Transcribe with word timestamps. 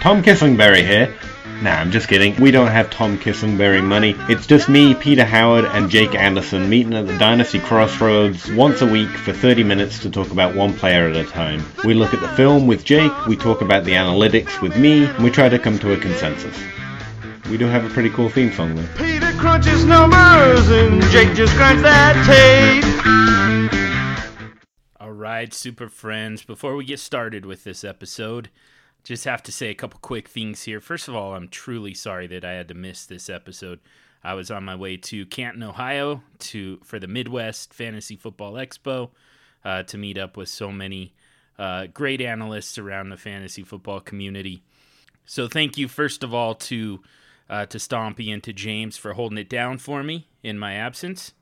Tom 0.00 0.22
Kislingbury 0.22 0.82
here. 0.82 1.14
Nah, 1.62 1.72
I'm 1.72 1.90
just 1.90 2.08
kidding. 2.08 2.34
We 2.40 2.50
don't 2.50 2.68
have 2.68 2.88
Tom 2.88 3.18
Kislingbury 3.18 3.84
money. 3.84 4.14
It's 4.30 4.46
just 4.46 4.66
me, 4.66 4.94
Peter 4.94 5.26
Howard, 5.26 5.66
and 5.66 5.90
Jake 5.90 6.14
Anderson 6.14 6.70
meeting 6.70 6.94
at 6.94 7.06
the 7.06 7.18
Dynasty 7.18 7.60
Crossroads 7.60 8.50
once 8.52 8.80
a 8.80 8.86
week 8.86 9.10
for 9.10 9.34
30 9.34 9.62
minutes 9.62 9.98
to 9.98 10.08
talk 10.08 10.30
about 10.30 10.54
one 10.54 10.72
player 10.72 11.06
at 11.06 11.16
a 11.16 11.24
time. 11.24 11.62
We 11.84 11.92
look 11.92 12.14
at 12.14 12.20
the 12.20 12.28
film 12.28 12.66
with 12.66 12.82
Jake, 12.82 13.12
we 13.26 13.36
talk 13.36 13.60
about 13.60 13.84
the 13.84 13.92
analytics 13.92 14.62
with 14.62 14.74
me, 14.78 15.04
and 15.04 15.22
we 15.22 15.30
try 15.30 15.50
to 15.50 15.58
come 15.58 15.78
to 15.80 15.92
a 15.92 15.98
consensus. 15.98 16.56
We 17.50 17.58
do 17.58 17.66
have 17.66 17.84
a 17.84 17.90
pretty 17.90 18.08
cool 18.08 18.30
theme 18.30 18.52
song 18.54 18.76
though. 18.76 18.88
Peter 18.96 19.32
crunches 19.32 19.84
numbers 19.84 20.70
and 20.70 21.02
Jake 21.10 21.34
just 21.34 21.54
grinds 21.56 21.82
that 21.82 22.16
tape. 22.24 22.86
All 24.98 25.12
right, 25.12 25.52
super 25.52 25.90
friends. 25.90 26.42
Before 26.42 26.74
we 26.74 26.86
get 26.86 27.00
started 27.00 27.44
with 27.44 27.64
this 27.64 27.84
episode, 27.84 28.48
just 29.04 29.24
have 29.24 29.42
to 29.44 29.52
say 29.52 29.70
a 29.70 29.74
couple 29.74 29.98
quick 30.00 30.28
things 30.28 30.62
here. 30.64 30.80
First 30.80 31.08
of 31.08 31.14
all, 31.14 31.34
I'm 31.34 31.48
truly 31.48 31.94
sorry 31.94 32.26
that 32.28 32.44
I 32.44 32.52
had 32.52 32.68
to 32.68 32.74
miss 32.74 33.06
this 33.06 33.30
episode. 33.30 33.80
I 34.22 34.34
was 34.34 34.50
on 34.50 34.64
my 34.64 34.74
way 34.74 34.96
to 34.98 35.24
Canton, 35.26 35.62
Ohio, 35.62 36.22
to 36.40 36.78
for 36.84 36.98
the 36.98 37.06
Midwest 37.06 37.72
Fantasy 37.72 38.16
Football 38.16 38.54
Expo 38.54 39.10
uh, 39.64 39.82
to 39.84 39.98
meet 39.98 40.18
up 40.18 40.36
with 40.36 40.48
so 40.48 40.70
many 40.70 41.14
uh, 41.58 41.86
great 41.92 42.20
analysts 42.20 42.78
around 42.78 43.10
the 43.10 43.16
fantasy 43.16 43.62
football 43.62 44.00
community. 44.00 44.62
So 45.24 45.48
thank 45.48 45.78
you, 45.78 45.88
first 45.88 46.22
of 46.22 46.34
all, 46.34 46.54
to 46.56 47.00
uh, 47.48 47.66
to 47.66 47.78
Stompy 47.78 48.32
and 48.32 48.42
to 48.44 48.52
James 48.52 48.96
for 48.96 49.14
holding 49.14 49.38
it 49.38 49.48
down 49.48 49.78
for 49.78 50.02
me 50.02 50.28
in 50.42 50.58
my 50.58 50.74
absence. 50.74 51.32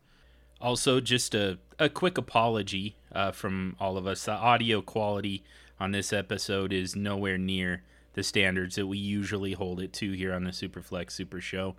Also, 0.61 1.01
just 1.01 1.35
a, 1.35 1.59
a 1.79 1.89
quick 1.89 2.19
apology 2.19 2.97
uh, 3.13 3.31
from 3.31 3.77
all 3.79 3.97
of 3.97 4.07
us. 4.07 4.25
The 4.25 4.33
audio 4.33 4.83
quality 4.83 5.45
on 5.81 5.93
this 5.93 6.13
episode 6.13 6.73
is 6.73 6.97
nowhere 6.97 7.39
near 7.39 7.83
the 8.15 8.23
standards 8.23 8.77
that 8.77 8.87
we 8.87 8.99
usually 8.99 9.53
hold 9.53 9.81
it 9.81 9.93
to 9.95 10.13
here 10.13 10.33
on 10.33 10.45
the 10.45 10.51
Superflex 10.51 11.13
Super 11.13 11.41
Show. 11.41 11.77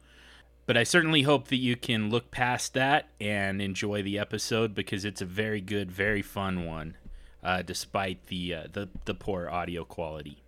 But 0.65 0.77
I 0.77 0.83
certainly 0.83 1.23
hope 1.23 1.47
that 1.47 1.57
you 1.57 1.75
can 1.75 2.09
look 2.09 2.29
past 2.31 2.75
that 2.75 3.09
and 3.19 3.61
enjoy 3.61 4.03
the 4.03 4.19
episode 4.19 4.75
because 4.75 5.03
it's 5.03 5.21
a 5.21 5.25
very 5.25 5.61
good, 5.61 5.91
very 5.91 6.21
fun 6.21 6.65
one, 6.65 6.95
uh, 7.43 7.63
despite 7.63 8.27
the, 8.27 8.53
uh, 8.53 8.63
the 8.71 8.87
the 9.05 9.15
poor 9.15 9.49
audio 9.49 9.83
quality. 9.83 10.43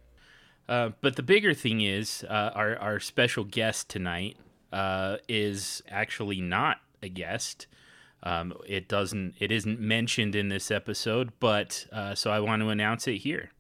Uh, 0.70 0.92
but 1.02 1.16
the 1.16 1.24
bigger 1.24 1.54
thing 1.54 1.82
is 1.82 2.24
uh, 2.30 2.52
our 2.54 2.78
our 2.78 3.00
special 3.00 3.44
guest 3.44 3.90
tonight 3.90 4.38
uh, 4.72 5.18
is 5.28 5.82
actually 5.90 6.40
not 6.40 6.78
a 7.02 7.10
guest. 7.10 7.68
Um, 8.24 8.54
it 8.68 8.88
doesn't 8.88 9.36
it 9.40 9.52
isn't 9.52 9.80
mentioned 9.80 10.36
in 10.36 10.50
this 10.50 10.70
episode, 10.70 11.32
but 11.40 11.88
uh, 11.92 12.16
so 12.16 12.32
I 12.32 12.40
want 12.40 12.62
to 12.62 12.70
announce 12.70 13.08
it 13.08 13.18
here. 13.18 13.52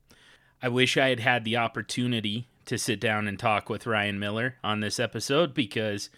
I 0.61 0.69
wish 0.69 0.97
I 0.97 1.09
had 1.09 1.19
had 1.19 1.43
the 1.43 1.57
opportunity 1.57 2.47
to 2.65 2.77
sit 2.77 2.99
down 2.99 3.27
and 3.27 3.39
talk 3.39 3.69
with 3.69 3.87
Ryan 3.87 4.19
Miller 4.19 4.55
on 4.63 4.79
this 4.79 4.99
episode 4.99 5.53
because 5.53 6.09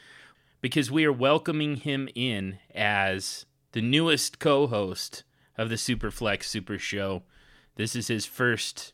because 0.62 0.92
we 0.92 1.06
are 1.06 1.14
welcoming 1.14 1.78
him 1.78 2.10
in 2.16 2.60
as 2.74 3.46
the 3.72 3.82
newest 3.82 4.40
co-host 4.40 5.24
of 5.58 5.70
the 5.70 5.76
Superflex 5.76 6.44
Super 6.44 6.78
Show. 6.78 7.24
This 7.76 7.96
is 7.96 8.08
his 8.08 8.26
first 8.26 8.94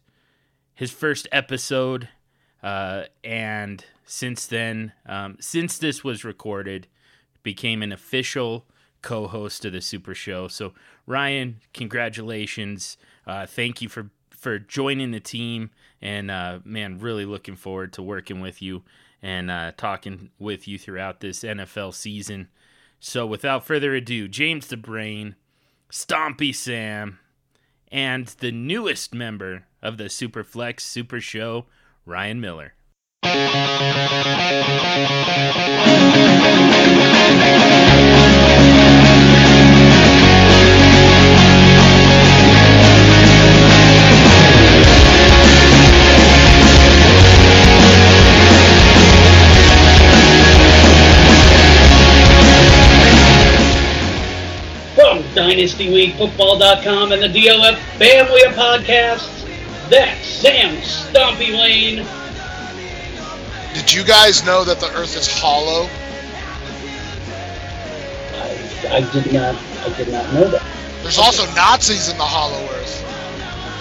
his 0.75 0.91
first 0.91 1.27
episode, 1.31 2.07
uh, 2.63 3.03
and 3.23 3.83
since 4.05 4.45
then, 4.45 4.93
um, 5.05 5.37
since 5.39 5.77
this 5.77 6.03
was 6.03 6.23
recorded, 6.23 6.87
became 7.43 7.83
an 7.83 7.91
official 7.91 8.65
co-host 9.01 9.65
of 9.65 9.73
the 9.73 9.81
Super 9.81 10.13
Show. 10.13 10.47
So 10.47 10.73
Ryan, 11.05 11.61
congratulations! 11.73 12.97
Uh, 13.25 13.45
thank 13.45 13.81
you 13.81 13.89
for 13.89 14.09
for 14.31 14.57
joining 14.57 15.11
the 15.11 15.19
team, 15.19 15.69
and 16.01 16.31
uh, 16.31 16.59
man, 16.63 16.99
really 16.99 17.25
looking 17.25 17.55
forward 17.55 17.93
to 17.93 18.01
working 18.01 18.39
with 18.39 18.61
you 18.61 18.83
and 19.21 19.51
uh, 19.51 19.71
talking 19.75 20.29
with 20.39 20.67
you 20.67 20.77
throughout 20.77 21.19
this 21.19 21.41
NFL 21.41 21.93
season. 21.93 22.47
So 22.99 23.25
without 23.25 23.65
further 23.65 23.93
ado, 23.95 24.27
James 24.27 24.67
the 24.67 24.77
Brain, 24.77 25.35
Stompy 25.91 26.55
Sam, 26.55 27.19
and 27.91 28.27
the 28.27 28.51
newest 28.51 29.13
member 29.13 29.65
of 29.81 29.97
the 29.97 30.05
Superflex 30.05 30.81
Super 30.81 31.19
Show, 31.19 31.65
Ryan 32.05 32.41
Miller. 32.41 32.73
From 55.49 55.57
DynastyLeagueFootball.com 55.57 57.11
and 57.11 57.23
the 57.23 57.27
DLF 57.27 57.75
family 57.97 58.43
of 58.43 58.53
podcasts, 58.53 59.47
that's 59.89 60.27
Sam 60.27 60.75
Stompy 60.75 61.57
Lane. 61.57 62.05
Did 63.73 63.91
you 63.91 64.03
guys 64.03 64.45
know 64.45 64.63
that 64.63 64.79
the 64.79 64.91
Earth 64.95 65.17
is 65.17 65.27
hollow? 65.27 65.89
I, 68.35 68.97
I 68.97 69.11
did 69.11 69.33
not 69.33 69.55
I 69.55 69.97
did 69.97 70.09
not 70.09 70.31
know 70.35 70.47
that. 70.51 70.63
There's 71.01 71.17
also 71.17 71.51
Nazis 71.55 72.09
in 72.09 72.17
the 72.19 72.23
hollow 72.23 72.63
Earth. 72.75 73.03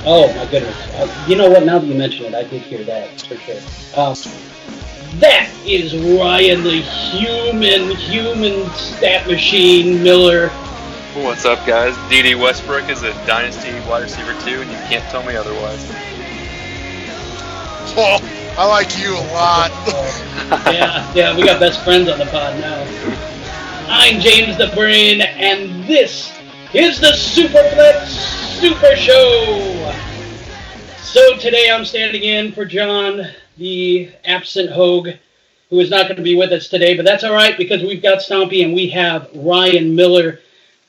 Oh 0.06 0.32
my 0.38 0.50
goodness. 0.50 0.74
Uh, 0.94 1.26
you 1.28 1.36
know 1.36 1.50
what? 1.50 1.66
Now 1.66 1.80
that 1.80 1.86
you 1.86 1.94
mention 1.94 2.24
it, 2.24 2.34
I 2.34 2.44
did 2.44 2.62
hear 2.62 2.82
that 2.84 3.20
for 3.20 3.36
sure. 3.36 3.60
Um, 3.94 4.14
that 5.20 5.50
is 5.66 5.94
Ryan, 6.18 6.62
the 6.64 6.80
human, 6.80 7.94
human 7.94 8.70
stat 8.70 9.26
machine 9.26 10.02
Miller. 10.02 10.50
What's 11.24 11.44
up, 11.44 11.66
guys? 11.66 11.96
Dede 12.08 12.38
Westbrook 12.38 12.88
is 12.88 13.02
a 13.02 13.12
dynasty 13.26 13.72
wide 13.88 14.04
receiver 14.04 14.34
too, 14.42 14.60
and 14.60 14.70
you 14.70 14.76
can't 14.88 15.04
tell 15.10 15.24
me 15.24 15.34
otherwise. 15.34 15.84
Oh, 18.00 18.20
I 18.56 18.64
like 18.64 18.96
you 18.96 19.12
a 19.12 19.26
lot. 19.32 19.70
yeah, 20.72 21.12
yeah, 21.14 21.36
we 21.36 21.42
got 21.42 21.58
best 21.58 21.82
friends 21.82 22.08
on 22.08 22.20
the 22.20 22.26
pod 22.26 22.60
now. 22.60 22.84
I'm 23.88 24.20
James 24.20 24.56
the 24.56 24.70
Brain, 24.72 25.20
and 25.20 25.82
this 25.88 26.32
is 26.72 27.00
the 27.00 27.08
Superflex 27.08 28.06
Super 28.60 28.94
Show. 28.94 29.92
So 30.98 31.36
today 31.38 31.70
I'm 31.72 31.84
standing 31.84 32.22
in 32.22 32.52
for 32.52 32.64
John, 32.64 33.26
the 33.56 34.12
absent 34.24 34.70
Hogue, 34.70 35.08
who 35.70 35.80
is 35.80 35.90
not 35.90 36.04
going 36.04 36.18
to 36.18 36.22
be 36.22 36.36
with 36.36 36.52
us 36.52 36.68
today, 36.68 36.94
but 36.94 37.04
that's 37.04 37.24
all 37.24 37.34
right 37.34 37.58
because 37.58 37.82
we've 37.82 38.02
got 38.02 38.18
Stompy 38.18 38.64
and 38.64 38.74
we 38.74 38.90
have 38.90 39.28
Ryan 39.34 39.96
Miller 39.96 40.38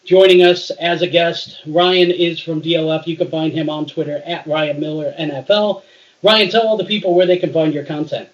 joining 0.04 0.44
us 0.44 0.72
as 0.72 1.02
a 1.02 1.08
guest. 1.08 1.62
Ryan 1.68 2.12
is 2.12 2.40
from 2.40 2.62
DLF. 2.62 3.08
You 3.08 3.18
can 3.18 3.30
find 3.30 3.54
him 3.54 3.70
on 3.70 3.86
Twitter 3.86 4.22
at 4.26 4.46
Ryan 4.48 4.80
Miller 4.80 5.14
NFL. 5.20 5.84
Ryan, 6.24 6.50
tell 6.50 6.68
all 6.68 6.78
the 6.78 6.86
people 6.86 7.16
where 7.16 7.26
they 7.26 7.38
can 7.38 7.54
find 7.54 7.74
your 7.74 7.86
content. 7.86 8.30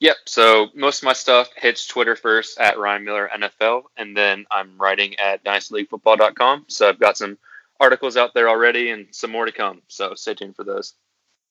Yep. 0.00 0.16
So 0.24 0.68
most 0.74 0.98
of 0.98 1.04
my 1.04 1.12
stuff 1.12 1.50
hits 1.56 1.86
Twitter 1.86 2.16
first 2.16 2.58
at 2.58 2.76
Ryan 2.76 3.04
Miller 3.04 3.30
NFL, 3.32 3.84
and 3.96 4.16
then 4.16 4.46
I'm 4.50 4.76
writing 4.76 5.14
at 5.20 5.44
DynastyLeagueFootball.com. 5.44 6.64
So 6.68 6.88
I've 6.88 6.98
got 6.98 7.16
some 7.16 7.38
articles 7.78 8.16
out 8.16 8.34
there 8.34 8.48
already, 8.48 8.90
and 8.90 9.06
some 9.12 9.30
more 9.30 9.46
to 9.46 9.52
come. 9.52 9.80
So 9.86 10.14
stay 10.14 10.34
tuned 10.34 10.56
for 10.56 10.64
those. 10.64 10.94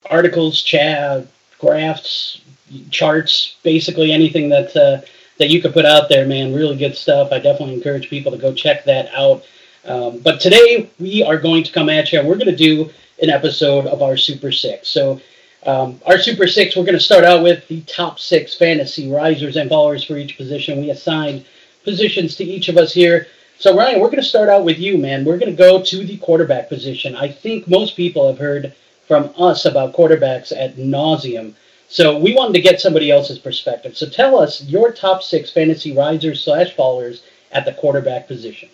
Articles, 0.09 0.61
chat, 0.61 1.27
graphs, 1.59 2.41
charts, 2.89 3.55
basically 3.63 4.11
anything 4.11 4.49
that 4.49 4.75
uh, 4.75 5.05
that 5.39 5.49
you 5.49 5.61
could 5.61 5.73
put 5.73 5.85
out 5.85 6.09
there, 6.09 6.25
man. 6.25 6.53
Really 6.53 6.77
good 6.77 6.95
stuff. 6.95 7.31
I 7.31 7.39
definitely 7.39 7.75
encourage 7.75 8.09
people 8.09 8.31
to 8.31 8.37
go 8.37 8.53
check 8.53 8.85
that 8.85 9.09
out. 9.15 9.43
Um, 9.85 10.19
but 10.19 10.39
today 10.39 10.89
we 10.99 11.23
are 11.23 11.37
going 11.37 11.63
to 11.63 11.71
come 11.71 11.89
at 11.89 12.11
you, 12.11 12.19
and 12.19 12.27
we're 12.27 12.35
going 12.35 12.47
to 12.47 12.55
do 12.55 12.89
an 13.21 13.29
episode 13.29 13.87
of 13.87 14.01
our 14.01 14.17
Super 14.17 14.51
Six. 14.51 14.87
So 14.87 15.19
um, 15.65 15.99
our 16.05 16.17
Super 16.17 16.47
Six, 16.47 16.75
we're 16.75 16.85
going 16.85 16.97
to 16.97 17.03
start 17.03 17.23
out 17.23 17.43
with 17.43 17.67
the 17.67 17.81
top 17.81 18.19
six 18.19 18.55
fantasy 18.55 19.11
risers 19.11 19.57
and 19.57 19.69
fallers 19.69 20.05
for 20.05 20.17
each 20.17 20.37
position. 20.37 20.81
We 20.81 20.89
assigned 20.89 21.45
positions 21.83 22.35
to 22.35 22.43
each 22.43 22.67
of 22.69 22.77
us 22.77 22.93
here. 22.93 23.27
So, 23.59 23.77
Ryan, 23.77 23.99
we're 23.99 24.07
going 24.07 24.17
to 24.17 24.23
start 24.23 24.49
out 24.49 24.65
with 24.65 24.79
you, 24.79 24.97
man. 24.97 25.23
We're 25.23 25.37
going 25.37 25.51
to 25.51 25.57
go 25.57 25.83
to 25.83 26.05
the 26.05 26.17
quarterback 26.17 26.67
position. 26.67 27.15
I 27.15 27.27
think 27.27 27.67
most 27.67 27.95
people 27.95 28.27
have 28.27 28.39
heard 28.39 28.73
from 29.07 29.31
us 29.37 29.65
about 29.65 29.93
quarterbacks 29.93 30.51
at 30.55 30.77
nauseum. 30.77 31.53
So, 31.91 32.17
we 32.17 32.33
wanted 32.33 32.53
to 32.53 32.61
get 32.61 32.79
somebody 32.79 33.11
else's 33.11 33.39
perspective. 33.39 33.97
So, 33.97 34.07
tell 34.07 34.39
us 34.39 34.63
your 34.63 34.91
top 34.91 35.21
six 35.21 35.51
fantasy 35.51 35.95
risers 35.95 36.43
slash 36.43 36.75
fallers 36.75 37.21
at 37.51 37.65
the 37.65 37.73
quarterback 37.73 38.27
position. 38.27 38.69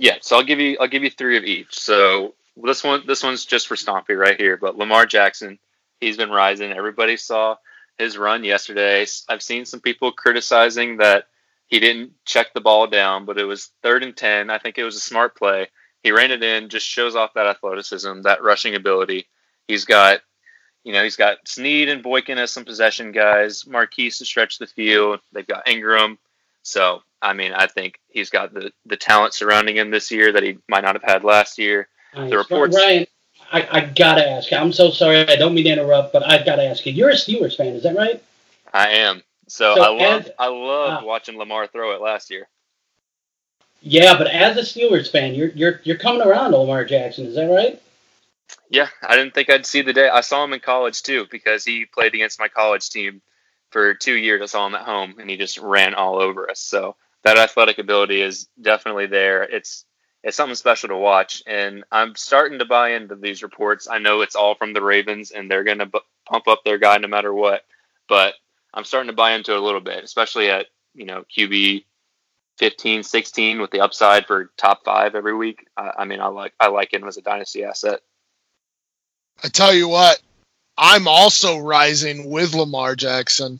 Yeah. 0.00 0.16
So 0.20 0.36
I'll 0.36 0.44
give 0.44 0.58
you 0.58 0.76
I'll 0.80 0.88
give 0.88 1.04
you 1.04 1.10
three 1.10 1.36
of 1.36 1.44
each. 1.44 1.78
So 1.78 2.34
this 2.56 2.82
one 2.82 3.06
this 3.06 3.22
one's 3.22 3.44
just 3.44 3.68
for 3.68 3.76
Stompy 3.76 4.18
right 4.18 4.40
here. 4.40 4.56
But 4.56 4.76
Lamar 4.76 5.06
Jackson, 5.06 5.58
he's 6.00 6.16
been 6.16 6.30
rising. 6.30 6.72
Everybody 6.72 7.16
saw 7.16 7.56
his 7.98 8.16
run 8.16 8.42
yesterday. 8.42 9.06
I've 9.28 9.42
seen 9.42 9.66
some 9.66 9.80
people 9.80 10.12
criticizing 10.12 10.96
that 10.98 11.26
he 11.68 11.78
didn't 11.80 12.12
check 12.24 12.52
the 12.54 12.62
ball 12.62 12.86
down, 12.86 13.26
but 13.26 13.38
it 13.38 13.44
was 13.44 13.70
third 13.82 14.02
and 14.02 14.16
ten. 14.16 14.50
I 14.50 14.58
think 14.58 14.78
it 14.78 14.84
was 14.84 14.96
a 14.96 15.00
smart 15.00 15.36
play. 15.36 15.68
He 16.02 16.12
ran 16.12 16.30
it 16.30 16.42
in, 16.42 16.70
just 16.70 16.86
shows 16.86 17.14
off 17.14 17.34
that 17.34 17.46
athleticism, 17.46 18.22
that 18.22 18.42
rushing 18.42 18.74
ability. 18.74 19.28
He's 19.68 19.84
got 19.84 20.20
you 20.84 20.92
know, 20.92 21.02
he's 21.02 21.16
got 21.16 21.38
Snead 21.46 21.88
and 21.88 22.02
Boykin 22.02 22.38
as 22.38 22.50
some 22.50 22.64
possession 22.64 23.12
guys, 23.12 23.66
Marquise 23.66 24.18
to 24.18 24.24
stretch 24.24 24.58
the 24.58 24.66
field. 24.66 25.20
They've 25.32 25.46
got 25.46 25.68
Ingram. 25.68 26.18
So, 26.62 27.02
I 27.20 27.32
mean, 27.32 27.52
I 27.52 27.66
think 27.66 28.00
he's 28.08 28.30
got 28.30 28.52
the, 28.54 28.72
the 28.86 28.96
talent 28.96 29.34
surrounding 29.34 29.76
him 29.76 29.90
this 29.90 30.10
year 30.10 30.32
that 30.32 30.42
he 30.42 30.58
might 30.68 30.82
not 30.82 30.94
have 30.94 31.02
had 31.02 31.24
last 31.24 31.58
year. 31.58 31.88
Nice. 32.14 32.30
The 32.30 32.38
reports. 32.38 32.76
Ryan, 32.76 33.06
I, 33.52 33.68
I 33.70 33.80
gotta 33.80 34.28
ask. 34.28 34.52
I'm 34.52 34.72
so 34.72 34.90
sorry. 34.90 35.18
I 35.28 35.36
don't 35.36 35.54
mean 35.54 35.64
to 35.64 35.70
interrupt, 35.70 36.12
but 36.12 36.22
I've 36.22 36.44
got 36.46 36.56
to 36.56 36.64
ask 36.64 36.84
you. 36.86 36.92
You're 36.92 37.10
a 37.10 37.14
Steelers 37.14 37.56
fan, 37.56 37.74
is 37.74 37.82
that 37.82 37.96
right? 37.96 38.22
I 38.72 38.88
am. 38.88 39.22
So, 39.48 39.74
So 39.74 39.82
I 39.82 39.88
love 39.88 40.26
as- 40.26 40.30
I 40.38 40.46
loved 40.46 41.02
ah. 41.02 41.04
watching 41.04 41.36
Lamar 41.36 41.66
throw 41.66 41.94
it 41.94 42.00
last 42.00 42.30
year. 42.30 42.48
Yeah, 43.82 44.16
but 44.18 44.26
as 44.28 44.56
a 44.56 44.60
Steelers 44.60 45.10
fan, 45.10 45.34
you're 45.34 45.48
you're 45.48 45.80
you're 45.84 45.96
coming 45.96 46.22
around 46.22 46.50
to 46.52 46.58
Lamar 46.58 46.84
Jackson, 46.84 47.26
is 47.26 47.34
that 47.34 47.46
right? 47.46 47.80
Yeah, 48.70 48.88
I 49.02 49.16
didn't 49.16 49.34
think 49.34 49.50
I'd 49.50 49.66
see 49.66 49.82
the 49.82 49.92
day. 49.92 50.08
I 50.08 50.20
saw 50.22 50.44
him 50.44 50.52
in 50.52 50.60
college 50.60 51.02
too 51.02 51.26
because 51.30 51.64
he 51.64 51.86
played 51.86 52.14
against 52.14 52.40
my 52.40 52.48
college 52.48 52.90
team 52.90 53.22
for 53.70 53.94
two 53.94 54.14
years. 54.16 54.42
I 54.42 54.46
saw 54.46 54.66
him 54.66 54.74
at 54.74 54.84
home 54.86 55.16
and 55.20 55.30
he 55.30 55.36
just 55.36 55.58
ran 55.58 55.94
all 55.94 56.20
over 56.20 56.50
us. 56.50 56.60
So 56.60 56.96
that 57.24 57.38
athletic 57.38 57.78
ability 57.78 58.22
is 58.22 58.48
definitely 58.60 59.06
there. 59.06 59.42
It's 59.44 59.84
it's 60.24 60.36
something 60.36 60.56
special 60.56 60.90
to 60.90 60.96
watch, 60.96 61.42
and 61.46 61.84
I'm 61.92 62.14
starting 62.16 62.58
to 62.58 62.66
buy 62.66 62.90
into 62.94 63.14
these 63.16 63.42
reports. 63.42 63.88
I 63.90 63.98
know 64.00 64.22
it's 64.22 64.36
all 64.36 64.54
from 64.56 64.74
the 64.74 64.82
Ravens 64.82 65.30
and 65.30 65.50
they're 65.50 65.64
going 65.64 65.78
to 65.78 65.86
bu- 65.86 66.00
pump 66.28 66.48
up 66.48 66.62
their 66.64 66.78
guy 66.78 66.98
no 66.98 67.08
matter 67.08 67.32
what, 67.32 67.62
but 68.08 68.34
I'm 68.74 68.84
starting 68.84 69.08
to 69.10 69.16
buy 69.16 69.32
into 69.32 69.52
it 69.52 69.58
a 69.58 69.62
little 69.64 69.80
bit, 69.80 70.04
especially 70.04 70.50
at 70.50 70.66
you 70.94 71.06
know 71.06 71.24
QB 71.36 71.84
15, 72.58 73.02
16 73.04 73.58
with 73.62 73.72
the 73.72 73.80
upside 73.80 74.26
for 74.26 74.50
top 74.58 74.84
five 74.84 75.14
every 75.16 75.34
week. 75.36 75.66
I, 75.76 75.92
I 76.00 76.06
mean, 76.06 76.20
I 76.20 76.28
like 76.28 76.54
I 76.60 76.68
like 76.68 76.94
him 76.94 77.06
as 77.08 77.18
a 77.18 77.22
dynasty 77.22 77.64
asset. 77.64 78.00
I 79.42 79.48
tell 79.48 79.74
you 79.74 79.88
what, 79.88 80.20
I'm 80.76 81.08
also 81.08 81.58
rising 81.58 82.30
with 82.30 82.54
Lamar 82.54 82.96
Jackson. 82.96 83.58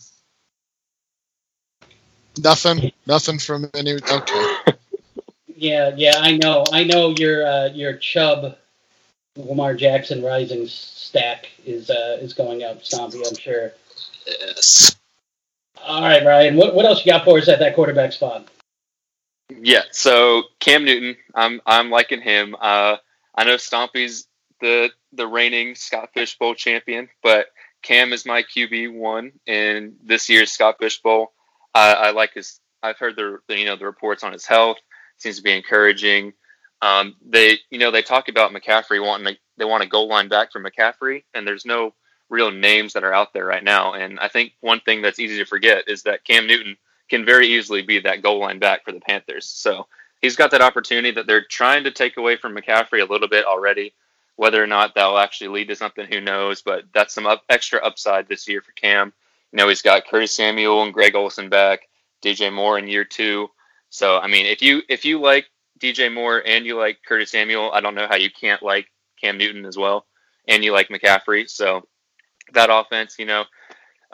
Nothing, 2.38 2.92
nothing 3.06 3.38
from 3.38 3.68
any. 3.74 3.94
Okay, 3.94 4.56
Yeah, 5.54 5.92
yeah, 5.96 6.14
I 6.18 6.36
know. 6.36 6.64
I 6.72 6.84
know 6.84 7.10
your 7.10 7.46
uh, 7.46 7.66
your 7.68 7.94
Chubb 7.94 8.56
Lamar 9.36 9.74
Jackson 9.74 10.22
rising 10.22 10.66
stack 10.66 11.48
is 11.66 11.90
uh, 11.90 12.18
is 12.20 12.32
going 12.32 12.62
up, 12.62 12.82
Stompy, 12.82 13.26
I'm 13.26 13.36
sure. 13.36 13.72
yes. 14.26 14.96
All 15.82 16.02
right, 16.02 16.24
Ryan, 16.24 16.56
what, 16.56 16.74
what 16.74 16.84
else 16.84 17.04
you 17.04 17.12
got 17.12 17.24
for 17.24 17.38
us 17.38 17.48
at 17.48 17.58
that 17.58 17.74
quarterback 17.74 18.12
spot? 18.12 18.48
Yeah, 19.50 19.82
so 19.90 20.44
Cam 20.60 20.84
Newton, 20.84 21.16
I'm 21.34 21.60
I'm 21.66 21.90
liking 21.90 22.20
him. 22.20 22.54
Uh, 22.58 22.96
I 23.34 23.44
know 23.44 23.56
Stompy's 23.56 24.26
the 24.60 24.90
the 25.12 25.26
reigning 25.26 25.74
Scott 25.74 26.10
Fish 26.14 26.38
Bowl 26.38 26.54
champion, 26.54 27.08
but 27.22 27.46
Cam 27.82 28.12
is 28.12 28.26
my 28.26 28.42
QB 28.42 28.94
one 28.94 29.32
in 29.46 29.96
this 30.02 30.28
year's 30.28 30.52
Scott 30.52 30.76
Fish 30.78 31.00
Bowl. 31.02 31.32
I, 31.74 31.92
I 31.92 32.10
like 32.10 32.34
his. 32.34 32.60
I've 32.82 32.98
heard 32.98 33.16
the, 33.16 33.38
the 33.48 33.58
you 33.58 33.64
know 33.64 33.76
the 33.76 33.86
reports 33.86 34.22
on 34.22 34.32
his 34.32 34.46
health 34.46 34.78
seems 35.16 35.36
to 35.36 35.42
be 35.42 35.54
encouraging. 35.54 36.32
Um, 36.82 37.16
they 37.26 37.58
you 37.70 37.78
know 37.78 37.90
they 37.90 38.02
talk 38.02 38.28
about 38.28 38.52
McCaffrey 38.52 39.04
wanting 39.04 39.34
to, 39.34 39.40
they 39.56 39.64
want 39.64 39.84
a 39.84 39.88
goal 39.88 40.08
line 40.08 40.28
back 40.28 40.52
for 40.52 40.60
McCaffrey, 40.60 41.24
and 41.34 41.46
there's 41.46 41.66
no 41.66 41.94
real 42.28 42.50
names 42.50 42.92
that 42.92 43.04
are 43.04 43.12
out 43.12 43.32
there 43.32 43.44
right 43.44 43.64
now. 43.64 43.92
And 43.94 44.18
I 44.20 44.28
think 44.28 44.52
one 44.60 44.80
thing 44.80 45.02
that's 45.02 45.18
easy 45.18 45.38
to 45.38 45.44
forget 45.44 45.84
is 45.88 46.04
that 46.04 46.24
Cam 46.24 46.46
Newton 46.46 46.76
can 47.08 47.24
very 47.24 47.48
easily 47.48 47.82
be 47.82 47.98
that 48.00 48.22
goal 48.22 48.38
line 48.38 48.60
back 48.60 48.84
for 48.84 48.92
the 48.92 49.00
Panthers. 49.00 49.46
So 49.46 49.88
he's 50.22 50.36
got 50.36 50.52
that 50.52 50.62
opportunity 50.62 51.10
that 51.10 51.26
they're 51.26 51.44
trying 51.44 51.84
to 51.84 51.90
take 51.90 52.16
away 52.16 52.36
from 52.36 52.54
McCaffrey 52.54 53.06
a 53.06 53.12
little 53.12 53.28
bit 53.28 53.44
already. 53.44 53.92
Whether 54.40 54.64
or 54.64 54.66
not 54.66 54.94
that'll 54.94 55.18
actually 55.18 55.48
lead 55.48 55.68
to 55.68 55.76
something, 55.76 56.06
who 56.10 56.18
knows? 56.18 56.62
But 56.62 56.84
that's 56.94 57.12
some 57.12 57.26
up, 57.26 57.44
extra 57.50 57.78
upside 57.78 58.26
this 58.26 58.48
year 58.48 58.62
for 58.62 58.72
Cam. 58.72 59.12
You 59.52 59.58
know, 59.58 59.68
he's 59.68 59.82
got 59.82 60.06
Curtis 60.06 60.34
Samuel 60.34 60.82
and 60.82 60.94
Greg 60.94 61.14
Olsen 61.14 61.50
back, 61.50 61.90
DJ 62.24 62.50
Moore 62.50 62.78
in 62.78 62.88
year 62.88 63.04
two. 63.04 63.50
So 63.90 64.16
I 64.16 64.28
mean, 64.28 64.46
if 64.46 64.62
you 64.62 64.80
if 64.88 65.04
you 65.04 65.20
like 65.20 65.44
DJ 65.78 66.10
Moore 66.10 66.42
and 66.42 66.64
you 66.64 66.78
like 66.78 67.00
Curtis 67.06 67.32
Samuel, 67.32 67.70
I 67.70 67.82
don't 67.82 67.94
know 67.94 68.06
how 68.08 68.16
you 68.16 68.30
can't 68.30 68.62
like 68.62 68.86
Cam 69.20 69.36
Newton 69.36 69.66
as 69.66 69.76
well, 69.76 70.06
and 70.48 70.64
you 70.64 70.72
like 70.72 70.88
McCaffrey. 70.88 71.46
So 71.46 71.86
that 72.54 72.70
offense, 72.72 73.16
you 73.18 73.26
know, 73.26 73.40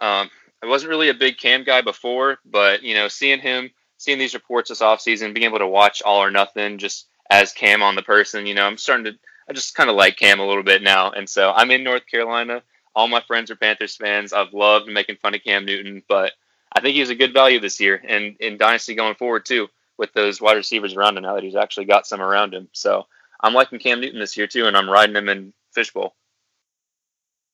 um, 0.01 0.29
I 0.61 0.67
wasn't 0.67 0.91
really 0.91 1.09
a 1.09 1.15
big 1.15 1.39
Cam 1.39 1.63
guy 1.63 1.83
before, 1.83 2.39
but 2.45 2.83
you 2.83 2.95
know, 2.95 3.07
seeing 3.07 3.39
him, 3.39 3.71
seeing 3.97 4.19
these 4.19 4.35
reports 4.35 4.71
this 4.71 4.83
offseason, 4.83 5.35
being 5.35 5.47
able 5.47 5.61
to 5.61 5.69
watch 5.69 6.03
all 6.05 6.21
or 6.21 6.33
nothing 6.33 6.79
just 6.79 7.07
as 7.31 7.53
Cam 7.53 7.81
on 7.81 7.95
the 7.95 8.03
person, 8.03 8.45
you 8.45 8.55
know, 8.55 8.67
I'm 8.67 8.77
starting 8.77 9.05
to, 9.05 9.13
I 9.49 9.53
just 9.53 9.75
kind 9.75 9.91
of 9.91 9.97
like 9.97 10.17
Cam 10.17 10.41
a 10.41 10.47
little 10.47 10.63
bit 10.63 10.83
now. 10.83 11.11
And 11.11 11.29
so 11.29 11.53
I'm 11.53 11.71
in 11.71 11.85
North 11.85 12.07
Carolina. 12.07 12.63
All 12.95 13.09
my 13.09 13.21
friends 13.21 13.51
are 13.51 13.57
Panthers 13.57 13.97
fans. 13.97 14.33
I've 14.33 14.53
loved 14.53 14.89
making 14.89 15.17
fun 15.17 15.35
of 15.35 15.45
Cam 15.45 15.65
Newton, 15.65 16.03
but 16.09 16.33
I 16.73 16.81
think 16.81 16.97
he's 16.97 17.11
a 17.11 17.15
good 17.15 17.33
value 17.33 17.61
this 17.61 17.81
year 17.81 18.03
and 18.07 18.37
in 18.41 18.57
Dynasty 18.57 18.95
going 18.95 19.15
forward 19.15 19.47
too, 19.47 19.69
with 19.99 20.13
those 20.13 20.41
wide 20.41 20.57
receivers 20.57 20.95
around 20.95 21.17
him 21.17 21.23
now 21.23 21.35
that 21.35 21.45
he's 21.45 21.57
actually 21.57 21.87
got 21.87 22.07
some 22.07 22.21
around 22.21 22.55
him. 22.55 22.69
So 22.73 23.07
I'm 23.41 23.55
liking 23.55 23.79
Cam 23.79 24.01
Newton 24.01 24.21
this 24.21 24.37
year 24.37 24.47
too, 24.47 24.67
and 24.67 24.77
I'm 24.77 24.91
riding 24.91 25.17
him 25.17 25.29
in 25.29 25.53
Fishbowl. 25.73 26.15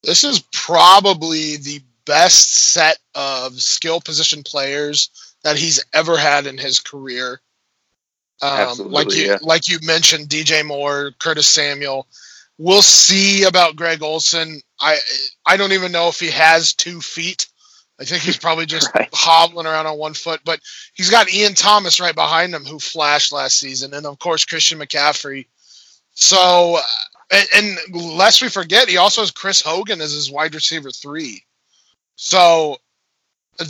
This 0.03 0.25
is 0.25 0.41
probably 0.53 1.57
the 1.57 1.81
best 2.05 2.73
set 2.73 2.99
of 3.15 3.61
skill 3.61 4.01
position 4.01 4.43
players 4.43 5.11
that 5.45 5.57
he's 5.57 5.85
ever 5.93 6.17
had 6.17 6.47
in 6.47 6.59
his 6.59 6.81
career. 6.81 7.41
Um, 8.43 8.91
like 8.91 9.15
you 9.15 9.27
yeah. 9.27 9.39
like 9.41 9.69
you 9.69 9.79
mentioned, 9.83 10.29
DJ 10.29 10.67
Moore, 10.67 11.13
Curtis 11.19 11.47
Samuel. 11.47 12.07
We'll 12.59 12.83
see 12.83 13.45
about 13.45 13.77
Greg 13.77 14.03
Olsen. 14.03 14.61
I 14.81 14.99
I 15.47 15.57
don't 15.57 15.73
even 15.73 15.93
know 15.93 16.09
if 16.09 16.19
he 16.19 16.31
has 16.31 16.75
two 16.75 17.01
feet. 17.01 17.47
I 18.01 18.05
think 18.05 18.23
he's 18.23 18.37
probably 18.37 18.67
just 18.67 18.91
Right. 18.95 19.09
hobbling 19.13 19.67
around 19.67 19.87
on 19.87 19.97
one 19.97 20.15
foot. 20.15 20.41
But 20.45 20.61
he's 20.95 21.11
got 21.11 21.33
Ian 21.33 21.55
Thomas 21.55 22.01
right 22.01 22.15
behind 22.15 22.53
him, 22.53 22.65
who 22.65 22.79
flashed 22.81 23.33
last 23.33 23.61
season, 23.61 23.95
and 23.95 24.07
of 24.07 24.19
course 24.19 24.45
Christian 24.45 24.79
McCaffrey. 24.81 25.47
So, 26.15 26.77
uh, 26.79 26.83
and, 27.55 27.79
and 27.89 28.19
lest 28.19 28.43
we 28.43 28.49
forget, 28.49 28.89
he 28.89 28.97
also 28.97 29.23
has 29.23 29.31
Chris 29.31 29.63
Hogan 29.63 30.01
as 30.01 30.13
his 30.13 30.31
wide 30.31 30.55
receiver 30.55 30.91
three. 30.91 31.43
So, 32.17 32.79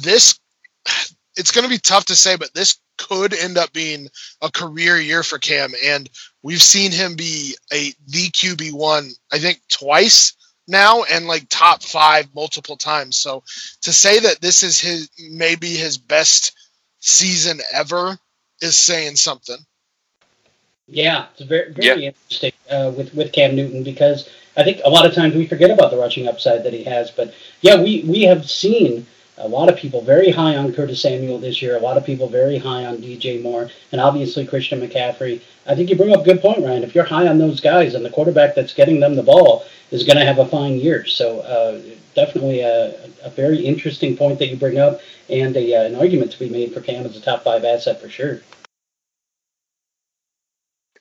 this 0.00 0.40
it's 1.36 1.50
going 1.50 1.64
to 1.64 1.70
be 1.70 1.78
tough 1.78 2.06
to 2.06 2.16
say, 2.16 2.36
but 2.36 2.54
this 2.54 2.78
could 3.08 3.34
end 3.34 3.58
up 3.58 3.72
being 3.72 4.08
a 4.40 4.50
career 4.50 4.98
year 4.98 5.22
for 5.22 5.38
Cam, 5.38 5.72
and 5.84 6.08
we've 6.42 6.62
seen 6.62 6.92
him 6.92 7.16
be 7.16 7.56
a 7.72 7.92
the 8.06 8.28
QB 8.30 8.72
one, 8.72 9.10
I 9.32 9.38
think 9.38 9.60
twice 9.68 10.34
now, 10.68 11.02
and 11.04 11.26
like 11.26 11.48
top 11.48 11.82
five 11.82 12.28
multiple 12.34 12.76
times. 12.76 13.16
So, 13.16 13.42
to 13.82 13.92
say 13.92 14.20
that 14.20 14.40
this 14.40 14.62
is 14.62 14.80
his 14.80 15.10
maybe 15.30 15.68
his 15.68 15.98
best 15.98 16.56
season 17.00 17.60
ever 17.72 18.18
is 18.60 18.76
saying 18.76 19.16
something. 19.16 19.58
Yeah, 20.86 21.26
it's 21.32 21.42
very 21.42 21.72
very 21.72 22.06
interesting 22.06 22.52
uh, 22.70 22.92
with 22.96 23.14
with 23.14 23.32
Cam 23.32 23.56
Newton 23.56 23.82
because 23.82 24.28
I 24.56 24.62
think 24.64 24.80
a 24.84 24.90
lot 24.90 25.06
of 25.06 25.14
times 25.14 25.34
we 25.34 25.46
forget 25.46 25.70
about 25.70 25.90
the 25.90 25.96
rushing 25.98 26.28
upside 26.28 26.64
that 26.64 26.72
he 26.72 26.84
has. 26.84 27.10
But 27.10 27.34
yeah, 27.60 27.82
we 27.82 28.04
we 28.06 28.22
have 28.22 28.48
seen 28.48 29.06
a 29.42 29.48
lot 29.48 29.68
of 29.68 29.76
people 29.76 30.00
very 30.00 30.30
high 30.30 30.56
on 30.56 30.72
Curtis 30.72 31.02
Samuel 31.02 31.38
this 31.38 31.60
year. 31.60 31.76
A 31.76 31.80
lot 31.80 31.96
of 31.96 32.06
people 32.06 32.28
very 32.28 32.58
high 32.58 32.84
on 32.84 32.98
DJ 32.98 33.42
Moore, 33.42 33.68
and 33.90 34.00
obviously 34.00 34.46
Christian 34.46 34.80
McCaffrey. 34.80 35.42
I 35.66 35.74
think 35.74 35.90
you 35.90 35.96
bring 35.96 36.14
up 36.14 36.20
a 36.20 36.24
good 36.24 36.40
point, 36.40 36.64
Ryan. 36.64 36.84
If 36.84 36.94
you're 36.94 37.04
high 37.04 37.26
on 37.26 37.38
those 37.38 37.60
guys, 37.60 37.94
and 37.94 38.04
the 38.04 38.10
quarterback 38.10 38.54
that's 38.54 38.72
getting 38.72 39.00
them 39.00 39.16
the 39.16 39.22
ball 39.22 39.64
is 39.90 40.04
going 40.04 40.18
to 40.18 40.24
have 40.24 40.38
a 40.38 40.46
fine 40.46 40.76
year, 40.76 41.04
so 41.04 41.40
uh, 41.40 41.80
definitely 42.14 42.60
a, 42.60 42.94
a 43.24 43.30
very 43.30 43.58
interesting 43.58 44.16
point 44.16 44.38
that 44.38 44.48
you 44.48 44.56
bring 44.56 44.78
up, 44.78 45.00
and 45.28 45.56
a, 45.56 45.74
uh, 45.74 45.82
an 45.82 45.96
argument 45.96 46.32
to 46.32 46.38
be 46.38 46.48
made 46.48 46.72
for 46.72 46.80
Cam 46.80 47.04
as 47.04 47.16
a 47.16 47.20
top 47.20 47.42
five 47.42 47.64
asset 47.64 48.00
for 48.00 48.08
sure. 48.08 48.40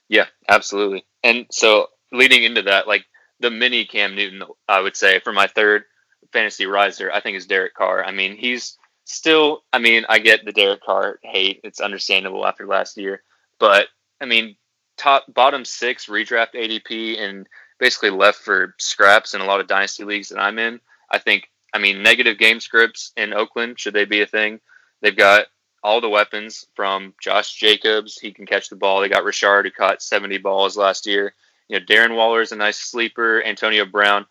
Yeah, 0.09 0.25
absolutely. 0.49 1.05
And 1.23 1.45
so 1.51 1.87
leading 2.11 2.43
into 2.43 2.63
that, 2.63 2.87
like 2.87 3.05
the 3.39 3.51
mini 3.51 3.85
Cam 3.85 4.15
Newton, 4.15 4.43
I 4.67 4.81
would 4.81 4.97
say 4.97 5.19
for 5.19 5.31
my 5.31 5.47
third 5.47 5.85
fantasy 6.31 6.65
riser, 6.65 7.11
I 7.11 7.19
think 7.19 7.37
is 7.37 7.45
Derek 7.45 7.73
Carr. 7.73 8.03
I 8.03 8.11
mean, 8.11 8.35
he's 8.35 8.77
still. 9.05 9.63
I 9.73 9.79
mean, 9.79 10.05
I 10.09 10.19
get 10.19 10.45
the 10.45 10.51
Derek 10.51 10.83
Carr 10.83 11.19
hate; 11.23 11.61
it's 11.63 11.79
understandable 11.79 12.45
after 12.45 12.65
last 12.65 12.97
year. 12.97 13.23
But 13.59 13.87
I 14.19 14.25
mean, 14.25 14.55
top 14.97 15.25
bottom 15.33 15.65
six 15.65 16.07
redraft 16.07 16.53
ADP 16.53 17.19
and 17.19 17.47
basically 17.79 18.11
left 18.11 18.39
for 18.39 18.75
scraps 18.77 19.33
in 19.33 19.41
a 19.41 19.45
lot 19.45 19.59
of 19.59 19.67
dynasty 19.67 20.03
leagues 20.03 20.29
that 20.29 20.39
I'm 20.39 20.59
in. 20.59 20.79
I 21.09 21.17
think. 21.17 21.49
I 21.73 21.79
mean, 21.79 22.03
negative 22.03 22.37
game 22.37 22.59
scripts 22.59 23.13
in 23.15 23.33
Oakland 23.33 23.79
should 23.79 23.93
they 23.93 24.03
be 24.03 24.21
a 24.21 24.25
thing? 24.25 24.59
They've 25.01 25.15
got 25.15 25.45
all 25.83 26.01
the 26.01 26.09
weapons 26.09 26.65
from 26.75 27.13
Josh 27.21 27.55
Jacobs. 27.55 28.19
He 28.19 28.31
can 28.31 28.45
catch 28.45 28.69
the 28.69 28.75
ball. 28.75 29.01
They 29.01 29.09
got 29.09 29.23
Richard 29.23 29.65
who 29.65 29.71
caught 29.71 30.01
70 30.01 30.37
balls 30.39 30.77
last 30.77 31.07
year. 31.07 31.33
You 31.67 31.79
know, 31.79 31.85
Darren 31.85 32.15
Waller 32.15 32.41
is 32.41 32.51
a 32.51 32.57
nice 32.57 32.77
sleeper. 32.77 33.43
Antonio 33.43 33.85
Brown, 33.85 34.25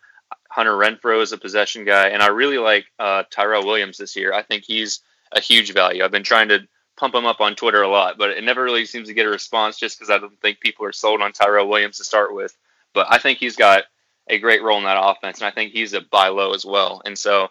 Hunter 0.49 0.73
Renfrow 0.73 1.21
is 1.21 1.31
a 1.31 1.37
possession 1.37 1.85
guy, 1.85 2.09
and 2.09 2.21
I 2.21 2.27
really 2.27 2.57
like 2.57 2.85
uh, 2.99 3.23
Tyrell 3.29 3.65
Williams 3.65 3.97
this 3.97 4.15
year. 4.15 4.33
I 4.33 4.41
think 4.41 4.63
he's 4.63 4.99
a 5.31 5.39
huge 5.39 5.73
value. 5.73 6.03
I've 6.03 6.11
been 6.11 6.23
trying 6.23 6.49
to 6.49 6.67
pump 6.97 7.15
him 7.15 7.25
up 7.25 7.41
on 7.41 7.55
Twitter 7.55 7.81
a 7.81 7.89
lot, 7.89 8.17
but 8.17 8.31
it 8.31 8.43
never 8.43 8.63
really 8.63 8.85
seems 8.85 9.07
to 9.07 9.13
get 9.13 9.25
a 9.25 9.29
response 9.29 9.79
just 9.79 9.97
because 9.97 10.09
I 10.09 10.17
don't 10.17 10.39
think 10.41 10.59
people 10.59 10.85
are 10.85 10.91
sold 10.91 11.21
on 11.21 11.31
Tyrell 11.31 11.67
Williams 11.67 11.97
to 11.97 12.03
start 12.03 12.35
with. 12.35 12.55
But 12.93 13.07
I 13.09 13.17
think 13.17 13.39
he's 13.39 13.55
got 13.55 13.85
a 14.27 14.39
great 14.39 14.61
role 14.61 14.77
in 14.77 14.83
that 14.83 15.01
offense, 15.01 15.39
and 15.39 15.47
I 15.47 15.51
think 15.51 15.71
he's 15.71 15.93
a 15.93 16.01
buy 16.01 16.27
low 16.27 16.53
as 16.53 16.65
well. 16.65 17.01
And 17.05 17.17
so, 17.17 17.49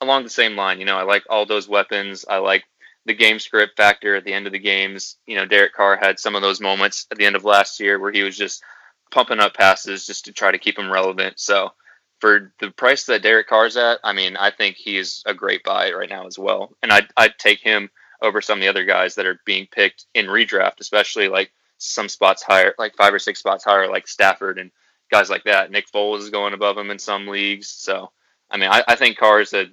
along 0.00 0.24
the 0.24 0.30
same 0.30 0.56
line, 0.56 0.80
you 0.80 0.86
know, 0.86 0.98
I 0.98 1.02
like 1.02 1.24
all 1.30 1.46
those 1.46 1.68
weapons. 1.68 2.24
I 2.28 2.38
like 2.38 2.64
the 3.06 3.14
game 3.14 3.38
script 3.38 3.76
factor 3.76 4.16
at 4.16 4.24
the 4.24 4.32
end 4.32 4.46
of 4.46 4.52
the 4.52 4.58
games. 4.58 5.16
You 5.26 5.36
know, 5.36 5.46
Derek 5.46 5.72
Carr 5.72 5.96
had 5.96 6.18
some 6.18 6.34
of 6.34 6.42
those 6.42 6.60
moments 6.60 7.06
at 7.10 7.18
the 7.18 7.26
end 7.26 7.36
of 7.36 7.44
last 7.44 7.80
year 7.80 7.98
where 7.98 8.12
he 8.12 8.22
was 8.22 8.36
just 8.36 8.62
pumping 9.10 9.40
up 9.40 9.54
passes 9.54 10.06
just 10.06 10.26
to 10.26 10.32
try 10.32 10.50
to 10.50 10.58
keep 10.58 10.78
him 10.78 10.92
relevant. 10.92 11.38
So, 11.40 11.72
for 12.20 12.52
the 12.60 12.70
price 12.70 13.04
that 13.04 13.22
Derek 13.22 13.48
Carr's 13.48 13.76
at, 13.76 13.98
I 14.04 14.12
mean, 14.12 14.36
I 14.36 14.50
think 14.50 14.76
he's 14.76 15.22
a 15.26 15.34
great 15.34 15.64
buy 15.64 15.92
right 15.92 16.08
now 16.08 16.26
as 16.26 16.38
well. 16.38 16.76
And 16.82 16.92
I'd, 16.92 17.08
I'd 17.16 17.38
take 17.38 17.60
him 17.60 17.90
over 18.22 18.40
some 18.40 18.58
of 18.58 18.62
the 18.62 18.68
other 18.68 18.84
guys 18.84 19.14
that 19.14 19.26
are 19.26 19.40
being 19.46 19.66
picked 19.70 20.06
in 20.14 20.26
redraft, 20.26 20.80
especially 20.80 21.28
like 21.28 21.50
some 21.78 22.08
spots 22.08 22.42
higher, 22.42 22.74
like 22.78 22.94
five 22.96 23.14
or 23.14 23.18
six 23.18 23.38
spots 23.40 23.64
higher, 23.64 23.90
like 23.90 24.06
Stafford 24.06 24.58
and 24.58 24.70
guys 25.10 25.30
like 25.30 25.44
that. 25.44 25.70
Nick 25.70 25.90
Foles 25.90 26.20
is 26.20 26.30
going 26.30 26.52
above 26.52 26.76
him 26.76 26.90
in 26.90 26.98
some 26.98 27.26
leagues. 27.26 27.68
So, 27.68 28.10
I 28.50 28.58
mean, 28.58 28.70
I, 28.70 28.84
I 28.86 28.96
think 28.96 29.16
Carr 29.16 29.40
is 29.40 29.54
a, 29.54 29.66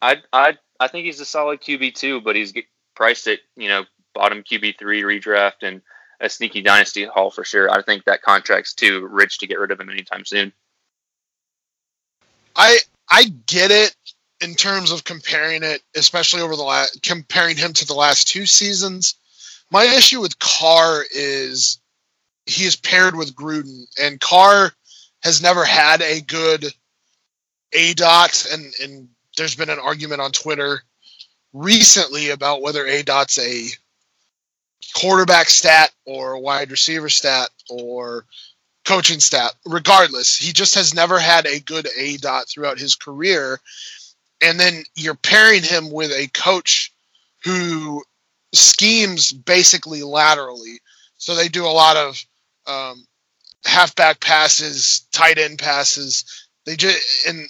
I, 0.00 0.18
I, 0.32 0.56
I 0.78 0.88
think 0.88 1.06
he's 1.06 1.20
a 1.20 1.24
solid 1.24 1.60
QB 1.60 1.94
two, 1.94 2.20
but 2.20 2.36
he's 2.36 2.52
priced 2.94 3.26
at, 3.26 3.40
you 3.56 3.68
know, 3.68 3.84
bottom 4.14 4.44
QB 4.44 4.78
three 4.78 5.02
redraft 5.02 5.62
and 5.62 5.82
a 6.20 6.30
sneaky 6.30 6.62
dynasty 6.62 7.04
haul 7.04 7.30
for 7.30 7.44
sure. 7.44 7.70
I 7.70 7.82
think 7.82 8.04
that 8.04 8.22
contract's 8.22 8.74
too 8.74 9.06
rich 9.10 9.38
to 9.38 9.48
get 9.48 9.58
rid 9.58 9.72
of 9.72 9.80
him 9.80 9.90
anytime 9.90 10.24
soon. 10.24 10.52
I 12.56 12.78
I 13.10 13.24
get 13.46 13.70
it 13.70 13.94
in 14.40 14.54
terms 14.54 14.90
of 14.90 15.04
comparing 15.04 15.62
it, 15.62 15.82
especially 15.96 16.42
over 16.42 16.56
the 16.56 16.62
last 16.62 17.02
comparing 17.02 17.56
him 17.56 17.72
to 17.74 17.86
the 17.86 17.94
last 17.94 18.28
two 18.28 18.46
seasons. 18.46 19.14
My 19.70 19.84
issue 19.84 20.20
with 20.20 20.38
Carr 20.38 21.04
is 21.14 21.78
he 22.46 22.64
is 22.64 22.76
paired 22.76 23.16
with 23.16 23.34
Gruden, 23.34 23.84
and 24.00 24.20
Carr 24.20 24.72
has 25.22 25.42
never 25.42 25.64
had 25.64 26.02
a 26.02 26.20
good 26.20 26.66
A 27.72 27.94
dot, 27.94 28.46
and 28.52 28.72
and 28.82 29.08
there's 29.36 29.56
been 29.56 29.70
an 29.70 29.78
argument 29.78 30.20
on 30.20 30.32
Twitter 30.32 30.82
recently 31.52 32.30
about 32.30 32.62
whether 32.62 32.86
A 32.86 33.02
dot's 33.02 33.38
a 33.38 33.68
quarterback 34.94 35.48
stat 35.48 35.90
or 36.04 36.32
a 36.32 36.40
wide 36.40 36.70
receiver 36.70 37.08
stat 37.08 37.48
or 37.68 38.26
coaching 38.84 39.20
staff. 39.20 39.52
Regardless, 39.64 40.36
he 40.36 40.52
just 40.52 40.74
has 40.74 40.94
never 40.94 41.18
had 41.18 41.46
a 41.46 41.60
good 41.60 41.88
A 41.98 42.16
dot 42.18 42.48
throughout 42.48 42.78
his 42.78 42.94
career. 42.94 43.60
And 44.42 44.58
then 44.58 44.84
you're 44.94 45.14
pairing 45.14 45.62
him 45.62 45.90
with 45.90 46.10
a 46.10 46.28
coach 46.28 46.92
who 47.44 48.02
schemes 48.52 49.32
basically 49.32 50.02
laterally. 50.02 50.80
So 51.18 51.34
they 51.34 51.48
do 51.48 51.66
a 51.66 51.68
lot 51.68 51.96
of 51.96 52.24
um, 52.66 53.06
halfback 53.64 54.20
passes, 54.20 55.06
tight 55.12 55.38
end 55.38 55.58
passes. 55.58 56.24
They 56.66 56.76
just 56.76 57.26
and 57.26 57.46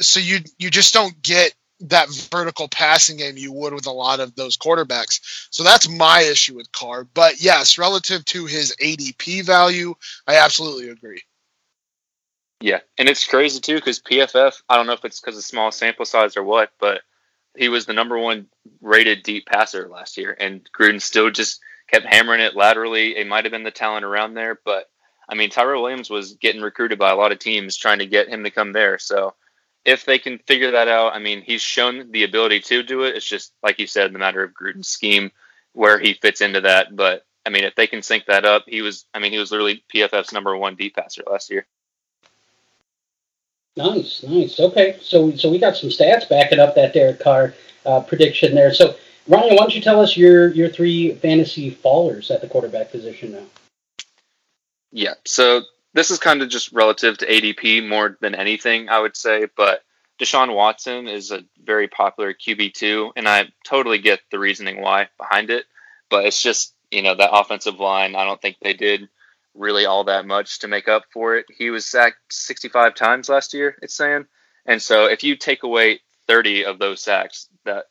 so 0.00 0.20
you 0.20 0.40
you 0.58 0.70
just 0.70 0.94
don't 0.94 1.20
get 1.22 1.54
that 1.80 2.08
vertical 2.30 2.68
passing 2.68 3.18
game 3.18 3.36
you 3.36 3.52
would 3.52 3.72
with 3.72 3.86
a 3.86 3.92
lot 3.92 4.20
of 4.20 4.34
those 4.34 4.56
quarterbacks. 4.56 5.20
So 5.50 5.62
that's 5.62 5.88
my 5.88 6.22
issue 6.22 6.56
with 6.56 6.72
Carr. 6.72 7.04
But 7.04 7.40
yes, 7.40 7.78
relative 7.78 8.24
to 8.26 8.46
his 8.46 8.74
ADP 8.82 9.44
value, 9.44 9.94
I 10.26 10.36
absolutely 10.36 10.88
agree. 10.90 11.22
Yeah, 12.60 12.80
and 12.96 13.08
it's 13.08 13.26
crazy 13.26 13.60
too 13.60 13.76
because 13.76 14.00
PFF. 14.00 14.62
I 14.68 14.76
don't 14.76 14.86
know 14.86 14.92
if 14.92 15.04
it's 15.04 15.20
because 15.20 15.36
of 15.36 15.44
small 15.44 15.70
sample 15.70 16.04
size 16.04 16.36
or 16.36 16.42
what, 16.42 16.72
but 16.80 17.02
he 17.56 17.68
was 17.68 17.86
the 17.86 17.92
number 17.92 18.18
one 18.18 18.46
rated 18.80 19.22
deep 19.22 19.46
passer 19.46 19.88
last 19.88 20.16
year, 20.16 20.36
and 20.38 20.68
Gruden 20.76 21.00
still 21.00 21.30
just 21.30 21.60
kept 21.88 22.06
hammering 22.06 22.40
it 22.40 22.56
laterally. 22.56 23.16
It 23.16 23.28
might 23.28 23.44
have 23.44 23.52
been 23.52 23.62
the 23.62 23.70
talent 23.70 24.04
around 24.04 24.34
there, 24.34 24.58
but 24.64 24.90
I 25.28 25.34
mean, 25.34 25.50
Tyrell 25.50 25.82
Williams 25.82 26.10
was 26.10 26.34
getting 26.34 26.62
recruited 26.62 26.98
by 26.98 27.10
a 27.10 27.16
lot 27.16 27.32
of 27.32 27.38
teams 27.38 27.76
trying 27.76 27.98
to 27.98 28.06
get 28.06 28.28
him 28.28 28.44
to 28.44 28.50
come 28.50 28.72
there. 28.72 28.98
So 28.98 29.34
if 29.84 30.04
they 30.04 30.18
can 30.18 30.38
figure 30.38 30.72
that 30.72 30.88
out, 30.88 31.14
I 31.14 31.18
mean, 31.18 31.42
he's 31.42 31.62
shown 31.62 32.10
the 32.10 32.24
ability 32.24 32.60
to 32.60 32.82
do 32.82 33.04
it. 33.04 33.16
It's 33.16 33.28
just 33.28 33.52
like 33.62 33.78
you 33.78 33.86
said, 33.86 34.12
the 34.12 34.18
matter 34.18 34.42
of 34.42 34.52
Gruden's 34.52 34.88
scheme 34.88 35.30
where 35.72 35.98
he 35.98 36.14
fits 36.14 36.40
into 36.40 36.60
that. 36.62 36.94
But 36.94 37.24
I 37.46 37.50
mean, 37.50 37.64
if 37.64 37.74
they 37.74 37.86
can 37.86 38.02
sync 38.02 38.26
that 38.26 38.44
up, 38.44 38.64
he 38.66 38.82
was. 38.82 39.06
I 39.14 39.18
mean, 39.18 39.32
he 39.32 39.38
was 39.38 39.50
literally 39.50 39.82
PFF's 39.94 40.32
number 40.32 40.56
one 40.56 40.76
deep 40.76 40.96
passer 40.96 41.22
last 41.30 41.50
year. 41.50 41.66
Nice, 43.76 44.24
nice. 44.24 44.58
Okay, 44.58 44.98
so 45.00 45.34
so 45.36 45.50
we 45.50 45.58
got 45.58 45.76
some 45.76 45.88
stats 45.88 46.28
backing 46.28 46.58
up 46.58 46.74
that 46.74 46.92
Derek 46.92 47.20
Carr 47.20 47.54
uh, 47.86 48.00
prediction 48.00 48.54
there. 48.54 48.74
So 48.74 48.96
Ryan, 49.28 49.50
why 49.50 49.56
don't 49.56 49.74
you 49.74 49.80
tell 49.80 50.00
us 50.00 50.16
your 50.16 50.48
your 50.48 50.68
three 50.68 51.14
fantasy 51.14 51.70
fallers 51.70 52.30
at 52.30 52.40
the 52.40 52.48
quarterback 52.48 52.90
position 52.90 53.32
now? 53.32 53.44
Yeah. 54.90 55.14
So 55.24 55.62
this 55.98 56.12
is 56.12 56.20
kind 56.20 56.42
of 56.42 56.48
just 56.48 56.70
relative 56.70 57.18
to 57.18 57.26
ADP 57.26 57.88
more 57.88 58.16
than 58.20 58.36
anything, 58.36 58.88
I 58.88 59.00
would 59.00 59.16
say. 59.16 59.48
But 59.56 59.82
Deshaun 60.20 60.54
Watson 60.54 61.08
is 61.08 61.32
a 61.32 61.42
very 61.60 61.88
popular 61.88 62.32
QB 62.32 62.72
two, 62.74 63.10
and 63.16 63.28
I 63.28 63.48
totally 63.64 63.98
get 63.98 64.20
the 64.30 64.38
reasoning 64.38 64.80
why 64.80 65.08
behind 65.18 65.50
it. 65.50 65.64
But 66.08 66.24
it's 66.26 66.40
just 66.40 66.72
you 66.92 67.02
know 67.02 67.16
that 67.16 67.34
offensive 67.34 67.80
line. 67.80 68.14
I 68.14 68.24
don't 68.24 68.40
think 68.40 68.58
they 68.62 68.74
did 68.74 69.08
really 69.54 69.86
all 69.86 70.04
that 70.04 70.24
much 70.24 70.60
to 70.60 70.68
make 70.68 70.86
up 70.86 71.02
for 71.12 71.36
it. 71.36 71.46
He 71.56 71.70
was 71.70 71.84
sacked 71.84 72.32
65 72.32 72.94
times 72.94 73.28
last 73.28 73.52
year, 73.52 73.76
it's 73.82 73.96
saying. 73.96 74.26
And 74.66 74.80
so 74.80 75.06
if 75.06 75.24
you 75.24 75.34
take 75.34 75.64
away 75.64 75.98
30 76.28 76.64
of 76.64 76.78
those 76.78 77.02
sacks 77.02 77.48
that 77.64 77.86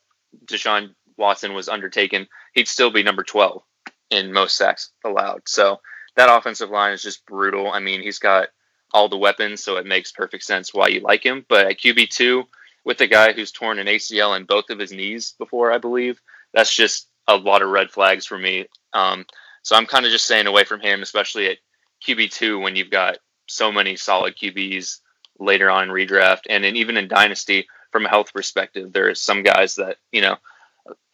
Deshaun 0.46 0.94
Watson 1.18 1.52
was 1.52 1.68
undertaken, 1.68 2.26
he'd 2.54 2.68
still 2.68 2.90
be 2.90 3.02
number 3.02 3.22
12 3.22 3.62
in 4.10 4.32
most 4.32 4.56
sacks 4.56 4.92
allowed. 5.04 5.42
So 5.46 5.80
that 6.18 6.36
offensive 6.36 6.70
line 6.70 6.92
is 6.92 7.02
just 7.02 7.24
brutal. 7.26 7.70
I 7.70 7.78
mean, 7.78 8.02
he's 8.02 8.18
got 8.18 8.48
all 8.92 9.08
the 9.08 9.16
weapons, 9.16 9.62
so 9.62 9.76
it 9.76 9.86
makes 9.86 10.10
perfect 10.10 10.42
sense 10.42 10.74
why 10.74 10.88
you 10.88 10.98
like 11.00 11.24
him. 11.24 11.46
But 11.48 11.66
at 11.66 11.78
QB2, 11.78 12.44
with 12.84 13.00
a 13.00 13.06
guy 13.06 13.32
who's 13.32 13.52
torn 13.52 13.78
an 13.78 13.86
ACL 13.86 14.36
in 14.36 14.44
both 14.44 14.68
of 14.70 14.80
his 14.80 14.90
knees 14.90 15.34
before, 15.38 15.70
I 15.70 15.78
believe, 15.78 16.20
that's 16.52 16.74
just 16.74 17.06
a 17.28 17.36
lot 17.36 17.62
of 17.62 17.70
red 17.70 17.92
flags 17.92 18.26
for 18.26 18.36
me. 18.36 18.66
Um, 18.92 19.26
so 19.62 19.76
I'm 19.76 19.86
kind 19.86 20.06
of 20.06 20.10
just 20.10 20.24
staying 20.24 20.48
away 20.48 20.64
from 20.64 20.80
him, 20.80 21.02
especially 21.02 21.50
at 21.50 21.58
QB2 22.04 22.60
when 22.60 22.74
you've 22.74 22.90
got 22.90 23.18
so 23.46 23.70
many 23.70 23.94
solid 23.94 24.34
QBs 24.36 24.98
later 25.38 25.70
on 25.70 25.84
in 25.84 25.90
redraft. 25.90 26.42
And 26.50 26.64
then 26.64 26.74
even 26.74 26.96
in 26.96 27.06
Dynasty, 27.06 27.68
from 27.92 28.06
a 28.06 28.08
health 28.08 28.32
perspective, 28.32 28.92
there 28.92 29.08
are 29.08 29.14
some 29.14 29.44
guys 29.44 29.76
that, 29.76 29.98
you 30.10 30.22
know, 30.22 30.36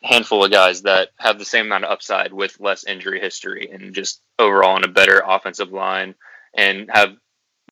handful 0.02 0.44
of 0.44 0.50
guys 0.50 0.82
that 0.82 1.10
have 1.18 1.38
the 1.38 1.44
same 1.44 1.66
amount 1.66 1.84
of 1.84 1.90
upside 1.90 2.32
with 2.32 2.60
less 2.60 2.84
injury 2.84 3.20
history 3.20 3.70
and 3.72 3.94
just 3.94 4.20
overall 4.38 4.76
in 4.76 4.84
a 4.84 4.88
better 4.88 5.22
offensive 5.26 5.72
line 5.72 6.14
and 6.54 6.90
have 6.92 7.16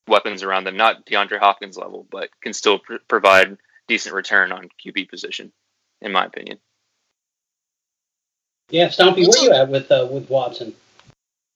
weapons 0.08 0.42
around 0.42 0.64
them. 0.64 0.76
Not 0.76 1.06
DeAndre 1.06 1.38
Hopkins 1.38 1.76
level, 1.76 2.06
but 2.10 2.30
can 2.42 2.52
still 2.52 2.78
pr- 2.78 2.96
provide 3.08 3.58
decent 3.88 4.14
return 4.14 4.52
on 4.52 4.68
QB 4.84 5.08
position, 5.08 5.52
in 6.00 6.12
my 6.12 6.24
opinion. 6.24 6.58
Yeah, 8.70 8.88
Stompy, 8.88 9.28
where 9.28 9.38
are 9.38 9.44
you 9.44 9.52
at 9.52 9.68
with 9.68 9.90
uh, 9.92 10.08
with 10.10 10.30
Watson? 10.30 10.74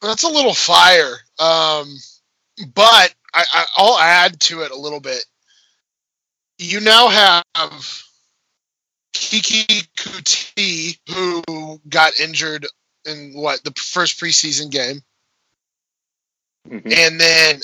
That's 0.03 0.25
a 0.25 0.29
little 0.29 0.53
fire, 0.53 1.15
um, 1.39 1.97
but 2.75 3.15
I, 3.35 3.45
I, 3.53 3.65
I'll 3.79 3.99
add 3.99 4.39
to 4.41 4.61
it 4.61 4.71
a 4.71 4.79
little 4.79 5.01
bit. 5.01 5.25
You 6.59 6.81
now 6.81 7.09
have 7.09 8.03
Keke 9.19 9.89
Coutee, 9.97 10.99
who 11.09 11.81
got 11.89 12.19
injured 12.21 12.67
in 13.05 13.33
what 13.35 13.63
the 13.65 13.73
first 13.73 14.21
preseason 14.21 14.71
game, 14.71 15.03
mm-hmm. 16.69 16.93
and 16.93 17.21
then 17.21 17.61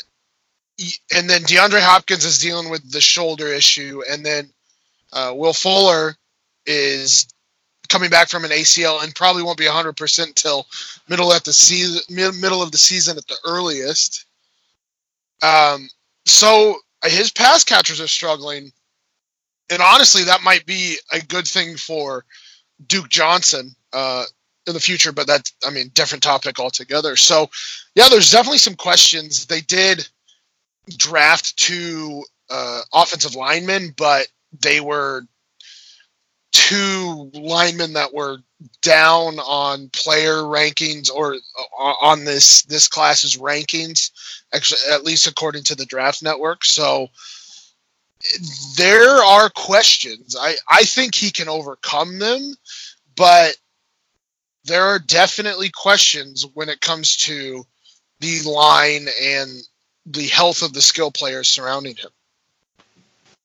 and 1.15 1.29
then 1.29 1.43
DeAndre 1.43 1.81
Hopkins 1.81 2.25
is 2.25 2.39
dealing 2.39 2.71
with 2.71 2.91
the 2.91 3.01
shoulder 3.01 3.47
issue, 3.49 4.03
and 4.11 4.25
then 4.25 4.51
uh, 5.13 5.33
Will 5.35 5.53
Fuller 5.53 6.17
is 6.67 7.27
coming 7.89 8.11
back 8.11 8.29
from 8.29 8.45
an 8.45 8.51
ACL 8.51 9.03
and 9.03 9.15
probably 9.15 9.43
won't 9.43 9.59
be 9.59 9.67
100% 9.67 10.35
till 10.35 10.67
middle 11.09 11.33
at 11.33 11.45
the 11.45 11.53
season, 11.53 12.01
middle 12.41 12.63
of 12.63 12.73
the 12.73 12.79
season 12.79 13.19
at 13.19 13.27
the 13.27 13.37
earliest. 13.45 14.25
Um, 15.43 15.89
so 16.25 16.77
his 17.05 17.31
pass 17.31 17.65
catchers 17.65 18.01
are 18.01 18.09
struggling, 18.09 18.73
and 19.73 19.83
honestly, 19.83 20.25
that 20.25 20.43
might 20.43 20.67
be 20.67 20.99
a 21.13 21.21
good 21.21 21.47
thing 21.47 21.77
for 21.77 22.25
Duke 22.87 23.09
Johnson 23.09 23.75
uh, 23.93 24.25
in 24.67 24.75
the 24.75 24.81
future. 24.81 25.13
But 25.13 25.27
that's, 25.27 25.53
I 25.67 25.71
mean, 25.71 25.91
different 25.95 26.23
topic 26.23 26.61
altogether. 26.61 27.17
So, 27.17 27.51
yeah, 27.95 28.09
there's 28.11 28.31
definitely 28.31 28.59
some 28.59 28.75
questions. 28.75 29.47
They 29.47 29.61
did 29.63 30.07
draft 30.97 31.57
two 31.57 32.25
uh, 32.51 32.83
offensive 32.93 33.35
linemen, 33.35 33.95
but 33.97 34.27
they 34.61 34.81
were 34.81 35.23
two 36.53 37.31
linemen 37.33 37.95
that 37.95 38.13
were 38.13 38.39
down 38.83 39.39
on 39.39 39.89
player 39.89 40.43
rankings 40.43 41.11
or 41.11 41.35
uh, 41.35 41.95
on 42.01 42.25
this 42.25 42.63
this 42.65 42.87
class's 42.87 43.39
rankings 43.39 44.11
actually 44.55 44.81
at 44.93 45.03
least 45.03 45.27
according 45.27 45.65
to 45.65 45.75
the 45.75 45.87
draft 45.87 46.23
network 46.23 46.65
so 46.65 47.09
there 48.77 49.23
are 49.23 49.51
questions 49.51 50.37
i 50.39 50.55
i 50.69 50.83
think 50.85 51.15
he 51.15 51.31
can 51.31 51.49
overcome 51.49 52.19
them 52.19 52.55
but 53.17 53.57
there 54.65 54.85
are 54.85 54.99
definitely 54.99 55.71
questions 55.71 56.47
when 56.55 56.69
it 56.69 56.81
comes 56.81 57.17
to 57.17 57.65
the 58.21 58.43
line 58.49 59.09
and 59.21 59.51
the 60.07 60.29
health 60.29 60.63
of 60.63 60.73
the 60.73 60.83
skill 60.83 61.11
players 61.11 61.49
surrounding 61.49 61.97
him. 61.97 62.11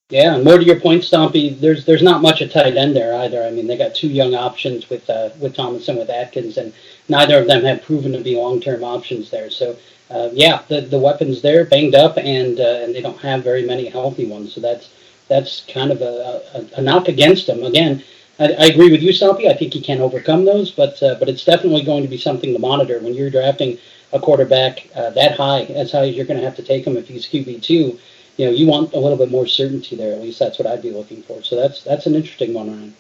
Yeah, 0.10 0.36
and 0.36 0.44
more 0.44 0.58
to 0.58 0.64
your 0.64 0.80
point, 0.80 1.04
Stompy. 1.04 1.60
There's 1.60 1.84
there's 1.84 2.02
not 2.02 2.22
much 2.22 2.42
at 2.42 2.52
tight 2.52 2.78
end 2.78 2.96
there 2.96 3.14
either. 3.14 3.44
I 3.44 3.52
mean, 3.52 3.68
they 3.68 3.78
got 3.78 3.94
two 3.94 4.08
young 4.08 4.36
options 4.36 4.90
with 4.90 5.10
uh, 5.10 5.32
with 5.40 5.54
Thomas 5.54 5.90
and 5.90 5.98
with 5.98 6.10
Akins, 6.10 6.56
and 6.56 6.72
neither 7.10 7.38
of 7.40 7.48
them 7.48 7.66
have 7.66 7.84
proven 7.84 8.14
to 8.14 8.22
be 8.22 8.38
long 8.38 8.62
term 8.62 8.86
options 8.86 9.30
there. 9.30 9.50
So 9.50 9.76
uh, 10.10 10.30
yeah, 10.34 10.62
the 10.68 10.82
the 10.82 11.00
weapons 11.00 11.42
there 11.42 11.66
banged 11.66 11.96
up, 11.96 12.18
and 12.18 12.60
uh, 12.60 12.80
and 12.82 12.96
they 12.96 13.02
don't 13.02 13.20
have 13.20 13.44
very 13.44 13.66
many 13.66 13.86
healthy 13.86 14.26
ones. 14.26 14.54
So 14.54 14.62
that's 14.62 14.90
that's 15.28 15.66
kind 15.66 15.92
of 15.92 16.02
a, 16.02 16.42
a, 16.56 16.80
a 16.80 16.82
knock 16.82 17.08
against 17.08 17.48
them. 17.48 17.64
Again, 17.64 18.04
I, 18.40 18.46
I, 18.54 18.66
agree 18.68 18.90
with 18.90 19.02
you, 19.02 19.12
Stompy. 19.12 19.50
I 19.50 19.54
think 19.54 19.74
he 19.74 19.82
can 19.82 20.00
overcome 20.00 20.46
those, 20.46 20.72
but 20.72 21.02
uh, 21.04 21.16
but 21.20 21.28
it's 21.28 21.44
definitely 21.44 21.84
going 21.84 22.04
to 22.04 22.10
be 22.10 22.18
something 22.18 22.54
to 22.54 22.60
monitor 22.60 23.00
when 23.00 23.14
you're 23.14 23.30
drafting 23.30 23.78
a 24.14 24.20
quarterback 24.20 24.88
uh, 24.96 25.10
that 25.12 25.36
high, 25.36 25.64
as 25.64 25.92
high 25.92 26.08
as 26.08 26.16
you're 26.16 26.26
going 26.26 26.40
to 26.40 26.46
have 26.46 26.56
to 26.56 26.64
take 26.64 26.88
him 26.88 26.96
if 26.96 27.08
he's 27.08 27.28
QB 27.28 27.62
two 27.62 28.00
you 28.38 28.46
know, 28.46 28.52
you 28.52 28.68
want 28.68 28.94
a 28.94 29.00
little 29.00 29.18
bit 29.18 29.32
more 29.32 29.48
certainty 29.48 29.96
there. 29.96 30.14
At 30.14 30.22
least 30.22 30.40
that's 30.40 30.60
what 30.60 30.68
I'd 30.68 30.82
be 30.82 30.92
looking 30.92 31.24
for. 31.24 31.44
So 31.44 31.56
that's 31.56 31.84
that's 31.84 32.06
an 32.06 32.16
interesting 32.16 32.54
one, 32.54 32.70
Ryan. 32.70 32.94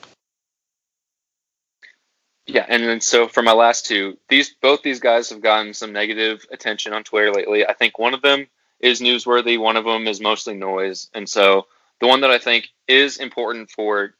Yeah, 2.47 2.65
and 2.67 2.83
then 2.83 3.01
so 3.01 3.27
for 3.27 3.43
my 3.43 3.51
last 3.51 3.85
two, 3.85 4.17
these 4.29 4.53
both 4.61 4.81
these 4.81 5.01
guys 5.01 5.29
have 5.29 5.41
gotten 5.41 5.73
some 5.73 5.91
negative 5.91 6.45
attention 6.49 6.93
on 6.93 7.03
Twitter 7.03 7.31
lately. 7.31 7.67
I 7.67 7.73
think 7.73 7.99
one 7.99 8.13
of 8.13 8.21
them 8.21 8.47
is 8.79 9.01
newsworthy, 9.01 9.59
one 9.59 9.75
of 9.75 9.83
them 9.83 10.07
is 10.07 10.21
mostly 10.21 10.53
noise, 10.53 11.09
and 11.13 11.27
so 11.27 11.67
the 11.99 12.07
one 12.07 12.21
that 12.21 12.31
I 12.31 12.37
think 12.37 12.69
is 12.87 13.17
important 13.17 13.69
for 13.69 14.13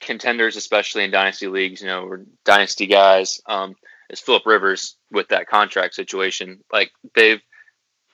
contenders, 0.00 0.56
especially 0.56 1.04
in 1.04 1.10
dynasty 1.10 1.46
leagues, 1.46 1.82
you 1.82 1.88
know, 1.88 2.04
or 2.04 2.24
dynasty 2.44 2.86
guys, 2.86 3.40
um, 3.46 3.74
is 4.08 4.20
Philip 4.20 4.46
Rivers 4.46 4.96
with 5.10 5.28
that 5.28 5.46
contract 5.46 5.94
situation. 5.94 6.64
Like 6.72 6.90
they've 7.14 7.42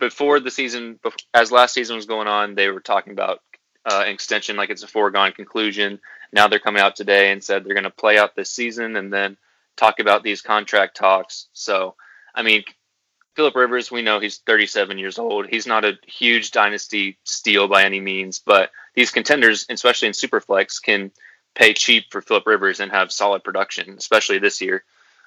before 0.01 0.41
the 0.41 0.51
season, 0.51 0.99
as 1.33 1.53
last 1.53 1.75
season 1.75 1.95
was 1.95 2.07
going 2.07 2.27
on, 2.27 2.55
they 2.55 2.71
were 2.71 2.81
talking 2.81 3.13
about 3.13 3.41
uh, 3.85 4.05
extension 4.07 4.57
like 4.57 4.71
it's 4.71 4.83
a 4.83 4.89
foregone 4.89 5.33
conclusion. 5.33 6.01
Now 6.33 6.49
they're 6.49 6.59
coming 6.59 6.83
out 6.83 6.97
today 6.97 7.31
and 7.31 7.45
said 7.45 7.65
they're 7.65 7.75
going 7.75 7.85
to 7.85 7.91
play 7.91 8.19
out 8.19 8.35
this 8.35 8.51
season 8.51 8.97
and 8.97 9.13
then 9.13 9.37
talk 9.81 9.99
about 9.99 10.23
these 10.23 10.43
contract 10.43 10.97
talks. 10.97 11.49
So, 11.53 11.97
I 12.35 12.43
mean, 12.43 12.65
Philip 13.35 13.57
Rivers, 13.57 13.91
we 13.91 14.03
know 14.03 14.21
he's 14.21 14.39
37 14.39 14.99
years 14.99 15.19
old. 15.19 15.47
He's 15.49 15.67
not 15.67 15.85
a 15.85 15.99
huge 16.07 16.51
dynasty 16.51 17.19
steal 17.25 17.67
by 17.67 17.85
any 17.85 18.01
means, 18.01 18.41
but 18.45 18.71
these 18.95 19.11
contenders, 19.11 19.65
especially 19.71 20.09
in 20.09 20.15
Superflex, 20.15 20.83
can 20.83 21.11
pay 21.55 21.73
cheap 21.73 22.05
for 22.11 22.21
Philip 22.21 22.47
Rivers 22.47 22.81
and 22.81 22.93
have 22.93 23.11
solid 23.11 23.43
production, 23.43 23.97
especially 23.97 24.39
this 24.39 24.61
year. 24.61 24.85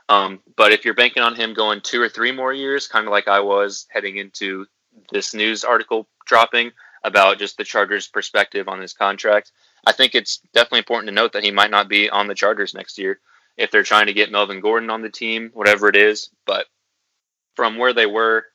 Um, 0.10 0.42
but 0.56 0.72
if 0.72 0.86
you're 0.86 0.94
banking 0.94 1.24
on 1.24 1.36
him 1.36 1.54
going 1.54 1.82
two 1.82 2.02
or 2.02 2.10
three 2.10 2.32
more 2.32 2.54
years, 2.54 2.88
kind 2.88 3.08
of 3.08 3.12
like 3.12 3.28
I 3.28 3.40
was 3.40 3.88
heading 3.90 4.18
into 4.18 4.68
this 5.12 5.34
news 5.34 5.64
article 5.64 6.08
dropping 6.26 6.72
about 7.04 7.40
just 7.40 7.58
the 7.58 7.64
Chargers' 7.64 8.08
perspective 8.08 8.68
on 8.68 8.80
his 8.80 8.94
contract, 8.94 9.52
I 9.86 9.94
think 9.94 10.14
it's 10.14 10.40
definitely 10.54 10.80
important 10.80 11.08
to 11.08 11.16
note 11.16 11.34
that 11.34 11.44
he 11.44 11.52
might 11.52 11.72
not 11.72 11.90
be 11.90 12.10
on 12.10 12.28
the 12.28 12.36
Chargers 12.36 12.74
next 12.74 12.98
year 12.98 13.20
if 13.58 13.72
they're 13.72 13.84
trying 13.84 14.08
to 14.08 14.14
get 14.14 14.32
Melvin 14.32 14.62
Gordon 14.62 14.90
on 14.90 15.02
the 15.02 15.10
team, 15.10 15.52
whatever 15.54 15.88
it 15.88 15.96
is. 15.96 16.30
But 16.46 16.66
from 17.56 17.78
where 17.78 17.94
they 17.94 18.06
were 18.06 18.46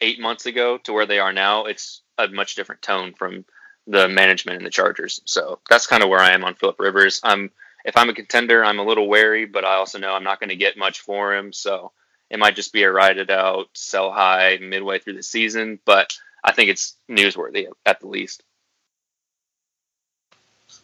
eight 0.00 0.20
months 0.20 0.46
ago 0.46 0.78
to 0.78 0.92
where 0.92 1.06
they 1.06 1.18
are 1.18 1.32
now, 1.32 1.64
it's 1.64 2.02
a 2.18 2.28
much 2.28 2.54
different 2.54 2.82
tone 2.82 3.12
from 3.12 3.44
the 3.86 4.08
management 4.08 4.58
and 4.58 4.66
the 4.66 4.70
Chargers. 4.70 5.20
So 5.24 5.60
that's 5.68 5.86
kind 5.86 6.02
of 6.02 6.08
where 6.08 6.20
I 6.20 6.32
am 6.32 6.44
on 6.44 6.54
Philip 6.54 6.80
Rivers. 6.80 7.20
I'm 7.22 7.50
if 7.84 7.96
I'm 7.96 8.08
a 8.08 8.14
contender, 8.14 8.64
I'm 8.64 8.80
a 8.80 8.84
little 8.84 9.08
wary, 9.08 9.44
but 9.44 9.64
I 9.64 9.74
also 9.74 9.98
know 9.98 10.12
I'm 10.12 10.24
not 10.24 10.40
going 10.40 10.48
to 10.48 10.56
get 10.56 10.76
much 10.76 11.00
for 11.00 11.34
him. 11.34 11.52
So 11.52 11.92
it 12.30 12.38
might 12.38 12.56
just 12.56 12.72
be 12.72 12.82
a 12.82 12.90
ride 12.90 13.18
it 13.18 13.30
out, 13.30 13.68
sell 13.74 14.10
high 14.10 14.58
midway 14.60 14.98
through 14.98 15.14
the 15.14 15.22
season. 15.22 15.78
But 15.84 16.12
I 16.42 16.50
think 16.50 16.68
it's 16.68 16.96
newsworthy 17.08 17.68
at 17.84 18.00
the 18.00 18.08
least. 18.08 18.42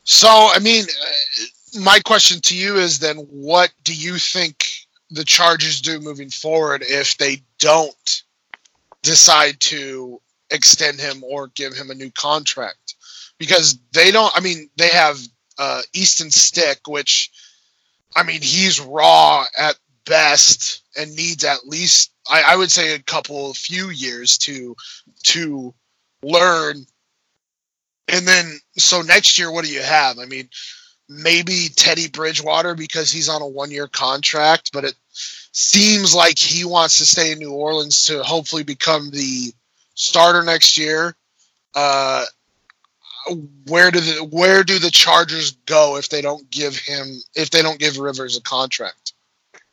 So, 0.04 0.28
I 0.28 0.60
mean, 0.60 0.84
uh, 0.84 1.44
my 1.80 2.00
question 2.00 2.40
to 2.42 2.56
you 2.56 2.76
is 2.76 2.98
then 2.98 3.16
what 3.16 3.72
do 3.84 3.94
you 3.94 4.18
think 4.18 4.66
the 5.10 5.24
Chargers 5.24 5.80
do 5.80 6.00
moving 6.00 6.30
forward 6.30 6.82
if 6.86 7.16
they 7.18 7.42
don't 7.58 8.22
decide 9.02 9.60
to 9.60 10.20
extend 10.50 11.00
him 11.00 11.24
or 11.24 11.48
give 11.48 11.74
him 11.74 11.90
a 11.90 11.94
new 11.94 12.10
contract? 12.10 12.94
Because 13.38 13.78
they 13.92 14.10
don't, 14.10 14.32
I 14.36 14.40
mean, 14.40 14.70
they 14.76 14.88
have 14.88 15.18
uh, 15.58 15.82
Easton 15.92 16.30
Stick, 16.30 16.80
which 16.86 17.30
I 18.14 18.22
mean 18.22 18.42
he's 18.42 18.80
raw 18.80 19.44
at 19.58 19.76
best 20.04 20.82
and 20.96 21.14
needs 21.14 21.44
at 21.44 21.66
least 21.66 22.12
I, 22.30 22.42
I 22.48 22.56
would 22.56 22.70
say 22.70 22.94
a 22.94 23.02
couple 23.02 23.52
few 23.54 23.90
years 23.90 24.38
to 24.38 24.76
to 25.24 25.74
learn. 26.22 26.86
And 28.08 28.26
then 28.26 28.58
so 28.76 29.02
next 29.02 29.38
year, 29.38 29.50
what 29.50 29.64
do 29.64 29.72
you 29.72 29.82
have? 29.82 30.18
I 30.18 30.26
mean, 30.26 30.48
maybe 31.20 31.68
Teddy 31.74 32.08
Bridgewater 32.08 32.74
because 32.74 33.10
he's 33.10 33.28
on 33.28 33.42
a 33.42 33.46
one 33.46 33.70
year 33.70 33.88
contract, 33.88 34.72
but 34.72 34.84
it 34.84 34.94
seems 35.12 36.14
like 36.14 36.38
he 36.38 36.64
wants 36.64 36.98
to 36.98 37.04
stay 37.04 37.32
in 37.32 37.38
New 37.38 37.52
Orleans 37.52 38.06
to 38.06 38.22
hopefully 38.22 38.62
become 38.62 39.10
the 39.10 39.52
starter 39.94 40.42
next 40.42 40.78
year. 40.78 41.14
Uh, 41.74 42.24
where 43.68 43.90
do 43.90 44.00
the 44.00 44.24
where 44.24 44.64
do 44.64 44.78
the 44.78 44.90
Chargers 44.90 45.52
go 45.66 45.96
if 45.96 46.08
they 46.08 46.20
don't 46.20 46.50
give 46.50 46.76
him 46.76 47.20
if 47.34 47.50
they 47.50 47.62
don't 47.62 47.78
give 47.78 47.98
Rivers 47.98 48.36
a 48.36 48.42
contract? 48.42 49.12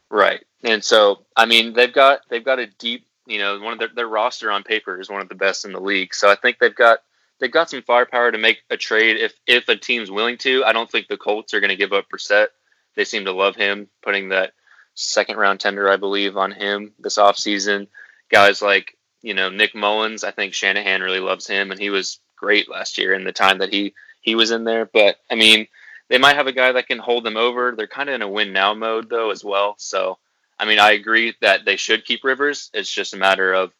Right, 0.09 0.45
and 0.63 0.83
so 0.83 1.25
I 1.35 1.45
mean 1.45 1.73
they've 1.73 1.93
got 1.93 2.21
they've 2.29 2.43
got 2.43 2.59
a 2.59 2.67
deep 2.67 3.07
you 3.25 3.39
know 3.39 3.59
one 3.59 3.73
of 3.73 3.79
their 3.79 3.89
their 3.89 4.07
roster 4.07 4.51
on 4.51 4.63
paper 4.63 4.99
is 4.99 5.09
one 5.09 5.21
of 5.21 5.29
the 5.29 5.35
best 5.35 5.65
in 5.65 5.71
the 5.71 5.79
league. 5.79 6.13
So 6.13 6.29
I 6.29 6.35
think 6.35 6.59
they've 6.59 6.75
got 6.75 6.99
they've 7.39 7.51
got 7.51 7.69
some 7.69 7.81
firepower 7.81 8.31
to 8.31 8.37
make 8.37 8.59
a 8.69 8.77
trade 8.77 9.17
if 9.17 9.33
if 9.47 9.67
a 9.69 9.75
team's 9.75 10.11
willing 10.11 10.37
to. 10.39 10.63
I 10.63 10.73
don't 10.73 10.89
think 10.89 11.07
the 11.07 11.17
Colts 11.17 11.53
are 11.53 11.59
going 11.59 11.69
to 11.69 11.75
give 11.75 11.93
up 11.93 12.05
Brissett. 12.09 12.47
They 12.95 13.05
seem 13.05 13.25
to 13.25 13.31
love 13.31 13.55
him, 13.55 13.87
putting 14.01 14.29
that 14.29 14.53
second 14.95 15.37
round 15.37 15.59
tender 15.59 15.89
I 15.89 15.95
believe 15.97 16.35
on 16.37 16.51
him 16.51 16.93
this 16.99 17.17
offseason. 17.17 17.87
Guys 18.29 18.61
like 18.61 18.97
you 19.21 19.33
know 19.33 19.49
Nick 19.49 19.73
Mullens, 19.73 20.23
I 20.23 20.31
think 20.31 20.53
Shanahan 20.53 21.01
really 21.01 21.19
loves 21.19 21.47
him, 21.47 21.71
and 21.71 21.79
he 21.79 21.89
was 21.89 22.19
great 22.35 22.69
last 22.69 22.97
year 22.97 23.13
in 23.13 23.23
the 23.23 23.31
time 23.31 23.59
that 23.59 23.73
he 23.73 23.93
he 24.21 24.35
was 24.35 24.51
in 24.51 24.63
there. 24.63 24.85
But 24.85 25.17
I 25.29 25.35
mean, 25.35 25.67
they 26.09 26.17
might 26.17 26.35
have 26.35 26.47
a 26.47 26.53
guy 26.53 26.73
that 26.73 26.87
can 26.87 26.99
hold 26.99 27.23
them 27.23 27.37
over. 27.37 27.73
They're 27.75 27.87
kind 27.87 28.09
of 28.09 28.15
in 28.15 28.21
a 28.21 28.29
win 28.29 28.53
now 28.53 28.73
mode 28.73 29.09
though 29.09 29.31
as 29.31 29.43
well. 29.43 29.75
So 29.77 30.17
I 30.59 30.65
mean, 30.65 30.79
I 30.79 30.91
agree 30.91 31.35
that 31.41 31.63
they 31.65 31.77
should 31.77 32.05
keep 32.05 32.23
Rivers. 32.23 32.69
It's 32.73 32.91
just 32.91 33.13
a 33.13 33.17
matter 33.17 33.53
of 33.53 33.71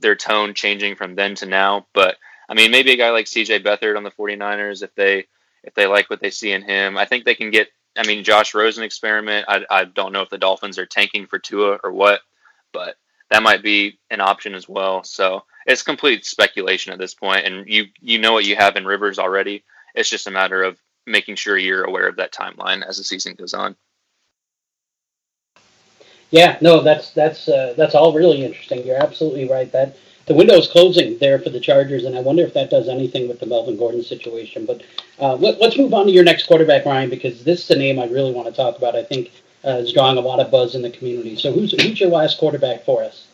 their 0.00 0.16
tone 0.16 0.54
changing 0.54 0.96
from 0.96 1.14
then 1.14 1.34
to 1.36 1.46
now. 1.46 1.86
But 1.92 2.16
I 2.52 2.54
mean, 2.54 2.70
maybe 2.70 2.92
a 2.92 2.96
guy 2.96 3.08
like 3.10 3.24
CJ 3.24 3.64
Beathard 3.64 3.96
on 3.96 4.02
the 4.02 4.10
49ers 4.10 4.82
if 4.82 4.94
they 4.94 5.24
if 5.64 5.72
they 5.72 5.86
like 5.86 6.10
what 6.10 6.20
they 6.20 6.28
see 6.28 6.52
in 6.52 6.60
him. 6.60 6.98
I 6.98 7.06
think 7.06 7.24
they 7.24 7.34
can 7.34 7.50
get 7.50 7.68
I 7.96 8.06
mean, 8.06 8.24
Josh 8.24 8.54
Rosen 8.54 8.84
experiment. 8.84 9.46
I, 9.48 9.64
I 9.70 9.84
don't 9.84 10.12
know 10.12 10.20
if 10.20 10.28
the 10.28 10.36
Dolphins 10.36 10.78
are 10.78 10.84
tanking 10.84 11.26
for 11.26 11.38
Tua 11.38 11.78
or 11.82 11.92
what, 11.92 12.20
but 12.72 12.96
that 13.30 13.42
might 13.42 13.62
be 13.62 13.98
an 14.10 14.20
option 14.20 14.54
as 14.54 14.68
well. 14.68 15.02
So 15.02 15.44
it's 15.66 15.82
complete 15.82 16.26
speculation 16.26 16.92
at 16.92 16.98
this 16.98 17.14
point, 17.14 17.46
and 17.46 17.66
you 17.66 17.86
you 18.00 18.18
know 18.18 18.34
what 18.34 18.44
you 18.44 18.54
have 18.56 18.76
in 18.76 18.84
Rivers 18.84 19.18
already. 19.18 19.64
It's 19.94 20.10
just 20.10 20.26
a 20.26 20.30
matter 20.30 20.62
of 20.62 20.78
making 21.06 21.36
sure 21.36 21.56
you're 21.56 21.84
aware 21.84 22.06
of 22.06 22.16
that 22.16 22.34
timeline 22.34 22.86
as 22.86 22.98
the 22.98 23.04
season 23.04 23.34
goes 23.34 23.54
on. 23.54 23.76
Yeah, 26.30 26.58
no, 26.60 26.82
that's 26.82 27.12
that's 27.12 27.48
uh, 27.48 27.72
that's 27.78 27.94
all 27.94 28.12
really 28.12 28.44
interesting. 28.44 28.86
You're 28.86 29.02
absolutely 29.02 29.48
right. 29.48 29.72
That 29.72 29.96
the 30.26 30.34
window 30.34 30.54
is 30.54 30.68
closing 30.68 31.18
there 31.18 31.38
for 31.38 31.50
the 31.50 31.60
Chargers, 31.60 32.04
and 32.04 32.16
I 32.16 32.20
wonder 32.20 32.42
if 32.42 32.54
that 32.54 32.70
does 32.70 32.88
anything 32.88 33.28
with 33.28 33.40
the 33.40 33.46
Melvin 33.46 33.76
Gordon 33.76 34.02
situation. 34.02 34.66
But 34.66 34.82
uh, 35.18 35.34
let, 35.36 35.60
us 35.60 35.76
move 35.76 35.94
on 35.94 36.06
to 36.06 36.12
your 36.12 36.24
next 36.24 36.46
quarterback, 36.46 36.84
Ryan, 36.84 37.10
because 37.10 37.44
this 37.44 37.64
is 37.64 37.70
a 37.70 37.78
name 37.78 37.98
I 37.98 38.06
really 38.06 38.32
want 38.32 38.48
to 38.48 38.54
talk 38.54 38.78
about. 38.78 38.94
I 38.94 39.02
think 39.02 39.32
uh, 39.64 39.70
is 39.70 39.92
drawing 39.92 40.18
a 40.18 40.20
lot 40.20 40.40
of 40.40 40.50
buzz 40.50 40.74
in 40.74 40.82
the 40.82 40.90
community. 40.90 41.36
So 41.36 41.52
who's 41.52 41.72
who's 41.72 42.00
your 42.00 42.10
last 42.10 42.38
quarterback 42.38 42.84
for 42.84 43.02
us? 43.02 43.26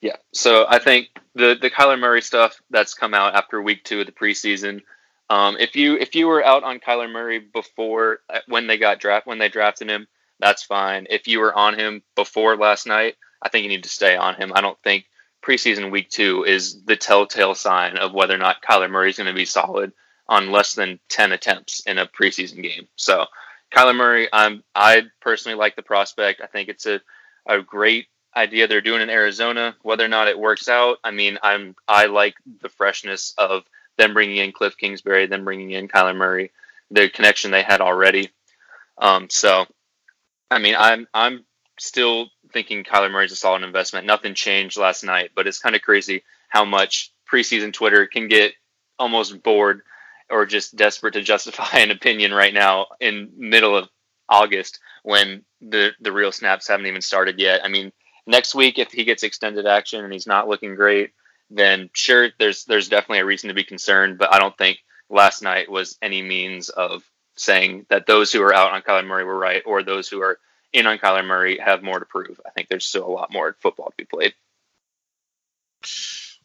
Yeah, 0.00 0.16
so 0.32 0.66
I 0.68 0.78
think 0.78 1.08
the 1.34 1.56
the 1.60 1.70
Kyler 1.70 1.98
Murray 1.98 2.22
stuff 2.22 2.60
that's 2.70 2.94
come 2.94 3.14
out 3.14 3.34
after 3.34 3.60
week 3.60 3.84
two 3.84 4.00
of 4.00 4.06
the 4.06 4.12
preseason. 4.12 4.82
Um, 5.28 5.56
if 5.58 5.76
you 5.76 5.96
if 5.96 6.14
you 6.14 6.26
were 6.26 6.44
out 6.44 6.64
on 6.64 6.80
Kyler 6.80 7.10
Murray 7.10 7.38
before 7.38 8.20
uh, 8.28 8.40
when 8.46 8.66
they 8.66 8.78
got 8.78 9.00
draft 9.00 9.26
when 9.26 9.38
they 9.38 9.48
drafted 9.48 9.88
him, 9.88 10.06
that's 10.38 10.62
fine. 10.62 11.06
If 11.10 11.28
you 11.28 11.40
were 11.40 11.54
on 11.54 11.78
him 11.78 12.02
before 12.16 12.56
last 12.56 12.86
night, 12.86 13.16
I 13.42 13.48
think 13.48 13.62
you 13.62 13.68
need 13.68 13.84
to 13.84 13.90
stay 13.90 14.16
on 14.16 14.34
him. 14.34 14.52
I 14.54 14.60
don't 14.60 14.80
think 14.82 15.04
preseason 15.42 15.90
week 15.90 16.10
two 16.10 16.44
is 16.44 16.82
the 16.84 16.96
telltale 16.96 17.54
sign 17.54 17.96
of 17.96 18.12
whether 18.12 18.34
or 18.34 18.38
not 18.38 18.62
Kyler 18.62 18.90
Murray 18.90 19.10
is 19.10 19.16
going 19.16 19.26
to 19.26 19.34
be 19.34 19.44
solid 19.44 19.92
on 20.28 20.52
less 20.52 20.74
than 20.74 21.00
ten 21.08 21.32
attempts 21.32 21.80
in 21.86 21.98
a 21.98 22.06
preseason 22.06 22.62
game. 22.62 22.88
So 22.96 23.26
Kyler 23.74 23.96
Murray, 23.96 24.28
I'm 24.32 24.62
I 24.74 25.02
personally 25.20 25.56
like 25.56 25.76
the 25.76 25.82
prospect. 25.82 26.40
I 26.42 26.46
think 26.46 26.68
it's 26.68 26.86
a 26.86 27.00
a 27.46 27.62
great 27.62 28.06
idea 28.36 28.66
they're 28.66 28.80
doing 28.80 29.02
in 29.02 29.10
Arizona. 29.10 29.76
Whether 29.82 30.04
or 30.04 30.08
not 30.08 30.28
it 30.28 30.38
works 30.38 30.68
out, 30.68 30.98
I 31.02 31.10
mean, 31.10 31.38
I'm 31.42 31.74
I 31.88 32.06
like 32.06 32.34
the 32.60 32.68
freshness 32.68 33.34
of 33.38 33.64
them 33.96 34.14
bringing 34.14 34.38
in 34.38 34.52
Cliff 34.52 34.76
Kingsbury, 34.76 35.26
them 35.26 35.44
bringing 35.44 35.70
in 35.72 35.88
Kyler 35.88 36.16
Murray, 36.16 36.52
the 36.90 37.08
connection 37.08 37.50
they 37.50 37.62
had 37.62 37.80
already. 37.80 38.30
Um, 38.98 39.28
so, 39.30 39.66
I 40.50 40.58
mean, 40.58 40.74
I'm 40.78 41.06
I'm 41.14 41.44
still 41.78 42.28
thinking 42.50 42.84
Kyler 42.84 43.10
Murray 43.10 43.26
is 43.26 43.32
a 43.32 43.36
solid 43.36 43.62
investment. 43.62 44.06
Nothing 44.06 44.34
changed 44.34 44.76
last 44.76 45.04
night, 45.04 45.30
but 45.34 45.46
it's 45.46 45.58
kind 45.58 45.74
of 45.74 45.82
crazy 45.82 46.22
how 46.48 46.64
much 46.64 47.12
preseason 47.30 47.72
Twitter 47.72 48.06
can 48.06 48.28
get 48.28 48.52
almost 48.98 49.42
bored 49.42 49.82
or 50.28 50.46
just 50.46 50.76
desperate 50.76 51.14
to 51.14 51.22
justify 51.32 51.78
an 51.78 51.90
opinion 51.90 52.32
right 52.32 52.54
now 52.54 52.86
in 53.00 53.30
middle 53.36 53.76
of 53.76 53.88
August 54.28 54.78
when 55.02 55.44
the 55.60 55.90
the 56.00 56.12
real 56.12 56.32
snaps 56.32 56.68
haven't 56.68 56.86
even 56.86 57.02
started 57.02 57.38
yet. 57.38 57.64
I 57.64 57.68
mean, 57.68 57.92
next 58.26 58.54
week 58.54 58.78
if 58.78 58.92
he 58.92 59.04
gets 59.04 59.22
extended 59.22 59.66
action 59.66 60.04
and 60.04 60.12
he's 60.12 60.26
not 60.26 60.48
looking 60.48 60.76
great, 60.76 61.12
then 61.50 61.90
sure 61.92 62.28
there's 62.38 62.64
there's 62.64 62.88
definitely 62.88 63.18
a 63.20 63.26
reason 63.26 63.48
to 63.48 63.54
be 63.54 63.64
concerned, 63.64 64.18
but 64.18 64.32
I 64.32 64.38
don't 64.38 64.56
think 64.56 64.78
last 65.08 65.42
night 65.42 65.70
was 65.70 65.98
any 66.00 66.22
means 66.22 66.68
of 66.68 67.02
saying 67.36 67.86
that 67.90 68.06
those 68.06 68.32
who 68.32 68.42
are 68.42 68.54
out 68.54 68.72
on 68.72 68.82
Kyler 68.82 69.06
Murray 69.06 69.24
were 69.24 69.38
right 69.38 69.62
or 69.66 69.82
those 69.82 70.08
who 70.08 70.20
are 70.22 70.38
in 70.72 70.86
on 70.86 70.98
Kyler 70.98 71.24
Murray 71.24 71.58
have 71.58 71.82
more 71.82 71.98
to 71.98 72.04
prove. 72.04 72.40
I 72.46 72.50
think 72.50 72.68
there's 72.68 72.86
still 72.86 73.06
a 73.06 73.10
lot 73.10 73.32
more 73.32 73.56
football 73.60 73.90
to 73.90 73.96
be 73.96 74.04
played. 74.04 74.34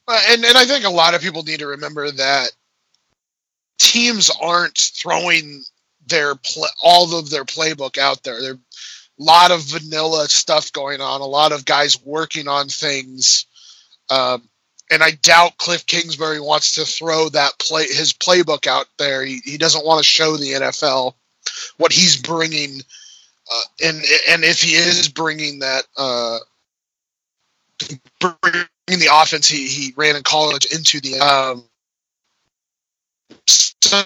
and 0.07 0.43
and 0.45 0.57
I 0.57 0.65
think 0.65 0.85
a 0.85 0.89
lot 0.89 1.13
of 1.13 1.21
people 1.21 1.43
need 1.43 1.59
to 1.59 1.67
remember 1.67 2.09
that 2.11 2.51
teams 3.77 4.31
aren't 4.41 4.77
throwing 4.77 5.63
their 6.07 6.35
all 6.83 7.17
of 7.17 7.29
their 7.29 7.45
playbook 7.45 7.97
out 7.97 8.23
there. 8.23 8.41
There 8.41 8.57
a 9.19 9.23
lot 9.23 9.51
of 9.51 9.61
vanilla 9.61 10.27
stuff 10.27 10.71
going 10.73 11.01
on, 11.01 11.21
a 11.21 11.25
lot 11.25 11.51
of 11.51 11.65
guys 11.65 12.03
working 12.03 12.47
on 12.47 12.67
things. 12.67 13.45
Um, 14.09 14.47
and 14.91 15.01
I 15.01 15.11
doubt 15.11 15.57
Cliff 15.57 15.85
Kingsbury 15.85 16.39
wants 16.39 16.75
to 16.75 16.85
throw 16.85 17.29
that 17.29 17.57
play 17.59 17.85
his 17.85 18.13
playbook 18.13 18.67
out 18.67 18.87
there. 18.97 19.23
He, 19.23 19.39
he 19.43 19.57
doesn't 19.57 19.85
want 19.85 20.03
to 20.03 20.09
show 20.09 20.37
the 20.37 20.51
NFL 20.51 21.13
what 21.77 21.91
he's 21.91 22.17
bringing, 22.17 22.81
uh, 23.51 23.61
and 23.83 23.97
and 24.29 24.43
if 24.43 24.61
he 24.61 24.75
is 24.75 25.09
bringing 25.09 25.59
that, 25.59 25.83
uh, 25.97 26.39
bringing 28.19 28.67
the 28.87 29.09
offense 29.11 29.47
he, 29.47 29.67
he 29.67 29.93
ran 29.95 30.15
in 30.15 30.23
college 30.23 30.65
into 30.73 30.99
the 30.99 31.19
um, 31.19 31.63
so 33.47 34.03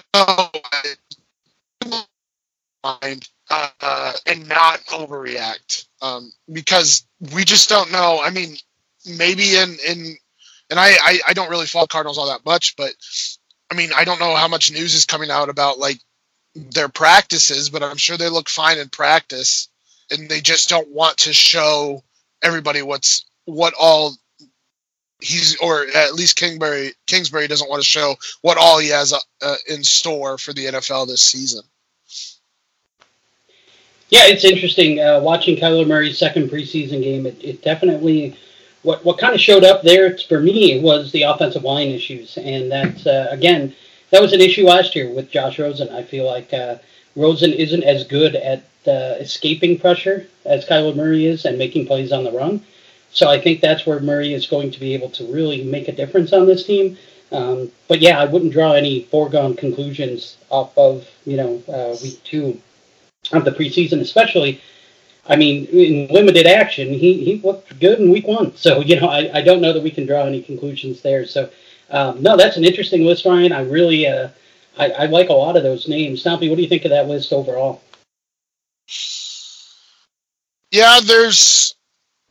mind 2.82 3.28
uh, 3.50 4.12
and 4.26 4.48
not 4.48 4.80
overreact 4.86 5.86
um, 6.02 6.32
because 6.52 7.06
we 7.34 7.44
just 7.44 7.68
don't 7.68 7.90
know. 7.92 8.20
I 8.22 8.30
mean, 8.30 8.56
maybe 9.16 9.56
in 9.56 9.76
in 9.86 10.16
and 10.70 10.78
I, 10.78 10.92
I 11.02 11.20
I 11.28 11.32
don't 11.32 11.50
really 11.50 11.66
follow 11.66 11.86
Cardinals 11.86 12.18
all 12.18 12.28
that 12.28 12.44
much, 12.44 12.76
but 12.76 12.92
I 13.70 13.74
mean 13.74 13.90
I 13.96 14.04
don't 14.04 14.20
know 14.20 14.34
how 14.36 14.48
much 14.48 14.70
news 14.70 14.94
is 14.94 15.04
coming 15.04 15.30
out 15.30 15.48
about 15.48 15.78
like 15.78 15.98
their 16.54 16.88
practices, 16.88 17.70
but 17.70 17.82
I'm 17.82 17.96
sure 17.96 18.16
they 18.16 18.28
look 18.28 18.48
fine 18.48 18.78
in 18.78 18.88
practice, 18.88 19.68
and 20.10 20.28
they 20.28 20.40
just 20.40 20.68
don't 20.68 20.88
want 20.88 21.18
to 21.18 21.32
show 21.32 22.02
everybody 22.42 22.82
what's 22.82 23.24
what 23.44 23.74
all 23.78 24.14
he's 25.20 25.56
or 25.56 25.86
at 25.94 26.14
least 26.14 26.36
Kingsbury 26.36 26.92
Kingsbury 27.06 27.46
doesn't 27.46 27.68
want 27.68 27.82
to 27.82 27.88
show 27.88 28.16
what 28.42 28.58
all 28.58 28.78
he 28.78 28.88
has 28.88 29.12
uh, 29.12 29.54
in 29.68 29.84
store 29.84 30.38
for 30.38 30.52
the 30.52 30.66
NFL 30.66 31.06
this 31.06 31.22
season. 31.22 31.62
Yeah, 34.08 34.26
it's 34.26 34.44
interesting 34.44 34.98
uh, 34.98 35.20
watching 35.20 35.56
Kyler 35.56 35.86
Murray's 35.86 36.18
second 36.18 36.50
preseason 36.50 37.00
game. 37.02 37.26
It, 37.26 37.36
it 37.42 37.62
definitely 37.62 38.36
what 38.82 39.04
what 39.04 39.18
kind 39.18 39.34
of 39.34 39.40
showed 39.40 39.64
up 39.64 39.82
there 39.82 40.16
for 40.18 40.40
me 40.40 40.80
was 40.80 41.12
the 41.12 41.22
offensive 41.22 41.62
line 41.62 41.88
issues, 41.88 42.36
and 42.36 42.72
that 42.72 43.06
uh, 43.06 43.30
again 43.30 43.74
that 44.10 44.20
was 44.20 44.32
an 44.32 44.40
issue 44.40 44.66
last 44.66 44.94
year 44.94 45.12
with 45.12 45.30
Josh 45.30 45.58
Rosen. 45.58 45.88
I 45.90 46.02
feel 46.02 46.26
like 46.26 46.52
uh, 46.52 46.76
Rosen 47.16 47.52
isn't 47.52 47.84
as 47.84 48.04
good 48.04 48.34
at 48.36 48.64
uh, 48.86 49.16
escaping 49.18 49.78
pressure 49.78 50.26
as 50.44 50.64
Kyler 50.64 50.96
Murray 50.96 51.26
is 51.26 51.44
and 51.44 51.58
making 51.58 51.86
plays 51.86 52.12
on 52.12 52.24
the 52.24 52.32
run. 52.32 52.64
So 53.12 53.28
I 53.28 53.40
think 53.40 53.60
that's 53.60 53.86
where 53.86 54.00
Murray 54.00 54.34
is 54.34 54.46
going 54.46 54.70
to 54.70 54.80
be 54.80 54.94
able 54.94 55.10
to 55.10 55.24
really 55.32 55.64
make 55.64 55.88
a 55.88 55.92
difference 55.92 56.32
on 56.32 56.46
this 56.46 56.64
team. 56.64 56.96
Um, 57.32 57.70
but 57.88 58.00
yeah, 58.00 58.18
I 58.18 58.24
wouldn't 58.24 58.52
draw 58.52 58.72
any 58.72 59.04
foregone 59.04 59.54
conclusions 59.54 60.36
off 60.48 60.76
of 60.76 61.08
you 61.24 61.36
know 61.36 61.62
uh, 61.68 61.96
week 62.02 62.22
two 62.24 62.60
of 63.32 63.44
the 63.44 63.52
preseason, 63.52 64.00
especially. 64.00 64.60
I 65.28 65.36
mean, 65.36 65.66
in 65.66 66.08
limited 66.08 66.46
action, 66.46 66.88
he, 66.88 67.24
he 67.24 67.36
looked 67.36 67.78
good 67.78 68.00
in 68.00 68.10
week 68.10 68.26
one. 68.26 68.56
So 68.56 68.80
you 68.80 69.00
know, 69.00 69.08
I, 69.08 69.30
I 69.38 69.42
don't 69.42 69.60
know 69.60 69.72
that 69.72 69.82
we 69.82 69.90
can 69.90 70.06
draw 70.06 70.24
any 70.24 70.42
conclusions 70.42 71.02
there. 71.02 71.24
So 71.24 71.50
um, 71.90 72.22
no, 72.22 72.36
that's 72.36 72.56
an 72.56 72.64
interesting 72.64 73.04
list, 73.04 73.24
Ryan. 73.24 73.52
I 73.52 73.62
really 73.62 74.06
uh, 74.06 74.28
I, 74.78 74.90
I 74.90 75.06
like 75.06 75.28
a 75.28 75.34
lot 75.34 75.56
of 75.56 75.62
those 75.62 75.88
names. 75.88 76.22
Stompy, 76.22 76.48
what 76.48 76.56
do 76.56 76.62
you 76.62 76.68
think 76.68 76.84
of 76.84 76.90
that 76.90 77.08
list 77.08 77.32
overall? 77.32 77.82
Yeah, 80.70 81.00
there's 81.04 81.74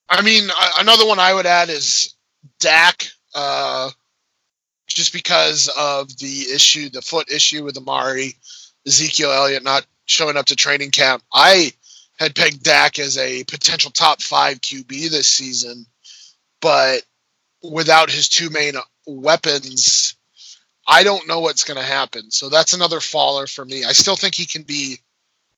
I 0.09 0.21
mean, 0.21 0.49
another 0.79 1.05
one 1.05 1.19
I 1.19 1.33
would 1.33 1.45
add 1.45 1.69
is 1.69 2.15
Dak, 2.59 3.05
uh, 3.35 3.91
just 4.87 5.13
because 5.13 5.69
of 5.77 6.17
the 6.17 6.47
issue, 6.53 6.89
the 6.89 7.01
foot 7.01 7.31
issue 7.31 7.63
with 7.63 7.77
Amari, 7.77 8.35
Ezekiel 8.87 9.31
Elliott 9.31 9.63
not 9.63 9.85
showing 10.05 10.35
up 10.35 10.47
to 10.47 10.55
training 10.55 10.89
camp. 10.89 11.21
I 11.31 11.73
had 12.17 12.35
pegged 12.35 12.63
Dak 12.63 12.97
as 12.97 13.17
a 13.19 13.43
potential 13.43 13.91
top 13.91 14.21
five 14.21 14.61
QB 14.61 15.11
this 15.11 15.27
season, 15.27 15.85
but 16.59 17.03
without 17.61 18.09
his 18.09 18.29
two 18.29 18.49
main 18.49 18.73
weapons, 19.15 20.15
I 20.87 21.03
don't 21.03 21.27
know 21.27 21.39
what's 21.39 21.63
going 21.63 21.79
to 21.79 21.83
happen. 21.85 22.31
So 22.31 22.49
that's 22.49 22.73
another 22.73 22.99
faller 22.99 23.47
for 23.47 23.65
me. 23.65 23.85
I 23.85 23.91
still 23.91 24.15
think 24.15 24.35
he 24.35 24.45
can 24.45 24.63
be 24.63 24.97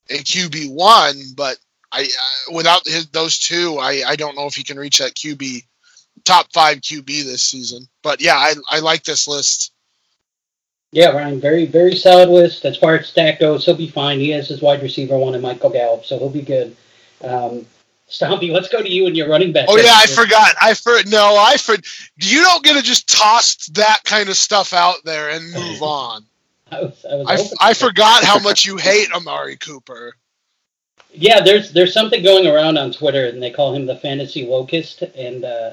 a 0.09 0.15
QB 0.15 0.73
one, 0.73 1.21
but 1.35 1.57
I 1.91 2.03
uh, 2.03 2.53
without 2.53 2.85
his, 2.85 3.07
those 3.07 3.37
two, 3.37 3.77
I, 3.77 4.03
I 4.07 4.15
don't 4.15 4.35
know 4.35 4.45
if 4.45 4.55
he 4.55 4.63
can 4.63 4.77
reach 4.77 4.99
that 4.99 5.15
QB 5.15 5.63
top 6.25 6.51
five 6.53 6.79
QB 6.79 7.05
this 7.05 7.43
season. 7.43 7.87
But 8.03 8.21
yeah, 8.21 8.35
I, 8.35 8.53
I 8.69 8.79
like 8.79 9.03
this 9.03 9.27
list. 9.27 9.73
Yeah, 10.91 11.11
Ryan, 11.11 11.39
very 11.39 11.65
very 11.65 11.95
solid 11.95 12.29
list 12.29 12.65
as 12.65 12.77
far 12.77 12.97
as 12.97 13.07
stack 13.07 13.39
goes. 13.39 13.65
He'll 13.65 13.75
be 13.75 13.87
fine. 13.87 14.19
He 14.19 14.29
has 14.31 14.49
his 14.49 14.61
wide 14.61 14.81
receiver 14.81 15.17
one 15.17 15.33
and 15.33 15.43
Michael 15.43 15.69
Gallup, 15.69 16.05
so 16.05 16.19
he'll 16.19 16.29
be 16.29 16.41
good. 16.41 16.75
Um, 17.23 17.65
Stompy, 18.11 18.51
let's 18.51 18.67
go 18.67 18.81
to 18.81 18.89
you 18.89 19.07
and 19.07 19.15
your 19.15 19.29
running 19.29 19.53
back. 19.53 19.67
Oh 19.69 19.77
yeah, 19.77 19.93
I 19.95 20.05
forgot. 20.05 20.53
I 20.61 20.73
for 20.73 20.97
no, 21.07 21.37
I 21.37 21.55
for 21.55 21.75
you 22.17 22.43
don't 22.43 22.63
get 22.63 22.75
to 22.75 22.81
just 22.81 23.07
toss 23.07 23.67
that 23.67 24.01
kind 24.03 24.27
of 24.27 24.35
stuff 24.35 24.73
out 24.73 24.97
there 25.05 25.29
and 25.29 25.49
move 25.53 25.81
on. 25.81 26.25
I, 26.71 26.81
was, 26.81 27.05
I, 27.09 27.15
was 27.15 27.55
I, 27.59 27.69
I 27.69 27.73
forgot 27.73 28.23
how 28.23 28.37
much 28.43 28.65
you 28.65 28.75
hate 28.75 29.11
Amari 29.13 29.55
Cooper. 29.55 30.13
Yeah, 31.13 31.41
there's 31.41 31.71
there's 31.71 31.93
something 31.93 32.21
going 32.21 32.47
around 32.47 32.77
on 32.77 32.91
Twitter, 32.91 33.27
and 33.27 33.41
they 33.41 33.51
call 33.51 33.73
him 33.73 33.85
the 33.85 33.95
fantasy 33.95 34.45
locust, 34.45 35.01
and 35.01 35.45
uh, 35.45 35.71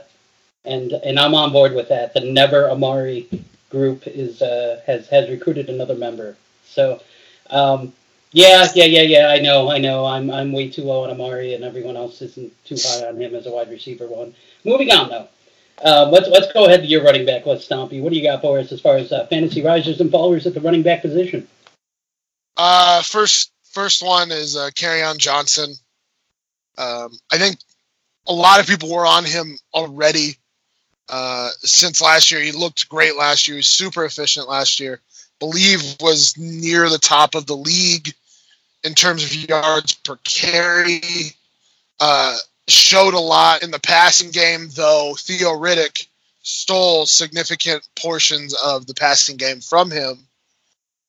and 0.64 0.92
and 0.92 1.18
I'm 1.18 1.34
on 1.34 1.50
board 1.50 1.74
with 1.74 1.88
that. 1.88 2.14
The 2.14 2.20
Never 2.20 2.70
Amari 2.70 3.28
group 3.68 4.06
is 4.06 4.42
uh, 4.42 4.80
has 4.86 5.08
has 5.08 5.28
recruited 5.28 5.68
another 5.68 5.96
member. 5.96 6.36
So, 6.64 7.02
um, 7.50 7.92
yeah, 8.32 8.66
yeah, 8.74 8.84
yeah, 8.84 9.02
yeah. 9.02 9.28
I 9.28 9.38
know, 9.38 9.70
I 9.70 9.78
know. 9.78 10.04
I'm 10.04 10.30
I'm 10.30 10.52
way 10.52 10.68
too 10.68 10.82
low 10.82 11.04
on 11.04 11.10
Amari, 11.10 11.54
and 11.54 11.64
everyone 11.64 11.96
else 11.96 12.20
isn't 12.22 12.52
too 12.64 12.76
high 12.82 13.08
on 13.08 13.20
him 13.20 13.34
as 13.34 13.46
a 13.46 13.50
wide 13.50 13.70
receiver 13.70 14.06
one. 14.06 14.34
Moving 14.64 14.90
on 14.90 15.08
though. 15.08 15.28
Uh, 15.82 16.08
let's 16.10 16.28
let's 16.28 16.52
go 16.52 16.66
ahead 16.66 16.80
to 16.80 16.86
your 16.86 17.04
running 17.04 17.26
back. 17.26 17.46
Let's 17.46 17.66
Stompy. 17.66 18.02
What 18.02 18.12
do 18.12 18.18
you 18.18 18.24
got 18.24 18.40
for 18.40 18.58
us 18.58 18.72
as 18.72 18.80
far 18.80 18.96
as 18.96 19.12
uh, 19.12 19.26
fantasy 19.26 19.62
risers 19.62 20.00
and 20.00 20.10
followers 20.10 20.46
at 20.46 20.54
the 20.54 20.60
running 20.60 20.82
back 20.82 21.02
position? 21.02 21.46
Uh, 22.56 23.02
first 23.02 23.52
First 23.78 24.02
one 24.02 24.32
is 24.32 24.56
uh, 24.56 24.70
on 25.04 25.18
Johnson. 25.18 25.72
Um, 26.78 27.12
I 27.30 27.38
think 27.38 27.58
a 28.26 28.32
lot 28.32 28.60
of 28.60 28.66
people 28.66 28.90
were 28.90 29.06
on 29.06 29.24
him 29.24 29.58
already 29.74 30.36
uh, 31.08 31.50
since 31.60 32.00
last 32.00 32.30
year. 32.30 32.40
He 32.40 32.52
looked 32.52 32.88
great 32.88 33.16
last 33.16 33.46
year. 33.46 33.54
He 33.54 33.58
was 33.58 33.68
super 33.68 34.04
efficient 34.04 34.48
last 34.48 34.80
year. 34.80 35.00
Believe 35.38 35.96
was 36.00 36.36
near 36.36 36.88
the 36.88 36.98
top 36.98 37.34
of 37.34 37.46
the 37.46 37.56
league 37.56 38.14
in 38.88 38.94
terms 38.94 39.22
of 39.22 39.34
yards 39.34 39.94
per 39.94 40.16
carry. 40.24 41.00
Uh, 42.00 42.36
showed 42.68 43.14
a 43.14 43.20
lot 43.20 43.62
in 43.62 43.70
the 43.70 43.78
passing 43.78 44.30
game, 44.30 44.68
though 44.74 45.14
Theo 45.18 45.50
Riddick 45.52 46.06
stole 46.42 47.06
significant 47.06 47.86
portions 47.96 48.54
of 48.54 48.86
the 48.86 48.94
passing 48.94 49.36
game 49.36 49.60
from 49.60 49.90
him. 49.90 50.26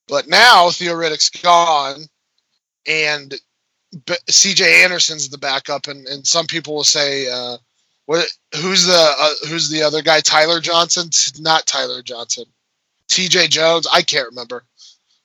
But 0.08 0.28
now 0.28 0.70
Theo 0.72 0.94
Riddick's 0.94 1.30
gone 1.30 2.06
and 2.86 3.34
C.J. 4.30 4.84
Anderson's 4.84 5.30
the 5.30 5.38
backup, 5.38 5.88
and, 5.88 6.06
and 6.08 6.28
some 6.28 6.48
people 6.48 6.76
will 6.76 6.84
say, 6.84 7.30
uh, 7.30 7.58
"What? 8.06 8.28
Who's 8.62 8.86
the 8.86 8.94
uh, 9.20 9.48
who's 9.48 9.70
the 9.70 9.84
other 9.84 10.02
guy? 10.02 10.20
Tyler 10.20 10.60
Johnson? 10.60 11.10
Not 11.42 11.66
Tyler 11.66 12.02
Johnson. 12.02 12.46
T.J. 13.08 13.48
Jones? 13.48 13.88
I 13.92 14.02
can't 14.02 14.30
remember. 14.30 14.64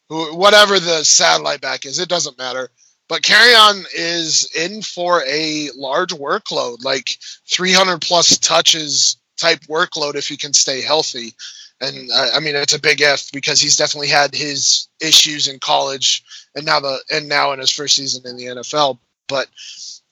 Whatever 0.08 0.78
the 0.78 1.04
satellite 1.04 1.60
back 1.60 1.86
is, 1.86 1.98
it 1.98 2.08
doesn't 2.08 2.38
matter. 2.38 2.70
But 3.08 3.22
Kerryon 3.22 3.84
is 3.94 4.48
in 4.54 4.82
for 4.82 5.22
a 5.26 5.70
large 5.76 6.10
workload, 6.10 6.84
like 6.84 7.18
300 7.50 8.00
plus 8.00 8.38
touches 8.38 9.16
type 9.36 9.60
workload 9.62 10.14
if 10.14 10.28
he 10.28 10.36
can 10.36 10.52
stay 10.52 10.80
healthy. 10.80 11.34
And 11.80 12.10
uh, 12.10 12.30
I 12.34 12.40
mean, 12.40 12.56
it's 12.56 12.72
a 12.72 12.80
big 12.80 13.00
if 13.00 13.30
because 13.32 13.60
he's 13.60 13.76
definitely 13.76 14.08
had 14.08 14.34
his 14.34 14.88
issues 15.00 15.48
in 15.48 15.58
college 15.58 16.24
and 16.54 16.64
now 16.64 16.80
the 16.80 16.98
and 17.10 17.28
now 17.28 17.52
in 17.52 17.58
his 17.58 17.70
first 17.70 17.96
season 17.96 18.26
in 18.26 18.36
the 18.36 18.46
NFL. 18.46 18.98
But 19.28 19.48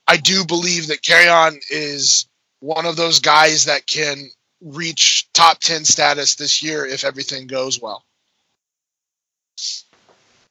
I 0.07 0.17
do 0.17 0.45
believe 0.45 0.89
that 0.89 1.03
Kerryon 1.03 1.59
is 1.71 2.27
one 2.61 2.87
of 2.87 2.97
those 2.97 3.21
guys 3.21 3.67
that 3.67 3.87
can 3.87 4.31
reach 4.61 5.29
top 5.33 5.59
10 5.61 5.85
status 5.85 6.35
this 6.35 6.63
year 6.63 6.85
if 6.87 7.05
everything 7.05 7.47
goes 7.47 7.81
well. 7.81 8.05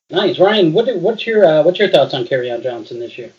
Nice, 0.10 0.40
Ryan. 0.40 0.74
What 0.74 0.94
what's 0.98 1.26
your 1.26 1.46
uh, 1.46 1.64
what's 1.64 1.80
your 1.80 1.90
thoughts 1.90 2.14
on 2.14 2.26
Kerryon 2.26 2.62
Johnson 2.62 3.00
this 3.00 3.18
year? 3.18 3.32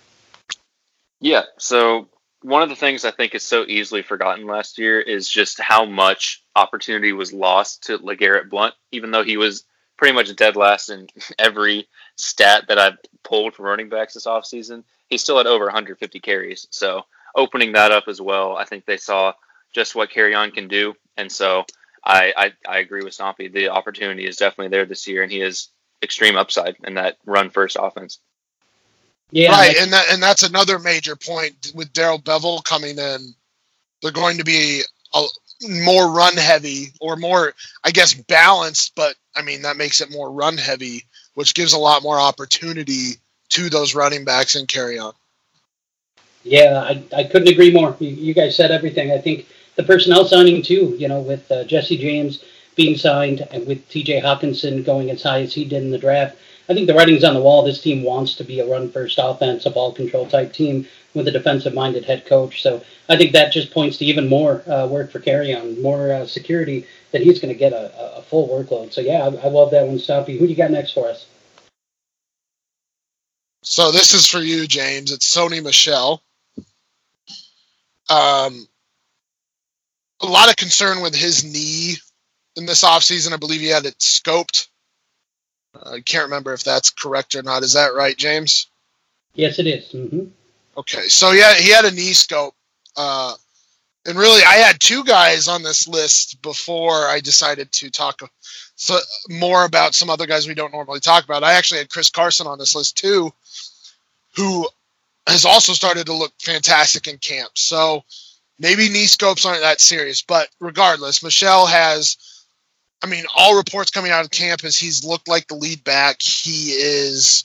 Yeah, 1.21 1.43
so 1.59 2.09
one 2.43 2.63
of 2.63 2.69
the 2.69 2.77
things 2.77 3.05
I 3.05 3.11
think 3.11 3.35
is 3.35 3.45
so 3.45 3.65
easily 3.69 4.03
forgotten 4.03 4.47
last 4.47 4.79
year 4.79 5.01
is 5.01 5.29
just 5.29 5.61
how 5.61 5.85
much 5.85 6.43
opportunity 6.57 7.13
was 7.13 7.33
lost 7.33 7.85
to 7.85 7.99
LeGarrette 7.99 8.51
Blunt, 8.51 8.75
even 8.91 9.11
though 9.11 9.23
he 9.23 9.37
was 9.37 9.65
pretty 9.97 10.15
much 10.15 10.35
dead 10.35 10.57
last 10.57 10.89
in 10.89 11.07
every 11.39 11.87
stat 12.17 12.65
that 12.69 12.79
I've 12.79 12.99
pulled 13.23 13.55
from 13.55 13.67
running 13.67 13.89
backs 13.89 14.15
this 14.15 14.27
offseason. 14.27 14.83
He 15.09 15.19
still 15.19 15.37
had 15.37 15.47
over 15.47 15.67
150 15.67 16.21
carries. 16.21 16.67
So 16.71 17.03
opening 17.37 17.73
that 17.73 17.93
up 17.93 18.05
as 18.09 18.21
well, 18.21 18.57
I 18.57 18.65
think 18.65 18.85
they 18.85 18.97
saw 18.97 19.35
just 19.73 19.95
what 19.95 20.11
Kerryon 20.11 20.53
can 20.53 20.69
do. 20.69 20.95
And 21.17 21.31
so 21.31 21.65
I, 22.05 22.33
I, 22.37 22.53
I 22.69 22.79
agree 22.79 23.03
with 23.03 23.17
Stompy. 23.17 23.53
The 23.53 23.69
opportunity 23.69 24.27
is 24.27 24.37
definitely 24.37 24.69
there 24.69 24.87
this 24.87 25.07
year, 25.07 25.23
and 25.23 25.31
he 25.31 25.41
is 25.41 25.69
extreme 26.03 26.37
upside 26.37 26.77
in 26.85 26.95
that 26.95 27.19
run 27.27 27.51
first 27.51 27.77
offense. 27.79 28.19
Yeah, 29.31 29.53
right, 29.53 29.77
and 29.79 29.93
that 29.93 30.13
and 30.13 30.23
that's 30.23 30.43
another 30.43 30.79
major 30.79 31.17
point 31.17 31.73
with 31.75 31.93
Darrell 31.93 32.19
Bevell 32.19 32.63
coming 32.63 32.99
in. 32.99 33.35
They're 34.03 34.11
going 34.11 34.39
to 34.39 34.45
be 34.45 34.83
a, 35.15 35.25
more 35.85 36.11
run 36.11 36.37
heavy 36.37 36.89
or 37.01 37.17
more, 37.17 37.55
I 37.85 37.93
guess, 37.93 38.13
balanced. 38.13 38.95
But 38.95 39.15
I 39.35 39.43
mean, 39.43 39.63
that 39.63 39.79
makes 39.79 40.01
it 40.01 40.11
more 40.11 40.31
run 40.31 40.59
heavy, 40.59 41.05
which 41.35 41.55
gives 41.55 41.73
a 41.73 41.79
lot 41.79 42.03
more 42.03 42.21
opportunity 42.21 43.13
to 43.51 43.71
those 43.71 43.95
running 43.95 44.25
backs 44.25 44.55
and 44.55 44.69
Kerryon. 44.69 45.15
Yeah, 46.45 46.83
I, 46.83 47.05
I 47.17 47.25
couldn't 47.25 47.49
agree 47.49 47.73
more. 47.73 47.97
You, 48.01 48.09
you 48.09 48.35
guys 48.35 48.57
said 48.57 48.71
everything. 48.71 49.13
I 49.13 49.19
think 49.19 49.47
the 49.77 49.83
personnel 49.83 50.25
signing 50.25 50.63
too. 50.63 50.97
You 50.99 51.09
know, 51.09 51.21
with 51.21 51.51
uh, 51.51 51.65
Jesse 51.65 51.99
James 51.99 52.43
being 52.75 52.97
signed 52.97 53.47
and 53.51 53.67
with 53.67 53.87
T.J. 53.89 54.21
Hockenson 54.21 54.85
going 54.85 55.11
as 55.11 55.23
high 55.23 55.43
as 55.43 55.53
he 55.53 55.65
did 55.65 55.83
in 55.83 55.91
the 55.91 55.99
draft. 55.99 56.37
I 56.69 56.75
think 56.75 56.87
the 56.87 56.95
writing's 56.95 57.25
on 57.25 57.35
the 57.35 57.41
wall. 57.41 57.63
This 57.63 57.83
team 57.83 58.03
wants 58.03 58.35
to 58.37 58.45
be 58.45 58.61
a 58.61 58.67
run 58.67 58.91
first 58.91 59.19
offense, 59.21 59.67
a 59.67 59.71
ball 59.71 59.93
control 59.93 60.27
type 60.27 60.53
team 60.53 60.87
with 61.15 61.29
a 61.29 61.31
defensive 61.31 61.75
minded 61.75 62.05
head 62.05 62.25
coach. 62.25 62.63
So 62.63 62.83
I 63.09 63.17
think 63.17 63.33
that 63.33 63.53
just 63.53 63.73
points 63.73 63.99
to 63.99 64.07
even 64.07 64.29
more 64.29 64.63
uh, 64.71 64.87
work 64.87 65.11
for 65.11 65.21
Kerryon, 65.21 65.83
more 65.83 66.13
uh, 66.13 66.27
security 66.27 66.87
that 67.11 67.21
he's 67.21 67.41
going 67.41 67.53
to 67.53 67.59
get 67.59 67.73
a, 67.73 68.17
a, 68.17 68.23
full 68.23 68.49
workload. 68.49 68.93
So 68.93 69.03
yeah, 69.03 69.25
I, 69.25 69.47
I 69.47 69.49
love 69.49 69.71
that 69.73 69.87
one, 69.87 69.99
Stompy. 69.99 70.39
Who 70.39 70.47
do 70.47 70.47
you 70.47 70.57
got 70.57 70.71
next 70.71 70.93
for 70.93 71.09
us? 71.09 71.27
So 73.63 73.93
this 73.93 74.15
is 74.15 74.27
for 74.27 74.41
you, 74.41 74.67
James. 74.67 75.13
It's 75.13 75.37
Sony 75.37 75.63
Michel. 75.63 76.23
Um, 78.09 78.67
a 80.23 80.27
lot 80.27 80.49
of 80.49 80.57
concern 80.57 81.03
with 81.03 81.15
his 81.15 81.45
knee 81.45 81.97
in 82.57 82.67
this 82.67 82.85
offseason. 82.85 83.33
I 83.33 83.37
believe 83.37 83.61
he 83.61 83.69
had 83.69 83.87
it 83.87 83.99
scoped. 83.99 84.69
I 85.75 86.01
can't 86.01 86.25
remember 86.25 86.53
if 86.53 86.65
that's 86.65 86.91
correct 86.91 87.35
or 87.35 87.43
not. 87.43 87.63
Is 87.63 87.73
that 87.73 87.95
right, 87.95 88.17
James? 88.17 88.69
Yes, 89.35 89.59
it 89.59 89.67
is. 89.67 89.93
Mm-hmm. 89.93 90.27
Okay, 90.77 91.09
so 91.09 91.33
yeah, 91.33 91.55
he 91.55 91.71
had 91.71 91.85
a 91.85 91.91
knee 91.91 92.13
scope, 92.13 92.55
uh, 92.97 93.35
and 94.05 94.19
really, 94.19 94.43
I 94.43 94.55
had 94.55 94.81
two 94.81 95.05
guys 95.05 95.47
on 95.47 95.63
this 95.63 95.87
list 95.87 96.43
before 96.43 97.07
I 97.07 97.21
decided 97.21 97.71
to 97.73 97.91
talk 97.91 98.21
so, 98.75 98.99
more 99.29 99.65
about 99.65 99.95
some 99.95 100.11
other 100.11 100.27
guys 100.27 100.49
we 100.49 100.55
don't 100.55 100.73
normally 100.73 100.99
talk 100.99 101.25
about. 101.25 101.45
I 101.45 101.53
actually 101.53 101.79
had 101.79 101.91
Chris 101.91 102.11
Carson 102.11 102.49
on 102.49 102.59
this 102.59 102.75
list 102.75 102.97
too, 102.97 103.33
who 104.35 104.69
has 105.29 105.45
also 105.45 105.73
started 105.73 106.07
to 106.07 106.15
look 106.15 106.33
fantastic 106.41 107.07
in 107.07 107.19
camp. 107.19 107.51
So 107.55 108.03
maybe 108.63 108.89
knee 108.89 109.07
scopes 109.07 109.45
aren't 109.45 109.61
that 109.61 109.81
serious, 109.81 110.23
but 110.23 110.49
regardless, 110.61 111.23
Michel 111.23 111.67
has 111.67 112.17
I 113.03 113.09
mean, 113.09 113.25
all 113.37 113.57
reports 113.57 113.91
coming 113.91 114.13
out 114.13 114.25
of 114.25 114.31
camp 114.31 114.65
is 114.65 114.79
he's 114.79 115.05
looked 115.05 115.27
like 115.27 115.49
the 115.49 115.57
lead 115.57 115.83
back. 115.83 116.23
He 116.23 116.71
is 116.71 117.45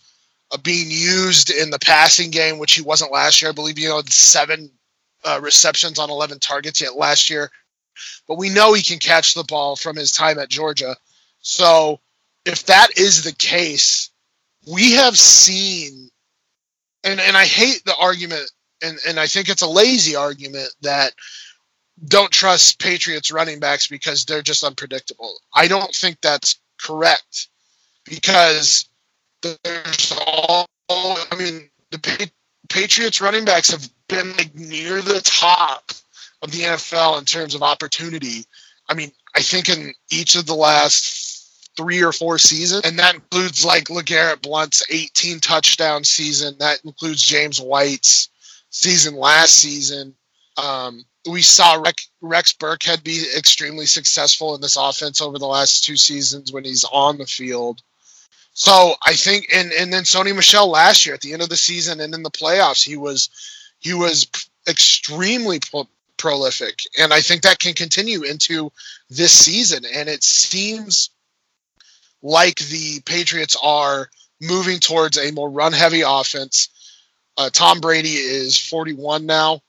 uh, 0.51 0.57
being 0.57 0.91
used 0.91 1.49
in 1.49 1.71
the 1.71 1.79
passing 1.79 2.29
game, 2.29 2.59
which 2.59 2.75
he 2.75 2.81
wasn't 2.83 3.11
last 3.11 3.41
year. 3.41 3.49
I 3.49 3.53
believe 3.53 3.79
you 3.79 3.89
know 3.89 4.01
seven 4.07 4.69
uh, 5.25 5.39
receptions 5.41 5.97
on 5.97 6.11
eleven 6.11 6.39
targets 6.39 6.79
yet 6.79 6.95
last 6.95 7.29
year. 7.29 7.49
But 8.27 8.37
we 8.37 8.49
know 8.49 8.73
he 8.73 8.83
can 8.83 8.99
catch 8.99 9.33
the 9.33 9.43
ball 9.43 9.75
from 9.75 9.95
his 9.95 10.11
time 10.11 10.37
at 10.37 10.49
Georgia. 10.49 10.95
So 11.41 11.99
if 12.45 12.67
that 12.67 12.89
is 12.95 13.23
the 13.23 13.33
case, 13.33 14.11
we 14.71 14.91
have 14.91 15.17
seen, 15.17 16.09
and 17.03 17.19
and 17.19 17.35
I 17.35 17.45
hate 17.45 17.83
the 17.83 17.95
argument, 17.95 18.51
and 18.81 18.97
and 19.07 19.19
I 19.19 19.27
think 19.27 19.49
it's 19.49 19.61
a 19.61 19.67
lazy 19.67 20.15
argument 20.15 20.73
that 20.81 21.13
don't 22.05 22.31
trust 22.31 22.79
Patriots 22.79 23.31
running 23.31 23.59
backs 23.59 23.87
because 23.87 24.25
they're 24.25 24.41
just 24.41 24.63
unpredictable. 24.63 25.33
I 25.53 25.67
don't 25.67 25.93
think 25.93 26.21
that's 26.21 26.59
correct 26.79 27.47
because 28.05 28.87
there's 29.41 30.13
all, 30.25 30.67
I 30.89 31.35
mean, 31.37 31.69
the 31.91 32.29
Patriots 32.69 33.21
running 33.21 33.45
backs 33.45 33.71
have 33.71 33.89
been 34.07 34.35
like 34.37 34.53
near 34.55 35.01
the 35.01 35.21
top 35.21 35.91
of 36.41 36.51
the 36.51 36.59
NFL 36.59 37.19
in 37.19 37.25
terms 37.25 37.55
of 37.55 37.63
opportunity. 37.63 38.45
I 38.89 38.93
mean, 38.93 39.11
I 39.35 39.41
think 39.41 39.69
in 39.69 39.93
each 40.11 40.35
of 40.35 40.45
the 40.45 40.55
last 40.55 41.71
three 41.75 42.03
or 42.03 42.11
four 42.11 42.37
seasons, 42.37 42.85
and 42.85 42.99
that 42.99 43.15
includes 43.15 43.65
like 43.65 43.85
LeGarrette 43.85 44.41
Blunt's 44.41 44.83
18 44.89 45.39
touchdown 45.39 46.03
season. 46.03 46.55
That 46.59 46.79
includes 46.85 47.23
James 47.23 47.59
White's 47.59 48.29
season 48.77 49.15
last 49.15 49.55
season. 49.55 50.15
Um, 50.57 51.03
we 51.29 51.41
saw 51.41 51.83
Rex 52.21 52.53
Burkhead 52.53 53.03
be 53.03 53.25
extremely 53.35 53.85
successful 53.85 54.55
in 54.55 54.61
this 54.61 54.77
offense 54.77 55.19
over 55.19 55.37
the 55.37 55.47
last 55.47 55.83
two 55.83 55.97
seasons 55.97 56.51
when 56.51 56.63
he's 56.63 56.85
on 56.85 57.17
the 57.17 57.25
field. 57.25 57.81
So 58.53 58.93
I 59.05 59.13
think, 59.13 59.47
and 59.53 59.71
and 59.71 59.91
then 59.91 60.03
Sony 60.03 60.35
Michel 60.35 60.69
last 60.69 61.05
year 61.05 61.15
at 61.15 61.21
the 61.21 61.33
end 61.33 61.41
of 61.41 61.49
the 61.49 61.57
season 61.57 61.99
and 61.99 62.13
in 62.13 62.23
the 62.23 62.31
playoffs, 62.31 62.83
he 62.83 62.97
was 62.97 63.29
he 63.79 63.93
was 63.93 64.27
extremely 64.67 65.59
pro- 65.59 65.89
prolific, 66.17 66.79
and 66.97 67.13
I 67.13 67.21
think 67.21 67.41
that 67.41 67.59
can 67.59 67.73
continue 67.73 68.23
into 68.23 68.71
this 69.09 69.31
season. 69.31 69.85
And 69.93 70.09
it 70.09 70.23
seems 70.23 71.09
like 72.23 72.57
the 72.57 72.99
Patriots 73.05 73.55
are 73.61 74.09
moving 74.41 74.79
towards 74.79 75.17
a 75.17 75.31
more 75.31 75.49
run-heavy 75.49 76.01
offense. 76.01 76.69
Uh, 77.37 77.49
Tom 77.51 77.79
Brady 77.79 78.13
is 78.13 78.57
41 78.57 79.25
now. 79.25 79.61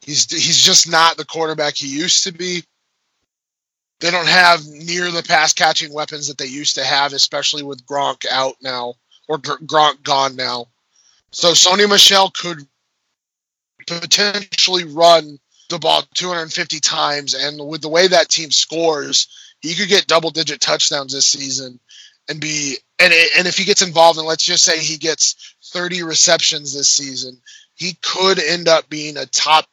He's 0.00 0.30
he's 0.30 0.58
just 0.58 0.90
not 0.90 1.16
the 1.16 1.24
quarterback 1.24 1.76
he 1.76 1.86
used 1.86 2.24
to 2.24 2.32
be. 2.32 2.64
They 4.00 4.10
don't 4.10 4.26
have 4.26 4.66
near 4.66 5.10
the 5.12 5.22
pass 5.22 5.52
catching 5.52 5.92
weapons 5.92 6.26
that 6.26 6.38
they 6.38 6.46
used 6.46 6.74
to 6.74 6.84
have, 6.84 7.12
especially 7.12 7.62
with 7.62 7.86
Gronk 7.86 8.26
out 8.28 8.56
now 8.60 8.94
or 9.28 9.38
Gronk 9.38 10.02
gone 10.02 10.34
now. 10.34 10.66
So 11.30 11.52
Sony 11.52 11.88
Michel 11.88 12.30
could 12.30 12.66
potentially 13.86 14.84
run 14.84 15.38
the 15.70 15.78
ball 15.78 16.02
250 16.14 16.80
times, 16.80 17.34
and 17.34 17.64
with 17.66 17.80
the 17.80 17.88
way 17.88 18.08
that 18.08 18.28
team 18.28 18.50
scores, 18.50 19.28
he 19.60 19.74
could 19.74 19.88
get 19.88 20.08
double 20.08 20.30
digit 20.30 20.60
touchdowns 20.60 21.12
this 21.12 21.26
season 21.28 21.78
and 22.28 22.40
be 22.40 22.76
and 22.98 23.12
and 23.38 23.46
if 23.46 23.56
he 23.56 23.64
gets 23.64 23.82
involved 23.82 24.18
and 24.18 24.26
let's 24.26 24.44
just 24.44 24.64
say 24.64 24.78
he 24.78 24.96
gets 24.96 25.54
30 25.72 26.02
receptions 26.02 26.74
this 26.74 26.90
season, 26.90 27.40
he 27.74 27.96
could 28.02 28.38
end 28.38 28.68
up 28.68 28.88
being 28.88 29.16
a 29.16 29.26
top 29.26 29.66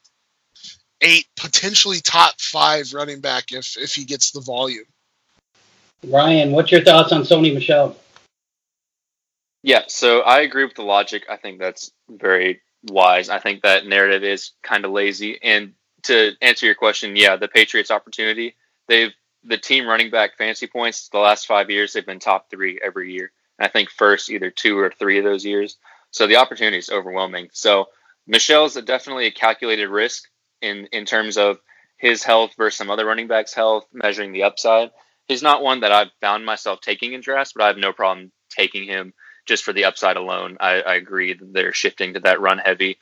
eight, 1.00 1.26
potentially 1.36 2.00
top 2.00 2.40
five 2.40 2.92
running 2.92 3.20
back 3.20 3.52
if 3.52 3.76
if 3.78 3.94
he 3.94 4.04
gets 4.04 4.32
the 4.32 4.40
volume. 4.40 4.84
Ryan, 6.06 6.52
what's 6.52 6.72
your 6.72 6.82
thoughts 6.82 7.12
on 7.12 7.22
Sony 7.22 7.52
Michel? 7.52 7.96
Yeah, 9.62 9.82
so 9.88 10.20
I 10.20 10.40
agree 10.40 10.64
with 10.64 10.74
the 10.74 10.82
logic. 10.82 11.24
I 11.28 11.36
think 11.36 11.58
that's 11.58 11.90
very 12.08 12.62
wise. 12.84 13.28
I 13.28 13.38
think 13.38 13.62
that 13.62 13.86
narrative 13.86 14.24
is 14.24 14.52
kind 14.62 14.86
of 14.86 14.90
lazy. 14.90 15.38
And 15.42 15.74
to 16.04 16.32
answer 16.40 16.64
your 16.64 16.74
question, 16.74 17.16
yeah, 17.16 17.36
the 17.36 17.48
Patriots' 17.48 17.90
opportunity, 17.90 18.56
they've 18.88 19.12
the 19.44 19.58
team 19.58 19.86
running 19.86 20.10
back 20.10 20.36
fantasy 20.36 20.66
points 20.66 21.08
the 21.08 21.18
last 21.18 21.46
five 21.46 21.70
years, 21.70 21.92
they've 21.92 22.04
been 22.04 22.18
top 22.18 22.50
three 22.50 22.78
every 22.82 23.12
year. 23.12 23.32
And 23.58 23.66
I 23.66 23.70
think 23.70 23.90
first 23.90 24.30
either 24.30 24.50
two 24.50 24.78
or 24.78 24.90
three 24.90 25.18
of 25.18 25.24
those 25.24 25.44
years. 25.44 25.78
So 26.10 26.26
the 26.26 26.36
opportunity 26.36 26.78
is 26.78 26.90
overwhelming. 26.90 27.48
So 27.52 27.86
Michel's 28.26 28.76
a 28.76 28.82
definitely 28.82 29.26
a 29.26 29.32
calculated 29.32 29.88
risk 29.88 30.24
in 30.60 30.86
in 30.92 31.04
terms 31.04 31.36
of 31.36 31.58
his 31.96 32.22
health 32.22 32.52
versus 32.56 32.78
some 32.78 32.90
other 32.90 33.04
running 33.04 33.28
backs' 33.28 33.54
health, 33.54 33.86
measuring 33.92 34.32
the 34.32 34.44
upside. 34.44 34.90
He's 35.28 35.42
not 35.42 35.62
one 35.62 35.80
that 35.80 35.92
I've 35.92 36.10
found 36.20 36.44
myself 36.44 36.80
taking 36.80 37.12
in 37.12 37.20
drafts, 37.20 37.52
but 37.52 37.62
I 37.62 37.68
have 37.68 37.76
no 37.76 37.92
problem 37.92 38.32
taking 38.48 38.84
him 38.84 39.12
just 39.46 39.64
for 39.64 39.72
the 39.72 39.84
upside 39.84 40.16
alone. 40.16 40.56
I, 40.60 40.80
I 40.80 40.94
agree 40.94 41.34
that 41.34 41.52
they're 41.52 41.72
shifting 41.72 42.14
to 42.14 42.20
that 42.20 42.40
run 42.40 42.58
heavy 42.58 42.98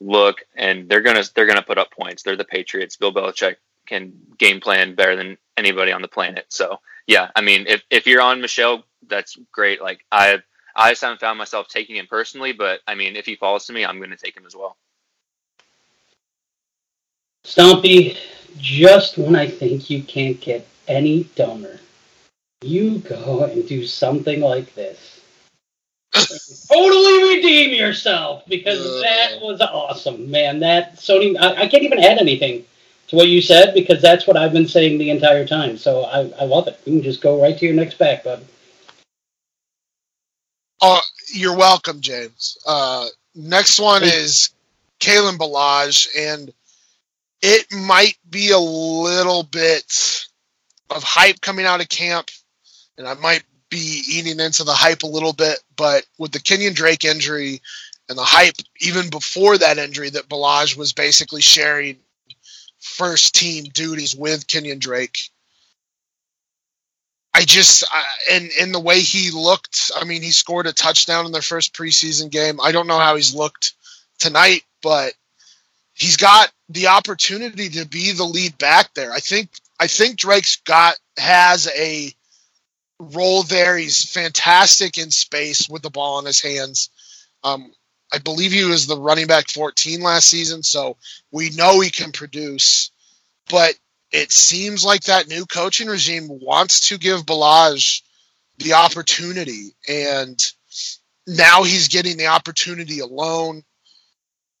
look, 0.00 0.38
and 0.56 0.88
they're 0.88 1.00
gonna 1.02 1.24
they're 1.34 1.46
gonna 1.46 1.62
put 1.62 1.78
up 1.78 1.90
points. 1.92 2.22
They're 2.22 2.36
the 2.36 2.44
Patriots. 2.44 2.96
Bill 2.96 3.14
Belichick 3.14 3.56
can 3.86 4.12
game 4.38 4.60
plan 4.60 4.94
better 4.94 5.16
than 5.16 5.38
anybody 5.56 5.92
on 5.92 6.02
the 6.02 6.08
planet. 6.08 6.46
So 6.48 6.80
yeah, 7.06 7.30
I 7.34 7.40
mean, 7.42 7.66
if 7.66 7.82
if 7.90 8.06
you're 8.06 8.22
on 8.22 8.40
Michel, 8.40 8.84
that's 9.06 9.36
great. 9.52 9.82
Like 9.82 10.04
I 10.10 10.38
I 10.80 10.92
just 10.92 11.02
haven't 11.02 11.20
found 11.20 11.38
myself 11.38 11.68
taking 11.68 11.96
him 11.96 12.06
personally, 12.06 12.52
but 12.52 12.80
I 12.86 12.94
mean, 12.94 13.14
if 13.14 13.26
he 13.26 13.36
falls 13.36 13.66
to 13.66 13.72
me, 13.74 13.84
I'm 13.84 13.98
going 13.98 14.10
to 14.10 14.16
take 14.16 14.34
him 14.34 14.46
as 14.46 14.56
well. 14.56 14.78
Stompy, 17.44 18.16
just 18.56 19.18
when 19.18 19.36
I 19.36 19.46
think 19.46 19.90
you 19.90 20.02
can't 20.02 20.40
get 20.40 20.66
any 20.88 21.24
dumber, 21.34 21.80
you 22.62 22.98
go 23.00 23.44
and 23.44 23.68
do 23.68 23.86
something 23.86 24.40
like 24.40 24.74
this. 24.74 25.20
totally 26.72 27.36
redeem 27.36 27.74
yourself 27.74 28.44
because 28.48 29.02
that 29.02 29.38
was 29.42 29.60
awesome, 29.60 30.30
man. 30.30 30.60
That 30.60 30.96
Sony, 30.96 31.36
I, 31.38 31.62
I, 31.62 31.68
can't 31.68 31.84
even 31.84 32.02
add 32.02 32.18
anything 32.18 32.64
to 33.08 33.16
what 33.16 33.28
you 33.28 33.42
said 33.42 33.74
because 33.74 34.00
that's 34.00 34.26
what 34.26 34.36
I've 34.36 34.52
been 34.52 34.66
saying 34.66 34.98
the 34.98 35.10
entire 35.10 35.46
time. 35.46 35.76
So 35.76 36.04
I, 36.04 36.20
I 36.40 36.44
love 36.44 36.68
it. 36.68 36.80
You 36.86 36.94
can 36.94 37.02
just 37.02 37.20
go 37.20 37.40
right 37.40 37.56
to 37.56 37.66
your 37.66 37.74
next 37.74 37.98
back, 37.98 38.24
bud. 38.24 38.44
Oh, 40.80 41.00
you're 41.32 41.56
welcome, 41.56 42.00
James. 42.00 42.56
Uh, 42.66 43.06
next 43.34 43.78
one 43.78 44.02
is 44.02 44.50
Kalen 44.98 45.36
Ballage, 45.36 46.08
and 46.16 46.52
it 47.42 47.66
might 47.72 48.16
be 48.28 48.50
a 48.50 48.58
little 48.58 49.42
bit 49.42 50.26
of 50.88 51.02
hype 51.02 51.40
coming 51.40 51.66
out 51.66 51.82
of 51.82 51.88
camp, 51.88 52.30
and 52.96 53.06
I 53.06 53.14
might 53.14 53.42
be 53.68 54.02
eating 54.10 54.40
into 54.40 54.64
the 54.64 54.72
hype 54.72 55.02
a 55.02 55.06
little 55.06 55.32
bit. 55.32 55.60
But 55.76 56.04
with 56.18 56.32
the 56.32 56.40
Kenyon 56.40 56.72
Drake 56.72 57.04
injury 57.04 57.60
and 58.08 58.16
the 58.16 58.24
hype, 58.24 58.56
even 58.80 59.10
before 59.10 59.58
that 59.58 59.78
injury, 59.78 60.10
that 60.10 60.28
Ballage 60.28 60.76
was 60.76 60.92
basically 60.92 61.42
sharing 61.42 61.98
first 62.78 63.34
team 63.34 63.64
duties 63.64 64.16
with 64.16 64.46
Kenyon 64.46 64.78
Drake. 64.78 65.30
I 67.34 67.44
just 67.44 67.84
and 68.30 68.50
in 68.60 68.72
the 68.72 68.80
way 68.80 69.00
he 69.00 69.30
looked, 69.30 69.90
I 69.96 70.04
mean, 70.04 70.22
he 70.22 70.30
scored 70.30 70.66
a 70.66 70.72
touchdown 70.72 71.26
in 71.26 71.32
their 71.32 71.42
first 71.42 71.74
preseason 71.74 72.30
game. 72.30 72.60
I 72.60 72.72
don't 72.72 72.86
know 72.86 72.98
how 72.98 73.16
he's 73.16 73.34
looked 73.34 73.74
tonight, 74.18 74.62
but 74.82 75.14
he's 75.94 76.16
got 76.16 76.50
the 76.68 76.88
opportunity 76.88 77.68
to 77.70 77.86
be 77.86 78.12
the 78.12 78.24
lead 78.24 78.58
back 78.58 78.94
there. 78.94 79.12
I 79.12 79.20
think 79.20 79.50
I 79.78 79.86
think 79.86 80.18
Drake's 80.18 80.56
got 80.56 80.96
has 81.16 81.68
a 81.68 82.12
role 82.98 83.42
there. 83.44 83.76
He's 83.76 84.04
fantastic 84.04 84.98
in 84.98 85.10
space 85.10 85.68
with 85.68 85.82
the 85.82 85.90
ball 85.90 86.18
in 86.18 86.26
his 86.26 86.40
hands. 86.40 86.90
Um, 87.42 87.72
I 88.12 88.18
believe 88.18 88.52
he 88.52 88.64
was 88.64 88.86
the 88.86 88.98
running 88.98 89.26
back 89.26 89.48
14 89.48 90.00
last 90.00 90.28
season, 90.28 90.62
so 90.62 90.96
we 91.30 91.50
know 91.50 91.80
he 91.80 91.90
can 91.90 92.12
produce. 92.12 92.90
But 93.48 93.74
it 94.12 94.32
seems 94.32 94.84
like 94.84 95.04
that 95.04 95.28
new 95.28 95.46
coaching 95.46 95.88
regime 95.88 96.28
wants 96.28 96.88
to 96.88 96.98
give 96.98 97.26
Ballage 97.26 98.02
the 98.58 98.74
opportunity, 98.74 99.74
and 99.88 100.38
now 101.26 101.62
he's 101.62 101.88
getting 101.88 102.16
the 102.16 102.26
opportunity 102.26 103.00
alone. 103.00 103.62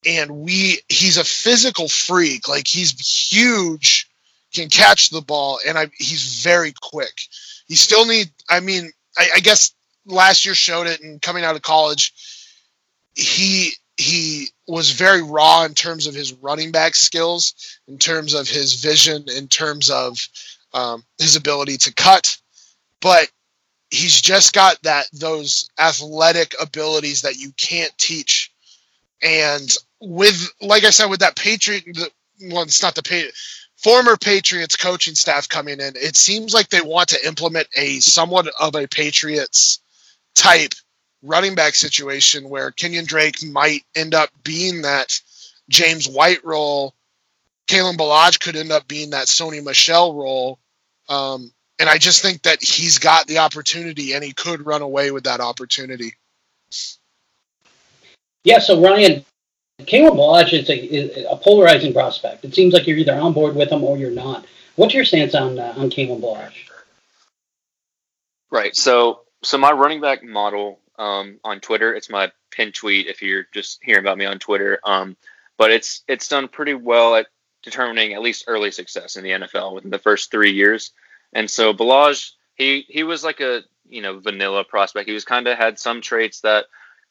And 0.06 0.30
we, 0.30 0.78
he's 0.88 1.18
a 1.18 1.24
physical 1.24 1.88
freak. 1.88 2.48
Like 2.48 2.66
he's 2.66 2.98
huge, 3.30 4.08
can 4.54 4.68
catch 4.68 5.10
the 5.10 5.20
ball, 5.20 5.60
and 5.66 5.76
I, 5.76 5.90
he's 5.98 6.42
very 6.42 6.72
quick. 6.80 7.20
He 7.66 7.74
still 7.74 8.06
need. 8.06 8.30
I 8.48 8.60
mean, 8.60 8.90
I, 9.18 9.28
I 9.36 9.40
guess 9.40 9.74
last 10.06 10.44
year 10.44 10.54
showed 10.54 10.86
it, 10.86 11.00
and 11.02 11.20
coming 11.20 11.44
out 11.44 11.56
of 11.56 11.62
college, 11.62 12.12
he 13.14 13.72
he 14.00 14.48
was 14.66 14.92
very 14.92 15.22
raw 15.22 15.64
in 15.64 15.74
terms 15.74 16.06
of 16.06 16.14
his 16.14 16.32
running 16.32 16.72
back 16.72 16.94
skills, 16.94 17.78
in 17.86 17.98
terms 17.98 18.32
of 18.32 18.48
his 18.48 18.74
vision, 18.74 19.24
in 19.36 19.46
terms 19.46 19.90
of 19.90 20.18
um, 20.72 21.04
his 21.18 21.36
ability 21.36 21.76
to 21.76 21.92
cut, 21.92 22.36
but 23.00 23.30
he's 23.90 24.20
just 24.20 24.54
got 24.54 24.82
that 24.84 25.06
those 25.12 25.68
athletic 25.78 26.54
abilities 26.60 27.22
that 27.22 27.36
you 27.36 27.52
can't 27.58 27.96
teach. 27.98 28.52
And 29.22 29.70
with, 30.00 30.48
like 30.62 30.84
I 30.84 30.90
said, 30.90 31.10
with 31.10 31.20
that 31.20 31.36
Patriot, 31.36 31.84
the, 31.86 32.10
well, 32.50 32.62
it's 32.62 32.82
not 32.82 32.94
the 32.94 33.02
Patriot, 33.02 33.34
former 33.76 34.16
Patriots 34.16 34.76
coaching 34.76 35.14
staff 35.14 35.48
coming 35.48 35.80
in, 35.80 35.92
it 35.96 36.16
seems 36.16 36.54
like 36.54 36.70
they 36.70 36.80
want 36.80 37.08
to 37.10 37.26
implement 37.26 37.68
a 37.76 38.00
somewhat 38.00 38.48
of 38.58 38.74
a 38.74 38.86
Patriots 38.86 39.80
type 40.34 40.72
running 41.22 41.54
back 41.54 41.74
situation 41.74 42.48
where 42.48 42.70
Kenyon 42.70 43.04
Drake 43.04 43.42
might 43.44 43.84
end 43.94 44.14
up 44.14 44.30
being 44.42 44.82
that 44.82 45.20
James 45.68 46.08
White 46.08 46.44
role. 46.44 46.94
Kalen 47.68 47.96
Ballage 47.96 48.40
could 48.40 48.56
end 48.56 48.72
up 48.72 48.88
being 48.88 49.10
that 49.10 49.26
Sony 49.26 49.62
Michel 49.62 50.14
role. 50.14 50.58
Um, 51.08 51.52
and 51.78 51.88
I 51.88 51.98
just 51.98 52.22
think 52.22 52.42
that 52.42 52.62
he's 52.62 52.98
got 52.98 53.26
the 53.26 53.38
opportunity 53.38 54.12
and 54.12 54.22
he 54.22 54.32
could 54.32 54.66
run 54.66 54.82
away 54.82 55.10
with 55.10 55.24
that 55.24 55.40
opportunity. 55.40 56.14
Yeah, 58.44 58.58
so 58.58 58.80
Ryan, 58.80 59.24
Kalen 59.80 60.16
Ballage 60.16 60.52
is 60.52 60.68
a, 60.68 60.76
is 60.76 61.26
a, 61.30 61.36
polarizing 61.36 61.92
prospect. 61.92 62.44
It 62.44 62.54
seems 62.54 62.74
like 62.74 62.86
you're 62.86 62.98
either 62.98 63.14
on 63.14 63.32
board 63.32 63.54
with 63.54 63.70
him 63.70 63.84
or 63.84 63.96
you're 63.96 64.10
not. 64.10 64.46
What's 64.76 64.94
your 64.94 65.04
stance 65.04 65.34
on 65.34 65.58
uh, 65.58 65.74
on 65.76 65.90
Kalen 65.90 66.20
Ballage? 66.20 66.68
Right. 68.50 68.74
So, 68.74 69.22
so 69.42 69.58
my 69.58 69.72
running 69.72 70.00
back 70.00 70.24
model 70.24 70.80
um, 71.00 71.40
on 71.42 71.60
Twitter. 71.60 71.94
It's 71.94 72.10
my 72.10 72.30
pin 72.50 72.72
tweet 72.72 73.06
if 73.06 73.22
you're 73.22 73.46
just 73.52 73.80
hearing 73.82 74.04
about 74.04 74.18
me 74.18 74.26
on 74.26 74.38
Twitter. 74.38 74.78
Um, 74.84 75.16
but 75.56 75.70
it's 75.70 76.04
it's 76.06 76.28
done 76.28 76.46
pretty 76.46 76.74
well 76.74 77.16
at 77.16 77.26
determining 77.62 78.12
at 78.12 78.22
least 78.22 78.44
early 78.46 78.70
success 78.70 79.16
in 79.16 79.24
the 79.24 79.30
NFL 79.30 79.74
within 79.74 79.90
the 79.90 79.98
first 79.98 80.30
three 80.30 80.52
years. 80.52 80.92
And 81.32 81.50
so 81.50 81.72
Ballage, 81.72 82.32
he 82.54 82.84
he 82.88 83.02
was 83.02 83.24
like 83.24 83.40
a 83.40 83.62
you 83.88 84.02
know 84.02 84.20
vanilla 84.20 84.62
prospect. 84.62 85.08
He 85.08 85.14
was 85.14 85.24
kind 85.24 85.48
of 85.48 85.56
had 85.56 85.78
some 85.78 86.02
traits 86.02 86.42
that 86.42 86.66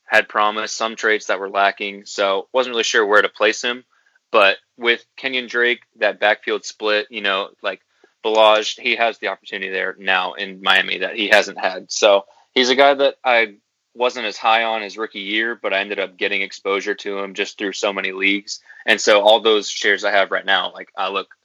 had 0.05 0.29
promise, 0.29 0.71
some 0.71 0.95
traits 0.95 1.25
that 1.27 1.39
were 1.39 1.49
lacking. 1.49 2.05
So 2.05 2.47
wasn't 2.53 2.73
really 2.73 2.83
sure 2.83 3.05
where 3.05 3.21
to 3.21 3.29
place 3.29 3.61
him. 3.61 3.83
But 4.31 4.57
with 4.77 5.03
Kenyon 5.17 5.47
Drake, 5.47 5.81
that 5.97 6.19
backfield 6.19 6.63
split, 6.63 7.07
you 7.09 7.21
know, 7.21 7.49
like 7.63 7.81
Ballage, 8.23 8.79
he 8.79 8.95
has 8.97 9.17
the 9.17 9.29
opportunity 9.29 9.71
there 9.71 9.95
now 9.97 10.33
in 10.33 10.61
Miami 10.61 10.99
that 10.99 11.15
he 11.15 11.29
hasn't 11.29 11.57
had. 11.57 11.91
So 11.91 12.25
he's 12.53 12.69
a 12.69 12.75
guy 12.75 12.93
that 12.93 13.15
I 13.23 13.55
wasn't 13.95 14.25
as 14.25 14.37
high 14.37 14.63
on 14.63 14.81
his 14.81 14.97
rookie 14.97 15.19
year, 15.19 15.55
but 15.55 15.73
I 15.73 15.79
ended 15.79 15.99
up 15.99 16.17
getting 16.17 16.41
exposure 16.41 16.95
to 16.95 17.19
him 17.19 17.33
just 17.33 17.57
through 17.57 17.73
so 17.73 17.91
many 17.91 18.11
leagues. 18.11 18.61
And 18.85 18.99
so 18.99 19.21
all 19.21 19.41
those 19.41 19.69
shares 19.69 20.03
I 20.03 20.11
have 20.11 20.31
right 20.31 20.45
now, 20.45 20.71
like 20.73 20.89
I 20.95 21.09
look 21.09 21.35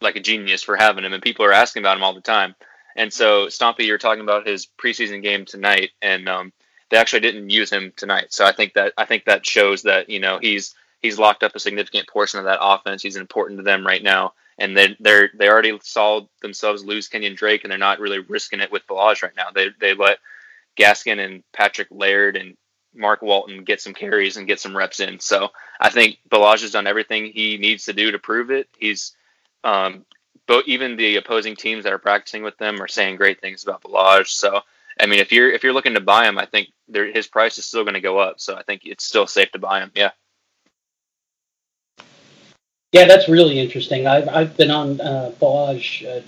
like 0.00 0.16
a 0.16 0.20
genius 0.20 0.62
for 0.62 0.76
having 0.76 1.04
him, 1.04 1.12
and 1.12 1.22
people 1.22 1.44
are 1.44 1.52
asking 1.52 1.82
about 1.82 1.96
him 1.96 2.04
all 2.04 2.14
the 2.14 2.20
time. 2.20 2.54
And 2.96 3.12
so 3.12 3.46
Stompy, 3.46 3.86
you're 3.86 3.98
talking 3.98 4.22
about 4.22 4.46
his 4.46 4.66
preseason 4.66 5.22
game 5.22 5.44
tonight, 5.44 5.90
and 6.02 6.28
um, 6.28 6.52
they 6.90 6.96
actually 6.96 7.20
didn't 7.20 7.50
use 7.50 7.70
him 7.70 7.92
tonight. 7.96 8.32
So 8.32 8.44
I 8.44 8.52
think 8.52 8.74
that 8.74 8.92
I 8.96 9.04
think 9.04 9.24
that 9.24 9.46
shows 9.46 9.82
that 9.82 10.08
you 10.08 10.20
know 10.20 10.38
he's 10.40 10.74
he's 11.00 11.18
locked 11.18 11.42
up 11.42 11.54
a 11.54 11.60
significant 11.60 12.08
portion 12.08 12.38
of 12.38 12.46
that 12.46 12.58
offense. 12.60 13.02
He's 13.02 13.16
important 13.16 13.58
to 13.58 13.64
them 13.64 13.86
right 13.86 14.02
now, 14.02 14.34
and 14.58 14.76
they 14.76 14.96
they're 15.00 15.30
they 15.34 15.48
already 15.48 15.78
saw 15.82 16.22
themselves 16.42 16.84
lose 16.84 17.08
Kenyon 17.08 17.34
Drake, 17.34 17.64
and 17.64 17.70
they're 17.70 17.78
not 17.78 18.00
really 18.00 18.18
risking 18.18 18.60
it 18.60 18.72
with 18.72 18.86
Ballage 18.86 19.22
right 19.22 19.36
now. 19.36 19.50
They 19.54 19.68
they 19.80 19.94
let 19.94 20.18
Gaskin 20.78 21.24
and 21.24 21.42
Patrick 21.52 21.88
Laird 21.90 22.36
and 22.36 22.56
Mark 22.94 23.22
Walton 23.22 23.64
get 23.64 23.80
some 23.80 23.94
carries 23.94 24.36
and 24.36 24.46
get 24.46 24.60
some 24.60 24.76
reps 24.76 25.00
in. 25.00 25.20
So 25.20 25.50
I 25.80 25.90
think 25.90 26.18
Ballage 26.30 26.62
has 26.62 26.72
done 26.72 26.86
everything 26.86 27.32
he 27.32 27.58
needs 27.58 27.84
to 27.84 27.92
do 27.92 28.10
to 28.12 28.18
prove 28.18 28.50
it. 28.50 28.68
He's 28.78 29.14
um, 29.64 30.04
but 30.46 30.66
even 30.66 30.96
the 30.96 31.16
opposing 31.16 31.56
teams 31.56 31.84
that 31.84 31.92
are 31.92 31.98
practicing 31.98 32.42
with 32.42 32.56
them 32.58 32.80
are 32.80 32.88
saying 32.88 33.16
great 33.16 33.40
things 33.40 33.62
about 33.62 33.82
Ballage. 33.82 34.28
So 34.28 34.62
I 35.00 35.06
mean, 35.06 35.20
if 35.20 35.32
you're 35.32 35.50
if 35.50 35.62
you're 35.62 35.72
looking 35.72 35.94
to 35.94 36.00
buy 36.00 36.26
him, 36.26 36.38
I 36.38 36.46
think 36.46 36.68
his 36.92 37.26
price 37.26 37.58
is 37.58 37.64
still 37.64 37.84
going 37.84 37.94
to 37.94 38.00
go 38.00 38.18
up. 38.18 38.40
So 38.40 38.56
I 38.56 38.62
think 38.62 38.82
it's 38.84 39.04
still 39.04 39.26
safe 39.26 39.50
to 39.52 39.58
buy 39.58 39.80
him. 39.80 39.92
Yeah. 39.94 40.10
Yeah, 42.92 43.04
that's 43.04 43.28
really 43.28 43.58
interesting. 43.58 44.06
I've 44.06 44.28
I've 44.28 44.56
been 44.56 44.70
on 44.70 45.00
uh, 45.00 45.30
uh, 45.42 45.78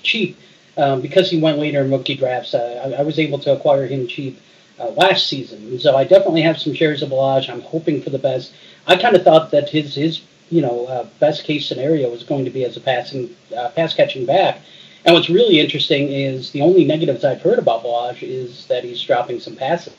cheap 0.02 0.38
um, 0.76 1.00
because 1.00 1.30
he 1.30 1.40
went 1.40 1.58
later 1.58 1.80
in 1.80 1.90
rookie 1.90 2.14
drafts, 2.14 2.54
uh, 2.54 2.82
I, 2.84 3.00
I, 3.00 3.02
was 3.02 3.18
able 3.18 3.38
to 3.40 3.52
acquire 3.52 3.86
him 3.86 4.06
cheap 4.06 4.40
uh, 4.78 4.90
last 4.90 5.28
season. 5.28 5.78
So 5.78 5.96
I 5.96 6.04
definitely 6.04 6.42
have 6.42 6.58
some 6.58 6.74
shares 6.74 7.02
of 7.02 7.10
Ballage. 7.10 7.48
I'm 7.48 7.60
hoping 7.60 8.02
for 8.02 8.10
the 8.10 8.18
best. 8.18 8.52
I 8.86 8.96
kind 8.96 9.16
of 9.16 9.22
thought 9.22 9.50
that 9.50 9.68
his 9.68 9.94
his 9.94 10.22
you 10.50 10.62
know 10.62 10.86
uh, 10.86 11.06
best 11.18 11.44
case 11.44 11.66
scenario 11.66 12.10
was 12.10 12.22
going 12.22 12.44
to 12.44 12.50
be 12.50 12.64
as 12.64 12.76
a 12.76 12.80
passing 12.80 13.34
uh, 13.56 13.70
pass 13.70 13.94
catching 13.94 14.26
back. 14.26 14.60
And 15.04 15.14
what's 15.14 15.30
really 15.30 15.60
interesting 15.60 16.08
is 16.08 16.50
the 16.50 16.60
only 16.60 16.84
negatives 16.84 17.24
I've 17.24 17.40
heard 17.40 17.58
about 17.58 17.82
Ballage 17.82 18.22
is 18.22 18.66
that 18.66 18.84
he's 18.84 19.02
dropping 19.02 19.40
some 19.40 19.56
passes 19.56 19.96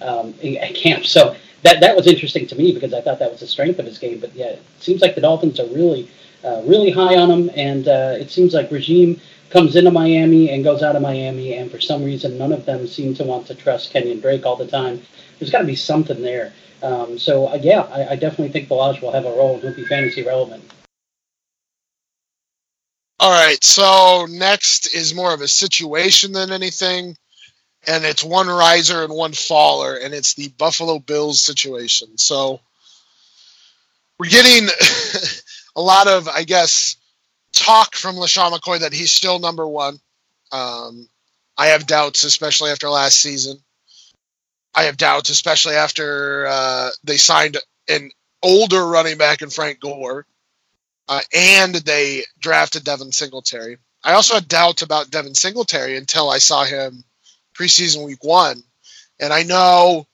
um, 0.00 0.34
at 0.42 0.74
camp. 0.74 1.04
So 1.04 1.36
that 1.62 1.80
that 1.80 1.96
was 1.96 2.06
interesting 2.06 2.46
to 2.48 2.56
me 2.56 2.72
because 2.72 2.94
I 2.94 3.00
thought 3.00 3.18
that 3.18 3.30
was 3.30 3.40
the 3.40 3.46
strength 3.46 3.78
of 3.78 3.86
his 3.86 3.98
game. 3.98 4.20
But 4.20 4.34
yeah, 4.34 4.46
it 4.46 4.62
seems 4.80 5.00
like 5.00 5.14
the 5.14 5.20
Dolphins 5.20 5.60
are 5.60 5.66
really 5.66 6.10
uh, 6.44 6.62
really 6.64 6.90
high 6.90 7.16
on 7.16 7.30
him, 7.30 7.50
and 7.54 7.88
uh, 7.88 8.14
it 8.18 8.30
seems 8.30 8.54
like 8.54 8.70
regime 8.70 9.20
comes 9.50 9.76
into 9.76 9.90
Miami 9.90 10.50
and 10.50 10.64
goes 10.64 10.82
out 10.82 10.96
of 10.96 11.02
Miami, 11.02 11.54
and 11.54 11.70
for 11.70 11.80
some 11.80 12.04
reason, 12.04 12.38
none 12.38 12.52
of 12.52 12.66
them 12.66 12.86
seem 12.86 13.14
to 13.14 13.24
want 13.24 13.46
to 13.46 13.54
trust 13.54 13.92
Kenyon 13.92 14.20
Drake 14.20 14.44
all 14.44 14.56
the 14.56 14.66
time. 14.66 15.02
There's 15.38 15.50
got 15.50 15.60
to 15.60 15.66
be 15.66 15.76
something 15.76 16.22
there. 16.22 16.52
Um, 16.82 17.18
so, 17.18 17.48
uh, 17.48 17.58
yeah, 17.62 17.82
I, 17.82 18.12
I, 18.12 18.16
definitely 18.16 18.50
think 18.50 18.68
Ballage 18.68 19.00
will 19.00 19.10
have 19.10 19.24
a 19.24 19.30
role 19.30 19.54
and 19.54 19.62
he'll 19.62 19.74
be 19.74 19.86
fantasy 19.86 20.22
relevant. 20.22 20.62
All 23.18 23.30
right, 23.30 23.62
so 23.64 24.26
next 24.28 24.94
is 24.94 25.14
more 25.14 25.32
of 25.32 25.40
a 25.40 25.48
situation 25.48 26.32
than 26.32 26.52
anything, 26.52 27.16
and 27.86 28.04
it's 28.04 28.22
one 28.22 28.46
riser 28.46 29.04
and 29.04 29.12
one 29.12 29.32
faller, 29.32 29.96
and 29.96 30.12
it's 30.12 30.34
the 30.34 30.48
Buffalo 30.58 30.98
Bills 30.98 31.40
situation. 31.40 32.18
So 32.18 32.60
we're 34.18 34.28
getting 34.28 34.68
a 35.76 35.80
lot 35.80 36.08
of, 36.08 36.28
I 36.28 36.44
guess, 36.44 36.96
talk 37.56 37.96
from 37.96 38.16
LeSean 38.16 38.52
McCoy 38.52 38.80
that 38.80 38.92
he's 38.92 39.12
still 39.12 39.38
number 39.38 39.66
one. 39.66 39.98
Um, 40.52 41.08
I 41.56 41.68
have 41.68 41.86
doubts, 41.86 42.24
especially 42.24 42.70
after 42.70 42.88
last 42.88 43.20
season. 43.20 43.58
I 44.74 44.84
have 44.84 44.98
doubts, 44.98 45.30
especially 45.30 45.74
after 45.74 46.46
uh, 46.46 46.90
they 47.02 47.16
signed 47.16 47.56
an 47.88 48.10
older 48.42 48.86
running 48.86 49.16
back 49.16 49.40
in 49.40 49.48
Frank 49.48 49.80
Gore, 49.80 50.26
uh, 51.08 51.20
and 51.34 51.74
they 51.74 52.24
drafted 52.38 52.84
Devin 52.84 53.10
Singletary. 53.10 53.78
I 54.04 54.12
also 54.12 54.34
had 54.34 54.48
doubts 54.48 54.82
about 54.82 55.10
Devin 55.10 55.34
Singletary 55.34 55.96
until 55.96 56.28
I 56.28 56.38
saw 56.38 56.64
him 56.64 57.04
preseason 57.58 58.04
week 58.04 58.22
one, 58.22 58.62
and 59.18 59.32
I 59.32 59.42
know 59.42 60.06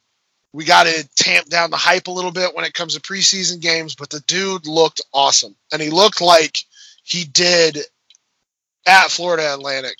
we 0.52 0.64
got 0.64 0.84
to 0.84 1.08
tamp 1.16 1.48
down 1.48 1.70
the 1.70 1.76
hype 1.76 2.06
a 2.06 2.12
little 2.12 2.30
bit 2.30 2.54
when 2.54 2.64
it 2.64 2.74
comes 2.74 2.94
to 2.94 3.00
preseason 3.00 3.60
games, 3.60 3.96
but 3.96 4.10
the 4.10 4.20
dude 4.20 4.66
looked 4.66 5.00
awesome, 5.12 5.56
and 5.72 5.82
he 5.82 5.90
looked 5.90 6.20
like 6.20 6.58
he 7.02 7.24
did 7.24 7.78
at 8.86 9.10
Florida 9.10 9.52
Atlantic. 9.52 9.98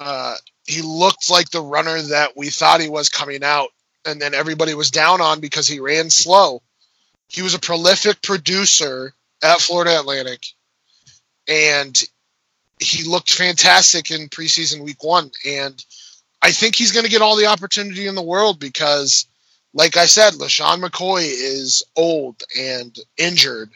Uh, 0.00 0.36
he 0.66 0.82
looked 0.82 1.30
like 1.30 1.50
the 1.50 1.62
runner 1.62 2.00
that 2.00 2.36
we 2.36 2.50
thought 2.50 2.80
he 2.80 2.88
was 2.88 3.08
coming 3.08 3.42
out, 3.42 3.70
and 4.04 4.20
then 4.20 4.34
everybody 4.34 4.74
was 4.74 4.90
down 4.90 5.20
on 5.20 5.40
because 5.40 5.66
he 5.66 5.80
ran 5.80 6.10
slow. 6.10 6.62
He 7.28 7.42
was 7.42 7.54
a 7.54 7.58
prolific 7.58 8.22
producer 8.22 9.12
at 9.42 9.60
Florida 9.60 9.98
Atlantic, 9.98 10.44
and 11.46 12.00
he 12.80 13.04
looked 13.04 13.32
fantastic 13.32 14.10
in 14.10 14.28
preseason 14.28 14.84
week 14.84 15.02
one. 15.02 15.30
And 15.46 15.84
I 16.42 16.52
think 16.52 16.76
he's 16.76 16.92
going 16.92 17.04
to 17.04 17.10
get 17.10 17.22
all 17.22 17.36
the 17.36 17.46
opportunity 17.46 18.06
in 18.06 18.14
the 18.14 18.22
world 18.22 18.60
because, 18.60 19.26
like 19.74 19.96
I 19.96 20.06
said, 20.06 20.34
LeSean 20.34 20.82
McCoy 20.82 21.24
is 21.24 21.84
old 21.96 22.42
and 22.58 22.96
injured. 23.16 23.70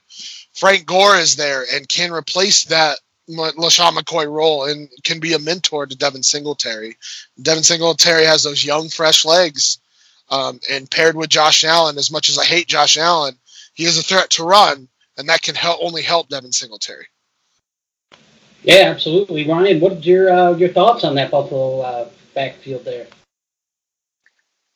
Frank 0.55 0.87
Gore 0.87 1.17
is 1.17 1.37
there 1.37 1.65
and 1.73 1.89
can 1.89 2.13
replace 2.13 2.65
that 2.67 2.99
LeSean 3.29 3.93
McCoy 3.93 4.31
role 4.31 4.65
and 4.65 4.89
can 5.05 5.21
be 5.21 5.33
a 5.33 5.39
mentor 5.39 5.87
to 5.87 5.97
Devin 5.97 6.23
Singletary. 6.23 6.97
Devin 7.41 7.63
Singletary 7.63 8.25
has 8.25 8.43
those 8.43 8.65
young, 8.65 8.89
fresh 8.89 9.25
legs. 9.25 9.79
Um, 10.31 10.61
and 10.71 10.91
paired 10.91 11.15
with 11.15 11.29
Josh 11.29 11.63
Allen, 11.63 11.99
as 11.99 12.11
much 12.11 12.31
as 12.31 12.39
I 12.39 12.45
hate 12.45 12.67
Josh 12.67 12.97
Allen, 12.97 13.39
he 13.75 13.85
is 13.85 13.99
a 13.99 14.03
threat 14.03 14.31
to 14.31 14.45
run, 14.45 14.89
and 15.19 15.29
that 15.29 15.43
can 15.43 15.55
help 15.55 15.81
only 15.83 16.01
help 16.01 16.29
Devin 16.29 16.53
Singletary. 16.53 17.07
Yeah, 18.63 18.85
absolutely, 18.87 19.47
Ryan. 19.47 19.81
What 19.81 19.93
are 19.93 19.97
your 19.97 20.33
uh, 20.33 20.53
your 20.53 20.71
thoughts 20.71 21.05
on 21.05 21.17
that 21.17 21.31
Buffalo 21.31 21.81
uh, 21.81 22.09
backfield 22.35 22.85
there? 22.85 23.09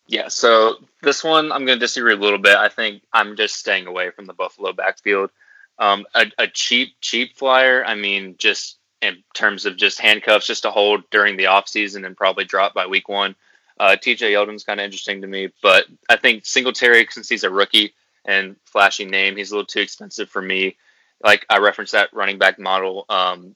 Yeah, 0.08 0.28
so 0.28 0.76
this 1.02 1.24
one 1.24 1.52
I'm 1.52 1.64
going 1.64 1.78
to 1.78 1.84
disagree 1.84 2.12
a 2.12 2.16
little 2.16 2.38
bit. 2.38 2.56
I 2.56 2.68
think 2.68 3.02
I'm 3.12 3.36
just 3.36 3.56
staying 3.56 3.86
away 3.86 4.10
from 4.10 4.26
the 4.26 4.34
Buffalo 4.34 4.72
backfield. 4.72 5.30
Um, 5.78 6.06
a, 6.14 6.26
a 6.38 6.48
cheap 6.48 6.96
cheap 7.00 7.36
flyer. 7.36 7.84
I 7.84 7.94
mean, 7.94 8.36
just 8.38 8.78
in 9.02 9.22
terms 9.34 9.66
of 9.66 9.76
just 9.76 10.00
handcuffs, 10.00 10.46
just 10.46 10.62
to 10.62 10.70
hold 10.70 11.08
during 11.10 11.36
the 11.36 11.44
offseason 11.44 12.06
and 12.06 12.16
probably 12.16 12.44
drop 12.44 12.74
by 12.74 12.86
week 12.86 13.08
one. 13.08 13.36
Uh, 13.78 13.96
TJ 14.00 14.30
Yeldon's 14.32 14.64
kind 14.64 14.80
of 14.80 14.84
interesting 14.84 15.20
to 15.20 15.26
me, 15.26 15.52
but 15.62 15.84
I 16.08 16.16
think 16.16 16.46
Singletary, 16.46 17.06
since 17.10 17.28
he's 17.28 17.44
a 17.44 17.50
rookie 17.50 17.94
and 18.24 18.56
flashy 18.64 19.04
name, 19.04 19.36
he's 19.36 19.50
a 19.50 19.54
little 19.54 19.66
too 19.66 19.80
expensive 19.80 20.30
for 20.30 20.40
me. 20.40 20.76
Like 21.22 21.44
I 21.50 21.58
referenced 21.58 21.92
that 21.92 22.12
running 22.14 22.38
back 22.38 22.58
model. 22.58 23.04
Um, 23.10 23.54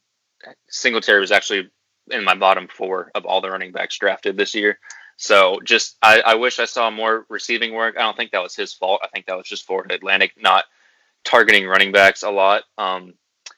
Singletary 0.68 1.20
was 1.20 1.32
actually 1.32 1.70
in 2.10 2.24
my 2.24 2.34
bottom 2.34 2.68
four 2.68 3.10
of 3.14 3.24
all 3.24 3.40
the 3.40 3.50
running 3.50 3.72
backs 3.72 3.98
drafted 3.98 4.36
this 4.36 4.54
year. 4.54 4.78
So 5.16 5.60
just 5.64 5.96
I, 6.02 6.20
I 6.20 6.34
wish 6.34 6.58
I 6.58 6.64
saw 6.64 6.90
more 6.90 7.26
receiving 7.28 7.74
work. 7.74 7.96
I 7.96 8.02
don't 8.02 8.16
think 8.16 8.32
that 8.32 8.42
was 8.42 8.54
his 8.54 8.72
fault. 8.72 9.00
I 9.02 9.08
think 9.08 9.26
that 9.26 9.36
was 9.36 9.46
just 9.46 9.66
Florida 9.66 9.94
Atlantic 9.94 10.32
not 10.40 10.64
targeting 11.24 11.66
running 11.66 11.92
backs 11.92 12.22
a 12.22 12.30
lot. 12.30 12.64
Um, 12.78 13.14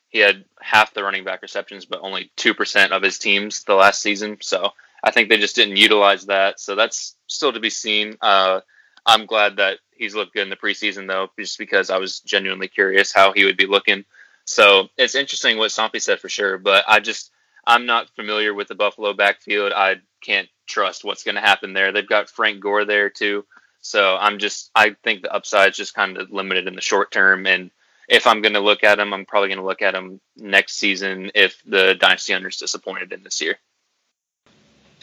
he 0.08 0.18
had 0.18 0.44
half 0.60 0.92
the 0.92 1.02
running 1.02 1.24
back 1.24 1.42
receptions, 1.42 1.86
but 1.86 2.00
only 2.02 2.30
two 2.36 2.54
percent 2.54 2.92
of 2.92 3.02
his 3.02 3.18
teams 3.18 3.64
the 3.64 3.74
last 3.74 4.02
season. 4.02 4.38
So 4.40 4.70
I 5.02 5.10
think 5.10 5.28
they 5.28 5.38
just 5.38 5.56
didn't 5.56 5.76
utilize 5.76 6.26
that. 6.26 6.60
So 6.60 6.74
that's 6.74 7.16
still 7.26 7.52
to 7.52 7.60
be 7.60 7.70
seen. 7.70 8.16
Uh, 8.20 8.60
I'm 9.04 9.26
glad 9.26 9.56
that 9.56 9.78
he's 9.96 10.14
looked 10.14 10.34
good 10.34 10.42
in 10.42 10.50
the 10.50 10.56
preseason, 10.56 11.08
though, 11.08 11.28
just 11.38 11.58
because 11.58 11.90
I 11.90 11.98
was 11.98 12.20
genuinely 12.20 12.68
curious 12.68 13.12
how 13.12 13.32
he 13.32 13.44
would 13.44 13.56
be 13.56 13.66
looking. 13.66 14.04
So 14.44 14.88
it's 14.96 15.14
interesting 15.14 15.58
what 15.58 15.70
Stompy 15.70 16.00
said 16.00 16.20
for 16.20 16.28
sure, 16.28 16.58
but 16.58 16.84
I 16.86 17.00
just 17.00 17.30
I'm 17.66 17.86
not 17.86 18.10
familiar 18.16 18.54
with 18.54 18.68
the 18.68 18.74
Buffalo 18.74 19.12
backfield. 19.12 19.72
I 19.72 19.96
can't 20.20 20.48
trust 20.66 21.04
what's 21.04 21.24
going 21.24 21.36
to 21.36 21.40
happen 21.40 21.72
there. 21.72 21.92
They've 21.92 22.06
got 22.06 22.28
Frank 22.28 22.60
Gore 22.60 22.84
there 22.84 23.08
too, 23.08 23.44
so 23.82 24.16
I'm 24.18 24.38
just 24.38 24.70
I 24.74 24.96
think 25.02 25.22
the 25.22 25.34
upside 25.34 25.70
is 25.70 25.76
just 25.76 25.94
kind 25.94 26.16
of 26.16 26.30
limited 26.30 26.66
in 26.66 26.74
the 26.74 26.80
short 26.80 27.10
term. 27.10 27.46
And 27.46 27.70
if 28.08 28.26
I'm 28.26 28.40
going 28.40 28.54
to 28.54 28.60
look 28.60 28.84
at 28.84 28.98
him, 28.98 29.12
I'm 29.12 29.26
probably 29.26 29.48
going 29.48 29.58
to 29.58 29.66
look 29.66 29.82
at 29.82 29.94
him 29.94 30.20
next 30.36 30.76
season 30.76 31.32
if 31.34 31.60
the 31.66 31.94
dynasty 31.94 32.32
under 32.32 32.48
is 32.48 32.56
disappointed 32.56 33.12
in 33.12 33.22
this 33.22 33.40
year. 33.40 33.58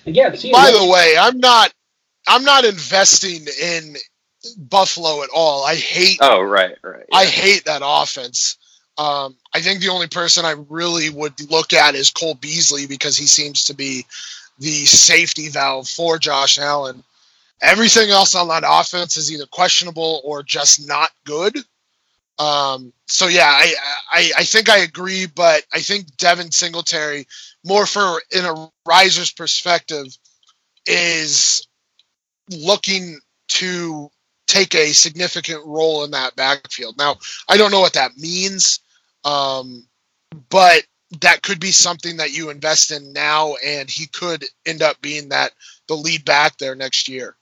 Yeah. 0.06 0.30
By 0.30 0.72
the 0.72 0.90
way, 0.92 1.16
I'm 1.20 1.40
not 1.40 1.74
I'm 2.28 2.44
not 2.44 2.66
investing 2.66 3.46
in 3.62 3.96
Buffalo 4.58 5.24
at 5.24 5.30
all. 5.36 5.66
I 5.66 5.76
hate. 5.76 6.20
Oh 6.22 6.42
right, 6.42 6.76
right. 6.82 7.06
Yeah. 7.12 7.18
I 7.18 7.26
hate 7.26 7.66
that 7.66 7.82
offense. 7.84 8.58
Um, 8.98 9.38
I 9.54 9.62
think 9.62 9.80
the 9.80 9.90
only 9.90 10.08
person 10.08 10.46
I 10.46 10.56
really 10.70 11.10
would 11.10 11.50
look 11.50 11.74
at 11.74 11.96
is 11.96 12.12
Cole 12.12 12.36
Beasley 12.36 12.86
because 12.86 13.18
he 13.18 13.28
seems 13.28 13.66
to 13.66 13.74
be 13.74 14.06
the 14.60 14.86
safety 14.86 15.48
valve 15.48 15.88
for 15.88 16.18
Josh 16.18 16.60
Allen. 16.60 17.04
Everything 17.62 18.10
else 18.10 18.36
on 18.36 18.48
that 18.48 18.64
offense 18.66 19.18
is 19.18 19.32
either 19.32 19.46
questionable 19.46 20.22
or 20.24 20.44
just 20.44 20.88
not 20.88 21.12
good. 21.26 21.58
Um, 22.38 22.94
so 23.06 23.28
yeah, 23.28 23.50
I, 23.50 23.74
I, 24.12 24.32
I 24.38 24.44
think 24.46 24.70
I 24.70 24.80
agree, 24.80 25.26
but 25.26 25.64
I 25.74 25.80
think 25.80 26.16
Devin 26.18 26.52
Singletary, 26.52 27.28
more 27.66 27.86
for 27.86 28.22
in 28.32 28.46
a 28.46 28.70
riser's 28.88 29.32
perspective, 29.32 30.08
is 30.86 31.68
looking 32.50 33.20
to 33.50 34.10
take 34.48 34.74
a 34.74 34.94
significant 34.94 35.66
role 35.66 36.06
in 36.06 36.12
that 36.12 36.36
backfield. 36.36 36.98
Now, 36.98 37.18
I 37.50 37.58
don't 37.58 37.72
know 37.72 37.82
what 37.82 37.94
that 37.94 38.18
means. 38.18 38.80
Um, 39.24 39.86
but 40.50 40.84
that 41.22 41.42
could 41.42 41.60
be 41.60 41.72
something 41.72 42.18
that 42.18 42.32
you 42.32 42.50
invest 42.50 42.92
in 42.92 43.14
now, 43.14 43.56
and 43.66 43.90
he 43.90 44.08
could 44.08 44.46
end 44.66 44.82
up 44.82 45.02
being 45.02 45.30
that 45.30 45.54
the 45.88 45.96
lead 45.96 46.24
back 46.24 46.58
there 46.58 46.76
next 46.76 47.08
year. 47.10 47.36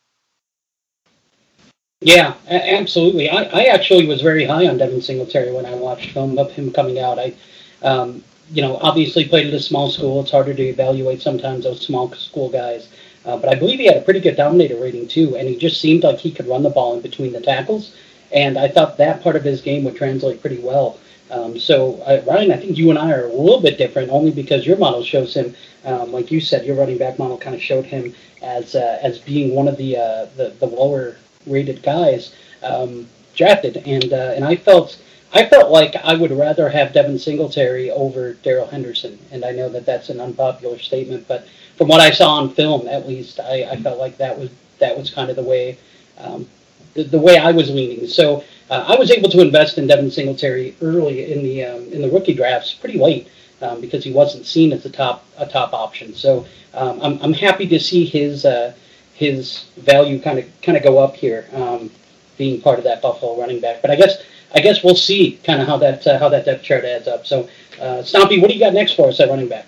Yeah, 2.02 2.36
absolutely. 2.48 3.30
I, 3.30 3.44
I 3.44 3.64
actually 3.66 4.06
was 4.08 4.22
very 4.22 4.46
high 4.46 4.68
on 4.68 4.78
Devin 4.78 5.02
Singletary 5.02 5.52
when 5.52 5.66
I 5.66 5.74
watched 5.74 6.12
film 6.12 6.38
of 6.38 6.52
him 6.52 6.72
coming 6.72 7.00
out. 7.00 7.18
I, 7.18 7.34
um, 7.82 8.24
you 8.52 8.62
know, 8.62 8.78
obviously 8.78 9.26
played 9.28 9.48
at 9.48 9.54
a 9.54 9.60
small 9.60 9.90
school. 9.90 10.22
It's 10.22 10.32
harder 10.32 10.54
to 10.54 10.64
evaluate 10.64 11.22
sometimes 11.22 11.64
those 11.64 11.82
small 11.86 12.12
school 12.14 12.50
guys. 12.50 12.90
Uh, 13.26 13.38
but 13.38 13.50
I 13.50 13.56
believe 13.56 13.80
he 13.80 13.88
had 13.88 13.98
a 13.98 14.02
pretty 14.02 14.20
good 14.20 14.38
dominator 14.38 14.80
rating 14.80 15.08
too, 15.08 15.36
and 15.36 15.50
he 15.50 15.58
just 15.58 15.82
seemed 15.82 16.04
like 16.04 16.20
he 16.20 16.32
could 16.32 16.48
run 16.48 16.64
the 16.64 16.70
ball 16.70 16.94
in 16.96 17.02
between 17.02 17.34
the 17.34 17.42
tackles. 17.42 17.96
And 18.32 18.58
I 18.58 18.68
thought 18.68 18.98
that 18.98 19.24
part 19.24 19.36
of 19.36 19.44
his 19.44 19.62
game 19.62 19.84
would 19.84 19.96
translate 19.96 20.40
pretty 20.40 20.60
well. 20.60 21.00
Um, 21.32 21.60
so, 21.60 21.96
uh, 22.06 22.22
Ryan, 22.28 22.52
I 22.54 22.58
think 22.58 22.78
you 22.78 22.90
and 22.90 23.00
I 23.00 23.12
are 23.12 23.26
a 23.26 23.34
little 23.34 23.60
bit 23.60 23.78
different, 23.78 24.12
only 24.12 24.32
because 24.32 24.66
your 24.66 24.78
model 24.78 25.04
shows 25.04 25.34
him, 25.34 25.56
um, 25.84 26.12
like 26.14 26.32
you 26.32 26.40
said, 26.40 26.66
your 26.66 26.76
running 26.78 26.98
back 26.98 27.18
model 27.20 27.38
kind 27.38 27.56
of 27.56 27.62
showed 27.62 27.86
him 27.86 28.14
as 28.42 28.76
uh, 28.76 29.00
as 29.02 29.18
being 29.20 29.54
one 29.56 29.68
of 29.68 29.78
the 29.78 29.98
uh, 29.98 30.26
the, 30.38 30.54
the 30.60 30.68
lower 30.68 31.18
rated 31.48 31.84
guys 31.84 32.34
um, 32.64 33.08
drafted, 33.36 33.78
and 33.78 34.12
uh, 34.14 34.34
and 34.36 34.46
I 34.46 34.56
felt 34.56 35.00
I 35.34 35.46
felt 35.46 35.72
like 35.72 35.96
I 35.96 36.16
would 36.16 36.32
rather 36.32 36.70
have 36.70 36.94
Devin 36.94 37.20
Singletary 37.20 37.92
over 37.92 38.34
Darrell 38.34 38.68
Henderson, 38.68 39.20
and 39.32 39.44
I 39.44 39.52
know 39.52 39.70
that 39.70 39.86
that's 39.86 40.10
an 40.10 40.20
unpopular 40.20 40.80
statement, 40.80 41.28
but 41.28 41.48
from 41.78 41.88
what 41.88 42.02
I 42.02 42.12
saw 42.12 42.36
on 42.36 42.50
film, 42.50 42.88
at 42.88 43.08
least, 43.08 43.40
I, 43.40 43.64
I 43.72 43.76
felt 43.78 44.00
like 44.00 44.18
that 44.18 44.38
was 44.38 44.50
that 44.80 44.98
was 44.98 45.10
kind 45.10 45.30
of 45.30 45.36
the 45.36 45.44
way 45.44 45.78
um, 46.18 46.48
the, 46.94 47.04
the 47.04 47.20
way 47.20 47.38
I 47.38 47.52
was 47.52 47.70
leaning. 47.70 48.08
So 48.08 48.44
uh, 48.70 48.86
I 48.88 48.96
was 48.96 49.12
able 49.12 49.30
to 49.30 49.42
invest 49.42 49.78
in 49.78 49.88
Devin 49.88 50.12
Singletary 50.12 50.76
early 50.82 51.32
in 51.32 51.44
the 51.44 51.64
um, 51.66 51.92
in 51.94 52.02
the 52.02 52.10
rookie 52.10 52.34
drafts, 52.34 52.74
pretty 52.74 52.98
late, 52.98 53.28
um, 53.62 53.82
because 53.82 54.04
he 54.04 54.12
wasn't 54.12 54.46
seen 54.46 54.74
as 54.74 54.86
a 54.86 54.90
top 54.90 55.26
a 55.38 55.46
top 55.46 55.74
option. 55.74 56.14
So 56.16 56.46
um, 56.74 57.00
I'm, 57.02 57.22
I'm 57.22 57.34
happy 57.34 57.68
to 57.68 57.80
see 57.80 58.06
his 58.06 58.46
uh, 58.46 58.74
his 59.18 59.64
value 59.78 60.22
kind 60.22 60.38
of 60.38 60.46
kind 60.62 60.78
of 60.78 60.84
go 60.84 61.00
up 61.00 61.16
here, 61.16 61.48
um, 61.54 61.90
being 62.38 62.62
part 62.62 62.78
of 62.78 62.84
that 62.84 63.02
Buffalo 63.02 63.36
running 63.38 63.60
back. 63.60 63.82
But 63.82 63.90
I 63.90 63.96
guess 63.96 64.22
I 64.54 64.60
guess 64.60 64.84
we'll 64.84 64.96
see 64.96 65.40
kind 65.44 65.60
of 65.60 65.68
how 65.68 65.78
that 65.78 66.06
uh, 66.06 66.20
how 66.20 66.30
that 66.30 66.46
depth 66.46 66.64
chart 66.64 66.86
adds 66.86 67.08
up. 67.08 67.26
So 67.26 67.50
uh, 67.82 68.04
Stompy, 68.04 68.40
what 68.40 68.50
do 68.50 68.54
you 68.54 68.60
got 68.60 68.74
next 68.74 68.94
for 68.94 69.10
us 69.10 69.20
at 69.20 69.30
running 69.30 69.50
back? 69.50 69.66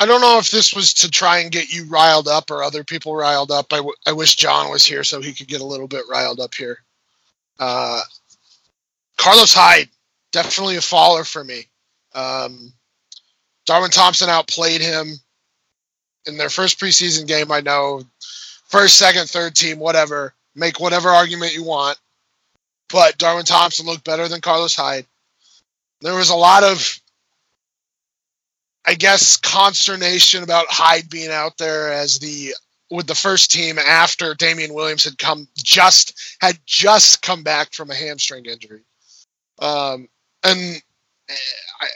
I 0.00 0.06
don't 0.06 0.20
know 0.20 0.38
if 0.38 0.52
this 0.52 0.72
was 0.72 0.94
to 0.94 1.10
try 1.10 1.40
and 1.40 1.50
get 1.50 1.72
you 1.72 1.84
riled 1.86 2.28
up 2.28 2.52
or 2.52 2.62
other 2.62 2.84
people 2.84 3.16
riled 3.16 3.50
up. 3.50 3.72
I, 3.72 3.78
w- 3.78 3.96
I 4.06 4.12
wish 4.12 4.36
John 4.36 4.70
was 4.70 4.84
here 4.84 5.02
so 5.02 5.20
he 5.20 5.32
could 5.32 5.48
get 5.48 5.60
a 5.60 5.66
little 5.66 5.88
bit 5.88 6.04
riled 6.08 6.38
up 6.38 6.54
here. 6.54 6.78
Uh, 7.58 8.00
Carlos 9.16 9.52
Hyde, 9.52 9.88
definitely 10.30 10.76
a 10.76 10.80
faller 10.80 11.24
for 11.24 11.42
me. 11.42 11.66
Um, 12.14 12.72
Darwin 13.66 13.90
Thompson 13.90 14.28
outplayed 14.28 14.80
him 14.80 15.18
in 16.28 16.36
their 16.36 16.50
first 16.50 16.78
preseason 16.78 17.26
game. 17.26 17.50
I 17.50 17.60
know 17.60 18.02
first, 18.68 18.96
second, 18.98 19.28
third 19.28 19.54
team, 19.54 19.78
whatever. 19.78 20.34
Make 20.54 20.80
whatever 20.80 21.08
argument 21.08 21.54
you 21.54 21.64
want. 21.64 21.98
But 22.90 23.18
Darwin 23.18 23.44
Thompson 23.44 23.86
looked 23.86 24.04
better 24.04 24.28
than 24.28 24.40
Carlos 24.40 24.74
Hyde. 24.74 25.06
there 26.00 26.14
was 26.14 26.30
a 26.30 26.36
lot 26.36 26.64
of, 26.64 26.98
I 28.86 28.94
guess, 28.94 29.36
consternation 29.36 30.42
about 30.42 30.66
Hyde 30.68 31.10
being 31.10 31.30
out 31.30 31.58
there 31.58 31.92
as 31.92 32.18
the 32.18 32.54
with 32.90 33.06
the 33.06 33.14
first 33.14 33.50
team 33.50 33.78
after 33.78 34.34
Damien 34.34 34.72
Williams 34.72 35.04
had 35.04 35.18
come 35.18 35.46
just 35.56 36.36
had 36.40 36.58
just 36.64 37.20
come 37.20 37.42
back 37.42 37.72
from 37.74 37.90
a 37.90 37.94
hamstring 37.94 38.46
injury. 38.46 38.80
Um, 39.58 40.08
and 40.44 40.82
I, 41.28 41.86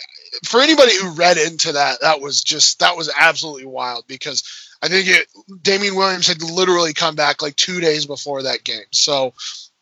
for 0.45 0.61
anybody 0.61 0.97
who 0.97 1.15
read 1.15 1.37
into 1.37 1.73
that, 1.73 2.01
that 2.01 2.21
was 2.21 2.43
just 2.43 2.79
that 2.81 2.97
was 2.97 3.11
absolutely 3.19 3.67
wild 3.67 4.07
because 4.07 4.43
I 4.83 4.89
think 4.89 5.09
it, 5.09 5.27
Damien 5.63 5.95
Williams 5.95 6.27
had 6.27 6.43
literally 6.43 6.93
come 6.93 7.15
back 7.15 7.43
like 7.43 7.57
two 7.57 7.81
days 7.81 8.07
before 8.07 8.43
that 8.43 8.65
game, 8.65 8.85
so 8.91 9.35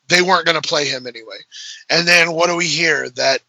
they 0.09 0.23
weren't 0.23 0.47
going 0.47 0.61
to 0.61 0.69
play 0.69 0.87
him 0.87 1.07
anyway. 1.07 1.39
And 1.89 2.07
then 2.07 2.33
what 2.33 2.49
do 2.49 2.57
we 2.57 2.67
hear 2.67 3.09
that 3.11 3.41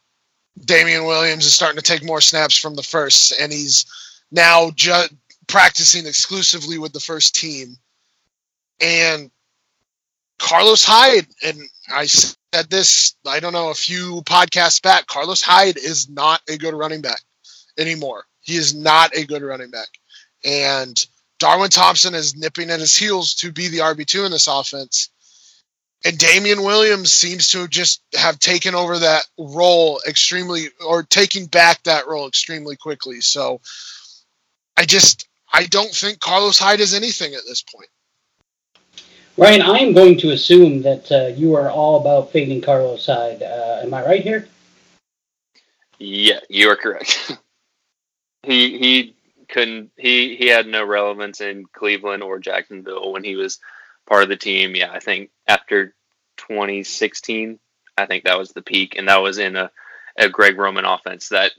Damien 0.64 1.06
Williams 1.06 1.45
is 1.45 1.54
starting 1.54 1.78
to 1.78 1.84
take 1.84 2.04
more 2.04 2.22
snaps 2.22 2.56
from 2.58 2.76
the 2.76 2.84
first, 2.84 3.34
and 3.39 3.52
he's 3.52 3.86
now 4.32 4.72
ju- 4.72 5.08
practicing 5.47 6.06
exclusively 6.06 6.78
with 6.78 6.93
the 6.93 6.99
first 6.99 7.36
team. 7.36 7.78
And 8.80 9.32
Carlos 10.39 10.84
Hyde, 10.84 11.28
and 11.43 11.60
I 11.93 12.06
said 12.54 12.70
this, 12.70 13.16
I 13.26 13.39
don't 13.39 13.54
know, 13.54 13.70
a 13.70 13.76
few 13.76 14.22
podcasts 14.24 14.82
back, 14.82 15.08
Carlos 15.08 15.41
Hyde 15.41 15.78
is 15.78 16.10
not 16.10 16.41
a 16.49 16.58
good 16.58 16.74
running 16.74 17.02
back 17.02 17.22
anymore. 17.78 18.26
He 18.41 18.56
is 18.56 18.76
not 18.76 19.16
a 19.16 19.26
good 19.26 19.41
running 19.41 19.72
back. 19.72 19.88
And 20.43 20.97
Darwin 21.39 21.70
Thompson 21.70 22.14
is 22.14 22.36
nipping 22.36 22.70
at 22.70 22.80
his 22.80 22.95
heels 22.95 23.36
to 23.36 23.52
be 23.52 23.68
the 23.70 23.80
RB2 23.80 24.26
in 24.26 24.32
this 24.32 24.47
offense. 24.47 25.10
And 26.04 26.18
Damien 26.18 26.64
Williams 26.64 27.14
seems 27.14 27.49
to 27.49 27.68
just 27.68 28.02
have 28.16 28.39
taken 28.39 28.76
over 28.76 28.99
that 28.99 29.24
role 29.38 30.02
extremely, 30.08 30.66
or 30.86 31.04
taking 31.04 31.45
back 31.45 31.84
that 31.84 32.08
role 32.08 32.28
extremely 32.28 32.76
quickly. 32.76 33.22
So 33.22 33.62
I 34.76 34.86
just, 34.86 35.28
I 35.54 35.68
don't 35.68 35.91
think 35.91 36.20
Carlos 36.20 36.58
Hyde 36.58 36.80
is 36.80 36.95
anything 36.95 37.34
at 37.36 37.43
this 37.47 37.62
point. 37.62 37.89
Ryan, 39.42 39.64
I 39.64 39.80
am 39.80 39.94
going 39.94 40.20
to 40.20 40.34
assume 40.34 40.84
that 40.84 41.12
uh, 41.12 41.34
you 41.36 41.56
are 41.56 41.68
all 41.68 42.00
about 42.00 42.32
fading 42.32 42.62
Carlos 42.62 43.08
Hyde. 43.08 43.42
Uh, 43.42 43.80
am 43.82 43.92
I 43.92 44.06
right 44.06 44.22
here? 44.22 44.48
Yeah, 45.98 46.42
you 46.48 46.70
are 46.70 46.76
correct. 46.76 47.32
he 48.44 48.78
he 48.78 49.16
couldn't 49.50 49.89
he 49.98 50.36
he 50.36 50.46
had 50.46 50.68
no 50.68 50.86
relevance 50.86 51.42
in 51.42 51.66
Cleveland 51.66 52.22
or 52.22 52.38
Jacksonville 52.38 53.12
when 53.12 53.24
he 53.24 53.36
was 53.36 53.58
part 54.08 54.22
of 54.22 54.30
the 54.30 54.38
team. 54.38 54.76
Yeah, 54.76 54.92
I 54.92 55.00
think 55.00 55.32
after 55.48 55.96
2016, 56.38 57.58
I 57.98 58.06
think 58.06 58.26
that 58.26 58.38
was 58.38 58.52
the 58.52 58.62
peak, 58.62 58.96
and 58.96 59.08
that 59.08 59.24
was 59.24 59.39
in 59.39 59.56
a, 59.56 59.72
a 60.18 60.30
Greg 60.30 60.60
Roman 60.60 60.86
offense 60.86 61.30
that 61.30 61.52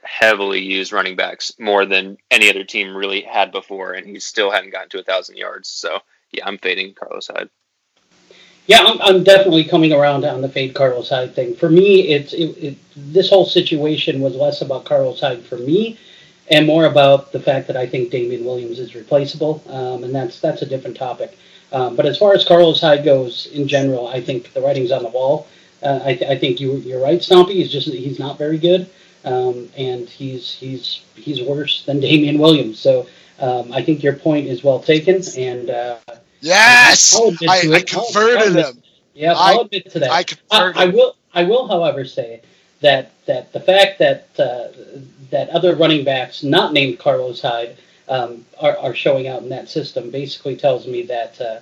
heavily 0.00 0.60
used 0.60 0.92
running 0.92 1.16
backs 1.16 1.54
more 1.58 1.86
than 1.86 2.18
any 2.30 2.48
other 2.50 2.62
team 2.62 2.96
really 2.96 3.22
had 3.22 3.50
before, 3.50 3.94
and 3.94 4.06
he 4.06 4.20
still 4.20 4.52
hadn't 4.52 4.70
gotten 4.70 4.90
to 4.90 5.00
a 5.00 5.02
thousand 5.02 5.38
yards. 5.38 5.68
So 5.68 5.98
yeah, 6.36 6.46
I'm 6.46 6.58
fading 6.58 6.94
Carlos 6.94 7.28
Hyde. 7.28 7.48
Yeah, 8.66 8.80
I'm, 8.80 9.00
I'm 9.00 9.24
definitely 9.24 9.64
coming 9.64 9.92
around 9.92 10.24
on 10.24 10.42
the 10.42 10.48
fade 10.48 10.74
Carlos 10.74 11.08
Hyde 11.08 11.34
thing. 11.34 11.54
For 11.54 11.70
me, 11.70 12.08
it's 12.08 12.32
it, 12.32 12.56
it, 12.58 12.76
this 12.96 13.30
whole 13.30 13.46
situation 13.46 14.20
was 14.20 14.34
less 14.34 14.60
about 14.60 14.84
Carlos 14.84 15.20
Hyde 15.20 15.44
for 15.44 15.56
me, 15.56 15.98
and 16.50 16.66
more 16.66 16.86
about 16.86 17.32
the 17.32 17.40
fact 17.40 17.68
that 17.68 17.76
I 17.76 17.86
think 17.86 18.10
Damien 18.10 18.44
Williams 18.44 18.78
is 18.78 18.94
replaceable, 18.94 19.62
um, 19.68 20.04
and 20.04 20.14
that's 20.14 20.40
that's 20.40 20.62
a 20.62 20.66
different 20.66 20.96
topic. 20.96 21.38
Um, 21.72 21.96
but 21.96 22.06
as 22.06 22.18
far 22.18 22.34
as 22.34 22.44
Carlos 22.44 22.80
Hyde 22.80 23.04
goes 23.04 23.46
in 23.46 23.68
general, 23.68 24.08
I 24.08 24.20
think 24.20 24.52
the 24.52 24.60
writing's 24.60 24.92
on 24.92 25.02
the 25.02 25.08
wall. 25.08 25.46
Uh, 25.82 26.00
I, 26.04 26.14
th- 26.14 26.30
I, 26.30 26.38
think 26.38 26.58
you, 26.58 26.76
you're 26.76 27.02
right, 27.02 27.20
Stompy. 27.20 27.52
He's 27.52 27.70
just 27.70 27.88
he's 27.88 28.18
not 28.18 28.38
very 28.38 28.58
good, 28.58 28.88
um, 29.24 29.68
and 29.76 30.08
he's 30.08 30.52
he's 30.52 31.02
he's 31.14 31.40
worse 31.42 31.84
than 31.84 32.00
Damien 32.00 32.38
Williams. 32.38 32.78
So 32.78 33.06
um, 33.38 33.72
I 33.72 33.82
think 33.82 34.02
your 34.02 34.14
point 34.14 34.46
is 34.46 34.64
well 34.64 34.80
taken, 34.80 35.22
and 35.36 35.70
uh, 35.70 35.98
yes, 36.40 37.18
I, 37.48 37.70
I 37.72 37.82
converted 37.82 38.56
him. 38.56 38.82
Yeah, 39.14 39.34
I'll 39.36 39.62
admit 39.62 39.90
to 39.92 40.00
that. 40.00 40.10
I 40.10 40.22
converted. 40.22 40.76
I, 40.76 40.84
I 40.84 40.86
will. 40.86 41.16
I 41.34 41.44
will, 41.44 41.68
however, 41.68 42.04
say 42.04 42.40
that 42.80 43.12
that 43.26 43.52
the 43.52 43.60
fact 43.60 43.98
that 43.98 44.28
uh, 44.38 44.68
that 45.30 45.48
other 45.50 45.76
running 45.76 46.04
backs 46.04 46.42
not 46.42 46.72
named 46.72 46.98
Carlos 46.98 47.40
Hyde 47.40 47.76
um, 48.08 48.44
are, 48.60 48.76
are 48.78 48.94
showing 48.94 49.28
out 49.28 49.42
in 49.42 49.48
that 49.50 49.68
system 49.68 50.10
basically 50.10 50.56
tells 50.56 50.86
me 50.86 51.02
that 51.02 51.40
uh, 51.40 51.60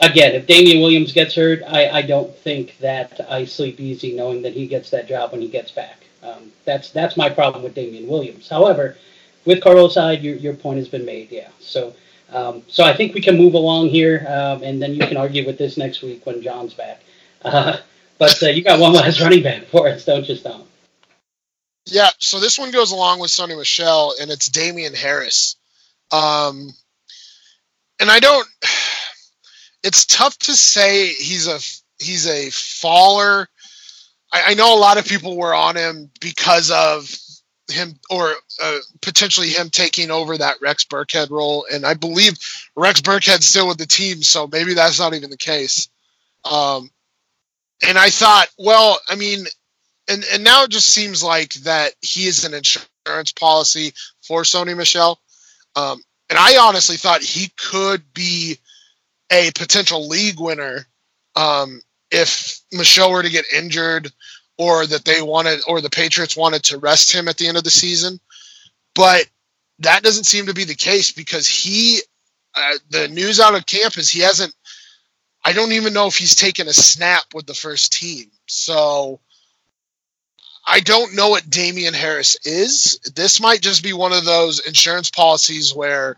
again, 0.00 0.34
if 0.34 0.46
Damien 0.46 0.80
Williams 0.80 1.12
gets 1.12 1.34
hurt, 1.34 1.62
I, 1.66 1.88
I 1.88 2.02
don't 2.02 2.34
think 2.34 2.78
that 2.78 3.20
I 3.28 3.44
sleep 3.44 3.80
easy 3.80 4.14
knowing 4.14 4.42
that 4.42 4.52
he 4.52 4.66
gets 4.66 4.90
that 4.90 5.08
job 5.08 5.32
when 5.32 5.40
he 5.40 5.48
gets 5.48 5.70
back. 5.70 6.04
Um, 6.22 6.52
that's 6.64 6.90
that's 6.90 7.16
my 7.16 7.30
problem 7.30 7.62
with 7.62 7.74
Damien 7.74 8.08
Williams. 8.08 8.48
However, 8.48 8.96
with 9.44 9.62
Carlos 9.62 9.94
Hyde, 9.94 10.22
your, 10.22 10.36
your 10.36 10.54
point 10.54 10.78
has 10.78 10.88
been 10.88 11.04
made. 11.04 11.30
Yeah. 11.30 11.48
So 11.60 11.94
um, 12.30 12.62
so 12.68 12.84
I 12.84 12.94
think 12.94 13.14
we 13.14 13.20
can 13.20 13.36
move 13.36 13.54
along 13.54 13.88
here, 13.88 14.26
um, 14.28 14.62
and 14.62 14.82
then 14.82 14.94
you 14.94 15.00
can 15.00 15.16
argue 15.16 15.46
with 15.46 15.58
this 15.58 15.76
next 15.76 16.02
week 16.02 16.26
when 16.26 16.42
John's 16.42 16.74
back. 16.74 17.00
Uh, 17.42 17.78
but 18.18 18.42
uh, 18.42 18.48
you 18.48 18.62
got 18.62 18.78
one 18.78 18.92
last 18.92 19.20
running 19.22 19.42
back 19.42 19.64
for 19.64 19.88
us, 19.88 20.04
don't 20.04 20.28
you, 20.28 20.36
Stomp? 20.36 20.66
Yeah, 21.86 22.10
so 22.18 22.38
this 22.38 22.58
one 22.58 22.70
goes 22.70 22.92
along 22.92 23.20
with 23.20 23.30
Sony 23.30 23.56
Michel, 23.56 24.14
and 24.20 24.30
it's 24.30 24.48
Damien 24.48 24.94
Harris. 24.94 25.56
Um, 26.10 26.72
and 28.00 28.10
I 28.10 28.20
don't. 28.20 28.46
It's 29.84 30.06
tough 30.06 30.36
to 30.38 30.54
say 30.54 31.06
he's 31.06 31.46
a 31.46 31.60
he's 32.04 32.26
a 32.26 32.50
faller. 32.50 33.48
I, 34.32 34.42
I 34.48 34.54
know 34.54 34.76
a 34.76 34.76
lot 34.76 34.98
of 34.98 35.06
people 35.06 35.36
were 35.36 35.54
on 35.54 35.76
him 35.76 36.10
because 36.20 36.72
of 36.72 37.16
him 37.70 37.98
or 38.10 38.34
uh, 38.62 38.78
potentially 39.00 39.48
him 39.48 39.70
taking 39.70 40.10
over 40.10 40.36
that 40.36 40.60
Rex 40.60 40.84
Burkhead 40.84 41.30
role, 41.30 41.66
and 41.72 41.84
I 41.84 41.94
believe 41.94 42.38
Rex 42.76 43.00
Burkhead's 43.00 43.46
still 43.46 43.68
with 43.68 43.78
the 43.78 43.86
team, 43.86 44.22
so 44.22 44.48
maybe 44.50 44.74
that's 44.74 44.98
not 44.98 45.14
even 45.14 45.30
the 45.30 45.36
case. 45.36 45.88
Um, 46.44 46.90
and 47.86 47.98
I 47.98 48.10
thought, 48.10 48.48
well, 48.58 48.98
I 49.08 49.14
mean, 49.14 49.46
and 50.08 50.24
and 50.32 50.42
now 50.42 50.64
it 50.64 50.70
just 50.70 50.90
seems 50.90 51.22
like 51.22 51.54
that 51.54 51.92
he 52.00 52.26
is 52.26 52.44
an 52.44 52.54
insurance 52.54 53.32
policy 53.32 53.92
for 54.22 54.42
Sony 54.42 54.76
Michel. 54.76 55.20
Um, 55.76 56.02
and 56.30 56.38
I 56.38 56.58
honestly 56.58 56.96
thought 56.96 57.22
he 57.22 57.52
could 57.56 58.02
be 58.14 58.58
a 59.30 59.50
potential 59.54 60.08
league 60.08 60.40
winner 60.40 60.86
um, 61.36 61.80
if 62.10 62.60
Michel 62.72 63.12
were 63.12 63.22
to 63.22 63.30
get 63.30 63.44
injured 63.52 64.10
or 64.58 64.86
that 64.86 65.04
they 65.04 65.22
wanted 65.22 65.60
or 65.66 65.80
the 65.80 65.88
Patriots 65.88 66.36
wanted 66.36 66.64
to 66.64 66.78
rest 66.78 67.12
him 67.14 67.28
at 67.28 67.38
the 67.38 67.46
end 67.46 67.56
of 67.56 67.64
the 67.64 67.70
season. 67.70 68.20
But 68.94 69.26
that 69.78 70.02
doesn't 70.02 70.24
seem 70.24 70.46
to 70.46 70.54
be 70.54 70.64
the 70.64 70.74
case 70.74 71.12
because 71.12 71.48
he, 71.48 72.00
uh, 72.54 72.74
the 72.90 73.08
news 73.08 73.38
out 73.38 73.54
of 73.54 73.66
camp 73.66 73.96
is 73.96 74.10
he 74.10 74.20
hasn't, 74.20 74.52
I 75.44 75.52
don't 75.52 75.72
even 75.72 75.92
know 75.92 76.08
if 76.08 76.16
he's 76.16 76.34
taken 76.34 76.66
a 76.66 76.72
snap 76.72 77.24
with 77.32 77.46
the 77.46 77.54
first 77.54 77.92
team. 77.92 78.30
So 78.46 79.20
I 80.66 80.80
don't 80.80 81.14
know 81.14 81.28
what 81.30 81.48
Damien 81.48 81.94
Harris 81.94 82.36
is. 82.44 82.98
This 83.14 83.40
might 83.40 83.62
just 83.62 83.82
be 83.82 83.92
one 83.92 84.12
of 84.12 84.24
those 84.24 84.66
insurance 84.66 85.10
policies 85.10 85.74
where 85.74 86.16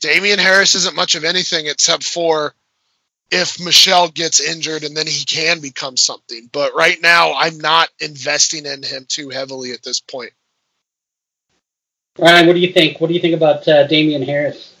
Damien 0.00 0.38
Harris 0.38 0.74
isn't 0.74 0.96
much 0.96 1.14
of 1.14 1.24
anything 1.24 1.66
except 1.66 2.02
for 2.02 2.54
if 3.30 3.60
Michel 3.60 4.08
gets 4.08 4.40
injured 4.40 4.84
and 4.84 4.96
then 4.96 5.06
he 5.06 5.24
can 5.24 5.60
become 5.60 5.96
something. 5.96 6.48
But 6.52 6.74
right 6.74 7.00
now, 7.02 7.34
I'm 7.34 7.58
not 7.58 7.88
investing 8.00 8.66
in 8.66 8.82
him 8.82 9.04
too 9.08 9.30
heavily 9.30 9.72
at 9.72 9.82
this 9.82 10.00
point. 10.00 10.32
Ryan, 12.18 12.46
what 12.46 12.54
do 12.54 12.60
you 12.60 12.72
think? 12.72 13.00
What 13.00 13.08
do 13.08 13.14
you 13.14 13.20
think 13.20 13.34
about 13.34 13.66
uh, 13.68 13.86
Damien 13.86 14.22
Harris? 14.22 14.74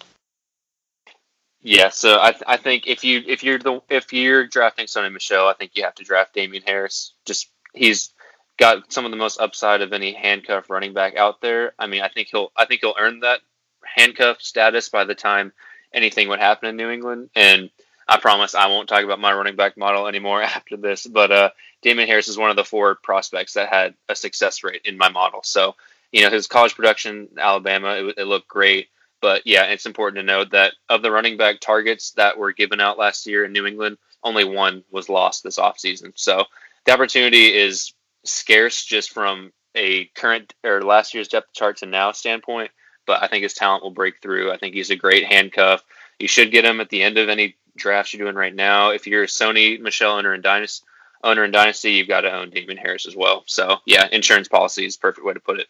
Yeah, 1.60 1.88
so 1.88 2.18
I, 2.20 2.30
th- 2.30 2.44
I 2.46 2.56
think 2.56 2.86
if 2.86 3.02
you 3.02 3.22
if 3.26 3.42
you're 3.42 3.58
the 3.58 3.82
if 3.90 4.12
you're 4.12 4.46
drafting 4.46 4.86
Sony 4.86 5.12
Michel, 5.12 5.48
I 5.48 5.54
think 5.54 5.72
you 5.74 5.82
have 5.82 5.96
to 5.96 6.04
draft 6.04 6.32
Damien 6.32 6.62
Harris. 6.64 7.12
Just 7.26 7.50
he's 7.74 8.12
got 8.56 8.92
some 8.92 9.04
of 9.04 9.10
the 9.10 9.16
most 9.16 9.40
upside 9.40 9.82
of 9.82 9.92
any 9.92 10.12
handcuff 10.12 10.70
running 10.70 10.94
back 10.94 11.16
out 11.16 11.40
there. 11.40 11.72
I 11.78 11.88
mean, 11.88 12.02
I 12.02 12.08
think 12.08 12.28
he'll 12.30 12.52
I 12.56 12.66
think 12.66 12.82
he'll 12.82 12.94
earn 12.98 13.20
that 13.20 13.40
handcuff 13.84 14.40
status 14.40 14.88
by 14.88 15.04
the 15.04 15.14
time 15.14 15.52
anything 15.92 16.28
would 16.28 16.38
happen 16.38 16.68
in 16.68 16.76
New 16.76 16.90
England. 16.90 17.30
And 17.34 17.70
I 18.08 18.18
promise 18.18 18.54
I 18.54 18.68
won't 18.68 18.88
talk 18.88 19.02
about 19.02 19.20
my 19.20 19.32
running 19.32 19.56
back 19.56 19.76
model 19.76 20.06
anymore 20.06 20.42
after 20.42 20.76
this. 20.76 21.06
But 21.06 21.32
uh, 21.32 21.50
Damien 21.82 22.08
Harris 22.08 22.28
is 22.28 22.38
one 22.38 22.50
of 22.50 22.56
the 22.56 22.64
four 22.64 22.94
prospects 22.94 23.54
that 23.54 23.68
had 23.68 23.94
a 24.08 24.16
success 24.16 24.62
rate 24.62 24.82
in 24.84 24.98
my 24.98 25.08
model. 25.08 25.40
So 25.42 25.74
you 26.12 26.22
know 26.22 26.30
his 26.30 26.46
college 26.46 26.74
production, 26.74 27.28
Alabama, 27.38 27.94
it, 27.94 28.14
it 28.18 28.24
looked 28.24 28.48
great. 28.48 28.88
But 29.20 29.42
yeah, 29.46 29.64
it's 29.64 29.86
important 29.86 30.18
to 30.18 30.32
note 30.32 30.50
that 30.50 30.74
of 30.88 31.02
the 31.02 31.10
running 31.10 31.36
back 31.36 31.60
targets 31.60 32.12
that 32.12 32.38
were 32.38 32.52
given 32.52 32.80
out 32.80 32.98
last 32.98 33.26
year 33.26 33.44
in 33.44 33.52
New 33.52 33.66
England, 33.66 33.98
only 34.22 34.44
one 34.44 34.84
was 34.90 35.08
lost 35.08 35.42
this 35.42 35.58
offseason. 35.58 36.12
So 36.14 36.44
the 36.84 36.92
opportunity 36.92 37.46
is 37.46 37.92
scarce 38.24 38.84
just 38.84 39.10
from 39.10 39.52
a 39.74 40.06
current 40.14 40.54
or 40.64 40.82
last 40.82 41.14
year's 41.14 41.28
depth 41.28 41.52
chart 41.52 41.78
to 41.78 41.86
now 41.86 42.12
standpoint, 42.12 42.70
but 43.06 43.22
I 43.22 43.28
think 43.28 43.42
his 43.42 43.54
talent 43.54 43.82
will 43.82 43.90
break 43.90 44.20
through. 44.20 44.52
I 44.52 44.58
think 44.58 44.74
he's 44.74 44.90
a 44.90 44.96
great 44.96 45.26
handcuff. 45.26 45.82
You 46.18 46.28
should 46.28 46.50
get 46.50 46.64
him 46.64 46.80
at 46.80 46.88
the 46.88 47.02
end 47.02 47.18
of 47.18 47.28
any 47.28 47.56
drafts 47.76 48.12
you're 48.12 48.24
doing 48.24 48.36
right 48.36 48.54
now. 48.54 48.90
If 48.90 49.06
you're 49.06 49.24
a 49.24 49.26
Sony 49.26 49.80
Michel 49.80 50.12
owner 50.12 50.34
in 50.34 50.42
Dynasty, 50.42 50.86
owner 51.22 51.44
in 51.44 51.50
Dynasty, 51.50 51.92
you've 51.92 52.08
got 52.08 52.22
to 52.22 52.32
own 52.32 52.50
Damien 52.50 52.78
Harris 52.78 53.06
as 53.06 53.16
well. 53.16 53.44
So 53.46 53.78
yeah, 53.86 54.08
insurance 54.10 54.48
policy 54.48 54.86
is 54.86 54.96
perfect 54.96 55.26
way 55.26 55.34
to 55.34 55.40
put 55.40 55.60
it. 55.60 55.68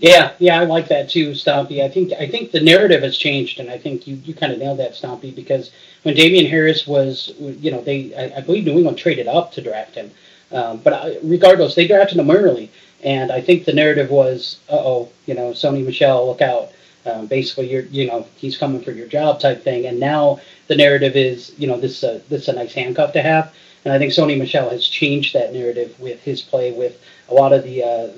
Yeah, 0.00 0.32
yeah, 0.40 0.60
I 0.60 0.64
like 0.64 0.88
that 0.88 1.08
too, 1.08 1.30
Stompy. 1.30 1.80
I 1.80 1.88
think 1.88 2.12
I 2.12 2.26
think 2.26 2.50
the 2.50 2.60
narrative 2.60 3.02
has 3.02 3.16
changed, 3.16 3.60
and 3.60 3.70
I 3.70 3.78
think 3.78 4.08
you, 4.08 4.16
you 4.16 4.34
kind 4.34 4.52
of 4.52 4.58
nailed 4.58 4.80
that, 4.80 4.94
Stompy, 4.94 5.32
because 5.32 5.70
when 6.02 6.16
Damien 6.16 6.46
Harris 6.46 6.84
was, 6.84 7.32
you 7.38 7.70
know, 7.70 7.80
they 7.80 8.12
I, 8.16 8.38
I 8.38 8.40
believe 8.40 8.64
New 8.64 8.76
England 8.76 8.98
traded 8.98 9.28
up 9.28 9.52
to 9.52 9.62
draft 9.62 9.94
him, 9.94 10.10
um, 10.50 10.78
but 10.78 10.92
uh, 10.92 11.10
regardless, 11.22 11.76
they 11.76 11.86
drafted 11.86 12.18
him 12.18 12.32
early, 12.32 12.72
and 13.04 13.30
I 13.30 13.40
think 13.40 13.64
the 13.64 13.72
narrative 13.72 14.10
was, 14.10 14.58
uh 14.68 14.78
oh, 14.78 15.10
you 15.26 15.34
know, 15.34 15.52
Sony 15.52 15.86
Michel, 15.86 16.26
look 16.26 16.42
out. 16.42 16.72
Um, 17.06 17.26
basically, 17.26 17.70
you're, 17.70 17.82
you 17.84 18.06
know, 18.06 18.26
he's 18.36 18.56
coming 18.56 18.82
for 18.82 18.92
your 18.92 19.06
job 19.06 19.40
type 19.40 19.62
thing, 19.62 19.86
and 19.86 20.00
now 20.00 20.40
the 20.68 20.76
narrative 20.76 21.16
is, 21.16 21.52
you 21.58 21.66
know, 21.66 21.78
this 21.78 22.02
uh, 22.02 22.20
this 22.28 22.42
is 22.42 22.48
a 22.48 22.54
nice 22.54 22.72
handcuff 22.72 23.12
to 23.12 23.22
have, 23.22 23.54
and 23.84 23.92
I 23.92 23.98
think 23.98 24.12
Sony 24.12 24.38
Michel 24.38 24.70
has 24.70 24.86
changed 24.86 25.34
that 25.34 25.52
narrative 25.52 25.98
with 26.00 26.22
his 26.22 26.40
play, 26.40 26.72
with 26.72 27.00
a 27.28 27.34
lot 27.34 27.52
of 27.52 27.62
the, 27.64 27.82
uh, 27.82 28.08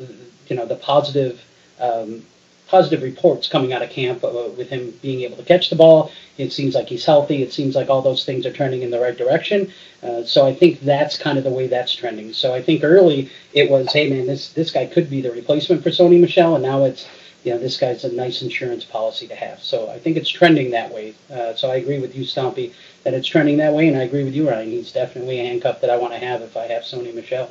you 0.49 0.57
know, 0.57 0.67
the 0.67 0.77
positive 0.77 1.43
um, 1.81 2.23
positive 2.69 3.03
reports 3.03 3.49
coming 3.49 3.73
out 3.73 3.83
of 3.83 3.91
camp 3.91 4.25
uh, 4.25 4.49
with 4.57 4.69
him 4.69 4.93
being 5.03 5.23
able 5.23 5.37
to 5.37 5.43
catch 5.45 5.71
the 5.71 5.77
ball. 5.77 6.11
It 6.37 6.53
seems 6.53 6.75
like 6.75 6.89
he's 6.89 7.05
healthy. 7.05 7.43
It 7.43 7.53
seems 7.53 7.75
like 7.75 7.89
all 7.89 8.03
those 8.03 8.25
things 8.25 8.45
are 8.45 8.53
turning 8.53 8.83
in 8.83 8.91
the 8.91 9.01
right 9.01 9.17
direction. 9.17 9.73
Uh, 10.03 10.25
so 10.25 10.47
I 10.47 10.55
think 10.55 10.81
that's 10.81 11.17
kind 11.17 11.39
of 11.39 11.45
the 11.45 11.51
way 11.51 11.67
that's 11.67 11.95
trending. 11.95 12.33
So 12.33 12.53
I 12.53 12.63
think 12.63 12.83
early 12.85 13.31
it 13.53 13.71
was, 13.71 13.93
hey 13.93 14.11
man, 14.11 14.27
this 14.27 14.53
this 14.53 14.71
guy 14.71 14.87
could 14.87 15.09
be 15.09 15.21
the 15.21 15.31
replacement 15.31 15.83
for 15.83 15.91
Sony 15.91 16.21
Michel 16.21 16.55
and 16.55 16.63
now 16.63 16.85
it's 16.85 17.07
you 17.47 17.53
know 17.53 17.59
this 17.59 17.79
guy's 17.79 18.03
a 18.03 18.13
nice 18.13 18.43
insurance 18.43 18.85
policy 18.85 19.29
to 19.29 19.37
have. 19.37 19.63
So 19.63 19.89
I 19.89 20.01
think 20.01 20.17
it's 20.17 20.29
trending 20.29 20.73
that 20.73 20.93
way. 20.93 21.15
Uh, 21.33 21.55
so 21.55 21.71
I 21.71 21.77
agree 21.77 22.01
with 22.01 22.17
you, 22.17 22.25
Stompy, 22.25 22.75
that 23.05 23.15
it's 23.15 23.29
trending 23.29 23.57
that 23.59 23.73
way, 23.73 23.87
and 23.87 23.97
I 23.97 24.03
agree 24.03 24.25
with 24.25 24.35
you, 24.35 24.51
Ryan. 24.51 24.69
He's 24.69 24.91
definitely 24.91 25.39
a 25.39 25.45
handcuff 25.45 25.81
that 25.81 25.89
I 25.89 25.97
want 25.97 26.13
to 26.13 26.19
have 26.19 26.43
if 26.43 26.57
I 26.57 26.67
have 26.67 26.83
Sony 26.83 27.15
Michel. 27.15 27.49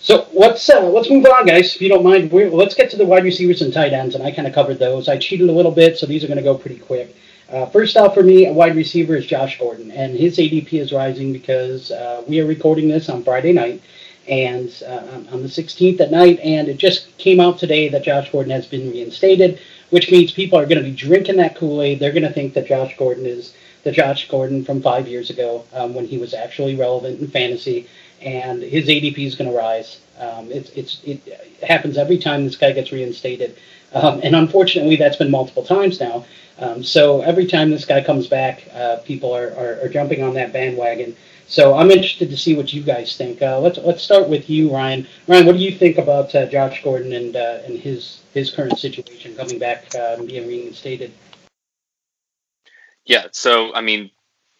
So 0.00 0.26
let's 0.32 0.68
uh, 0.70 0.80
let's 0.80 1.10
move 1.10 1.26
on, 1.26 1.44
guys. 1.44 1.74
If 1.74 1.82
you 1.82 1.90
don't 1.90 2.02
mind, 2.04 2.32
We're, 2.32 2.50
let's 2.50 2.74
get 2.74 2.90
to 2.90 2.96
the 2.96 3.04
wide 3.04 3.24
receivers 3.24 3.60
and 3.60 3.70
tight 3.70 3.92
ends, 3.92 4.14
and 4.14 4.24
I 4.24 4.30
kind 4.30 4.48
of 4.48 4.54
covered 4.54 4.78
those. 4.78 5.08
I 5.08 5.18
cheated 5.18 5.50
a 5.50 5.52
little 5.52 5.72
bit, 5.72 5.98
so 5.98 6.06
these 6.06 6.24
are 6.24 6.28
going 6.28 6.38
to 6.38 6.42
go 6.42 6.56
pretty 6.56 6.78
quick. 6.78 7.14
Uh, 7.50 7.66
first 7.66 7.96
off, 7.96 8.14
for 8.14 8.22
me, 8.22 8.46
a 8.46 8.52
wide 8.52 8.76
receiver 8.76 9.16
is 9.16 9.26
Josh 9.26 9.58
Gordon, 9.58 9.90
and 9.90 10.16
his 10.16 10.38
ADP 10.38 10.72
is 10.74 10.92
rising 10.92 11.32
because 11.32 11.90
uh, 11.90 12.22
we 12.26 12.40
are 12.40 12.46
recording 12.46 12.88
this 12.88 13.10
on 13.10 13.24
Friday 13.24 13.52
night, 13.52 13.82
and 14.28 14.82
uh, 14.86 15.20
on 15.32 15.42
the 15.42 15.48
16th 15.48 16.00
at 16.00 16.10
night, 16.10 16.38
and 16.40 16.68
it 16.68 16.76
just 16.76 17.16
came 17.18 17.40
out 17.40 17.58
today 17.58 17.88
that 17.88 18.04
Josh 18.04 18.30
Gordon 18.30 18.52
has 18.52 18.66
been 18.66 18.90
reinstated, 18.90 19.60
which 19.90 20.10
means 20.10 20.32
people 20.32 20.58
are 20.58 20.66
going 20.66 20.82
to 20.82 20.88
be 20.88 20.94
drinking 20.94 21.36
that 21.36 21.56
Kool 21.56 21.82
Aid. 21.82 21.98
They're 21.98 22.12
going 22.12 22.22
to 22.22 22.32
think 22.32 22.54
that 22.54 22.66
Josh 22.66 22.96
Gordon 22.96 23.26
is 23.26 23.54
the 23.84 23.92
Josh 23.92 24.28
Gordon 24.28 24.64
from 24.64 24.82
five 24.82 25.08
years 25.08 25.30
ago 25.30 25.64
um, 25.72 25.94
when 25.94 26.06
he 26.06 26.18
was 26.18 26.34
actually 26.34 26.76
relevant 26.76 27.20
in 27.20 27.28
fantasy 27.28 27.88
and 28.20 28.62
his 28.62 28.86
ADP 28.86 29.18
is 29.18 29.34
going 29.34 29.50
to 29.50 29.56
rise. 29.56 30.00
Um, 30.18 30.50
it's, 30.50 30.70
it's, 30.70 31.00
it 31.04 31.22
happens 31.62 31.96
every 31.96 32.18
time 32.18 32.44
this 32.44 32.56
guy 32.56 32.72
gets 32.72 32.90
reinstated. 32.90 33.56
Um, 33.92 34.20
and 34.22 34.34
unfortunately, 34.34 34.96
that's 34.96 35.16
been 35.16 35.30
multiple 35.30 35.64
times 35.64 36.00
now. 36.00 36.26
Um, 36.58 36.82
so 36.82 37.22
every 37.22 37.46
time 37.46 37.70
this 37.70 37.84
guy 37.84 38.02
comes 38.02 38.26
back, 38.26 38.64
uh, 38.74 38.96
people 39.04 39.34
are, 39.34 39.54
are, 39.54 39.80
are, 39.84 39.88
jumping 39.88 40.22
on 40.24 40.34
that 40.34 40.52
bandwagon. 40.52 41.16
So 41.48 41.76
I'm 41.78 41.90
interested 41.90 42.28
to 42.28 42.36
see 42.36 42.54
what 42.54 42.74
you 42.74 42.82
guys 42.82 43.16
think. 43.16 43.40
Uh, 43.40 43.58
let's 43.58 43.78
let's 43.78 44.02
start 44.02 44.28
with 44.28 44.50
you, 44.50 44.70
Ryan. 44.70 45.06
Ryan, 45.26 45.46
what 45.46 45.56
do 45.56 45.62
you 45.62 45.72
think 45.72 45.96
about 45.96 46.34
uh, 46.34 46.44
Josh 46.46 46.82
Gordon 46.84 47.14
and 47.14 47.34
uh, 47.34 47.60
and 47.64 47.78
his 47.78 48.20
his 48.34 48.50
current 48.50 48.78
situation 48.78 49.34
coming 49.34 49.58
back 49.58 49.86
and 49.94 50.28
being 50.28 50.46
reinstated? 50.46 51.10
Yeah. 53.06 53.28
So 53.32 53.74
I 53.74 53.80
mean, 53.80 54.10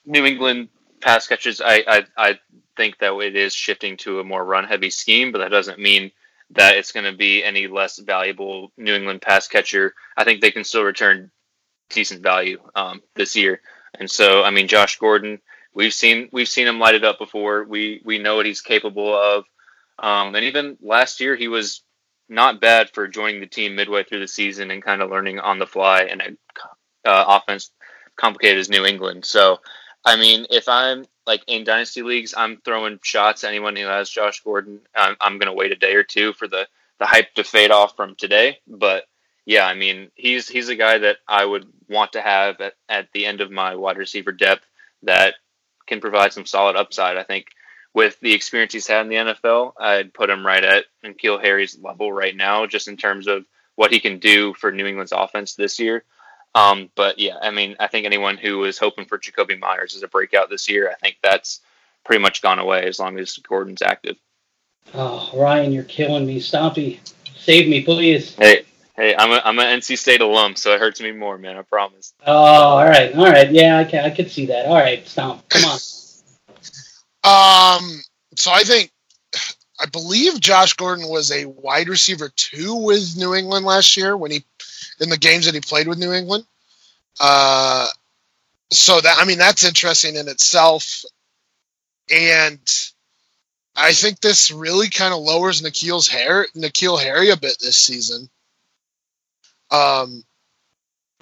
New 0.07 0.25
England 0.25 0.71
pass 1.03 1.27
catches. 1.27 1.61
I 1.61 1.85
I, 1.87 2.05
I 2.17 2.39
think 2.79 2.99
that 3.01 3.15
it 3.19 3.37
is 3.37 3.55
shifting 3.55 3.99
to 3.99 4.21
a 4.21 4.25
more 4.25 4.43
run 4.43 4.65
heavy 4.65 4.89
scheme, 4.89 5.31
but 5.31 5.39
that 5.39 5.51
doesn't 5.51 5.79
mean 5.79 6.11
that 6.51 6.77
it's 6.77 6.93
going 6.93 7.05
to 7.05 7.17
be 7.17 7.45
any 7.45 7.67
less 7.67 7.99
valuable 7.99 8.73
New 8.79 8.95
England 8.95 9.21
pass 9.21 9.47
catcher. 9.47 9.95
I 10.17 10.25
think 10.25 10.41
they 10.41 10.51
can 10.51 10.65
still 10.65 10.85
return 10.85 11.31
decent 11.91 12.23
value 12.23 12.59
um, 12.75 13.03
this 13.15 13.37
year. 13.37 13.61
And 13.99 14.11
so, 14.11 14.43
I 14.43 14.51
mean, 14.51 14.69
Josh 14.69 14.99
Gordon, 14.99 15.41
we've 15.75 15.95
seen 15.95 16.29
we've 16.33 16.49
seen 16.49 16.67
him 16.67 16.79
light 16.79 16.95
it 16.95 17.05
up 17.05 17.19
before. 17.19 17.65
We 17.65 18.03
we 18.05 18.19
know 18.19 18.37
what 18.37 18.47
he's 18.47 18.61
capable 18.61 19.15
of. 19.15 19.45
Um, 19.99 20.35
and 20.35 20.45
even 20.45 20.79
last 20.81 21.21
year, 21.21 21.35
he 21.35 21.49
was 21.49 21.83
not 22.29 22.61
bad 22.61 22.91
for 22.91 23.09
joining 23.09 23.41
the 23.41 23.47
team 23.47 23.75
midway 23.75 24.05
through 24.05 24.21
the 24.21 24.29
season 24.29 24.71
and 24.71 24.83
kind 24.83 25.03
of 25.03 25.11
learning 25.11 25.41
on 25.41 25.59
the 25.59 25.67
fly 25.67 26.03
and 26.03 26.23
a 26.23 27.09
uh, 27.09 27.41
offense 27.41 27.71
complicated 28.17 28.59
as 28.59 28.69
New 28.69 28.85
England. 28.85 29.25
So, 29.25 29.61
I 30.05 30.17
mean, 30.17 30.47
if 30.51 30.69
I'm 30.69 31.05
like 31.27 31.43
in 31.47 31.65
dynasty 31.65 32.03
leagues, 32.03 32.35
I'm 32.37 32.61
throwing 32.65 32.99
shots 33.03 33.45
at 33.45 33.49
anyone 33.49 33.77
who 33.77 33.87
has 33.87 34.11
Josh 34.11 34.43
Gordon. 34.43 34.81
I'm, 34.95 35.17
I'm 35.21 35.39
going 35.39 35.47
to 35.47 35.57
wait 35.57 35.73
a 35.73 35.77
day 35.77 35.95
or 35.95 36.05
two 36.05 36.33
for 36.33 36.49
the 36.49 36.67
the 36.99 37.07
hype 37.07 37.33
to 37.35 37.45
fade 37.45 37.71
off 37.71 37.95
from 37.97 38.17
today. 38.17 38.59
But 38.67 39.05
yeah, 39.47 39.67
I 39.67 39.75
mean, 39.75 40.11
he's 40.15 40.49
he's 40.49 40.69
a 40.69 40.77
guy 40.77 40.99
that 40.99 41.19
I 41.27 41.45
would 41.45 41.67
want 41.89 42.13
to 42.13 42.21
have 42.21 42.61
at, 42.61 42.75
at 42.89 43.09
the 43.13 43.25
end 43.25 43.41
of 43.41 43.51
my 43.51 43.77
wide 43.77 43.97
receiver 43.97 44.33
depth 44.33 44.65
that 45.05 45.35
can 45.89 46.01
provide 46.01 46.33
some 46.33 46.47
solid 46.47 46.77
upside. 46.77 47.17
I 47.17 47.25
think 47.25 47.47
with 47.95 48.21
the 48.21 48.35
experience 48.35 48.73
he's 48.73 48.87
had 48.87 49.03
in 49.03 49.09
the 49.09 49.17
NFL, 49.17 49.73
I'd 49.79 50.15
put 50.15 50.31
him 50.31 50.47
right 50.47 50.63
at 50.63 50.85
N'Keal 51.05 51.43
Harry's 51.43 51.79
level 51.79 52.13
right 52.13 52.37
now, 52.37 52.67
just 52.67 52.87
in 52.87 52.97
terms 52.97 53.27
of 53.27 53.45
what 53.75 53.93
he 53.93 53.99
can 53.99 54.19
do 54.19 54.55
for 54.55 54.71
New 54.71 54.87
England's 54.87 55.13
offense 55.13 55.55
this 55.55 55.81
year. 55.81 56.05
Um, 56.55 56.91
but 56.95 57.19
yeah, 57.19 57.37
I 57.41 57.51
mean, 57.51 57.77
I 57.79 57.87
think 57.87 58.07
anyone 58.07 58.37
who 58.37 58.59
was 58.59 58.79
hoping 58.79 59.05
for 59.05 59.19
Jakobi 59.19 59.59
Meyers 59.59 59.95
as 59.95 60.03
a 60.03 60.09
breakout 60.09 60.51
this 60.51 60.69
year, 60.69 60.91
I 60.91 60.95
think 60.95 61.17
that's 61.23 61.61
pretty 62.05 62.23
much 62.23 62.43
gone 62.43 62.59
away 62.59 62.85
as 62.87 62.99
long 62.99 63.19
as 63.19 63.37
Gordon's 63.37 63.83
active. 63.83 64.17
Oh, 64.95 65.31
Ryan, 65.35 65.73
you're 65.73 65.85
killing 65.85 66.27
me. 66.27 66.41
Stompy, 66.41 66.99
save 67.37 67.69
me, 67.69 67.83
please. 67.83 68.35
Hey, 68.35 68.65
hey, 68.99 69.15
I'm 69.17 69.31
a 69.31 69.41
I'm 69.45 69.59
an 69.61 69.81
NC 69.81 69.97
State 69.97 70.21
alum, 70.21 70.57
so 70.57 70.75
it 70.75 70.81
hurts 70.81 71.01
me 71.01 71.13
more, 71.13 71.39
man. 71.39 71.57
I 71.57 71.63
promise. 71.63 72.13
Oh, 72.27 72.35
all 72.35 72.85
right, 72.85 73.15
all 73.15 73.25
right. 73.25 73.51
Yeah, 73.51 73.79
I 73.79 73.85
can 73.85 74.05
I 74.05 74.11
could 74.11 74.31
see 74.31 74.47
that. 74.47 74.67
All 74.67 74.75
right, 74.75 75.07
Stomp, 75.07 75.49
come 75.49 75.65
on. 75.65 75.79
um, 77.25 78.03
so 78.35 78.51
I 78.51 78.65
think 78.65 78.91
I 79.81 79.87
believe 79.87 80.41
Josh 80.41 80.75
Gordon 80.75 81.09
was 81.09 81.31
a 81.31 81.47
wide 81.47 81.89
receiver 81.89 82.29
two 82.35 82.75
with 82.75 83.17
New 83.17 83.35
England 83.35 83.65
last 83.65 83.97
year 83.97 84.17
when 84.17 84.33
he 84.33 84.45
in 85.01 85.09
the 85.09 85.17
games 85.17 85.47
that 85.47 85.55
he 85.55 85.61
played 85.61 85.87
with 85.87 85.99
New 85.99 86.13
England. 86.13 86.45
Uh, 87.21 87.87
so 88.71 89.01
that 89.01 89.17
I 89.19 89.25
mean 89.25 89.39
that's 89.39 89.65
interesting 89.65 90.17
in 90.17 90.29
itself, 90.29 91.05
and 92.13 92.59
I 93.77 93.93
think 93.93 94.19
this 94.19 94.51
really 94.51 94.91
kind 94.91 95.15
of 95.15 95.21
lowers 95.21 95.63
N'Keal's 95.63 96.09
hair 96.09 96.49
N'Keal 96.57 97.01
Harry 97.01 97.31
a 97.31 97.37
bit 97.37 97.57
this 97.61 97.77
season. 97.77 98.29
Um, 99.71 100.25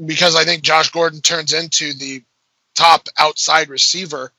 because 0.05 0.37
I 0.37 0.45
think 0.45 0.63
Josh 0.63 0.91
Gordon 0.91 1.21
turns 1.21 1.53
into 1.53 1.93
the 1.95 2.23
top 2.75 3.09
outside 3.19 3.69
receiver 3.69 4.33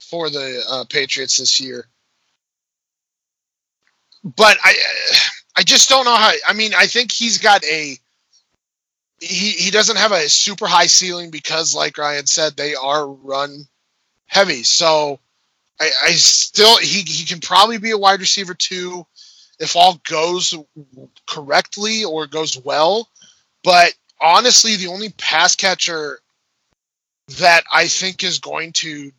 for 0.00 0.30
the 0.30 0.62
uh, 0.68 0.84
Patriots 0.88 1.38
this 1.38 1.60
year. 1.60 1.86
But 4.24 4.58
I, 4.62 4.74
I 5.56 5.62
just 5.62 5.88
don't 5.88 6.04
know 6.04 6.14
how. 6.14 6.32
I 6.46 6.52
mean, 6.52 6.72
I 6.76 6.86
think 6.86 7.12
he's 7.12 7.38
got 7.38 7.64
a 7.64 7.96
he 9.20 9.50
he 9.52 9.70
doesn't 9.70 9.96
have 9.96 10.12
a 10.12 10.28
super 10.28 10.66
high 10.66 10.86
ceiling 10.86 11.30
because, 11.30 11.74
like 11.74 11.96
Ryan 11.96 12.26
said, 12.26 12.56
they 12.56 12.74
are 12.74 13.06
run 13.08 13.66
heavy. 14.26 14.64
So 14.64 15.20
I, 15.80 15.90
I 16.06 16.10
still 16.12 16.76
he 16.78 17.02
he 17.02 17.24
can 17.24 17.40
probably 17.40 17.78
be 17.78 17.92
a 17.92 17.98
wide 17.98 18.20
receiver 18.20 18.54
too 18.54 19.06
if 19.58 19.76
all 19.76 20.00
goes 20.08 20.54
correctly 21.26 22.04
or 22.04 22.26
goes 22.26 22.58
well. 22.58 23.08
But 23.66 23.94
honestly, 24.20 24.76
the 24.76 24.86
only 24.86 25.08
pass 25.08 25.56
catcher 25.56 26.20
that 27.40 27.64
I 27.74 27.88
think 27.88 28.22
is 28.22 28.38
going 28.38 28.72
to 28.74 29.10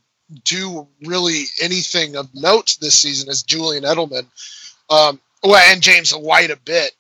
do 0.46 0.88
really 1.04 1.44
anything 1.62 2.16
of 2.16 2.34
note 2.34 2.78
this 2.80 2.98
season 2.98 3.30
is 3.30 3.44
Julian 3.44 3.84
Edelman. 3.84 4.26
Um, 4.90 5.20
well, 5.44 5.62
and 5.70 5.82
James 5.82 6.12
White 6.12 6.50
a 6.50 6.56
bit. 6.56 6.92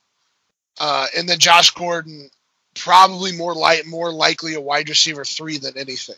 Uh, 0.77 1.07
and 1.17 1.27
then 1.27 1.39
Josh 1.39 1.71
Gordon 1.71 2.29
probably 2.75 3.31
more 3.31 3.55
light, 3.55 3.85
more 3.85 4.11
likely 4.11 4.55
a 4.55 4.61
wide 4.61 4.89
receiver 4.89 5.23
three 5.23 5.57
than 5.57 5.77
anything. 5.77 6.17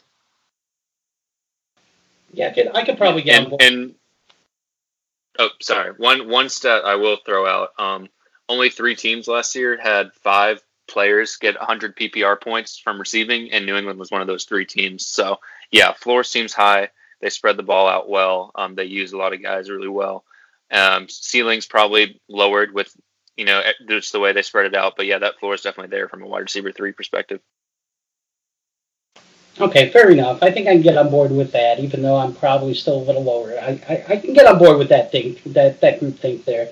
Yeah, 2.34 2.48
I 2.48 2.52
could, 2.52 2.72
I 2.76 2.86
could 2.86 2.98
probably 2.98 3.22
get 3.22 3.44
and, 3.44 3.62
and 3.62 3.96
oh, 5.38 5.50
sorry. 5.62 5.92
One 5.92 6.28
one 6.28 6.50
stat 6.50 6.86
I 6.86 6.96
will 6.96 7.18
throw 7.24 7.46
out. 7.46 7.70
Um, 7.78 8.10
only 8.50 8.72
three 8.72 8.96
teams 8.96 9.28
last 9.28 9.56
year 9.56 9.80
had 9.80 10.14
five 10.16 10.64
players 10.90 11.38
get 11.38 11.58
100 11.58 11.96
PPR 11.96 12.42
points 12.42 12.78
from 12.78 13.00
receiving, 13.00 13.52
and 13.52 13.66
New 13.66 13.76
England 13.76 14.00
was 14.00 14.12
one 14.12 14.22
of 14.22 14.28
those 14.28 14.46
three 14.46 14.66
teams. 14.66 15.06
So 15.06 15.40
yeah, 15.72 15.94
floor 15.94 16.24
seems 16.24 16.54
high. 16.54 16.90
They 17.22 17.30
spread 17.30 17.58
the 17.58 17.64
ball 17.64 17.88
out 17.88 18.10
well. 18.10 18.52
Um, 18.56 18.76
they 18.76 18.86
use 18.86 19.14
a 19.14 19.18
lot 19.18 19.34
of 19.34 19.42
guys 19.44 19.70
really 19.70 19.88
well. 19.88 20.24
Um, 20.72 21.10
ceilings 21.10 21.66
probably 21.66 22.22
lowered 22.28 22.74
with 22.74 22.96
you 23.40 23.46
know, 23.46 23.64
just 23.88 24.12
the 24.12 24.20
way 24.20 24.34
they 24.34 24.42
spread 24.42 24.66
it 24.66 24.76
out. 24.76 24.98
But 24.98 25.06
yeah, 25.06 25.20
that 25.20 25.40
floor 25.40 25.54
is 25.54 25.62
definitely 25.62 25.96
there 25.96 26.10
from 26.10 26.22
a 26.22 26.28
wide 26.28 26.40
receiver 26.40 26.74
three 26.74 26.92
perspective. 26.92 27.40
Okay, 29.62 29.90
fair 29.90 30.10
enough. 30.12 30.44
I 30.44 30.52
think 30.52 30.68
I 30.68 30.74
can 30.74 30.82
get 30.82 30.98
on 30.98 31.10
board 31.10 31.32
with 31.32 31.54
that, 31.54 31.80
even 31.80 32.02
though 32.02 32.18
I'm 32.18 32.36
probably 32.36 32.74
still 32.74 32.98
a 32.98 33.04
little 33.04 33.24
lower. 33.24 33.58
I, 33.58 33.82
I, 33.90 34.06
I 34.10 34.18
can 34.18 34.34
get 34.34 34.46
on 34.46 34.58
board 34.58 34.78
with 34.78 34.90
that 34.90 35.12
thing, 35.12 35.38
that 35.48 35.80
that 35.80 36.02
group 36.02 36.20
think 36.20 36.44
there. 36.44 36.70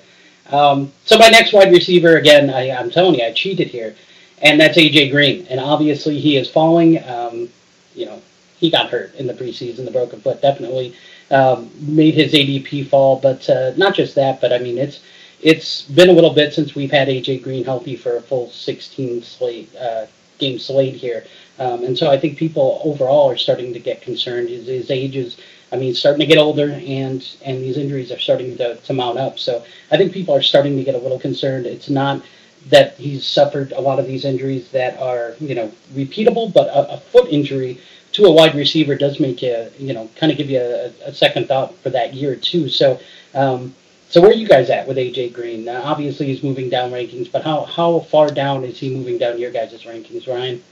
Um, 0.51 0.91
so 1.05 1.17
my 1.17 1.29
next 1.29 1.53
wide 1.53 1.71
receiver, 1.71 2.17
again, 2.17 2.49
I, 2.49 2.71
I'm 2.71 2.89
telling 2.89 3.15
you, 3.15 3.25
I 3.25 3.33
cheated 3.33 3.67
here, 3.67 3.95
and 4.41 4.59
that's 4.59 4.77
AJ 4.77 5.11
Green. 5.11 5.45
And 5.49 5.59
obviously 5.59 6.19
he 6.19 6.37
is 6.37 6.49
falling. 6.49 7.03
Um, 7.07 7.49
you 7.95 8.05
know, 8.05 8.21
he 8.57 8.69
got 8.69 8.89
hurt 8.89 9.13
in 9.15 9.27
the 9.27 9.33
preseason, 9.33 9.85
the 9.85 9.91
broken 9.91 10.19
foot 10.21 10.41
definitely 10.41 10.95
um, 11.31 11.69
made 11.79 12.13
his 12.13 12.33
ADP 12.33 12.87
fall. 12.87 13.19
But 13.19 13.49
uh, 13.49 13.73
not 13.77 13.95
just 13.95 14.15
that, 14.15 14.41
but 14.41 14.53
I 14.53 14.59
mean 14.59 14.77
it's 14.77 15.01
it's 15.41 15.83
been 15.83 16.09
a 16.09 16.13
little 16.13 16.33
bit 16.33 16.53
since 16.53 16.75
we've 16.75 16.91
had 16.91 17.07
AJ 17.07 17.43
Green 17.43 17.63
healthy 17.63 17.95
for 17.95 18.17
a 18.17 18.21
full 18.21 18.49
16 18.49 19.21
slate 19.21 19.75
uh, 19.75 20.07
game 20.39 20.59
slate 20.59 20.95
here. 20.95 21.25
Um, 21.59 21.83
and 21.83 21.97
so 21.97 22.11
I 22.11 22.17
think 22.19 22.37
people 22.37 22.81
overall 22.83 23.29
are 23.29 23.37
starting 23.37 23.73
to 23.73 23.79
get 23.79 24.01
concerned. 24.01 24.49
His, 24.49 24.67
his 24.67 24.91
age 24.91 25.15
is, 25.15 25.37
I 25.71 25.75
mean, 25.75 25.93
starting 25.93 26.21
to 26.21 26.25
get 26.25 26.37
older, 26.37 26.71
and 26.71 27.27
and 27.43 27.61
these 27.61 27.77
injuries 27.77 28.11
are 28.11 28.19
starting 28.19 28.57
to, 28.57 28.75
to 28.75 28.93
mount 28.93 29.17
up. 29.17 29.37
So 29.37 29.63
I 29.91 29.97
think 29.97 30.13
people 30.13 30.35
are 30.35 30.41
starting 30.41 30.77
to 30.77 30.83
get 30.83 30.95
a 30.95 30.99
little 30.99 31.19
concerned. 31.19 31.65
It's 31.65 31.89
not 31.89 32.23
that 32.69 32.95
he's 32.95 33.25
suffered 33.25 33.71
a 33.71 33.81
lot 33.81 33.99
of 33.99 34.07
these 34.07 34.25
injuries 34.25 34.71
that 34.71 34.97
are 34.99 35.35
you 35.39 35.55
know 35.55 35.71
repeatable, 35.93 36.53
but 36.53 36.67
a, 36.67 36.93
a 36.93 36.97
foot 36.97 37.27
injury 37.29 37.79
to 38.13 38.25
a 38.25 38.31
wide 38.31 38.55
receiver 38.55 38.95
does 38.95 39.19
make 39.19 39.41
you 39.41 39.69
you 39.77 39.93
know 39.93 40.09
kind 40.15 40.31
of 40.31 40.37
give 40.37 40.49
you 40.49 40.59
a, 40.59 40.91
a, 41.05 41.13
second 41.13 41.47
thought 41.47 41.75
for 41.79 41.89
that 41.89 42.13
year 42.13 42.35
too. 42.35 42.69
So. 42.69 42.99
Um, 43.33 43.75
so 44.09 44.21
where 44.21 44.31
are 44.31 44.35
you 44.35 44.47
guys 44.47 44.69
at 44.69 44.87
with 44.87 44.95
AJ 44.95 45.33
Green? 45.33 45.65
Now, 45.65 45.83
obviously, 45.83 46.27
he's 46.27 46.41
moving 46.41 46.69
down 46.69 46.91
rankings, 46.91 47.29
but 47.29 47.43
how, 47.43 47.65
how 47.65 47.99
far 47.99 48.29
down 48.29 48.63
is 48.63 48.79
he 48.79 48.89
moving 48.89 49.17
down 49.17 49.37
your 49.37 49.51
guys' 49.51 49.83
rankings, 49.83 50.29
Ryan? 50.33 50.63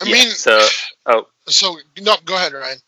I 0.00 0.06
yeah, 0.06 0.12
mean, 0.12 0.30
so 0.30 0.60
oh, 1.06 1.26
so 1.48 1.76
no, 2.00 2.16
go 2.24 2.34
ahead, 2.36 2.52
Ryan. 2.52 2.78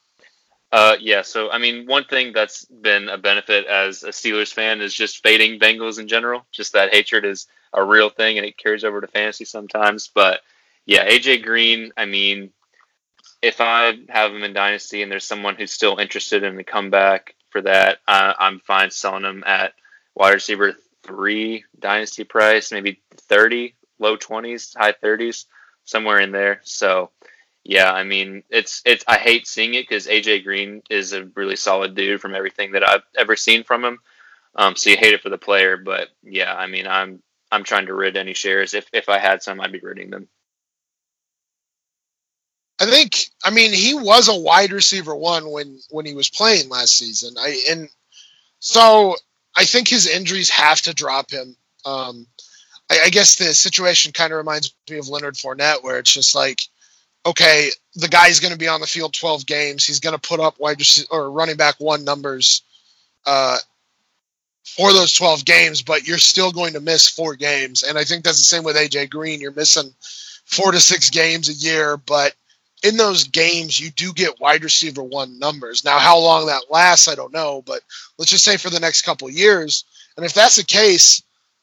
Uh, 0.73 0.97
yeah. 1.01 1.23
So 1.23 1.51
I 1.51 1.59
mean, 1.59 1.87
one 1.87 2.05
thing 2.05 2.33
that's 2.33 2.65
been 2.65 3.09
a 3.09 3.19
benefit 3.19 3.67
as 3.67 4.03
a 4.03 4.09
Steelers 4.09 4.53
fan 4.53 4.81
is 4.81 4.93
just 4.93 5.23
fading 5.23 5.61
Bengals 5.61 5.99
in 5.99 6.09
general. 6.09 6.45
Just 6.53 6.73
that 6.73 6.93
hatred 6.93 7.25
is 7.25 7.47
a 7.73 7.85
real 7.85 8.11
thing, 8.11 8.39
and 8.39 8.47
it 8.47 8.59
carries 8.59 8.85
over 8.85 9.01
to 9.01 9.07
fantasy 9.07 9.45
sometimes. 9.45 10.11
But 10.13 10.41
yeah, 10.85 11.09
AJ 11.09 11.45
Green. 11.45 11.93
I 11.97 12.07
mean, 12.07 12.51
if 13.43 13.61
I 13.61 13.95
have 14.09 14.33
him 14.33 14.43
in 14.43 14.53
Dynasty 14.53 15.03
and 15.03 15.11
there's 15.11 15.25
someone 15.25 15.57
who's 15.57 15.73
still 15.73 15.99
interested 15.99 16.43
in 16.43 16.57
the 16.57 16.65
comeback 16.65 17.35
for 17.51 17.61
that, 17.63 17.99
uh, 18.09 18.35
I'm 18.39 18.61
fine 18.61 18.91
selling 18.91 19.25
him 19.25 19.45
at 19.47 19.75
wide 20.15 20.35
receiver 20.35 20.75
three 21.05 21.65
Dynasty 21.79 22.25
price, 22.25 22.73
maybe 22.73 23.01
thirty, 23.15 23.77
low 23.99 24.17
twenties, 24.17 24.75
high 24.77 24.93
thirties 24.93 25.47
somewhere 25.85 26.19
in 26.19 26.33
there. 26.33 26.61
So 26.65 27.11
yeah, 27.69 27.93
I 27.93 28.05
mean, 28.05 28.45
it's 28.49 28.81
it's. 28.85 29.05
I 29.09 29.19
hate 29.19 29.47
seeing 29.49 29.75
it 29.75 29.89
because 29.89 30.07
AJ 30.07 30.45
Green 30.45 30.83
is 30.89 31.13
a 31.13 31.25
really 31.35 31.57
solid 31.57 31.97
dude 31.97 32.21
from 32.21 32.35
everything 32.35 32.73
that 32.73 32.89
I've 32.89 33.03
ever 33.19 33.35
seen 33.35 33.65
from 33.65 33.85
him. 33.85 33.99
Um, 34.55 34.77
so 34.77 34.91
you 34.91 34.97
hate 34.97 35.15
it 35.15 35.23
for 35.23 35.31
the 35.31 35.39
player, 35.39 35.77
but 35.77 36.09
yeah, 36.23 36.55
I 36.55 36.69
mean, 36.69 36.87
I'm 36.87 37.21
I'm 37.51 37.65
trying 37.65 37.87
to 37.87 37.95
rid 37.95 38.17
any 38.17 38.35
shares. 38.35 38.73
If 38.73 38.87
if 38.93 39.09
I 39.09 39.19
had 39.19 39.43
some, 39.43 39.61
I'd 39.61 39.73
be 39.73 39.81
ridding 39.81 40.11
them. 40.11 40.29
I 42.81 42.87
think. 42.87 43.31
I 43.43 43.51
mean, 43.51 43.73
he 43.73 43.95
was 43.95 44.29
a 44.29 44.39
wide 44.39 44.71
receiver 44.71 45.17
one 45.17 45.51
when 45.51 45.81
when 45.91 46.07
he 46.07 46.15
was 46.15 46.31
playing 46.31 46.69
last 46.69 46.97
season. 46.97 47.35
I 47.37 47.61
and 47.69 47.89
so 48.61 49.17
I 49.57 49.65
think 49.65 49.89
his 49.89 50.07
injuries 50.07 50.51
have 50.51 50.83
to 50.83 50.95
drop 50.95 51.33
him. 51.33 51.57
Um, 51.85 52.29
I, 52.91 53.01
I 53.07 53.11
guess 53.11 53.35
the 53.35 53.53
situation 53.55 54.13
kind 54.13 54.33
of 54.33 54.37
reminds 54.37 54.73
me 54.89 54.99
of 54.99 55.09
Leonard 55.09 55.35
Fournette, 55.35 55.83
where 55.83 55.99
it's 55.99 56.13
just 56.13 56.37
like, 56.37 56.61
okay, 57.27 57.71
the 57.97 58.09
guy's 58.09 58.41
going 58.41 58.53
to 58.53 58.59
be 58.59 58.69
on 58.69 58.81
the 58.81 58.87
field 58.87 59.13
12 59.13 59.47
games. 59.47 59.85
He's 59.85 60.01
going 60.01 60.19
to 60.19 60.29
put 60.29 60.41
up 60.41 60.59
wide 60.59 60.81
or 61.11 61.31
running 61.31 61.57
back 61.57 61.75
one 61.79 62.05
numbers 62.05 62.63
uh, 63.27 63.59
for 64.65 64.93
those 64.93 65.13
12 65.13 65.45
games, 65.45 65.83
but 65.83 66.07
you're 66.07 66.19
still 66.19 66.53
going 66.53 66.75
to 66.75 66.81
miss 66.81 67.09
four 67.09 67.35
games. 67.35 67.83
And 67.83 67.99
I 67.99 68.05
think 68.05 68.25
that's 68.25 68.39
the 68.39 68.45
same 68.45 68.65
with 68.65 68.77
AJ 68.77 69.11
Green. 69.11 69.41
You're 69.41 69.53
missing 69.53 69.93
four 70.45 70.71
to 70.71 70.81
six 70.81 71.11
games 71.11 71.49
a 71.49 71.53
year, 71.53 71.97
but 71.97 72.35
in 72.83 72.97
those 72.97 73.25
games, 73.25 73.81
you 73.81 73.91
do 73.91 74.13
get 74.13 74.41
wide 74.41 74.63
receiver 74.63 75.03
one 75.03 75.39
numbers. 75.39 75.85
Now, 75.85 75.99
how 75.99 76.19
long 76.19 76.47
that 76.47 76.71
lasts, 76.71 77.09
I 77.09 77.17
don't 77.17 77.33
know, 77.33 77.63
but 77.67 77.81
let's 78.19 78.31
just 78.31 78.45
say 78.45 78.57
for 78.57 78.71
the 78.71 78.81
next 78.81 79.03
couple 79.03 79.29
years. 79.29 79.85
And 80.17 80.25
if 80.25 80.35
that's 80.35 80.57
the 80.57 80.65
case, 80.65 81.23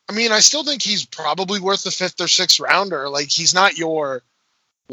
I 0.09 0.13
mean, 0.13 0.31
I 0.33 0.39
still 0.39 0.65
think 0.65 0.81
he's 0.81 1.05
probably 1.05 1.61
worth 1.61 1.83
the 1.83 1.91
fifth 1.91 2.19
or 2.19 2.27
sixth 2.27 2.59
rounder. 2.59 3.07
Like 3.07 3.29
he's 3.29 3.53
not 3.53 3.77
your 3.77 4.23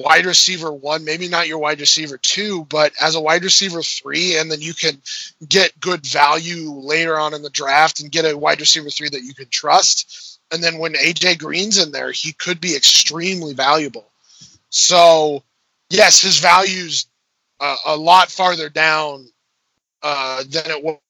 wide 0.02 0.26
receiver 0.26 0.72
one, 0.72 1.04
maybe 1.04 1.28
not 1.28 1.48
your 1.48 1.58
wide 1.58 1.80
receiver 1.80 2.18
two, 2.18 2.64
but 2.66 2.92
as 3.00 3.14
a 3.14 3.20
wide 3.20 3.44
receiver 3.44 3.82
three, 3.82 4.38
and 4.38 4.50
then 4.50 4.60
you 4.60 4.74
can 4.74 5.00
get 5.48 5.78
good 5.80 6.06
value 6.06 6.72
later 6.72 7.18
on 7.18 7.34
in 7.34 7.42
the 7.42 7.50
draft 7.50 8.00
and 8.00 8.10
get 8.10 8.24
a 8.24 8.36
wide 8.36 8.60
receiver 8.60 8.90
three 8.90 9.08
that 9.08 9.22
you 9.22 9.34
can 9.34 9.48
trust. 9.48 10.40
And 10.52 10.62
then 10.62 10.78
when 10.78 10.94
AJ 10.94 11.38
Green's 11.38 11.78
in 11.78 11.92
there, 11.92 12.10
he 12.10 12.32
could 12.32 12.60
be 12.60 12.74
extremely 12.74 13.54
valuable. 13.54 14.10
So, 14.70 15.42
yes, 15.90 16.20
his 16.20 16.38
value's 16.38 17.06
uh, 17.60 17.76
a 17.86 17.96
lot 17.96 18.30
farther 18.30 18.68
down 18.68 19.28
uh, 20.02 20.42
than 20.48 20.70
it 20.70 21.00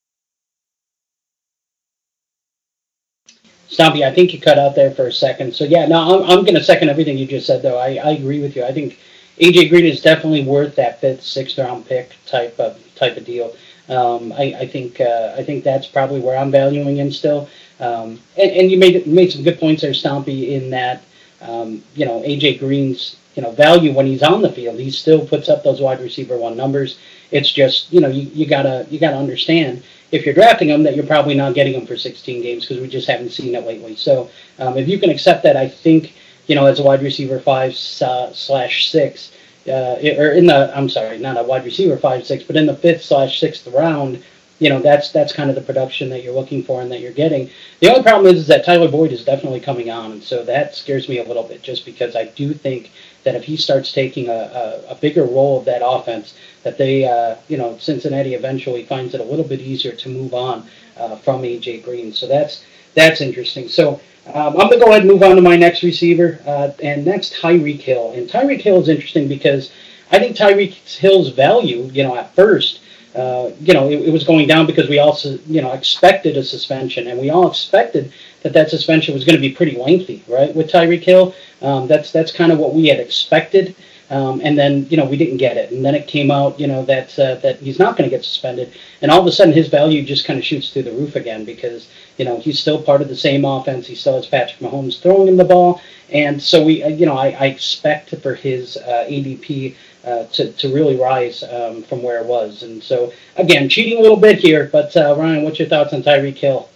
was 3.71 3.79
Stompy, 3.79 4.05
I 4.05 4.15
think 4.15 4.33
you 4.33 4.41
cut 4.41 4.59
out 4.59 4.75
there 4.75 4.91
for 4.91 5.07
a 5.07 5.13
second. 5.13 5.55
So 5.55 5.65
yeah, 5.65 5.87
no, 5.87 6.23
I'm, 6.23 6.31
I'm 6.31 6.45
going 6.45 6.55
to 6.55 6.63
second 6.65 6.89
everything 6.89 7.19
you 7.19 7.27
just 7.27 7.47
said. 7.47 7.63
Though 7.63 7.79
I, 7.79 7.97
I 7.97 8.11
agree 8.11 8.41
with 8.41 8.57
you. 8.57 8.65
I 8.65 8.73
think 8.73 8.99
AJ 9.39 9.71
Green 9.71 9.87
is 9.87 10.01
definitely 10.01 10.45
worth 10.45 10.75
that 10.77 11.01
fifth, 11.01 11.23
sixth 11.23 11.59
round 11.59 11.87
pick 11.87 12.13
type 12.27 12.59
of 12.59 12.79
type 12.95 13.17
of 13.17 13.25
deal. 13.25 13.55
Um, 13.89 14.33
I, 14.33 14.55
I 14.59 14.67
think 14.67 15.01
uh, 15.01 15.35
I 15.37 15.43
think 15.43 15.65
that's 15.65 15.87
probably 15.87 16.21
where 16.21 16.37
I'm 16.37 16.51
valuing 16.51 16.97
him 16.97 17.11
still. 17.11 17.49
Um, 17.81 18.21
and, 18.37 18.51
and 18.51 18.71
you 18.71 18.79
made 18.79 19.07
made 19.07 19.33
some 19.33 19.43
good 19.43 19.59
points 19.59 19.83
there, 19.83 19.93
Stompy, 19.93 20.51
in 20.51 20.71
that 20.71 21.03
um, 21.41 21.83
you 21.95 22.07
know 22.07 22.21
AJ 22.23 22.59
Green's 22.59 23.17
you 23.35 23.43
know 23.43 23.53
value 23.53 23.93
when 23.93 24.07
he's 24.07 24.23
on 24.23 24.43
the 24.43 24.53
field, 24.53 24.79
he 24.79 24.91
still 24.91 25.27
puts 25.27 25.49
up 25.49 25.65
those 25.65 25.81
wide 25.81 26.01
receiver 26.01 26.37
one 26.37 26.57
numbers. 26.57 26.99
It's 27.31 27.51
just 27.51 27.93
you 27.93 28.01
know 28.01 28.09
you, 28.09 28.23
you 28.35 28.47
gotta 28.47 28.87
you 28.91 28.99
gotta 28.99 29.17
understand 29.17 29.83
if 30.13 30.25
you're 30.25 30.35
drafting 30.35 30.69
them, 30.69 30.83
that 30.83 30.97
you're 30.97 31.07
probably 31.07 31.35
not 31.35 31.55
getting 31.55 31.73
them 31.73 31.87
for 31.87 31.97
16 31.97 32.43
games 32.43 32.67
because 32.67 32.83
we 32.83 32.89
just 32.89 33.09
haven't 33.09 33.31
seen 33.31 33.55
it 33.55 33.67
lately. 33.67 33.97
So 33.97 34.31
um, 34.59 34.77
if 34.77 34.89
you 34.89 34.99
can 34.99 35.11
accept 35.11 35.43
that, 35.45 35.57
I 35.57 35.69
think 35.69 36.15
you 36.47 36.55
know 36.55 36.67
as 36.67 36.81
a 36.81 36.83
wide 36.83 37.03
receiver 37.03 37.39
five 37.39 37.73
uh, 38.03 38.33
slash 38.33 38.91
six, 38.91 39.33
uh, 39.69 39.97
or 40.19 40.33
in 40.33 40.47
the 40.47 40.77
I'm 40.77 40.89
sorry, 40.89 41.19
not 41.19 41.39
a 41.39 41.43
wide 41.43 41.65
receiver 41.65 41.97
five 41.97 42.27
six, 42.27 42.45
but 42.45 42.57
in 42.57 42.67
the 42.67 42.77
fifth 42.77 43.05
slash 43.05 43.39
sixth 43.39 43.67
round, 43.69 44.23
you 44.59 44.69
know 44.69 44.81
that's 44.81 45.11
that's 45.13 45.33
kind 45.33 45.49
of 45.49 45.57
the 45.57 45.63
production 45.63 46.09
that 46.11 46.23
you're 46.23 46.35
looking 46.35 46.63
for 46.63 46.83
and 46.83 46.91
that 46.91 47.01
you're 47.01 47.13
getting. 47.13 47.51
The 47.81 47.89
only 47.89 48.03
problem 48.03 48.33
is, 48.35 48.43
is 48.43 48.47
that 48.49 48.65
Tyler 48.65 48.91
Boyd 48.91 49.13
is 49.13 49.25
definitely 49.25 49.61
coming 49.61 49.91
on, 49.91 50.13
and 50.13 50.23
so 50.23 50.45
that 50.45 50.75
scares 50.75 51.09
me 51.09 51.19
a 51.19 51.25
little 51.25 51.45
bit, 51.45 51.63
just 51.63 51.85
because 51.85 52.17
I 52.17 52.27
do 52.27 52.53
think 52.53 52.91
that 53.25 53.35
if 53.35 53.45
he 53.45 53.57
starts 53.57 53.93
taking 53.93 54.29
a, 54.29 54.33
a, 54.33 54.93
a 54.93 54.95
bigger 54.95 55.25
role 55.25 55.59
of 55.59 55.65
that 55.67 55.83
offense, 55.85 56.35
that 56.63 56.79
they, 56.79 57.05
uh, 57.05 57.37
you 57.49 57.57
know, 57.57 57.77
Cincinnati 57.79 58.35
eventually 58.35 58.85
finds 58.85 59.15
it 59.15 59.21
a 59.21 59.25
little 59.25 59.45
bit 59.45 59.61
easier 59.61 59.93
to 59.93 60.09
move 60.09 60.35
on 60.35 60.67
uh, 60.97 61.17
from 61.17 61.43
AJ 61.43 61.85
Green. 61.85 62.13
So 62.13 62.27
that's 62.27 62.65
that's 62.95 63.21
interesting. 63.21 63.69
So 63.69 64.01
um, 64.27 64.59
I'm 64.59 64.69
gonna 64.69 64.79
go 64.79 64.91
ahead 64.91 65.03
and 65.03 65.11
move 65.11 65.23
on 65.23 65.37
to 65.37 65.43
my 65.43 65.57
next 65.57 65.83
receiver, 65.83 66.41
uh, 66.47 66.71
and 66.83 67.05
next 67.05 67.35
Tyreek 67.35 67.81
Hill. 67.81 68.13
And 68.13 68.29
Tyreek 68.29 68.61
Hill 68.61 68.81
is 68.81 68.89
interesting 68.89 69.29
because 69.29 69.73
I 70.11 70.19
think 70.19 70.37
Tyreek 70.37 70.75
Hill's 70.99 71.31
value, 71.31 71.89
you 71.93 72.03
know, 72.03 72.17
at 72.17 72.35
first. 72.35 72.81
Uh, 73.15 73.51
you 73.61 73.75
know, 73.75 73.91
it, 73.91 74.03
it, 74.03 74.13
was 74.13 74.23
going 74.23 74.47
down 74.47 74.69
because 74.69 74.89
we 74.89 75.01
also, 75.01 75.37
you 75.49 75.61
know, 75.61 75.73
expected 75.73 76.37
a 76.37 76.45
suspension, 76.45 77.09
and 77.09 77.19
we 77.19 77.29
all 77.29 77.49
expected 77.49 78.13
that 78.43 78.53
that 78.53 78.71
suspension 78.71 79.13
was 79.15 79.25
going 79.25 79.35
to 79.35 79.41
be 79.41 79.51
pretty 79.51 79.77
lengthy, 79.77 80.23
right? 80.29 80.55
With 80.55 80.71
Tyreek 80.71 81.03
Hill, 81.03 81.35
um, 81.63 81.87
that's 81.87 82.11
that's 82.13 82.33
kind 82.33 82.53
of 82.53 82.59
what 82.59 82.75
we 82.75 82.87
had 82.87 83.01
expected. 83.01 83.75
Um, 84.11 84.41
and 84.43 84.59
then 84.59 84.87
you 84.91 84.97
know 84.97 85.05
we 85.05 85.17
didn't 85.17 85.37
get 85.37 85.57
it, 85.57 85.71
and 85.71 85.85
then 85.85 85.95
it 85.95 86.09
came 86.09 86.33
out 86.33 86.59
you 86.59 86.67
know 86.67 86.85
that 86.85 87.17
uh, 87.17 87.37
that 87.37 87.61
he's 87.61 87.79
not 87.79 87.97
going 87.97 88.11
to 88.11 88.15
get 88.15 88.25
suspended, 88.25 88.73
and 89.03 89.11
all 89.11 89.21
of 89.21 89.27
a 89.27 89.31
sudden 89.31 89.55
his 89.55 89.69
value 89.69 90.03
just 90.03 90.25
kind 90.25 90.37
of 90.37 90.45
shoots 90.45 90.71
through 90.71 90.83
the 90.83 90.93
roof 90.93 91.15
again 91.15 91.45
because 91.45 91.89
you 92.19 92.25
know 92.25 92.39
he's 92.41 92.59
still 92.59 92.83
part 92.83 93.03
of 93.03 93.09
the 93.09 93.17
same 93.17 93.45
offense. 93.45 93.87
He 93.87 93.95
still 93.95 94.17
has 94.17 94.27
Patrick 94.27 94.59
Mahomes 94.59 95.01
throwing 95.01 95.29
him 95.29 95.37
the 95.37 95.45
ball, 95.45 95.81
and 96.11 96.43
so 96.43 96.65
we 96.65 96.83
uh, 96.83 96.89
you 96.89 97.07
know 97.07 97.17
I, 97.17 97.29
I 97.39 97.47
expect 97.47 98.17
for 98.17 98.35
his 98.35 98.77
uh, 98.79 99.07
ADP 99.09 99.77
uh, 100.05 100.25
to 100.25 100.53
to 100.55 100.75
really 100.75 100.97
rise 100.97 101.45
um, 101.45 101.85
from 101.85 102.03
where 102.03 102.21
it 102.21 102.27
was, 102.27 102.65
and 102.65 102.83
so 102.83 103.13
again 103.37 103.69
cheating 103.69 103.99
a 103.99 104.03
little 104.03 104.19
bit 104.19 104.41
here, 104.41 104.69
but 104.73 104.97
uh, 104.97 105.15
Ryan, 105.17 105.45
what's 105.45 105.61
your 105.61 105.69
thoughts 105.69 105.93
on 105.93 106.03
Tyreek 106.03 106.37
Hill? 106.37 106.69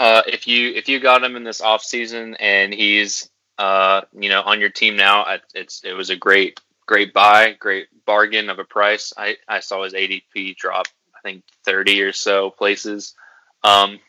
Uh, 0.00 0.22
if 0.26 0.46
you 0.46 0.70
if 0.70 0.88
you 0.88 0.98
got 0.98 1.22
him 1.22 1.36
in 1.36 1.44
this 1.44 1.60
off 1.60 1.82
season 1.82 2.34
and 2.40 2.72
he's 2.72 3.28
uh, 3.58 4.00
you 4.18 4.30
know 4.30 4.40
on 4.40 4.58
your 4.58 4.70
team 4.70 4.96
now, 4.96 5.26
it's 5.54 5.84
it 5.84 5.92
was 5.92 6.08
a 6.08 6.16
great 6.16 6.58
great 6.86 7.12
buy, 7.12 7.52
great 7.52 7.88
bargain 8.06 8.48
of 8.48 8.58
a 8.58 8.64
price. 8.64 9.12
I 9.14 9.36
I 9.46 9.60
saw 9.60 9.84
his 9.84 9.92
ADP 9.92 10.56
drop 10.56 10.86
I 11.14 11.20
think 11.20 11.44
thirty 11.66 12.00
or 12.00 12.14
so 12.14 12.48
places. 12.48 13.14
Um, 13.62 14.00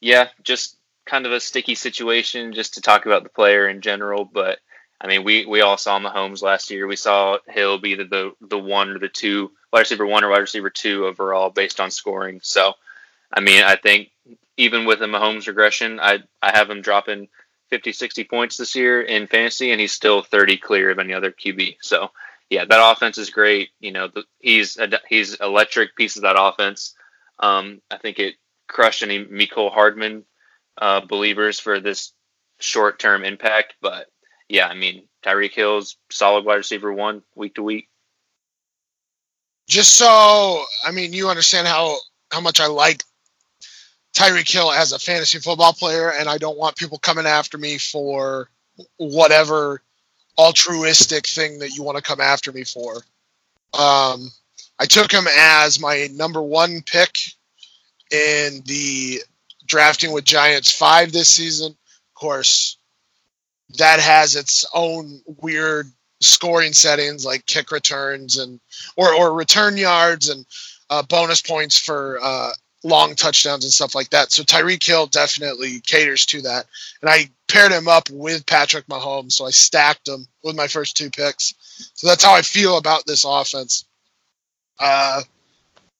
yeah, 0.00 0.28
just 0.44 0.76
kind 1.06 1.26
of 1.26 1.32
a 1.32 1.40
sticky 1.40 1.74
situation 1.74 2.52
just 2.52 2.74
to 2.74 2.80
talk 2.80 3.04
about 3.06 3.24
the 3.24 3.28
player 3.28 3.68
in 3.68 3.80
general, 3.80 4.24
but 4.24 4.60
I 5.00 5.08
mean, 5.08 5.24
we 5.24 5.44
we 5.44 5.60
all 5.60 5.76
saw 5.76 5.98
Mahomes 5.98 6.40
last 6.40 6.70
year. 6.70 6.86
We 6.86 6.94
saw 6.94 7.38
Hill 7.48 7.78
be 7.78 7.96
the 7.96 8.04
the, 8.04 8.32
the 8.42 8.58
one 8.58 8.90
or 8.90 9.00
the 9.00 9.08
two 9.08 9.50
wide 9.72 9.80
receiver 9.80 10.06
one 10.06 10.22
or 10.22 10.30
wide 10.30 10.38
receiver 10.38 10.70
two 10.70 11.06
overall 11.06 11.50
based 11.50 11.80
on 11.80 11.90
scoring. 11.90 12.38
So, 12.44 12.74
I 13.32 13.40
mean, 13.40 13.64
I 13.64 13.74
think 13.74 14.10
even 14.56 14.84
with 14.84 15.02
a 15.02 15.06
Mahomes 15.06 15.46
regression, 15.46 16.00
I 16.00 16.20
I 16.42 16.56
have 16.56 16.70
him 16.70 16.82
dropping 16.82 17.28
50, 17.70 17.92
60 17.92 18.24
points 18.24 18.56
this 18.56 18.74
year 18.74 19.02
in 19.02 19.26
fantasy, 19.26 19.72
and 19.72 19.80
he's 19.80 19.92
still 19.92 20.22
30 20.22 20.58
clear 20.58 20.90
of 20.90 20.98
any 20.98 21.12
other 21.12 21.32
QB. 21.32 21.78
So, 21.80 22.10
yeah, 22.48 22.64
that 22.64 22.92
offense 22.92 23.18
is 23.18 23.30
great. 23.30 23.70
You 23.80 23.92
know, 23.92 24.08
the, 24.08 24.24
he's 24.38 24.76
a, 24.78 24.88
he's 25.08 25.34
electric 25.34 25.96
piece 25.96 26.16
of 26.16 26.22
that 26.22 26.36
offense. 26.38 26.94
Um, 27.38 27.82
I 27.90 27.98
think 27.98 28.18
it 28.18 28.36
crushed 28.68 29.02
any 29.02 29.24
Mecole 29.24 29.72
Hardman 29.72 30.24
uh, 30.78 31.00
believers 31.00 31.58
for 31.58 31.80
this 31.80 32.12
short 32.58 32.98
term 32.98 33.24
impact, 33.24 33.74
but 33.80 34.06
yeah, 34.48 34.68
I 34.68 34.74
mean, 34.74 35.08
Tyreek 35.24 35.52
Hill's 35.52 35.96
solid 36.10 36.44
wide 36.44 36.56
receiver 36.56 36.92
one 36.92 37.22
week 37.34 37.56
to 37.56 37.62
week. 37.62 37.88
Just 39.68 39.94
so 39.94 40.64
I 40.84 40.92
mean, 40.92 41.12
you 41.12 41.28
understand 41.28 41.66
how 41.66 41.96
how 42.30 42.40
much 42.40 42.60
I 42.60 42.66
like 42.66 43.02
Tyreek 44.16 44.50
Hill 44.50 44.72
as 44.72 44.92
a 44.92 44.98
fantasy 44.98 45.38
football 45.38 45.74
player, 45.74 46.10
and 46.10 46.26
I 46.26 46.38
don't 46.38 46.56
want 46.56 46.76
people 46.76 46.96
coming 46.96 47.26
after 47.26 47.58
me 47.58 47.76
for 47.76 48.48
whatever 48.96 49.82
altruistic 50.38 51.26
thing 51.26 51.58
that 51.58 51.76
you 51.76 51.82
want 51.82 51.96
to 51.98 52.02
come 52.02 52.20
after 52.20 52.50
me 52.50 52.64
for. 52.64 52.94
Um, 53.78 54.30
I 54.78 54.86
took 54.86 55.12
him 55.12 55.26
as 55.36 55.78
my 55.78 56.08
number 56.12 56.42
one 56.42 56.80
pick 56.80 57.18
in 58.10 58.62
the 58.64 59.20
drafting 59.66 60.12
with 60.12 60.24
Giants 60.24 60.72
five 60.72 61.12
this 61.12 61.28
season. 61.28 61.72
Of 61.72 62.14
course, 62.14 62.78
that 63.76 64.00
has 64.00 64.34
its 64.34 64.64
own 64.72 65.20
weird 65.26 65.90
scoring 66.20 66.72
settings 66.72 67.26
like 67.26 67.44
kick 67.44 67.70
returns 67.70 68.38
and 68.38 68.60
or 68.96 69.12
or 69.12 69.34
return 69.34 69.76
yards 69.76 70.30
and 70.30 70.46
uh, 70.88 71.02
bonus 71.02 71.42
points 71.42 71.78
for 71.78 72.18
uh, 72.22 72.52
long 72.84 73.14
touchdowns 73.14 73.64
and 73.64 73.72
stuff 73.72 73.94
like 73.94 74.10
that. 74.10 74.32
So 74.32 74.42
Tyreek 74.42 74.84
Hill 74.84 75.06
definitely 75.06 75.80
caters 75.80 76.26
to 76.26 76.42
that. 76.42 76.66
And 77.00 77.10
I 77.10 77.30
paired 77.48 77.72
him 77.72 77.88
up 77.88 78.08
with 78.10 78.46
Patrick 78.46 78.86
Mahomes, 78.86 79.32
so 79.32 79.46
I 79.46 79.50
stacked 79.50 80.08
him 80.08 80.26
with 80.42 80.56
my 80.56 80.66
first 80.66 80.96
two 80.96 81.10
picks. 81.10 81.54
So 81.94 82.06
that's 82.06 82.24
how 82.24 82.34
I 82.34 82.42
feel 82.42 82.78
about 82.78 83.06
this 83.06 83.24
offense. 83.24 83.84
Uh, 84.78 85.22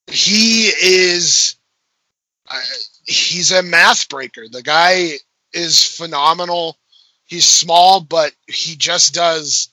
he 0.07 0.66
is 0.83 1.57
uh, 2.49 2.61
he's 3.05 3.51
a 3.53 3.62
math 3.62 4.09
breaker. 4.09 4.47
The 4.49 4.62
guy 4.62 5.14
is 5.53 5.83
phenomenal 5.83 6.77
he's 7.27 7.45
small, 7.45 8.01
but 8.01 8.33
he 8.47 8.77
just 8.77 9.14
does 9.14 9.68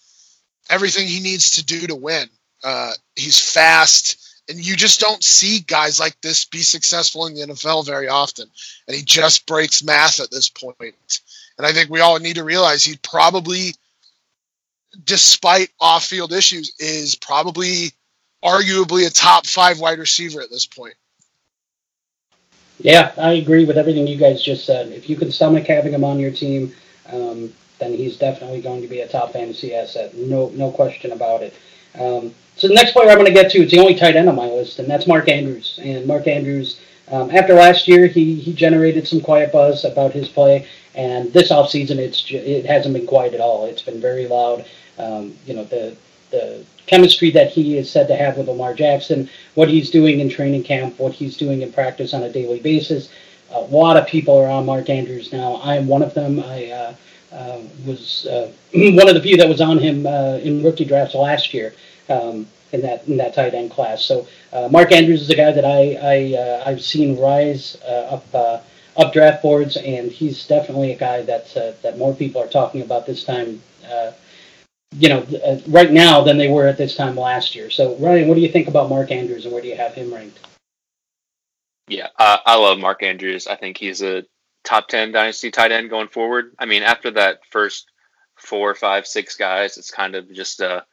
everything 0.69 1.07
he 1.07 1.19
needs 1.19 1.51
to 1.51 1.65
do 1.65 1.87
to 1.87 1.95
win. 1.95 2.27
Uh, 2.63 2.91
he's 3.15 3.39
fast, 3.39 4.22
and 4.49 4.59
you 4.59 4.75
just 4.75 4.99
don't 4.99 5.23
see 5.23 5.59
guys 5.59 5.99
like 5.99 6.19
this 6.21 6.45
be 6.45 6.59
successful 6.59 7.25
in 7.27 7.33
the 7.33 7.41
NFL 7.41 7.85
very 7.85 8.09
often. 8.09 8.49
And 8.87 8.95
he 8.95 9.03
just 9.03 9.45
breaks 9.45 9.83
math 9.83 10.19
at 10.19 10.31
this 10.31 10.49
point. 10.49 11.21
And 11.57 11.65
I 11.65 11.71
think 11.71 11.89
we 11.89 12.01
all 12.01 12.19
need 12.19 12.35
to 12.35 12.43
realize 12.43 12.83
he 12.83 12.97
probably, 12.97 13.73
despite 15.05 15.69
off-field 15.79 16.33
issues, 16.33 16.73
is 16.79 17.15
probably 17.15 17.91
arguably 18.43 19.07
a 19.07 19.09
top 19.09 19.45
five 19.45 19.79
wide 19.79 19.99
receiver 19.99 20.41
at 20.41 20.49
this 20.49 20.65
point. 20.65 20.95
Yeah, 22.79 23.13
I 23.17 23.33
agree 23.33 23.65
with 23.65 23.77
everything 23.77 24.07
you 24.07 24.17
guys 24.17 24.43
just 24.43 24.65
said. 24.65 24.91
If 24.91 25.09
you 25.09 25.15
can 25.15 25.31
stomach 25.31 25.67
having 25.67 25.93
him 25.93 26.03
on 26.03 26.19
your 26.19 26.31
team, 26.31 26.73
um, 27.09 27.53
then 27.79 27.93
he's 27.93 28.17
definitely 28.17 28.61
going 28.61 28.81
to 28.81 28.87
be 28.87 28.99
a 29.01 29.07
top 29.07 29.31
fantasy 29.31 29.73
asset. 29.73 30.15
No, 30.15 30.49
no 30.49 30.71
question 30.71 31.13
about 31.13 31.43
it. 31.43 31.53
Um, 31.97 32.33
so 32.63 32.69
the 32.69 32.75
next 32.75 32.93
player 32.93 33.09
I'm 33.09 33.17
going 33.17 33.25
to 33.27 33.33
get 33.33 33.51
to, 33.51 33.61
it's 33.61 33.73
the 33.73 33.79
only 33.79 33.93
tight 33.93 34.15
end 34.15 34.29
on 34.29 34.37
my 34.37 34.45
list, 34.45 34.79
and 34.79 34.89
that's 34.89 35.05
Mark 35.05 35.27
Andrews. 35.27 35.81
And 35.83 36.07
Mark 36.07 36.27
Andrews, 36.27 36.79
um, 37.11 37.29
after 37.29 37.53
last 37.55 37.89
year, 37.89 38.07
he, 38.07 38.35
he 38.35 38.53
generated 38.53 39.05
some 39.05 39.19
quiet 39.19 39.51
buzz 39.51 39.83
about 39.83 40.13
his 40.13 40.29
play, 40.29 40.65
and 40.95 41.33
this 41.33 41.51
offseason, 41.51 41.97
it's 41.97 42.23
it 42.31 42.65
hasn't 42.65 42.93
been 42.93 43.05
quiet 43.05 43.33
at 43.33 43.41
all. 43.41 43.65
It's 43.65 43.81
been 43.81 43.99
very 43.99 44.29
loud. 44.29 44.63
Um, 44.97 45.35
you 45.45 45.55
know, 45.55 45.65
the 45.65 45.97
the 46.31 46.65
chemistry 46.87 47.31
that 47.31 47.51
he 47.51 47.77
is 47.77 47.91
said 47.91 48.07
to 48.07 48.15
have 48.15 48.37
with 48.37 48.47
Lamar 48.47 48.73
Jackson, 48.73 49.29
what 49.55 49.67
he's 49.67 49.91
doing 49.91 50.21
in 50.21 50.29
training 50.29 50.63
camp, 50.63 50.97
what 50.99 51.11
he's 51.11 51.35
doing 51.35 51.63
in 51.63 51.73
practice 51.73 52.13
on 52.13 52.23
a 52.23 52.31
daily 52.31 52.61
basis. 52.61 53.09
A 53.51 53.59
lot 53.59 53.97
of 53.97 54.07
people 54.07 54.37
are 54.37 54.47
on 54.47 54.65
Mark 54.65 54.89
Andrews 54.89 55.33
now. 55.33 55.55
I 55.55 55.75
am 55.75 55.85
one 55.85 56.01
of 56.01 56.13
them. 56.13 56.39
I 56.39 56.71
uh, 56.71 56.95
uh, 57.33 57.59
was 57.85 58.25
uh, 58.27 58.49
one 58.73 59.09
of 59.09 59.15
the 59.15 59.21
few 59.21 59.35
that 59.35 59.49
was 59.49 59.59
on 59.59 59.79
him 59.79 60.05
uh, 60.05 60.37
in 60.41 60.63
rookie 60.63 60.85
drafts 60.85 61.13
last 61.13 61.53
year 61.53 61.73
um, 62.09 62.47
in 62.73 62.81
that 62.81 63.07
in 63.07 63.17
that 63.17 63.33
tight 63.33 63.53
end 63.53 63.71
class. 63.71 64.03
So 64.03 64.27
uh, 64.51 64.67
Mark 64.69 64.91
Andrews 64.91 65.21
is 65.21 65.29
a 65.29 65.35
guy 65.35 65.51
that 65.51 65.65
I, 65.65 65.97
I 66.01 66.37
uh, 66.37 66.63
I've 66.65 66.81
seen 66.81 67.19
rise 67.19 67.77
up 67.85 68.25
up 68.95 69.13
draft 69.13 69.41
boards, 69.41 69.77
and 69.77 70.11
he's 70.11 70.45
definitely 70.45 70.91
a 70.91 70.97
guy 70.97 71.21
that 71.23 71.53
that 71.81 71.97
more 71.97 72.13
people 72.13 72.41
are 72.41 72.47
talking 72.47 72.81
about 72.81 73.05
this 73.05 73.23
time. 73.23 73.61
you 74.95 75.09
know, 75.09 75.25
right 75.69 75.91
now 75.91 76.21
than 76.21 76.37
they 76.37 76.47
were 76.49 76.67
at 76.67 76.77
this 76.77 76.95
time 76.95 77.15
last 77.15 77.55
year. 77.55 77.71
So, 77.71 77.95
Ryan, 77.95 78.27
what 78.27 78.35
do 78.35 78.41
you 78.41 78.49
think 78.49 78.67
about 78.67 78.89
Mark 78.89 79.09
Andrews, 79.09 79.45
and 79.45 79.51
where 79.51 79.61
do 79.61 79.67
you 79.67 79.75
have 79.75 79.95
him 79.95 80.13
ranked? 80.13 80.39
Yeah, 81.87 82.07
uh, 82.17 82.37
I 82.45 82.57
love 82.57 82.79
Mark 82.79 83.03
Andrews. 83.03 83.47
I 83.47 83.55
think 83.55 83.77
he's 83.77 84.01
a 84.01 84.23
top 84.63 84.87
10 84.87 85.11
dynasty 85.11 85.51
tight 85.51 85.71
end 85.71 85.89
going 85.89 86.07
forward. 86.07 86.55
I 86.57 86.65
mean, 86.65 86.83
after 86.83 87.11
that 87.11 87.39
first 87.49 87.87
four, 88.35 88.73
five, 88.75 89.05
six 89.05 89.35
guys, 89.35 89.77
it's 89.77 89.91
kind 89.91 90.15
of 90.15 90.31
just 90.31 90.61
a 90.61 90.85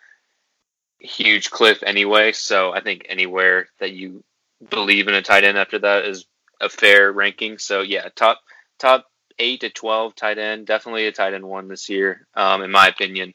huge 1.01 1.51
cliff 1.51 1.83
anyway. 1.83 2.33
So 2.33 2.73
I 2.73 2.81
think 2.81 3.07
anywhere 3.09 3.69
that 3.79 3.93
you 3.93 4.23
believe 4.69 5.09
in 5.09 5.15
a 5.15 5.23
tight 5.23 5.45
end 5.45 5.59
after 5.59 5.79
that 5.79 6.05
is 6.05 6.27
a 6.61 6.69
fair 6.69 7.11
ranking. 7.11 7.59
So 7.59 7.81
yeah, 7.81 8.09
top 8.15 8.41
top 8.79 9.07
eight 9.39 9.61
to 9.61 9.71
twelve 9.71 10.15
tight 10.15 10.39
end, 10.39 10.67
definitely 10.67 11.07
a 11.07 11.13
tight 11.13 11.35
end 11.35 11.45
one 11.45 11.69
this 11.69 11.89
year, 11.89 12.27
um, 12.35 12.63
in 12.63 12.71
my 12.71 12.89
opinion. 12.89 13.35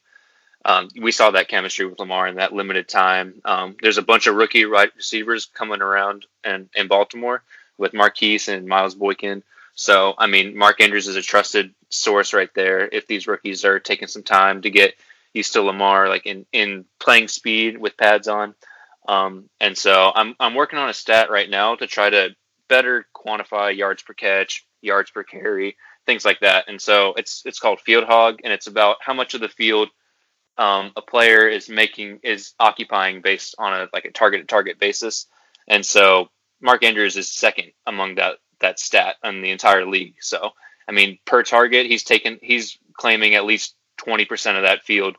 Um, 0.63 0.89
we 0.99 1.11
saw 1.11 1.31
that 1.31 1.47
chemistry 1.47 1.85
with 1.85 1.99
Lamar 1.99 2.27
in 2.27 2.35
that 2.35 2.53
limited 2.53 2.87
time. 2.87 3.41
Um, 3.45 3.75
there's 3.81 3.99
a 3.99 4.03
bunch 4.03 4.25
of 4.25 4.35
rookie 4.35 4.65
right 4.65 4.89
receivers 4.95 5.45
coming 5.45 5.81
around 5.81 6.25
and 6.43 6.69
in 6.75 6.87
Baltimore 6.87 7.43
with 7.77 7.93
Marquise 7.93 8.47
and 8.47 8.67
Miles 8.67 8.95
Boykin. 8.95 9.43
So, 9.75 10.15
I 10.17 10.25
mean, 10.27 10.57
Mark 10.57 10.81
Andrews 10.81 11.07
is 11.07 11.17
a 11.17 11.21
trusted 11.21 11.75
source 11.89 12.33
right 12.33 12.49
there. 12.55 12.87
If 12.91 13.05
these 13.05 13.27
rookies 13.27 13.63
are 13.63 13.79
taking 13.79 14.07
some 14.07 14.23
time 14.23 14.61
to 14.63 14.71
get 14.71 14.95
used 15.35 15.49
still 15.49 15.65
Lamar, 15.65 16.09
like 16.09 16.25
in, 16.25 16.45
in 16.51 16.85
playing 16.99 17.27
speed 17.27 17.77
with 17.77 17.97
pads 17.97 18.27
on. 18.27 18.55
Um, 19.07 19.49
and 19.59 19.77
so 19.77 20.11
I'm, 20.13 20.35
I'm 20.39 20.55
working 20.55 20.79
on 20.79 20.89
a 20.89 20.93
stat 20.93 21.29
right 21.29 21.49
now 21.49 21.75
to 21.75 21.85
try 21.85 22.09
to 22.09 22.29
better 22.67 23.05
quantify 23.15 23.77
yards 23.77 24.01
per 24.01 24.13
catch, 24.13 24.65
yards 24.81 25.11
per 25.11 25.23
carry, 25.23 25.77
things 26.07 26.25
like 26.25 26.39
that. 26.39 26.65
And 26.67 26.81
so 26.81 27.13
it's, 27.15 27.43
it's 27.45 27.59
called 27.59 27.79
field 27.81 28.05
hog 28.05 28.39
and 28.43 28.51
it's 28.51 28.67
about 28.67 28.97
how 29.01 29.13
much 29.13 29.33
of 29.33 29.41
the 29.41 29.49
field– 29.49 29.89
um, 30.57 30.91
a 30.95 31.01
player 31.01 31.47
is 31.47 31.69
making 31.69 32.19
is 32.23 32.53
occupying 32.59 33.21
based 33.21 33.55
on 33.57 33.73
a 33.73 33.87
like 33.93 34.05
a 34.05 34.11
target 34.11 34.41
to 34.41 34.47
target 34.47 34.79
basis, 34.79 35.27
and 35.67 35.85
so 35.85 36.29
Mark 36.61 36.83
Andrews 36.83 37.17
is 37.17 37.31
second 37.31 37.71
among 37.85 38.15
that 38.15 38.37
that 38.61 38.79
stat 38.79 39.17
in 39.23 39.41
the 39.41 39.51
entire 39.51 39.85
league. 39.85 40.15
So 40.21 40.51
I 40.87 40.91
mean, 40.91 41.19
per 41.25 41.43
target, 41.43 41.87
he's 41.87 42.03
taken 42.03 42.39
he's 42.41 42.77
claiming 42.93 43.35
at 43.35 43.45
least 43.45 43.75
twenty 44.05 44.25
percent 44.25 44.57
of 44.57 44.63
that 44.63 44.83
field, 44.83 45.17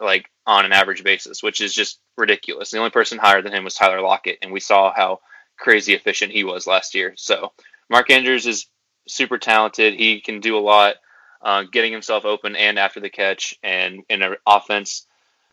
like 0.00 0.30
on 0.46 0.64
an 0.64 0.72
average 0.72 1.02
basis, 1.02 1.42
which 1.42 1.60
is 1.60 1.72
just 1.72 2.00
ridiculous. 2.16 2.70
The 2.70 2.78
only 2.78 2.90
person 2.90 3.18
higher 3.18 3.42
than 3.42 3.52
him 3.52 3.64
was 3.64 3.74
Tyler 3.74 4.00
Lockett, 4.00 4.38
and 4.42 4.52
we 4.52 4.60
saw 4.60 4.92
how 4.94 5.20
crazy 5.58 5.94
efficient 5.94 6.32
he 6.32 6.44
was 6.44 6.66
last 6.66 6.94
year. 6.94 7.14
So 7.16 7.52
Mark 7.88 8.10
Andrews 8.10 8.46
is 8.46 8.66
super 9.08 9.38
talented. 9.38 9.94
He 9.94 10.20
can 10.20 10.40
do 10.40 10.58
a 10.58 10.60
lot 10.60 10.96
uh, 11.42 11.64
getting 11.70 11.92
himself 11.92 12.24
open 12.24 12.56
and 12.56 12.78
after 12.78 13.00
the 13.00 13.10
catch, 13.10 13.54
and 13.62 14.02
in 14.08 14.22
an 14.22 14.36
offense, 14.46 15.06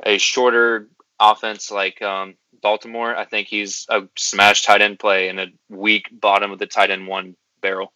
a 0.04 0.18
shorter 0.18 0.90
offense 1.20 1.72
like 1.72 2.02
um, 2.02 2.36
Baltimore, 2.62 3.16
I 3.16 3.26
think 3.26 3.48
he's 3.48 3.86
a 3.90 4.04
smash 4.18 4.64
tight 4.64 4.82
end 4.82 5.00
play 5.00 5.30
in 5.30 5.40
a 5.40 5.48
weak 5.70 6.10
bottom 6.12 6.52
of 6.52 6.60
the 6.60 6.68
tight 6.68 6.92
end 6.92 7.08
one 7.08 7.36
barrel. 7.62 7.94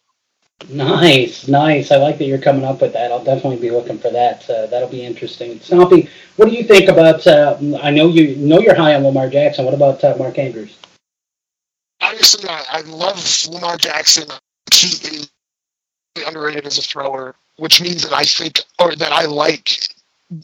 Nice, 0.68 1.46
nice. 1.48 1.92
I 1.92 1.96
like 1.96 2.18
that 2.18 2.24
you're 2.24 2.38
coming 2.38 2.64
up 2.64 2.82
with 2.82 2.92
that. 2.92 3.12
I'll 3.12 3.22
definitely 3.22 3.60
be 3.60 3.70
looking 3.70 3.98
for 3.98 4.10
that. 4.10 4.48
Uh, 4.50 4.66
that'll 4.66 4.88
be 4.88 5.04
interesting. 5.04 5.58
Stompy, 5.60 6.08
what 6.36 6.48
do 6.48 6.54
you 6.54 6.64
think 6.64 6.88
about? 6.88 7.26
Uh, 7.26 7.56
I 7.80 7.90
know 7.90 8.08
you 8.08 8.36
know 8.36 8.58
you're 8.60 8.74
high 8.74 8.94
on 8.94 9.04
Lamar 9.04 9.30
Jackson. 9.30 9.64
What 9.64 9.74
about 9.74 10.02
uh, 10.02 10.16
Mark 10.18 10.38
Andrews? 10.38 10.76
Obviously, 12.00 12.48
I, 12.48 12.64
I 12.70 12.80
love 12.82 13.24
Lamar 13.50 13.76
Jackson. 13.76 14.28
He 14.72 14.88
is 14.88 15.30
underrated 16.26 16.66
as 16.66 16.78
a 16.78 16.82
thrower 16.82 17.34
which 17.58 17.80
means 17.80 18.02
that 18.02 18.12
I 18.12 18.24
think 18.24 18.60
or 18.78 18.94
that 18.96 19.12
I 19.12 19.26
like 19.26 19.88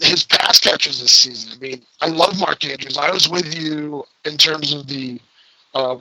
his 0.00 0.24
pass 0.24 0.60
catches 0.60 1.00
this 1.00 1.12
season. 1.12 1.52
I 1.54 1.58
mean, 1.58 1.82
I 2.00 2.08
love 2.08 2.38
Mark 2.38 2.64
Andrews. 2.64 2.98
I 2.98 3.10
was 3.10 3.28
with 3.28 3.54
you 3.54 4.04
in 4.24 4.36
terms 4.36 4.72
of 4.72 4.86
the 4.86 5.20
uh, 5.74 5.96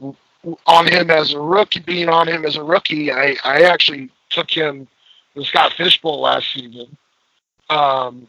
on 0.68 0.88
him 0.88 1.10
as 1.10 1.34
a 1.34 1.40
rookie, 1.40 1.80
being 1.80 2.10
on 2.10 2.28
him 2.28 2.46
as 2.46 2.56
a 2.56 2.64
rookie. 2.64 3.12
I, 3.12 3.36
I 3.44 3.62
actually 3.64 4.10
took 4.30 4.50
him 4.50 4.88
the 5.36 5.44
Scott 5.44 5.74
Fish 5.74 6.02
Bowl 6.02 6.22
last 6.22 6.54
season. 6.54 6.98
Um, 7.70 8.28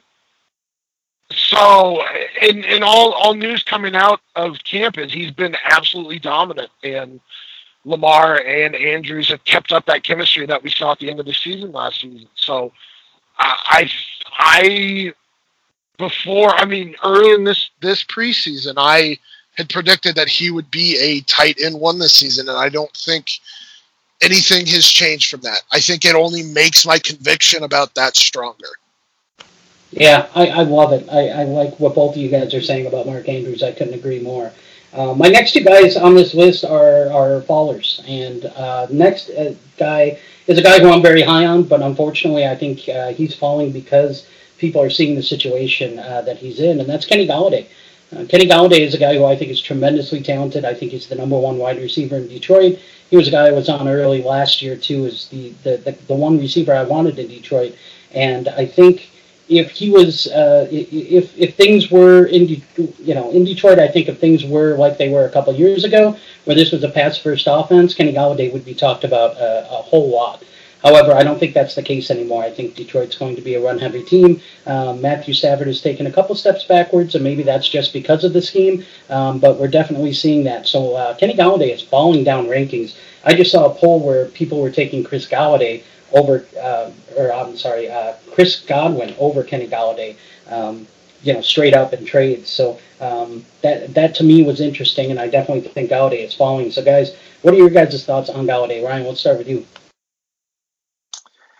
so, 1.30 2.02
in 2.42 2.64
in 2.64 2.82
all 2.82 3.12
all 3.12 3.34
news 3.34 3.62
coming 3.62 3.96
out 3.96 4.20
of 4.36 4.62
camp 4.64 4.98
is 4.98 5.12
he's 5.12 5.30
been 5.30 5.56
absolutely 5.64 6.18
dominant, 6.18 6.70
and 6.82 7.20
Lamar 7.84 8.40
and 8.40 8.74
Andrews 8.74 9.28
have 9.28 9.44
kept 9.44 9.72
up 9.72 9.86
that 9.86 10.04
chemistry 10.04 10.46
that 10.46 10.62
we 10.62 10.70
saw 10.70 10.92
at 10.92 10.98
the 10.98 11.10
end 11.10 11.20
of 11.20 11.26
the 11.26 11.32
season 11.32 11.72
last 11.72 12.00
season. 12.00 12.28
So, 12.34 12.72
I 13.38 13.90
I 14.32 15.12
before 15.98 16.54
I 16.54 16.64
mean 16.64 16.94
early 17.02 17.32
in 17.32 17.44
this 17.44 17.70
this 17.80 18.04
preseason 18.04 18.74
I 18.76 19.18
had 19.56 19.68
predicted 19.68 20.16
that 20.16 20.28
he 20.28 20.50
would 20.50 20.70
be 20.70 20.96
a 20.98 21.20
tight 21.22 21.58
end 21.62 21.78
one 21.78 21.98
this 21.98 22.14
season, 22.14 22.48
and 22.48 22.58
I 22.58 22.68
don't 22.68 22.94
think 22.96 23.30
anything 24.22 24.66
has 24.66 24.86
changed 24.86 25.30
from 25.30 25.40
that. 25.42 25.62
I 25.72 25.80
think 25.80 26.04
it 26.04 26.14
only 26.14 26.42
makes 26.42 26.86
my 26.86 26.98
conviction 26.98 27.62
about 27.62 27.94
that 27.94 28.16
stronger. 28.16 28.68
Yeah, 29.90 30.26
I, 30.34 30.48
I 30.48 30.62
love 30.62 30.92
it. 30.92 31.08
I, 31.10 31.28
I 31.28 31.44
like 31.44 31.78
what 31.78 31.94
both 31.94 32.16
of 32.16 32.22
you 32.22 32.28
guys 32.28 32.52
are 32.52 32.60
saying 32.60 32.86
about 32.86 33.06
Mark 33.06 33.28
Andrews. 33.28 33.62
I 33.62 33.72
couldn't 33.72 33.94
agree 33.94 34.20
more. 34.20 34.52
Uh, 34.92 35.14
my 35.14 35.28
next 35.28 35.52
two 35.52 35.62
guys 35.62 35.96
on 35.96 36.14
this 36.14 36.34
list 36.34 36.64
are, 36.64 37.10
are 37.12 37.40
fallers. 37.42 38.02
And 38.08 38.44
uh, 38.44 38.86
next 38.90 39.30
uh, 39.30 39.54
guy 39.76 40.18
is 40.46 40.58
a 40.58 40.62
guy 40.62 40.80
who 40.80 40.90
I'm 40.90 41.02
very 41.02 41.22
high 41.22 41.46
on, 41.46 41.64
but 41.64 41.82
unfortunately, 41.82 42.46
I 42.46 42.56
think 42.56 42.88
uh, 42.88 43.12
he's 43.12 43.34
falling 43.36 43.72
because 43.72 44.26
people 44.58 44.80
are 44.82 44.90
seeing 44.90 45.14
the 45.14 45.22
situation 45.22 45.98
uh, 45.98 46.22
that 46.22 46.38
he's 46.38 46.60
in, 46.60 46.80
and 46.80 46.88
that's 46.88 47.06
Kenny 47.06 47.26
Golladay. 47.26 47.66
Uh, 48.14 48.24
Kenny 48.26 48.46
Golladay 48.46 48.80
is 48.80 48.94
a 48.94 48.98
guy 48.98 49.14
who 49.14 49.24
I 49.24 49.34
think 49.34 49.50
is 49.50 49.60
tremendously 49.60 50.22
talented. 50.22 50.64
I 50.64 50.74
think 50.74 50.92
he's 50.92 51.08
the 51.08 51.16
number 51.16 51.38
one 51.38 51.58
wide 51.58 51.78
receiver 51.78 52.16
in 52.16 52.28
Detroit. 52.28 52.78
He 53.10 53.16
was 53.16 53.28
a 53.28 53.30
guy 53.30 53.48
who 53.48 53.54
was 53.54 53.68
on 53.68 53.88
early 53.88 54.22
last 54.22 54.62
year 54.62 54.76
too, 54.76 55.06
as 55.06 55.28
the 55.28 55.50
the, 55.62 55.76
the, 55.78 55.92
the 56.06 56.14
one 56.14 56.38
receiver 56.38 56.74
I 56.74 56.84
wanted 56.84 57.18
in 57.18 57.28
Detroit, 57.28 57.74
and 58.12 58.48
I 58.48 58.66
think 58.66 59.10
if 59.48 59.70
he 59.70 59.90
was 59.90 60.26
uh, 60.28 60.68
if 60.70 61.36
if 61.36 61.56
things 61.56 61.90
were 61.90 62.26
in 62.26 62.62
you 62.76 63.14
know 63.14 63.30
in 63.30 63.44
Detroit, 63.44 63.78
I 63.78 63.88
think 63.88 64.08
if 64.08 64.18
things 64.18 64.44
were 64.44 64.76
like 64.76 64.96
they 64.96 65.08
were 65.08 65.24
a 65.24 65.30
couple 65.30 65.54
years 65.54 65.84
ago, 65.84 66.16
where 66.44 66.56
this 66.56 66.72
was 66.72 66.84
a 66.84 66.88
pass 66.88 67.18
first 67.18 67.46
offense, 67.50 67.94
Kenny 67.94 68.12
Golladay 68.12 68.52
would 68.52 68.64
be 68.64 68.74
talked 68.74 69.04
about 69.04 69.36
a, 69.36 69.66
a 69.70 69.82
whole 69.82 70.10
lot. 70.10 70.42
However, 70.84 71.12
I 71.12 71.22
don't 71.22 71.40
think 71.40 71.54
that's 71.54 71.74
the 71.74 71.82
case 71.82 72.10
anymore. 72.10 72.44
I 72.44 72.50
think 72.50 72.74
Detroit's 72.74 73.16
going 73.16 73.36
to 73.36 73.42
be 73.42 73.54
a 73.54 73.60
run 73.60 73.78
heavy 73.78 74.02
team. 74.02 74.42
Um, 74.66 75.00
Matthew 75.00 75.32
Stafford 75.32 75.66
has 75.66 75.80
taken 75.80 76.06
a 76.06 76.12
couple 76.12 76.34
steps 76.34 76.64
backwards, 76.64 77.14
and 77.14 77.24
maybe 77.24 77.42
that's 77.42 77.66
just 77.66 77.94
because 77.94 78.22
of 78.22 78.34
the 78.34 78.42
scheme, 78.42 78.84
um, 79.08 79.38
but 79.38 79.58
we're 79.58 79.68
definitely 79.68 80.12
seeing 80.12 80.44
that. 80.44 80.66
So 80.66 80.94
uh, 80.94 81.14
Kenny 81.16 81.32
Golladay 81.32 81.72
is 81.72 81.80
falling 81.80 82.22
down 82.22 82.46
rankings. 82.46 82.98
I 83.24 83.34
just 83.34 83.50
saw 83.50 83.64
a 83.64 83.74
poll 83.74 83.98
where 83.98 84.26
people 84.26 84.60
were 84.60 84.70
taking 84.70 85.02
Chris 85.02 85.26
Golladay 85.26 85.82
over, 86.12 86.44
uh, 86.60 86.90
or 87.16 87.32
I'm 87.32 87.56
sorry, 87.56 87.90
uh, 87.90 88.12
Chris 88.32 88.60
Godwin 88.60 89.14
over 89.18 89.42
Kenny 89.42 89.66
Golladay. 89.66 90.16
Um, 90.50 90.86
you 91.22 91.32
know, 91.32 91.40
straight 91.40 91.72
up 91.72 91.94
in 91.94 92.04
trades. 92.04 92.50
So 92.50 92.78
um, 93.00 93.46
that 93.62 93.94
that 93.94 94.14
to 94.16 94.24
me 94.24 94.42
was 94.42 94.60
interesting, 94.60 95.10
and 95.10 95.18
I 95.18 95.28
definitely 95.28 95.66
think 95.66 95.88
Golladay 95.88 96.22
is 96.22 96.34
falling. 96.34 96.70
So, 96.70 96.84
guys, 96.84 97.16
what 97.40 97.54
are 97.54 97.56
your 97.56 97.70
guys' 97.70 98.04
thoughts 98.04 98.28
on 98.28 98.46
Golladay? 98.46 98.84
Ryan, 98.84 99.06
let's 99.06 99.20
start 99.20 99.38
with 99.38 99.48
you. 99.48 99.64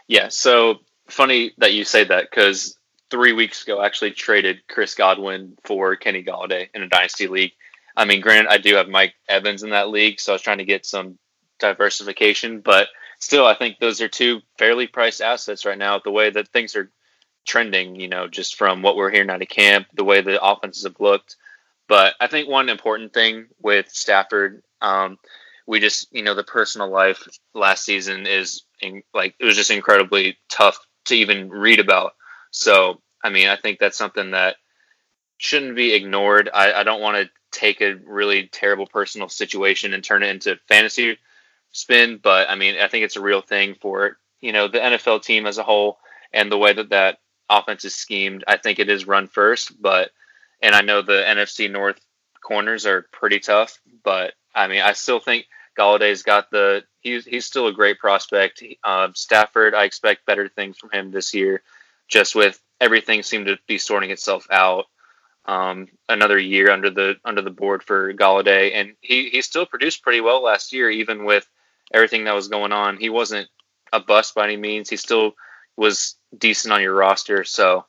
Yeah, 0.06 0.28
so 0.28 0.80
funny 1.08 1.52
that 1.58 1.72
you 1.72 1.84
say 1.84 2.04
that 2.04 2.28
because 2.30 2.76
three 3.10 3.32
weeks 3.32 3.62
ago, 3.62 3.80
I 3.80 3.86
actually 3.86 4.12
traded 4.12 4.66
Chris 4.68 4.94
Godwin 4.94 5.56
for 5.64 5.96
Kenny 5.96 6.22
Golladay 6.22 6.68
in 6.74 6.82
a 6.82 6.88
dynasty 6.88 7.26
league. 7.26 7.52
I 7.96 8.04
mean, 8.04 8.20
granted, 8.20 8.50
I 8.50 8.58
do 8.58 8.74
have 8.74 8.88
Mike 8.88 9.14
Evans 9.28 9.62
in 9.62 9.70
that 9.70 9.88
league, 9.88 10.20
so 10.20 10.32
I 10.32 10.34
was 10.34 10.42
trying 10.42 10.58
to 10.58 10.64
get 10.64 10.84
some 10.84 11.18
diversification, 11.60 12.60
but 12.60 12.88
still, 13.20 13.46
I 13.46 13.54
think 13.54 13.78
those 13.78 14.00
are 14.00 14.08
two 14.08 14.40
fairly 14.58 14.86
priced 14.86 15.20
assets 15.20 15.64
right 15.64 15.78
now. 15.78 16.00
The 16.00 16.10
way 16.10 16.30
that 16.30 16.48
things 16.48 16.74
are 16.76 16.90
trending, 17.46 17.94
you 17.96 18.08
know, 18.08 18.26
just 18.26 18.56
from 18.56 18.82
what 18.82 18.96
we're 18.96 19.10
hearing 19.10 19.30
out 19.30 19.42
of 19.42 19.48
camp, 19.48 19.86
the 19.94 20.04
way 20.04 20.20
the 20.20 20.42
offenses 20.42 20.84
have 20.84 21.00
looked. 21.00 21.36
But 21.88 22.14
I 22.20 22.26
think 22.26 22.48
one 22.48 22.68
important 22.68 23.12
thing 23.12 23.46
with 23.60 23.90
Stafford, 23.90 24.62
um, 24.80 25.18
we 25.66 25.80
just, 25.80 26.08
you 26.12 26.22
know, 26.22 26.34
the 26.34 26.44
personal 26.44 26.88
life 26.88 27.26
last 27.54 27.84
season 27.84 28.26
is 28.26 28.62
in, 28.80 29.02
like 29.12 29.34
it 29.38 29.44
was 29.44 29.56
just 29.56 29.70
incredibly 29.70 30.36
tough 30.48 30.78
to 31.06 31.14
even 31.14 31.50
read 31.50 31.80
about. 31.80 32.12
So, 32.50 33.00
I 33.22 33.30
mean, 33.30 33.48
I 33.48 33.56
think 33.56 33.78
that's 33.78 33.96
something 33.96 34.32
that 34.32 34.56
shouldn't 35.38 35.76
be 35.76 35.94
ignored. 35.94 36.50
I, 36.52 36.72
I 36.72 36.82
don't 36.84 37.00
want 37.00 37.16
to 37.16 37.30
take 37.58 37.80
a 37.80 37.96
really 38.06 38.48
terrible 38.48 38.86
personal 38.86 39.28
situation 39.28 39.94
and 39.94 40.02
turn 40.02 40.22
it 40.22 40.28
into 40.28 40.58
fantasy 40.68 41.18
spin, 41.72 42.18
but 42.22 42.48
I 42.48 42.54
mean, 42.54 42.76
I 42.80 42.88
think 42.88 43.04
it's 43.04 43.16
a 43.16 43.22
real 43.22 43.42
thing 43.42 43.76
for 43.80 44.18
you 44.40 44.52
know 44.52 44.68
the 44.68 44.78
NFL 44.78 45.22
team 45.22 45.46
as 45.46 45.58
a 45.58 45.62
whole 45.62 45.98
and 46.32 46.50
the 46.50 46.58
way 46.58 46.72
that 46.72 46.90
that 46.90 47.18
offense 47.48 47.84
is 47.84 47.94
schemed. 47.94 48.44
I 48.46 48.56
think 48.56 48.78
it 48.78 48.88
is 48.88 49.06
run 49.06 49.28
first, 49.28 49.80
but 49.80 50.10
and 50.62 50.74
I 50.74 50.80
know 50.80 51.02
the 51.02 51.22
NFC 51.26 51.70
North 51.70 52.00
corners 52.42 52.86
are 52.86 53.06
pretty 53.12 53.40
tough, 53.40 53.78
but 54.02 54.34
I 54.54 54.68
mean, 54.68 54.82
I 54.82 54.92
still 54.92 55.20
think 55.20 55.46
Golladay's 55.78 56.22
got 56.22 56.50
the 56.50 56.84
he's 57.00 57.24
he's 57.24 57.46
still 57.46 57.66
a 57.66 57.72
great 57.72 57.98
prospect. 57.98 58.62
Uh, 58.82 59.08
Stafford, 59.14 59.74
I 59.74 59.84
expect 59.84 60.26
better 60.26 60.48
things 60.48 60.78
from 60.78 60.90
him 60.90 61.10
this 61.10 61.34
year, 61.34 61.62
just 62.08 62.34
with 62.34 62.60
everything 62.80 63.22
seemed 63.22 63.46
to 63.46 63.58
be 63.66 63.78
sorting 63.78 64.10
itself 64.10 64.46
out. 64.50 64.86
Um, 65.46 65.88
another 66.08 66.38
year 66.38 66.70
under 66.70 66.90
the 66.90 67.16
under 67.24 67.42
the 67.42 67.50
board 67.50 67.82
for 67.82 68.14
Galladay, 68.14 68.72
and 68.74 68.94
he 69.00 69.28
he 69.30 69.42
still 69.42 69.66
produced 69.66 70.02
pretty 70.02 70.20
well 70.20 70.42
last 70.42 70.72
year, 70.72 70.88
even 70.90 71.24
with 71.24 71.48
everything 71.92 72.24
that 72.24 72.34
was 72.34 72.48
going 72.48 72.72
on. 72.72 72.96
He 72.96 73.10
wasn't 73.10 73.48
a 73.92 74.00
bust 74.00 74.34
by 74.34 74.44
any 74.44 74.56
means. 74.56 74.88
He 74.88 74.96
still 74.96 75.34
was 75.76 76.16
decent 76.36 76.72
on 76.72 76.82
your 76.82 76.94
roster. 76.94 77.44
So, 77.44 77.84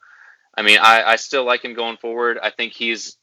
I 0.58 0.64
mean, 0.64 0.80
I, 0.82 1.04
I 1.04 1.16
still 1.16 1.46
like 1.46 1.64
him 1.64 1.76
going 1.76 1.98
forward. 1.98 2.40
I 2.42 2.50
think 2.50 2.74
he's 2.74 3.18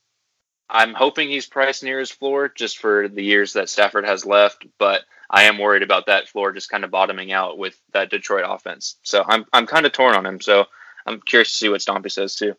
I'm 0.74 0.94
hoping 0.94 1.28
he's 1.28 1.44
priced 1.44 1.82
near 1.82 1.98
his 1.98 2.10
floor 2.10 2.48
just 2.48 2.78
for 2.78 3.06
the 3.06 3.22
years 3.22 3.52
that 3.52 3.68
Stafford 3.68 4.06
has 4.06 4.24
left, 4.24 4.64
but 4.78 5.02
I 5.28 5.44
am 5.44 5.58
worried 5.58 5.82
about 5.82 6.06
that 6.06 6.28
floor 6.28 6.50
just 6.52 6.70
kind 6.70 6.82
of 6.82 6.90
bottoming 6.90 7.30
out 7.30 7.58
with 7.58 7.78
that 7.92 8.08
Detroit 8.08 8.44
offense. 8.48 8.96
So 9.02 9.22
I'm 9.26 9.44
I'm 9.52 9.66
kind 9.66 9.84
of 9.84 9.92
torn 9.92 10.14
on 10.14 10.24
him. 10.24 10.40
So 10.40 10.64
I'm 11.06 11.20
curious 11.20 11.50
to 11.50 11.54
see 11.56 11.68
what 11.68 11.82
Stompy 11.82 12.10
says 12.10 12.36
too. 12.36 12.56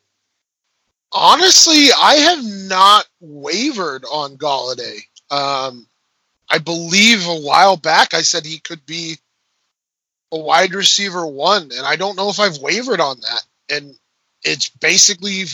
Honestly, 1.12 1.88
I 2.00 2.14
have 2.14 2.44
not 2.70 3.08
wavered 3.20 4.06
on 4.06 4.38
Golladay. 4.38 5.00
Um, 5.32 5.88
I 6.48 6.60
believe 6.60 7.26
a 7.26 7.42
while 7.42 7.78
back 7.78 8.14
I 8.14 8.22
said 8.22 8.46
he 8.46 8.60
could 8.60 8.86
be 8.86 9.18
a 10.32 10.38
wide 10.38 10.76
receiver 10.76 11.26
one, 11.26 11.64
and 11.64 11.86
I 11.86 11.96
don't 11.96 12.16
know 12.16 12.30
if 12.30 12.40
I've 12.40 12.60
wavered 12.60 13.00
on 13.00 13.20
that. 13.22 13.44
And 13.76 13.96
it's 14.44 14.70
basically 14.70 15.46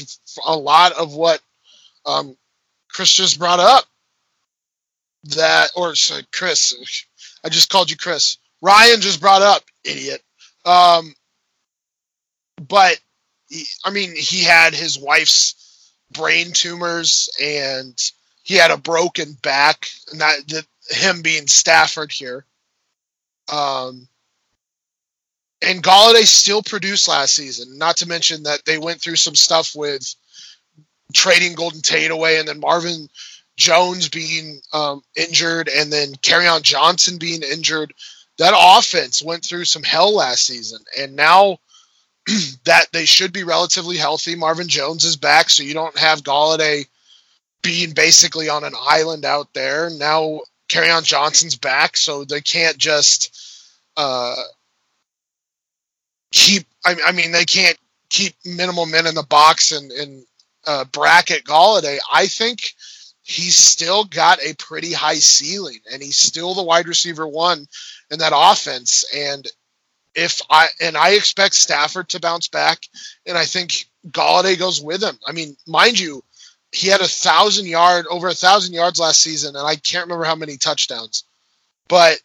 a 0.46 0.56
lot 0.58 0.92
of 0.94 1.14
what 1.14 1.42
um, 2.06 2.36
Chris 2.92 3.12
just 3.12 3.40
brought 3.40 3.60
up 3.60 3.86
that, 5.24 5.72
or 5.76 5.96
sorry, 5.96 6.26
Chris, 6.32 7.06
I 7.44 7.50
just 7.50 7.70
called 7.70 7.90
you 7.90 7.98
Chris. 7.98 8.38
Ryan 8.62 9.02
just 9.02 9.22
brought 9.22 9.42
up, 9.42 9.64
idiot. 9.84 10.22
Um, 10.66 11.14
but 12.68 13.00
he, 13.48 13.66
I 13.86 13.92
mean, 13.92 14.14
he 14.16 14.44
had 14.44 14.74
his 14.74 14.98
wife's 15.00 15.94
brain 16.12 16.52
tumors 16.54 17.30
and 17.42 17.98
he 18.44 18.56
had 18.56 18.72
a 18.72 18.78
broken 18.78 19.34
back, 19.42 19.90
Not 20.14 20.36
that, 20.48 20.66
him 20.90 21.22
being 21.22 21.48
Stafford 21.48 22.12
here. 22.12 22.46
Um, 23.52 24.08
and 25.62 25.84
Golladay 25.84 26.26
still 26.26 26.64
produced 26.64 27.08
last 27.08 27.36
season. 27.36 27.78
Not 27.78 27.98
to 27.98 28.08
mention 28.08 28.44
that 28.44 28.66
they 28.66 28.78
went 28.78 29.02
through 29.02 29.18
some 29.18 29.36
stuff 29.36 29.76
with 29.76 30.16
trading 31.14 31.54
Golden 31.54 31.82
Tate 31.82 32.12
away, 32.12 32.40
and 32.40 32.48
then 32.48 32.60
Marvin 32.60 33.10
Jones 33.58 34.10
being 34.10 34.62
um, 34.74 35.02
injured, 35.16 35.70
and 35.70 35.92
then 35.92 36.14
Kerryon 36.16 36.62
Johnson 36.62 37.18
being 37.18 37.44
injured. 37.44 37.94
That 38.38 38.54
offense 38.56 39.22
went 39.22 39.44
through 39.44 39.66
some 39.66 39.84
hell 39.84 40.16
last 40.16 40.46
season, 40.46 40.80
and 40.98 41.16
now 41.16 41.60
that 42.66 42.88
they 42.94 43.06
should 43.06 43.34
be 43.34 43.44
relatively 43.44 43.98
healthy. 43.98 44.36
Marvin 44.36 44.68
Jones 44.68 45.04
is 45.04 45.18
back, 45.18 45.50
so 45.50 45.64
you 45.64 45.74
don't 45.74 45.98
have 45.98 46.24
Golladay 46.24 46.88
being 47.62 47.92
basically 47.92 48.48
on 48.48 48.64
an 48.64 48.74
island 48.88 49.26
out 49.26 49.54
there. 49.54 49.90
Now 49.90 50.42
Kerryon 50.70 51.04
Johnson's 51.04 51.58
back, 51.58 51.98
so 51.98 52.24
they 52.24 52.42
can't 52.42 52.78
just 52.78 53.36
uh, 53.98 54.36
keep. 56.32 56.66
I, 56.86 56.96
I 57.08 57.12
mean, 57.12 57.32
they 57.32 57.46
can't 57.46 57.78
keep 58.10 58.36
minimal 58.46 58.86
men 58.86 59.06
in 59.06 59.16
the 59.16 59.24
box 59.24 59.72
and, 59.72 59.92
and 59.92 60.24
uh, 60.70 60.86
bracket 60.86 61.46
Golladay, 61.46 61.98
I 62.14 62.28
think 62.28 62.76
he's 63.24 63.56
still 63.56 64.04
got 64.04 64.38
a 64.46 64.54
pretty 64.54 64.94
high 64.94 65.16
ceiling, 65.16 65.80
and 65.92 66.00
he's 66.00 66.20
still 66.20 66.54
the 66.54 66.62
wide 66.64 66.88
receiver 66.88 67.28
one 67.28 67.66
in 68.12 68.20
that 68.20 68.34
offense. 68.36 69.04
And 69.16 69.48
if 70.14 70.42
I 70.48 70.68
and 70.80 70.96
I 70.96 71.12
expect 71.12 71.56
Stafford 71.56 72.10
to 72.10 72.20
bounce 72.20 72.50
back, 72.50 72.84
and 73.26 73.36
I 73.36 73.46
think 73.46 73.86
Golladay 74.10 74.60
goes 74.60 74.80
with 74.80 75.02
him. 75.02 75.18
I 75.26 75.32
mean, 75.32 75.58
mind 75.66 76.00
you, 76.00 76.24
he 76.72 76.88
had 76.88 77.02
a 77.02 77.08
thousand 77.08 77.66
yard 77.66 78.06
over 78.08 78.28
a 78.28 78.36
thousand 78.36 78.76
yards 78.76 79.00
last 79.00 79.22
season, 79.22 79.56
and 79.56 79.66
I 79.66 79.76
can't 79.76 80.06
remember 80.06 80.26
how 80.26 80.36
many 80.36 80.58
touchdowns, 80.58 81.24
but 81.88 82.20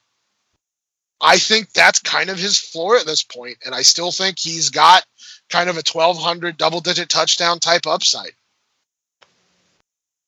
I 1.18 1.38
think 1.38 1.72
that's 1.72 2.00
kind 2.00 2.28
of 2.28 2.38
his 2.38 2.58
floor 2.58 2.98
at 2.98 3.06
this 3.06 3.22
point, 3.22 3.56
and 3.64 3.74
I 3.74 3.80
still 3.80 4.12
think 4.12 4.38
he's 4.38 4.68
got 4.68 5.06
kind 5.50 5.68
of 5.68 5.76
a 5.76 5.82
1200 5.90 6.56
double 6.56 6.80
digit 6.80 7.08
touchdown 7.08 7.58
type 7.58 7.86
upside. 7.86 8.32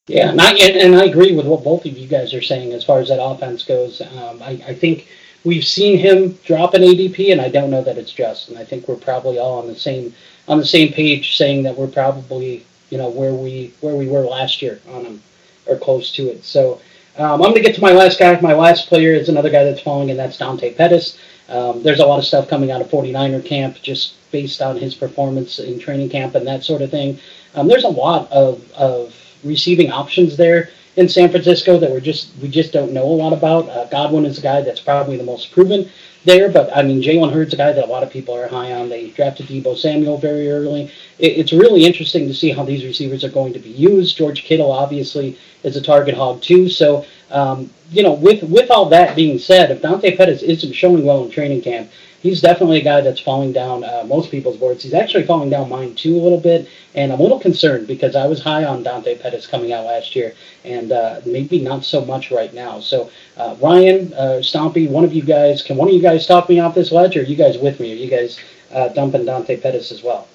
Yeah, 0.07 0.31
and 0.31 0.41
I, 0.41 0.53
and, 0.53 0.95
I 0.95 1.05
agree 1.07 1.35
with 1.35 1.47
what 1.47 1.65
both 1.65 1.85
of 1.85 1.99
you 1.99 2.07
guys 2.07 2.33
are 2.33 2.43
saying 2.43 2.73
as 2.73 2.85
far 2.85 3.01
as 3.01 3.09
that 3.09 3.21
offense 3.21 3.65
goes. 3.65 4.01
Um, 4.01 4.41
I, 4.41 4.63
I 4.69 4.75
think 4.75 5.09
we've 5.45 5.65
seen 5.65 5.99
him 5.99 6.39
drop 6.45 6.75
an 6.75 6.83
ADP, 6.83 7.33
and 7.33 7.41
I 7.41 7.49
don't 7.49 7.71
know 7.71 7.83
that 7.83 7.99
it's 7.99 8.13
just. 8.13 8.49
And 8.49 8.57
I 8.57 8.65
think 8.65 8.87
we're 8.87 8.95
probably 8.95 9.39
all 9.39 9.59
on 9.59 9.67
the 9.67 9.75
same 9.75 10.15
on 10.47 10.59
the 10.59 10.67
same 10.67 10.93
page, 10.93 11.37
saying 11.37 11.65
that 11.65 11.77
we're 11.77 11.89
probably 11.89 12.65
you 12.91 12.99
know 12.99 13.09
where 13.09 13.35
we 13.35 13.73
where 13.81 13.97
we 13.97 14.07
were 14.07 14.21
last 14.21 14.63
year 14.63 14.81
on 14.91 15.05
him 15.05 15.23
or 15.67 15.77
close 15.77 16.13
to 16.13 16.29
it. 16.29 16.45
So 16.45 16.81
um, 17.19 17.43
I'm 17.43 17.51
going 17.51 17.55
to 17.55 17.61
get 17.61 17.75
to 17.75 17.81
my 17.81 17.93
last 17.93 18.19
guy. 18.19 18.39
My 18.41 18.55
last 18.55 18.89
player 18.89 19.13
is 19.13 19.29
another 19.29 19.51
guy 19.51 19.65
that's 19.65 19.81
falling, 19.81 20.11
and 20.11 20.19
that's 20.19 20.39
Dante 20.39 20.75
Pettis. 20.75 21.19
Um, 21.49 21.83
there's 21.83 22.01
a 22.01 22.07
lot 22.07 22.19
of 22.19 22.25
stuff 22.25 22.49
coming 22.49 22.71
out 22.71 22.81
of 22.81 22.89
49er 22.89 23.45
camp 23.45 23.81
just 23.83 24.15
based 24.37 24.61
on 24.61 24.77
his 24.77 24.95
performance 24.95 25.59
in 25.59 25.79
training 25.79 26.11
camp 26.11 26.35
and 26.35 26.47
that 26.47 26.63
sort 26.63 26.83
of 26.83 26.91
thing. 26.91 27.19
Um, 27.55 27.69
there's 27.69 27.85
a 27.85 27.97
lot 28.05 28.31
of, 28.31 28.71
of 28.73 29.15
receiving 29.43 29.91
options 29.91 30.37
there 30.37 30.69
in 30.97 31.09
San 31.09 31.31
Francisco 31.31 31.79
that 31.79 31.91
we're 31.91 32.09
just 32.13 32.25
we 32.43 32.49
just 32.49 32.71
don't 32.73 32.93
know 32.93 33.05
a 33.05 33.19
lot 33.25 33.33
about. 33.33 33.69
Uh, 33.71 33.87
Godwin 33.87 34.27
is 34.27 34.39
a 34.39 34.43
guy 34.43 34.61
that's 34.61 34.81
probably 34.81 35.17
the 35.17 35.31
most 35.33 35.53
proven 35.53 35.89
there, 36.27 36.51
but 36.51 36.67
I 36.77 36.83
mean 36.83 37.01
Jalen 37.03 37.33
Hurd's 37.33 37.55
a 37.55 37.57
guy 37.57 37.73
that 37.73 37.85
a 37.89 37.93
lot 37.95 38.03
of 38.03 38.11
people 38.11 38.35
are 38.35 38.49
high 38.49 38.73
on. 38.73 38.91
They 38.91 39.09
drafted 39.11 39.47
Deebo 39.47 39.75
Samuel 39.77 40.19
very 40.19 40.51
early. 40.51 40.91
It, 41.19 41.33
it's 41.41 41.53
really 41.53 41.87
interesting 41.87 42.29
to 42.29 42.35
see 42.35 42.51
how 42.51 42.65
these 42.65 42.85
receivers 42.85 43.25
are 43.25 43.31
going 43.31 43.55
to 43.55 43.59
be 43.59 43.71
used. 43.71 44.19
George 44.19 44.43
Kittle 44.43 44.73
obviously 44.73 45.39
is 45.63 45.77
a 45.77 45.83
target 45.83 46.15
hog 46.15 46.43
too, 46.43 46.69
so. 46.69 47.07
Um, 47.29 47.71
you 47.91 48.05
know, 48.05 48.13
with 48.13 48.45
with 48.45 48.71
all 48.71 48.89
that 48.91 49.17
being 49.17 49.41
said, 49.41 49.73
if 49.73 49.83
Dante 49.83 50.17
Pettis 50.17 50.43
isn't 50.43 50.73
showing 50.73 51.05
well 51.05 51.25
in 51.25 51.31
training 51.31 51.63
camp, 51.63 51.91
he's 52.27 52.41
definitely 52.41 52.79
a 52.79 52.83
guy 52.83 53.01
that's 53.01 53.21
falling 53.21 53.53
down 53.53 53.85
uh, 53.85 54.05
most 54.07 54.33
people's 54.33 54.57
boards. 54.57 54.83
He's 54.83 54.95
actually 54.95 55.25
falling 55.25 55.49
down 55.49 55.69
mine 55.69 55.95
too 55.95 56.17
a 56.17 56.23
little 56.23 56.41
bit, 56.41 56.69
and 56.95 57.13
I'm 57.13 57.21
a 57.21 57.23
little 57.23 57.39
concerned 57.39 57.87
because 57.87 58.17
I 58.17 58.27
was 58.27 58.43
high 58.43 58.65
on 58.65 58.83
Dante 58.83 59.17
Pettis 59.17 59.47
coming 59.47 59.73
out 59.73 59.85
last 59.85 60.17
year, 60.17 60.35
and 60.65 60.91
uh, 60.91 61.21
maybe 61.25 61.61
not 61.61 61.85
so 61.85 62.05
much 62.05 62.33
right 62.33 62.53
now. 62.53 62.81
So 62.81 63.11
uh, 63.37 63.55
Ryan, 63.61 64.13
uh, 64.15 64.41
Stompy, 64.43 64.91
one 64.91 65.05
of 65.05 65.13
you 65.13 65.23
guys, 65.23 65.63
can 65.63 65.77
one 65.77 65.89
of 65.89 65.95
you 65.95 66.03
guys 66.03 66.27
talk 66.27 66.49
me 66.49 66.59
off 66.59 66.75
this 66.75 66.91
ledge, 66.91 67.17
or 67.17 67.21
are 67.21 67.25
you 67.25 67.37
guys 67.37 67.59
with 67.59 67.79
me? 67.79 67.93
Are 67.93 67.97
you 67.97 68.11
guys 68.11 68.41
uh, 68.73 68.89
dumping 68.89 69.25
Dante 69.25 69.57
Pettis 69.57 69.93
as 69.93 70.03
well? 70.03 70.27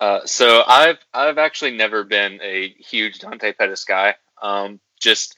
Uh, 0.00 0.20
so 0.26 0.64
I've 0.66 0.98
I've 1.14 1.38
actually 1.38 1.76
never 1.76 2.02
been 2.02 2.40
a 2.42 2.74
huge 2.80 3.20
Dante 3.20 3.52
Pettis 3.52 3.84
guy. 3.84 4.16
Um, 4.42 4.80
just 5.00 5.36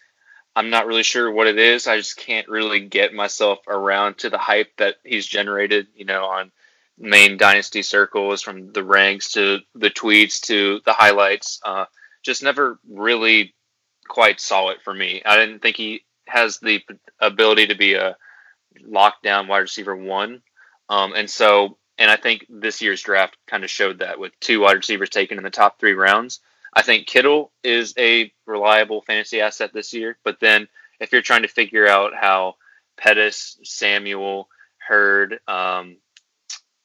I'm 0.57 0.71
not 0.71 0.87
really 0.87 1.03
sure 1.03 1.31
what 1.31 1.47
it 1.47 1.59
is. 1.59 1.87
I 1.87 1.99
just 1.99 2.17
can't 2.17 2.49
really 2.49 2.81
get 2.81 3.13
myself 3.13 3.59
around 3.69 4.17
to 4.19 4.31
the 4.31 4.39
hype 4.39 4.75
that 4.79 4.97
he's 5.05 5.27
generated, 5.27 5.89
you 5.95 6.07
know, 6.07 6.25
on 6.25 6.51
main 6.99 7.37
dynasty 7.37 7.83
circles 7.83 8.41
from 8.41 8.73
the 8.73 8.83
ranks 8.83 9.33
to 9.33 9.59
the 9.75 9.91
tweets 9.91 10.41
to 10.41 10.81
the 10.87 10.95
highlights. 10.95 11.61
Uh, 11.63 11.85
just 12.23 12.43
never 12.43 12.79
really 12.89 13.55
quite 14.09 14.41
saw 14.41 14.71
it 14.71 14.79
for 14.83 14.95
me. 14.95 15.21
I 15.27 15.37
didn't 15.37 15.61
think 15.61 15.77
he 15.77 16.07
has 16.27 16.59
the 16.59 16.81
ability 17.21 17.67
to 17.67 17.77
be 17.77 17.93
a 17.93 18.17
lockdown 18.83 19.49
wide 19.49 19.59
receiver 19.59 19.95
one. 19.95 20.41
Um, 20.89 21.13
and 21.15 21.29
so, 21.29 21.77
and 21.99 22.11
I 22.11 22.17
think 22.17 22.47
this 22.49 22.81
year's 22.81 23.03
draft 23.03 23.37
kind 23.47 23.63
of 23.63 23.69
showed 23.69 23.99
that 23.99 24.19
with 24.19 24.33
two 24.41 24.61
wide 24.61 24.77
receivers 24.79 25.11
taken 25.11 25.37
in 25.37 25.45
the 25.45 25.51
top 25.51 25.79
three 25.79 25.93
rounds. 25.93 26.41
I 26.73 26.83
think 26.83 27.07
Kittle 27.07 27.53
is 27.63 27.95
a 27.99 28.33
reliable 28.47 29.03
fantasy 29.03 29.41
asset 29.41 29.73
this 29.73 29.93
year. 29.93 30.19
But 30.25 30.41
then 30.41 30.69
if 31.01 31.13
you're 31.13 31.23
trying 31.23 31.43
to 31.43 31.49
figure 31.49 31.87
out 31.87 32.15
how 32.15 32.57
Pettis, 32.97 33.59
Samuel, 33.63 34.49
Hurd, 34.79 35.41
um, 35.49 35.97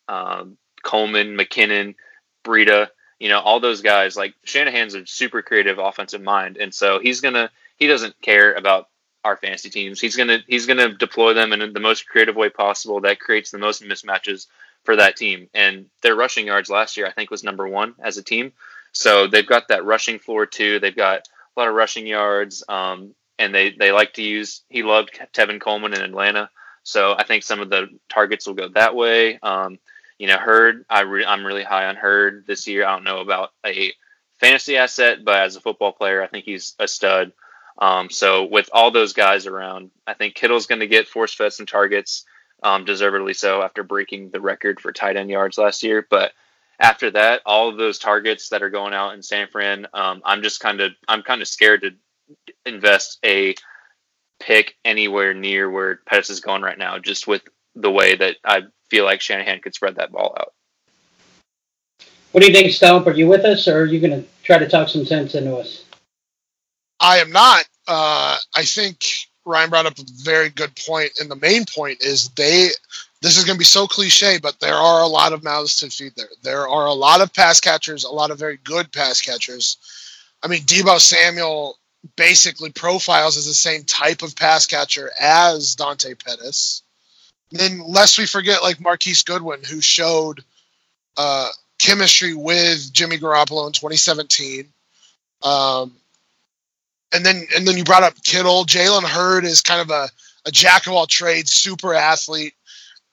um, 0.07 0.57
Coleman, 0.83 1.37
McKinnon, 1.37 1.95
Breida, 2.43 2.89
you 3.19 3.29
know, 3.29 3.39
all 3.39 3.59
those 3.59 3.81
guys, 3.81 4.17
like 4.17 4.33
Shanahan's 4.43 4.95
a 4.95 5.05
super 5.05 5.41
creative 5.41 5.77
offensive 5.77 6.21
mind. 6.21 6.57
And 6.57 6.73
so 6.73 6.99
he's 6.99 7.21
going 7.21 7.35
to, 7.35 7.51
he 7.77 7.87
doesn't 7.87 8.19
care 8.21 8.53
about 8.53 8.87
our 9.23 9.37
fantasy 9.37 9.69
teams. 9.69 10.01
He's 10.01 10.15
going 10.15 10.29
to, 10.29 10.39
he's 10.47 10.65
going 10.65 10.79
to 10.79 10.97
deploy 10.97 11.33
them 11.33 11.53
in 11.53 11.73
the 11.73 11.79
most 11.79 12.07
creative 12.07 12.35
way 12.35 12.49
possible 12.49 13.01
that 13.01 13.19
creates 13.19 13.51
the 13.51 13.59
most 13.59 13.83
mismatches 13.83 14.47
for 14.83 14.95
that 14.95 15.15
team. 15.15 15.47
And 15.53 15.85
their 16.01 16.15
rushing 16.15 16.47
yards 16.47 16.69
last 16.69 16.97
year, 16.97 17.05
I 17.05 17.11
think, 17.11 17.29
was 17.29 17.43
number 17.43 17.67
one 17.67 17.93
as 17.99 18.17
a 18.17 18.23
team. 18.23 18.53
So 18.91 19.27
they've 19.27 19.47
got 19.47 19.67
that 19.69 19.85
rushing 19.85 20.19
floor 20.19 20.45
too. 20.45 20.79
They've 20.79 20.95
got 20.95 21.27
a 21.55 21.59
lot 21.59 21.69
of 21.69 21.75
rushing 21.75 22.07
yards, 22.07 22.63
um, 22.67 23.13
and 23.39 23.53
they 23.53 23.71
they 23.71 23.91
like 23.91 24.13
to 24.13 24.23
use. 24.23 24.61
He 24.69 24.83
loved 24.83 25.19
Tevin 25.33 25.61
Coleman 25.61 25.93
in 25.93 26.01
Atlanta, 26.01 26.49
so 26.83 27.15
I 27.17 27.23
think 27.23 27.43
some 27.43 27.59
of 27.59 27.69
the 27.69 27.87
targets 28.09 28.47
will 28.47 28.53
go 28.53 28.69
that 28.69 28.95
way. 28.95 29.39
Um, 29.39 29.79
you 30.17 30.27
know, 30.27 30.37
Hurd, 30.37 30.85
I 30.89 31.01
re- 31.01 31.25
I'm 31.25 31.45
really 31.45 31.63
high 31.63 31.87
on 31.87 31.95
Hurd 31.95 32.45
this 32.45 32.67
year. 32.67 32.85
I 32.85 32.93
don't 32.93 33.03
know 33.03 33.21
about 33.21 33.51
a 33.65 33.91
fantasy 34.39 34.77
asset, 34.77 35.23
but 35.23 35.35
as 35.35 35.55
a 35.55 35.61
football 35.61 35.91
player, 35.93 36.21
I 36.21 36.27
think 36.27 36.45
he's 36.45 36.75
a 36.79 36.87
stud. 36.87 37.31
Um, 37.77 38.09
so 38.09 38.45
with 38.45 38.69
all 38.71 38.91
those 38.91 39.13
guys 39.13 39.47
around, 39.47 39.91
I 40.05 40.13
think 40.13 40.35
Kittle's 40.35 40.67
going 40.67 40.81
to 40.81 40.87
get 40.87 41.07
force 41.07 41.33
fed 41.33 41.53
some 41.53 41.65
targets, 41.65 42.25
um, 42.61 42.85
deservedly 42.85 43.33
so 43.33 43.61
after 43.63 43.81
breaking 43.83 44.29
the 44.29 44.41
record 44.41 44.79
for 44.79 44.91
tight 44.91 45.17
end 45.17 45.29
yards 45.29 45.57
last 45.57 45.81
year. 45.81 46.05
But 46.07 46.33
after 46.81 47.11
that, 47.11 47.41
all 47.45 47.69
of 47.69 47.77
those 47.77 47.99
targets 47.99 48.49
that 48.49 48.63
are 48.63 48.71
going 48.71 48.93
out 48.93 49.13
in 49.13 49.21
San 49.21 49.47
Fran, 49.47 49.87
um, 49.93 50.21
I'm 50.25 50.41
just 50.41 50.59
kind 50.59 50.81
of 50.81 50.91
I'm 51.07 51.21
kind 51.21 51.41
of 51.41 51.47
scared 51.47 51.81
to 51.83 51.91
invest 52.65 53.19
a 53.23 53.53
pick 54.39 54.75
anywhere 54.83 55.35
near 55.35 55.69
where 55.69 55.99
Pettis 56.07 56.31
is 56.31 56.39
going 56.39 56.63
right 56.63 56.77
now, 56.77 56.97
just 56.97 57.27
with 57.27 57.43
the 57.75 57.91
way 57.91 58.15
that 58.15 58.37
I 58.43 58.63
feel 58.89 59.05
like 59.05 59.21
Shanahan 59.21 59.61
could 59.61 59.75
spread 59.75 59.95
that 59.97 60.11
ball 60.11 60.35
out. 60.39 60.53
What 62.31 62.41
do 62.41 62.47
you 62.47 62.53
think, 62.53 62.73
Stump? 62.73 63.05
Are 63.05 63.11
you 63.11 63.27
with 63.27 63.45
us, 63.45 63.67
or 63.67 63.81
are 63.81 63.85
you 63.85 63.99
going 63.99 64.23
to 64.23 64.27
try 64.43 64.57
to 64.57 64.67
talk 64.67 64.89
some 64.89 65.05
sense 65.05 65.35
into 65.35 65.55
us? 65.55 65.85
I 66.99 67.19
am 67.19 67.31
not. 67.31 67.63
Uh, 67.87 68.37
I 68.55 68.63
think 68.63 69.05
Ryan 69.45 69.69
brought 69.69 69.85
up 69.85 69.99
a 69.99 70.05
very 70.23 70.49
good 70.49 70.75
point, 70.75 71.11
and 71.19 71.29
the 71.29 71.35
main 71.35 71.65
point 71.65 72.03
is 72.03 72.29
they 72.29 72.69
this 73.21 73.37
is 73.37 73.45
going 73.45 73.55
to 73.55 73.59
be 73.59 73.65
so 73.65 73.87
cliche, 73.87 74.39
but 74.39 74.59
there 74.59 74.75
are 74.75 75.01
a 75.01 75.07
lot 75.07 75.31
of 75.31 75.43
mouths 75.43 75.77
to 75.77 75.89
feed 75.89 76.13
there. 76.15 76.25
There 76.41 76.67
are 76.67 76.87
a 76.87 76.93
lot 76.93 77.21
of 77.21 77.33
pass 77.33 77.59
catchers, 77.59 78.03
a 78.03 78.09
lot 78.09 78.31
of 78.31 78.39
very 78.39 78.57
good 78.63 78.91
pass 78.91 79.21
catchers. 79.21 79.77
I 80.41 80.47
mean, 80.47 80.61
Deebo 80.61 80.99
Samuel 80.99 81.77
basically 82.15 82.71
profiles 82.71 83.37
as 83.37 83.45
the 83.45 83.53
same 83.53 83.83
type 83.83 84.23
of 84.23 84.35
pass 84.35 84.65
catcher 84.65 85.11
as 85.19 85.75
Dante 85.75 86.15
Pettis. 86.15 86.81
And 87.51 87.59
then, 87.59 87.83
lest 87.85 88.17
we 88.17 88.25
forget, 88.25 88.63
like 88.63 88.81
Marquise 88.81 89.21
Goodwin, 89.21 89.63
who 89.63 89.81
showed 89.81 90.43
uh, 91.15 91.49
chemistry 91.77 92.33
with 92.33 92.91
Jimmy 92.91 93.19
Garoppolo 93.19 93.67
in 93.67 93.73
2017. 93.73 94.67
Um, 95.43 95.93
and 97.13 97.23
then, 97.23 97.45
and 97.55 97.67
then 97.67 97.77
you 97.77 97.83
brought 97.83 98.03
up 98.03 98.23
Kittle. 98.23 98.65
Jalen 98.65 99.03
Hurd 99.03 99.43
is 99.43 99.61
kind 99.61 99.81
of 99.81 99.91
a, 99.91 100.09
a 100.45 100.51
jack 100.51 100.87
of 100.87 100.93
all 100.93 101.05
trades, 101.05 101.51
super 101.51 101.93
athlete 101.93 102.55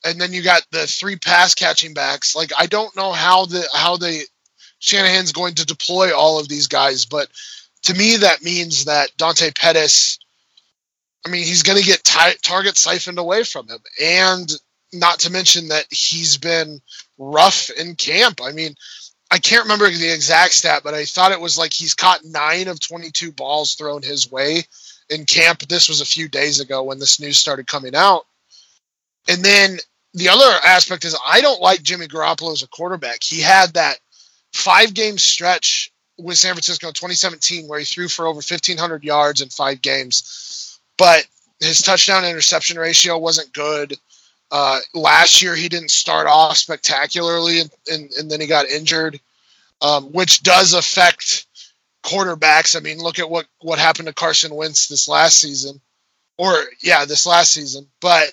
and 0.05 0.21
then 0.21 0.33
you 0.33 0.43
got 0.43 0.63
the 0.71 0.87
three 0.87 1.17
pass 1.17 1.55
catching 1.55 1.95
backs. 1.95 2.35
Like 2.37 2.53
I 2.59 2.67
don't 2.67 2.95
know 2.97 3.13
how 3.13 3.47
the 3.47 3.67
how 3.75 3.97
the 3.97 4.25
Shanahan's 4.79 5.33
going 5.33 5.55
to 5.57 5.67
deploy 5.67 6.17
all 6.17 6.39
of 6.39 6.49
these 6.49 6.69
guys, 6.69 7.05
but 7.05 7.29
to 7.85 7.95
me 7.95 8.17
that 8.17 8.43
means 8.43 8.85
that 8.85 9.11
Dante 9.17 9.51
Pettis. 9.53 10.19
I 11.27 11.31
mean, 11.31 11.43
he's 11.43 11.65
going 11.65 11.79
to 11.79 11.85
get 11.85 12.05
t- 12.05 12.39
target 12.43 12.77
siphoned 12.77 13.19
away 13.19 13.43
from 13.43 13.69
him, 13.69 13.81
and 14.01 14.51
not 14.93 15.19
to 15.21 15.33
mention 15.33 15.69
that 15.69 15.85
he's 15.91 16.39
been 16.39 16.81
rough 17.19 17.71
in 17.71 17.97
camp. 17.97 18.41
I 18.43 18.53
mean, 18.53 18.75
I 19.31 19.39
can't 19.39 19.65
remember 19.65 19.91
the 19.91 20.13
exact 20.13 20.55
stat, 20.55 20.83
but 20.85 20.95
I 20.95 21.05
thought 21.05 21.33
it 21.33 21.41
was 21.41 21.59
like 21.59 21.73
he's 21.73 21.95
caught 21.95 22.25
nine 22.25 22.69
of 22.69 22.81
22 22.81 23.33
balls 23.33 23.75
thrown 23.75 24.03
his 24.03 24.31
way 24.31 24.63
in 25.11 25.27
camp. 25.27 25.61
This 25.69 25.89
was 25.89 26.01
a 26.01 26.07
few 26.07 26.29
days 26.29 26.61
ago 26.61 26.83
when 26.83 26.99
this 26.99 27.21
news 27.21 27.37
started 27.37 27.67
coming 27.67 27.95
out. 27.95 28.25
And 29.29 29.45
then 29.45 29.79
the 30.15 30.29
other 30.29 30.59
aspect 30.65 31.05
is 31.05 31.17
I 31.27 31.41
don't 31.41 31.61
like 31.61 31.83
Jimmy 31.83 32.07
Garoppolo 32.07 32.53
as 32.53 32.63
a 32.63 32.69
quarterback. 32.69 33.23
He 33.23 33.41
had 33.41 33.75
that 33.75 33.99
five 34.53 34.95
game 34.95 35.19
stretch 35.19 35.93
with 36.19 36.39
San 36.39 36.55
Francisco 36.55 36.89
in 36.89 36.95
2017 36.95 37.69
where 37.69 37.79
he 37.79 37.85
threw 37.85 38.09
for 38.09 38.27
over 38.27 38.37
1,500 38.37 39.05
yards 39.05 39.41
in 39.41 39.49
five 39.49 39.81
games, 39.81 40.81
but 40.97 41.27
his 41.61 41.83
touchdown 41.83 42.25
interception 42.25 42.79
ratio 42.79 43.19
wasn't 43.19 43.53
good. 43.53 43.97
Uh, 44.51 44.79
last 44.95 45.43
year, 45.43 45.55
he 45.55 45.69
didn't 45.69 45.91
start 45.91 46.27
off 46.27 46.57
spectacularly, 46.57 47.61
and, 47.61 47.71
and, 47.89 48.11
and 48.13 48.31
then 48.31 48.41
he 48.41 48.47
got 48.47 48.67
injured, 48.67 49.21
um, 49.83 50.05
which 50.13 50.43
does 50.43 50.73
affect 50.73 51.47
quarterbacks. 52.03 52.75
I 52.75 52.81
mean, 52.81 52.99
look 52.99 53.19
at 53.19 53.29
what, 53.29 53.47
what 53.61 53.79
happened 53.79 54.09
to 54.09 54.15
Carson 54.15 54.55
Wentz 54.55 54.89
this 54.89 55.07
last 55.07 55.39
season, 55.39 55.81
or 56.39 56.55
yeah, 56.81 57.05
this 57.05 57.27
last 57.27 57.53
season. 57.53 57.87
But 58.01 58.33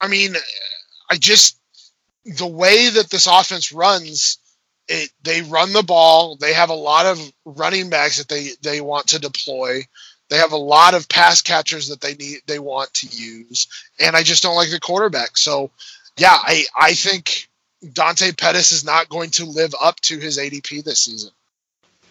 I 0.00 0.08
mean, 0.08 0.34
I 1.10 1.16
just 1.16 1.58
the 2.24 2.46
way 2.46 2.90
that 2.90 3.10
this 3.10 3.26
offense 3.26 3.72
runs, 3.72 4.38
it 4.88 5.10
they 5.22 5.42
run 5.42 5.72
the 5.72 5.82
ball. 5.82 6.36
They 6.36 6.52
have 6.52 6.70
a 6.70 6.74
lot 6.74 7.06
of 7.06 7.32
running 7.44 7.90
backs 7.90 8.18
that 8.18 8.28
they 8.28 8.50
they 8.62 8.80
want 8.80 9.08
to 9.08 9.18
deploy. 9.18 9.82
They 10.28 10.36
have 10.36 10.52
a 10.52 10.56
lot 10.56 10.94
of 10.94 11.08
pass 11.08 11.42
catchers 11.42 11.88
that 11.88 12.00
they 12.00 12.14
need 12.14 12.38
they 12.46 12.58
want 12.58 12.94
to 12.94 13.08
use, 13.08 13.66
and 13.98 14.16
I 14.16 14.22
just 14.22 14.42
don't 14.42 14.56
like 14.56 14.70
the 14.70 14.80
quarterback. 14.80 15.36
So, 15.36 15.70
yeah, 16.16 16.36
I 16.36 16.64
I 16.78 16.94
think 16.94 17.48
Dante 17.92 18.32
Pettis 18.32 18.72
is 18.72 18.84
not 18.84 19.08
going 19.08 19.30
to 19.30 19.44
live 19.44 19.74
up 19.80 20.00
to 20.02 20.18
his 20.18 20.38
ADP 20.38 20.84
this 20.84 21.00
season. 21.00 21.30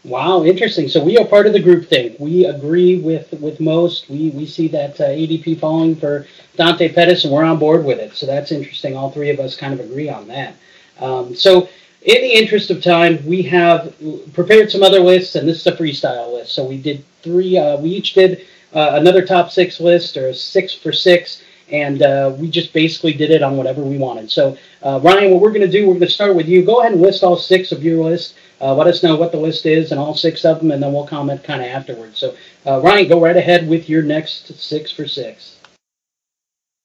Wow, 0.05 0.43
interesting. 0.43 0.87
So 0.87 1.03
we 1.03 1.17
are 1.17 1.25
part 1.25 1.45
of 1.45 1.51
the 1.51 1.59
group 1.59 1.87
thing. 1.89 2.15
We 2.19 2.45
agree 2.45 2.99
with 2.99 3.33
with 3.33 3.59
most. 3.59 4.09
We 4.09 4.29
we 4.29 4.45
see 4.45 4.69
that 4.69 4.99
uh, 4.99 5.05
ADP 5.05 5.59
falling 5.59 5.95
for 5.97 6.25
Dante 6.55 6.93
Pettis, 6.93 7.25
and 7.25 7.33
we're 7.33 7.43
on 7.43 7.59
board 7.59 7.83
with 7.83 7.99
it. 7.99 8.15
So 8.15 8.25
that's 8.25 8.53
interesting. 8.53 8.95
All 8.95 9.11
three 9.11 9.29
of 9.29 9.39
us 9.39 9.57
kind 9.57 9.73
of 9.73 9.81
agree 9.81 10.07
on 10.09 10.27
that. 10.29 10.55
Um, 11.01 11.35
so 11.35 11.67
in 12.03 12.21
the 12.21 12.33
interest 12.33 12.71
of 12.71 12.81
time, 12.81 13.19
we 13.25 13.41
have 13.43 13.93
prepared 14.33 14.71
some 14.71 14.83
other 14.83 15.01
lists, 15.01 15.35
and 15.35 15.47
this 15.47 15.59
is 15.59 15.67
a 15.67 15.73
freestyle 15.75 16.31
list. 16.31 16.53
So 16.53 16.63
we 16.63 16.77
did 16.77 17.03
three. 17.21 17.57
Uh, 17.57 17.75
we 17.77 17.89
each 17.89 18.13
did 18.13 18.45
uh, 18.73 18.91
another 18.93 19.25
top 19.25 19.51
six 19.51 19.81
list 19.81 20.15
or 20.15 20.33
six 20.33 20.73
for 20.73 20.93
six, 20.93 21.43
and 21.73 22.01
uh, 22.03 22.33
we 22.37 22.49
just 22.49 22.71
basically 22.71 23.11
did 23.11 23.31
it 23.31 23.43
on 23.43 23.57
whatever 23.57 23.81
we 23.81 23.97
wanted. 23.97 24.31
So 24.31 24.57
uh, 24.81 25.01
Ryan, 25.03 25.31
what 25.31 25.41
we're 25.41 25.51
going 25.51 25.59
to 25.59 25.67
do, 25.67 25.87
we're 25.87 25.95
going 25.95 26.07
to 26.07 26.09
start 26.09 26.35
with 26.35 26.47
you. 26.47 26.63
Go 26.63 26.79
ahead 26.79 26.93
and 26.93 27.01
list 27.01 27.21
all 27.21 27.35
six 27.35 27.73
of 27.73 27.83
your 27.83 28.01
list. 28.01 28.35
Uh, 28.61 28.75
let 28.75 28.87
us 28.87 29.03
know 29.03 29.15
what 29.15 29.31
the 29.31 29.37
list 29.37 29.65
is 29.65 29.91
and 29.91 29.99
all 29.99 30.13
six 30.13 30.43
of 30.43 30.59
them, 30.59 30.71
and 30.71 30.81
then 30.83 30.93
we'll 30.93 31.07
comment 31.07 31.43
kind 31.43 31.61
of 31.61 31.67
afterwards. 31.67 32.17
So 32.17 32.35
uh, 32.65 32.81
Ryan, 32.81 33.07
go 33.07 33.21
right 33.21 33.37
ahead 33.37 33.67
with 33.67 33.89
your 33.89 34.03
next 34.03 34.47
six 34.59 34.91
for 34.91 35.07
six. 35.07 35.57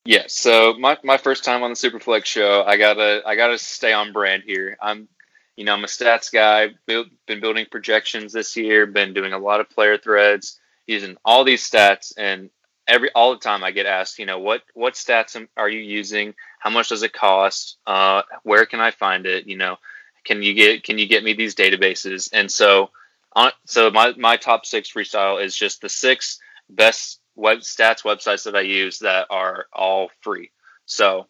Yeah, 0.04 0.24
so 0.28 0.74
my, 0.78 0.98
my 1.02 1.16
first 1.16 1.44
time 1.44 1.62
on 1.62 1.70
the 1.70 1.76
Superflex 1.76 2.26
show, 2.26 2.62
I 2.62 2.76
gotta 2.76 3.22
I 3.26 3.36
gotta 3.36 3.58
stay 3.58 3.92
on 3.92 4.12
brand 4.12 4.42
here. 4.44 4.76
I'm, 4.80 5.08
you 5.56 5.64
know, 5.64 5.72
I'm 5.72 5.84
a 5.84 5.86
stats 5.86 6.30
guy. 6.30 6.74
Build, 6.86 7.06
been 7.26 7.40
building 7.40 7.66
projections 7.70 8.32
this 8.32 8.54
year. 8.54 8.86
Been 8.86 9.14
doing 9.14 9.32
a 9.32 9.38
lot 9.38 9.60
of 9.60 9.70
player 9.70 9.96
threads, 9.96 10.60
using 10.86 11.16
all 11.24 11.44
these 11.44 11.68
stats, 11.68 12.12
and 12.18 12.50
every 12.86 13.10
all 13.14 13.32
the 13.32 13.40
time 13.40 13.64
I 13.64 13.70
get 13.70 13.86
asked, 13.86 14.18
you 14.18 14.26
know, 14.26 14.38
what 14.38 14.62
what 14.74 14.92
stats 14.92 15.42
are 15.56 15.68
you 15.68 15.80
using? 15.80 16.34
How 16.58 16.70
much 16.70 16.90
does 16.90 17.02
it 17.02 17.14
cost? 17.14 17.78
Uh, 17.86 18.22
where 18.42 18.66
can 18.66 18.80
I 18.80 18.90
find 18.90 19.24
it? 19.24 19.46
You 19.46 19.56
know, 19.56 19.76
can 20.24 20.42
you 20.42 20.54
get 20.54 20.84
can 20.84 20.98
you 20.98 21.06
get 21.06 21.24
me 21.24 21.34
these 21.34 21.54
databases? 21.54 22.30
And 22.32 22.50
so, 22.50 22.90
on 23.32 23.52
so 23.66 23.90
my 23.90 24.12
my 24.16 24.36
top 24.36 24.66
six 24.66 24.90
freestyle 24.90 25.42
is 25.42 25.56
just 25.56 25.80
the 25.80 25.88
six 25.88 26.38
best 26.68 27.20
web 27.36 27.58
stats 27.58 28.02
websites 28.02 28.44
that 28.44 28.56
I 28.56 28.60
use 28.60 29.00
that 29.00 29.26
are 29.30 29.66
all 29.72 30.10
free. 30.20 30.50
So 30.86 31.26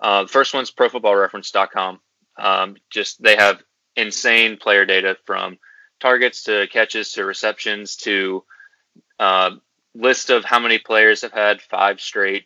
uh, 0.00 0.22
the 0.22 0.28
first 0.28 0.54
one's 0.54 0.70
profootballreference.com. 0.70 2.00
Um, 2.38 2.76
just 2.90 3.22
they 3.22 3.36
have 3.36 3.62
insane 3.96 4.56
player 4.56 4.86
data 4.86 5.16
from 5.26 5.58
targets 6.00 6.44
to 6.44 6.66
catches 6.68 7.12
to 7.12 7.24
receptions 7.24 7.96
to 7.96 8.44
uh, 9.18 9.50
list 9.94 10.30
of 10.30 10.44
how 10.44 10.58
many 10.58 10.78
players 10.78 11.22
have 11.22 11.32
had 11.32 11.60
five 11.60 12.00
straight 12.00 12.44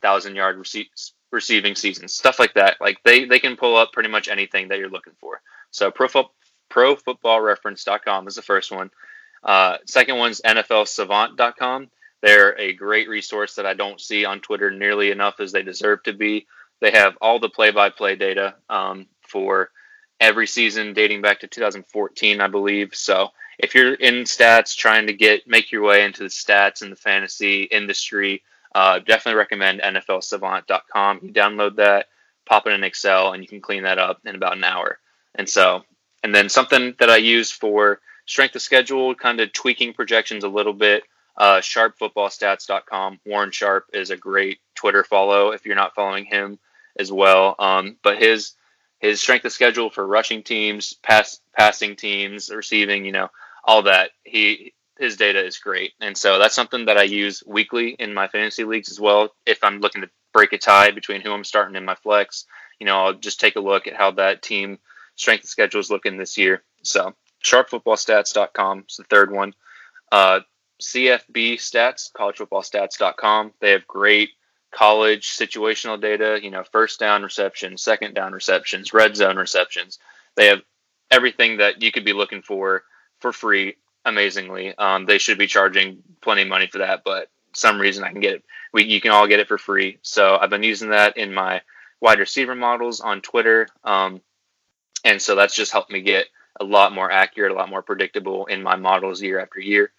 thousand 0.00 0.36
yard 0.36 0.58
rece- 0.58 1.12
receiving 1.32 1.74
seasons, 1.74 2.14
stuff 2.14 2.38
like 2.38 2.54
that. 2.54 2.76
Like 2.80 3.02
they 3.04 3.24
they 3.24 3.38
can 3.38 3.56
pull 3.56 3.76
up 3.76 3.92
pretty 3.92 4.08
much 4.08 4.28
anything 4.28 4.68
that 4.68 4.78
you're 4.78 4.90
looking 4.90 5.14
for. 5.20 5.40
So 5.70 5.90
pro 5.90 6.08
profootballreference.com 6.70 8.28
is 8.28 8.36
the 8.36 8.42
first 8.42 8.70
one. 8.70 8.90
Uh, 9.42 9.78
second 9.86 10.16
one's 10.18 10.40
NFLSavant.com. 10.42 11.90
They're 12.22 12.58
a 12.58 12.72
great 12.72 13.08
resource 13.08 13.56
that 13.56 13.66
I 13.66 13.74
don't 13.74 14.00
see 14.00 14.24
on 14.24 14.40
Twitter 14.40 14.70
nearly 14.70 15.10
enough 15.10 15.40
as 15.40 15.52
they 15.52 15.62
deserve 15.62 16.02
to 16.04 16.12
be. 16.12 16.46
They 16.80 16.92
have 16.92 17.18
all 17.20 17.40
the 17.40 17.48
play-by-play 17.48 18.16
data 18.16 18.54
um, 18.70 19.06
for 19.20 19.70
every 20.20 20.46
season 20.46 20.94
dating 20.94 21.20
back 21.20 21.40
to 21.40 21.48
2014, 21.48 22.40
I 22.40 22.46
believe. 22.46 22.94
So 22.94 23.28
if 23.58 23.74
you're 23.74 23.94
in 23.94 24.24
stats, 24.24 24.76
trying 24.76 25.08
to 25.08 25.12
get 25.12 25.46
make 25.46 25.72
your 25.72 25.82
way 25.82 26.04
into 26.04 26.22
the 26.22 26.28
stats 26.28 26.82
in 26.82 26.90
the 26.90 26.96
fantasy 26.96 27.64
industry, 27.64 28.42
uh, 28.74 28.98
definitely 29.00 29.38
recommend 29.38 29.80
NFLSavant.com. 29.80 31.20
You 31.22 31.32
download 31.32 31.76
that, 31.76 32.06
pop 32.46 32.66
it 32.66 32.72
in 32.72 32.84
Excel, 32.84 33.32
and 33.32 33.42
you 33.42 33.48
can 33.48 33.60
clean 33.60 33.84
that 33.84 33.98
up 33.98 34.20
in 34.24 34.34
about 34.34 34.56
an 34.56 34.64
hour. 34.64 34.98
And 35.34 35.48
so, 35.48 35.82
and 36.22 36.34
then 36.34 36.48
something 36.48 36.94
that 36.98 37.10
I 37.10 37.16
use 37.16 37.50
for 37.50 38.00
strength 38.26 38.56
of 38.56 38.62
schedule, 38.62 39.14
kind 39.14 39.40
of 39.40 39.52
tweaking 39.52 39.94
projections 39.94 40.44
a 40.44 40.48
little 40.48 40.72
bit 40.72 41.04
uh, 41.36 41.60
sharpfootballstats.com. 41.60 43.20
Warren 43.26 43.50
Sharp 43.50 43.86
is 43.92 44.10
a 44.10 44.16
great 44.16 44.60
Twitter 44.74 45.04
follow 45.04 45.50
if 45.50 45.64
you're 45.64 45.76
not 45.76 45.94
following 45.94 46.24
him 46.24 46.58
as 46.98 47.10
well. 47.10 47.54
Um, 47.58 47.96
but 48.02 48.18
his 48.18 48.52
his 48.98 49.20
strength 49.20 49.44
of 49.44 49.52
schedule 49.52 49.90
for 49.90 50.06
rushing 50.06 50.42
teams, 50.42 50.92
pass 50.92 51.40
passing 51.56 51.96
teams, 51.96 52.50
receiving, 52.50 53.04
you 53.04 53.12
know, 53.12 53.28
all 53.64 53.82
that. 53.82 54.10
He 54.24 54.74
his 55.02 55.16
data 55.16 55.44
is 55.44 55.58
great, 55.58 55.92
and 56.00 56.16
so 56.16 56.38
that's 56.38 56.54
something 56.54 56.86
that 56.86 56.96
I 56.96 57.02
use 57.02 57.42
weekly 57.46 57.90
in 57.98 58.14
my 58.14 58.28
fantasy 58.28 58.64
leagues 58.64 58.90
as 58.90 59.00
well. 59.00 59.34
If 59.44 59.64
I'm 59.64 59.80
looking 59.80 60.02
to 60.02 60.10
break 60.32 60.52
a 60.52 60.58
tie 60.58 60.92
between 60.92 61.20
who 61.20 61.32
I'm 61.32 61.44
starting 61.44 61.76
in 61.76 61.84
my 61.84 61.96
flex, 61.96 62.46
you 62.78 62.86
know, 62.86 62.96
I'll 62.98 63.14
just 63.14 63.40
take 63.40 63.56
a 63.56 63.60
look 63.60 63.86
at 63.86 63.96
how 63.96 64.12
that 64.12 64.42
team 64.42 64.78
strength 65.16 65.46
schedule 65.46 65.80
is 65.80 65.90
looking 65.90 66.16
this 66.16 66.38
year. 66.38 66.62
So 66.82 67.14
sharpfootballstats.com 67.44 68.84
is 68.88 68.96
the 68.96 69.04
third 69.04 69.32
one. 69.32 69.54
Uh, 70.10 70.40
CFB 70.80 71.54
stats, 71.54 72.12
collegefootballstats.com. 72.12 73.54
They 73.60 73.72
have 73.72 73.86
great 73.86 74.30
college 74.72 75.30
situational 75.30 76.00
data, 76.00 76.40
you 76.42 76.50
know, 76.50 76.64
first 76.72 76.98
down 76.98 77.22
receptions, 77.22 77.82
second 77.82 78.14
down 78.14 78.32
receptions, 78.32 78.94
red 78.94 79.16
zone 79.16 79.36
receptions. 79.36 79.98
They 80.36 80.46
have 80.46 80.62
everything 81.10 81.58
that 81.58 81.82
you 81.82 81.92
could 81.92 82.04
be 82.04 82.12
looking 82.12 82.42
for 82.42 82.84
for 83.20 83.32
free 83.32 83.76
amazingly. 84.04 84.76
Um, 84.76 85.06
they 85.06 85.18
should 85.18 85.38
be 85.38 85.46
charging 85.46 86.02
plenty 86.20 86.42
of 86.42 86.48
money 86.48 86.66
for 86.66 86.78
that, 86.78 87.02
but 87.04 87.30
some 87.54 87.80
reason 87.80 88.04
I 88.04 88.12
can 88.12 88.20
get 88.20 88.34
it. 88.34 88.44
We, 88.72 88.84
you 88.84 89.00
can 89.00 89.10
all 89.10 89.26
get 89.26 89.40
it 89.40 89.48
for 89.48 89.58
free. 89.58 89.98
So 90.02 90.36
I've 90.36 90.50
been 90.50 90.62
using 90.62 90.90
that 90.90 91.16
in 91.16 91.34
my 91.34 91.62
wide 92.00 92.18
receiver 92.18 92.54
models 92.54 93.00
on 93.00 93.20
Twitter. 93.20 93.68
Um, 93.84 94.20
and 95.04 95.20
so 95.20 95.34
that's 95.34 95.54
just 95.54 95.72
helped 95.72 95.90
me 95.90 96.02
get 96.02 96.26
a 96.60 96.64
lot 96.64 96.92
more 96.92 97.10
accurate, 97.10 97.52
a 97.52 97.54
lot 97.54 97.70
more 97.70 97.82
predictable 97.82 98.46
in 98.46 98.62
my 98.62 98.76
models 98.76 99.22
year 99.22 99.40
after 99.40 99.60
year. 99.60 99.92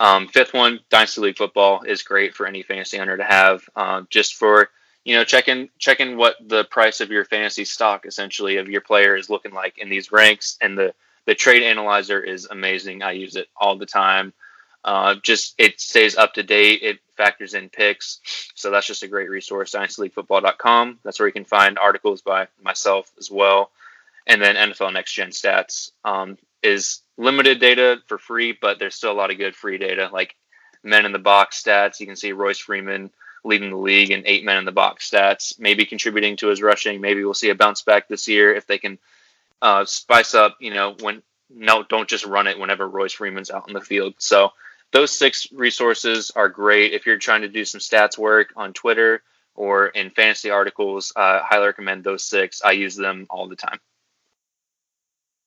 Um, 0.00 0.26
fifth 0.26 0.52
one, 0.52 0.80
Dynasty 0.90 1.20
League 1.20 1.38
Football 1.38 1.82
is 1.82 2.02
great 2.02 2.34
for 2.34 2.46
any 2.46 2.62
fantasy 2.62 2.98
owner 2.98 3.16
to 3.16 3.24
have, 3.24 3.62
uh, 3.76 4.02
just 4.10 4.34
for 4.34 4.70
you 5.04 5.16
know 5.16 5.24
checking 5.24 5.68
checking 5.78 6.16
what 6.16 6.36
the 6.44 6.64
price 6.64 7.00
of 7.00 7.10
your 7.10 7.24
fantasy 7.24 7.64
stock 7.64 8.04
essentially 8.06 8.56
of 8.56 8.68
your 8.68 8.80
player 8.80 9.16
is 9.16 9.30
looking 9.30 9.52
like 9.52 9.78
in 9.78 9.88
these 9.90 10.10
ranks, 10.10 10.56
and 10.60 10.76
the 10.76 10.92
the 11.26 11.34
trade 11.34 11.62
analyzer 11.62 12.20
is 12.20 12.46
amazing. 12.50 13.02
I 13.02 13.12
use 13.12 13.36
it 13.36 13.48
all 13.56 13.76
the 13.76 13.86
time. 13.86 14.32
Uh, 14.84 15.14
just 15.22 15.54
it 15.58 15.80
stays 15.80 16.16
up 16.16 16.34
to 16.34 16.42
date. 16.42 16.80
It 16.82 16.98
factors 17.16 17.54
in 17.54 17.68
picks, 17.68 18.20
so 18.54 18.70
that's 18.70 18.86
just 18.86 19.04
a 19.04 19.08
great 19.08 19.30
resource. 19.30 19.72
DynastyLeagueFootball.com. 19.72 20.98
That's 21.04 21.20
where 21.20 21.28
you 21.28 21.32
can 21.32 21.44
find 21.44 21.78
articles 21.78 22.22
by 22.22 22.48
myself 22.60 23.10
as 23.18 23.30
well, 23.30 23.70
and 24.26 24.42
then 24.42 24.56
NFL 24.56 24.92
Next 24.92 25.12
Gen 25.12 25.30
Stats. 25.30 25.92
Um, 26.04 26.36
is 26.62 27.00
limited 27.16 27.60
data 27.60 27.98
for 28.06 28.18
free, 28.18 28.56
but 28.60 28.78
there's 28.78 28.94
still 28.94 29.12
a 29.12 29.14
lot 29.14 29.30
of 29.30 29.38
good 29.38 29.54
free 29.54 29.78
data, 29.78 30.08
like 30.12 30.36
men 30.82 31.04
in 31.04 31.12
the 31.12 31.18
box 31.18 31.62
stats. 31.62 32.00
You 32.00 32.06
can 32.06 32.16
see 32.16 32.32
Royce 32.32 32.58
Freeman 32.58 33.10
leading 33.44 33.70
the 33.70 33.76
league 33.76 34.10
in 34.10 34.22
eight 34.26 34.44
men 34.44 34.58
in 34.58 34.64
the 34.64 34.72
box 34.72 35.10
stats, 35.10 35.58
maybe 35.58 35.84
contributing 35.84 36.36
to 36.36 36.48
his 36.48 36.62
rushing. 36.62 37.00
Maybe 37.00 37.24
we'll 37.24 37.34
see 37.34 37.50
a 37.50 37.54
bounce 37.54 37.82
back 37.82 38.08
this 38.08 38.28
year 38.28 38.54
if 38.54 38.66
they 38.66 38.78
can 38.78 38.98
uh, 39.62 39.86
spice 39.86 40.34
up. 40.34 40.56
You 40.60 40.74
know, 40.74 40.94
when 41.00 41.22
no, 41.48 41.82
don't 41.82 42.08
just 42.08 42.26
run 42.26 42.46
it 42.46 42.58
whenever 42.58 42.86
Royce 42.88 43.14
Freeman's 43.14 43.50
out 43.50 43.68
in 43.68 43.74
the 43.74 43.80
field. 43.80 44.14
So 44.18 44.52
those 44.92 45.10
six 45.10 45.46
resources 45.52 46.30
are 46.36 46.48
great 46.48 46.92
if 46.92 47.06
you're 47.06 47.18
trying 47.18 47.42
to 47.42 47.48
do 47.48 47.64
some 47.64 47.80
stats 47.80 48.18
work 48.18 48.52
on 48.56 48.72
Twitter 48.74 49.22
or 49.54 49.88
in 49.88 50.10
fantasy 50.10 50.50
articles. 50.50 51.12
Uh, 51.16 51.40
highly 51.42 51.66
recommend 51.66 52.04
those 52.04 52.24
six. 52.24 52.62
I 52.62 52.72
use 52.72 52.96
them 52.96 53.26
all 53.30 53.48
the 53.48 53.56
time. 53.56 53.80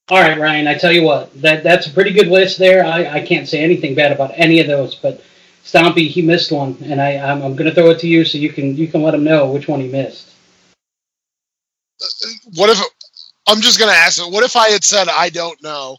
All 0.10 0.22
right, 0.22 0.40
Ryan. 0.40 0.68
I 0.68 0.76
tell 0.76 0.92
you 0.92 1.04
what, 1.04 1.34
that 1.42 1.64
that's 1.64 1.88
a 1.88 1.92
pretty 1.92 2.12
good 2.12 2.28
list 2.28 2.60
there. 2.60 2.86
I, 2.86 3.06
I 3.08 3.26
can't 3.26 3.48
say 3.48 3.64
anything 3.64 3.96
bad 3.96 4.12
about 4.12 4.32
any 4.36 4.60
of 4.60 4.68
those, 4.68 4.94
but 4.94 5.24
Stompy 5.64 6.08
he 6.08 6.22
missed 6.22 6.52
one, 6.52 6.78
and 6.84 7.02
I 7.02 7.18
I'm, 7.18 7.42
I'm 7.42 7.56
going 7.56 7.68
to 7.68 7.74
throw 7.74 7.90
it 7.90 8.00
to 8.00 8.08
you 8.08 8.24
so 8.24 8.38
you 8.38 8.50
can 8.50 8.78
you 8.78 8.88
can 8.88 9.02
let 9.02 9.16
him 9.16 9.24
know 9.24 9.50
which 9.52 9.68
one 9.68 9.80
he 9.80 9.88
missed. 9.88 10.32
What 12.54 12.70
if 12.70 12.80
I'm 13.48 13.62
just 13.62 13.80
going 13.80 13.92
to 13.92 13.98
ask 13.98 14.20
it? 14.20 14.32
What 14.32 14.44
if 14.44 14.56
I 14.56 14.70
had 14.70 14.84
said 14.84 15.08
I 15.08 15.30
don't 15.30 15.62
know? 15.62 15.98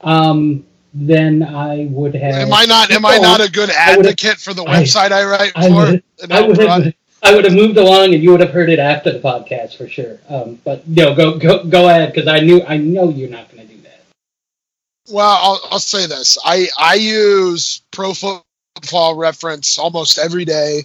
Um, 0.00 0.64
then 0.92 1.42
I 1.42 1.88
would 1.90 2.14
have. 2.14 2.34
Am 2.34 2.52
I 2.52 2.64
not? 2.66 2.90
Am 2.92 3.04
I 3.04 3.18
not 3.18 3.40
a 3.40 3.50
good 3.50 3.70
advocate 3.70 4.38
for 4.38 4.54
the 4.54 4.62
website 4.62 5.10
I, 5.10 5.22
I 5.22 5.24
write 5.24 5.52
I 5.56 5.68
for? 5.68 5.74
Would, 5.74 6.02
I 6.30 6.40
would 6.42 6.58
have, 6.58 6.94
I 7.22 7.34
would 7.34 7.44
have 7.44 7.54
moved 7.54 7.78
along, 7.78 8.14
and 8.14 8.22
you 8.22 8.30
would 8.30 8.40
have 8.40 8.50
heard 8.50 8.70
it 8.70 8.78
after 8.78 9.12
the 9.12 9.18
podcast 9.18 9.76
for 9.76 9.88
sure. 9.88 10.18
Um, 10.28 10.60
but 10.64 10.86
no, 10.86 11.14
go 11.14 11.36
go 11.38 11.64
go 11.64 11.88
ahead 11.88 12.12
because 12.12 12.28
I 12.28 12.38
knew 12.40 12.62
I 12.62 12.76
know 12.76 13.08
you're 13.08 13.30
not 13.30 13.50
going 13.50 13.66
to 13.66 13.74
do 13.74 13.80
that. 13.82 14.02
Well, 15.10 15.38
I'll, 15.40 15.60
I'll 15.72 15.78
say 15.80 16.06
this: 16.06 16.38
I 16.44 16.68
I 16.78 16.94
use 16.94 17.82
Pro 17.90 18.14
Football 18.14 19.16
Reference 19.16 19.78
almost 19.78 20.18
every 20.18 20.44
day. 20.44 20.84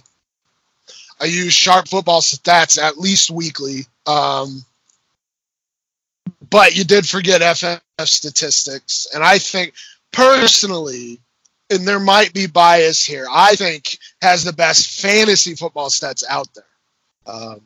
I 1.20 1.26
use 1.26 1.52
Sharp 1.52 1.86
Football 1.86 2.22
Stats 2.22 2.82
at 2.82 2.98
least 2.98 3.30
weekly. 3.30 3.86
Um, 4.06 4.64
but 6.50 6.76
you 6.76 6.84
did 6.84 7.08
forget 7.08 7.56
FF 7.56 8.08
statistics, 8.08 9.06
and 9.14 9.22
I 9.22 9.38
think 9.38 9.74
personally 10.12 11.20
and 11.70 11.86
there 11.86 12.00
might 12.00 12.34
be 12.34 12.46
bias 12.46 13.04
here, 13.04 13.26
I 13.30 13.54
think 13.54 13.98
has 14.20 14.44
the 14.44 14.52
best 14.52 15.00
fantasy 15.00 15.54
football 15.54 15.88
stats 15.88 16.24
out 16.28 16.48
there. 16.54 16.64
Um, 17.26 17.60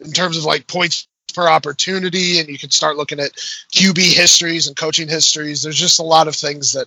in 0.00 0.12
terms 0.12 0.36
of 0.36 0.44
like 0.44 0.66
points 0.66 1.08
per 1.34 1.48
opportunity, 1.48 2.38
and 2.38 2.48
you 2.48 2.58
can 2.58 2.70
start 2.70 2.96
looking 2.96 3.20
at 3.20 3.32
QB 3.74 3.98
histories 3.98 4.66
and 4.66 4.76
coaching 4.76 5.08
histories. 5.08 5.62
There's 5.62 5.78
just 5.78 5.98
a 5.98 6.04
lot 6.04 6.28
of 6.28 6.36
things 6.36 6.72
that 6.74 6.86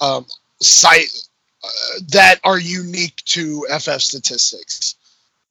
um, 0.00 0.24
cite 0.60 1.10
uh, 1.62 2.00
that 2.08 2.40
are 2.42 2.58
unique 2.58 3.16
to 3.26 3.66
FF 3.70 4.00
statistics. 4.00 4.94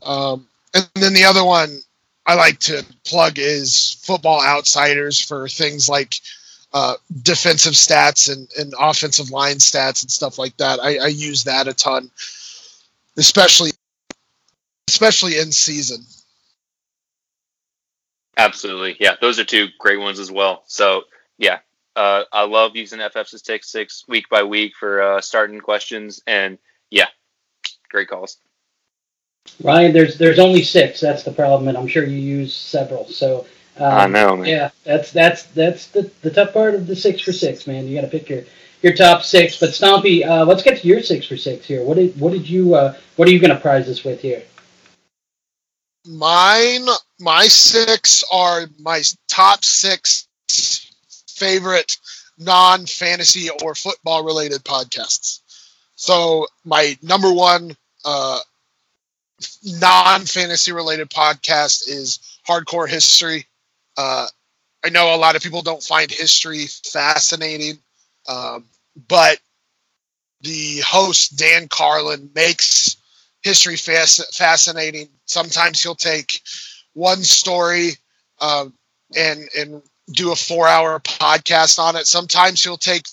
Um, 0.02 0.48
and 0.74 0.90
then 0.96 1.14
the 1.14 1.26
other 1.26 1.46
one 1.46 1.80
I 2.30 2.35
like 2.35 2.60
to 2.60 2.85
plug 3.07 3.39
is 3.39 3.97
Football 4.03 4.45
Outsiders 4.45 5.19
for 5.19 5.47
things 5.47 5.89
like 5.89 6.14
uh, 6.72 6.93
defensive 7.23 7.73
stats 7.73 8.31
and, 8.31 8.47
and 8.56 8.72
offensive 8.80 9.31
line 9.31 9.56
stats 9.56 10.03
and 10.03 10.11
stuff 10.11 10.38
like 10.38 10.56
that. 10.57 10.80
I, 10.80 10.97
I 10.97 11.07
use 11.07 11.45
that 11.45 11.68
a 11.68 11.73
ton, 11.73 12.11
especially 13.18 13.72
especially 14.88 15.39
in 15.39 15.51
season. 15.51 16.06
Absolutely, 18.38 18.95
yeah. 18.99 19.15
Those 19.19 19.39
are 19.39 19.43
two 19.43 19.65
great 19.80 19.99
ones 19.99 20.19
as 20.19 20.31
well. 20.31 20.61
So 20.68 21.06
yeah, 21.39 21.57
uh, 21.95 22.26
I 22.31 22.43
love 22.43 22.76
using 22.76 22.99
FF 22.99 23.26
statistics 23.26 24.06
week 24.07 24.30
by 24.30 24.43
week 24.43 24.73
for 24.80 25.01
uh, 25.01 25.22
starting 25.22 25.61
questions, 25.61 26.22
and 26.27 26.60
yeah, 26.91 27.07
great 27.89 28.07
calls. 28.07 28.38
Ryan, 29.62 29.94
there's 29.94 30.18
there's 30.18 30.40
only 30.40 30.64
six. 30.64 31.00
That's 31.00 31.24
the 31.24 31.32
problem, 31.32 31.68
and 31.68 31.78
I'm 31.78 31.88
sure 31.88 32.04
you 32.04 32.18
use 32.18 32.56
several. 32.56 33.08
So 33.08 33.46
um, 33.78 33.94
I 33.94 34.08
know, 34.08 34.36
man. 34.36 34.46
Yeah, 34.46 34.70
that's 34.84 35.12
that's 35.12 35.44
that's 35.44 35.88
the, 35.88 36.12
the 36.22 36.32
tough 36.32 36.54
part 36.54 36.76
of 36.76 36.88
the 36.88 36.96
six 36.96 37.22
for 37.22 37.32
six, 37.32 37.68
man. 37.68 37.88
You 37.88 37.96
got 37.96 38.02
to 38.02 38.08
pick 38.08 38.30
your 38.30 38.44
your 38.82 38.94
top 38.94 39.24
six. 39.24 39.60
But 39.60 39.70
Stompy, 39.70 40.28
uh, 40.28 40.46
let's 40.46 40.64
get 40.64 40.80
to 40.82 40.88
your 40.88 41.02
six 41.02 41.26
for 41.26 41.38
six 41.38 41.66
here. 41.66 41.84
What 41.84 41.96
did 41.96 42.20
what 42.20 42.34
did 42.34 42.50
you 42.50 42.76
uh, 42.76 42.96
what 43.16 43.28
are 43.28 43.32
you 43.32 43.40
going 43.40 43.54
to 43.54 43.60
prize 43.60 43.88
us 43.88 44.04
with 44.04 44.22
here? 44.22 44.44
Mine, 46.06 46.88
my 47.20 47.48
six 47.48 48.24
are 48.32 48.66
my 48.80 49.02
top 49.28 49.64
six 49.64 50.28
favorite 51.28 51.98
non 52.38 52.86
fantasy 52.86 53.50
or 53.64 53.76
football 53.76 54.24
related 54.26 54.64
podcasts. 54.64 55.42
So 55.96 56.48
my 56.66 56.98
number 57.02 57.34
one 57.34 57.76
uh, 58.06 58.40
non 59.64 60.26
fantasy 60.26 60.72
related 60.72 61.10
podcast 61.10 61.88
is 61.88 62.20
Hardcore 62.48 62.90
History. 62.90 63.45
Uh, 63.98 64.28
I 64.84 64.90
know 64.90 65.14
a 65.14 65.18
lot 65.18 65.36
of 65.36 65.41
people 65.41 65.61
don't 65.61 65.84
find 65.84 66.10
history 66.10 66.66
fascinating, 66.68 67.80
um, 68.28 68.66
but 69.07 69.40
the 70.41 70.80
host 70.86 71.38
Dan 71.38 71.68
Carlin 71.68 72.30
makes 72.34 72.95
history 73.41 73.76
fas- 73.76 74.36
fascinating. 74.36 75.10
Sometimes 75.26 75.82
he'll 75.82 75.95
take 75.95 76.41
one 76.94 77.24
story 77.24 77.91
um, 78.40 78.74
and 79.16 79.48
and 79.57 79.82
do 80.11 80.32
a 80.32 80.36
four 80.36 80.68
hour 80.68 80.99
podcast 80.99 81.80
on 81.80 81.95
it. 81.95 82.07
Sometimes 82.07 82.64
he'll 82.64 82.78
take 82.78 83.06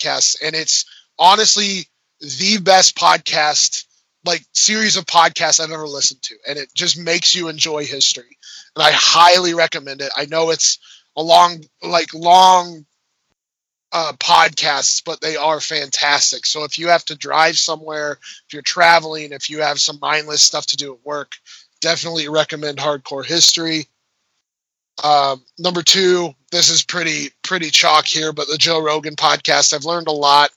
podcasts, 0.00 0.36
and 0.42 0.54
it's 0.54 0.84
honestly 1.18 1.86
the 2.26 2.58
best 2.58 2.96
podcast 2.96 3.84
like 4.24 4.44
series 4.52 4.96
of 4.96 5.06
podcasts 5.06 5.60
I've 5.60 5.70
ever 5.70 5.86
listened 5.86 6.22
to, 6.22 6.34
and 6.48 6.58
it 6.58 6.74
just 6.74 6.98
makes 6.98 7.34
you 7.34 7.48
enjoy 7.48 7.84
history. 7.84 8.36
And 8.74 8.82
I 8.82 8.90
highly 8.92 9.54
recommend 9.54 10.02
it. 10.02 10.10
I 10.16 10.26
know 10.26 10.50
it's 10.50 10.78
a 11.16 11.22
long, 11.22 11.62
like 11.82 12.12
long 12.12 12.84
uh, 13.92 14.12
podcasts, 14.18 15.02
but 15.04 15.20
they 15.20 15.36
are 15.36 15.60
fantastic. 15.60 16.44
So 16.44 16.64
if 16.64 16.78
you 16.78 16.88
have 16.88 17.04
to 17.06 17.14
drive 17.14 17.56
somewhere, 17.56 18.18
if 18.20 18.52
you're 18.52 18.62
traveling, 18.62 19.32
if 19.32 19.48
you 19.48 19.62
have 19.62 19.80
some 19.80 19.98
mindless 20.02 20.42
stuff 20.42 20.66
to 20.66 20.76
do 20.76 20.92
at 20.94 21.06
work, 21.06 21.36
definitely 21.80 22.28
recommend 22.28 22.78
Hardcore 22.78 23.24
History. 23.24 23.86
Um, 25.04 25.44
number 25.58 25.82
two, 25.82 26.34
this 26.50 26.68
is 26.68 26.82
pretty 26.82 27.30
pretty 27.42 27.70
chalk 27.70 28.06
here, 28.06 28.32
but 28.32 28.48
the 28.48 28.58
Joe 28.58 28.82
Rogan 28.82 29.14
podcast. 29.14 29.72
I've 29.72 29.84
learned 29.84 30.08
a 30.08 30.12
lot 30.12 30.50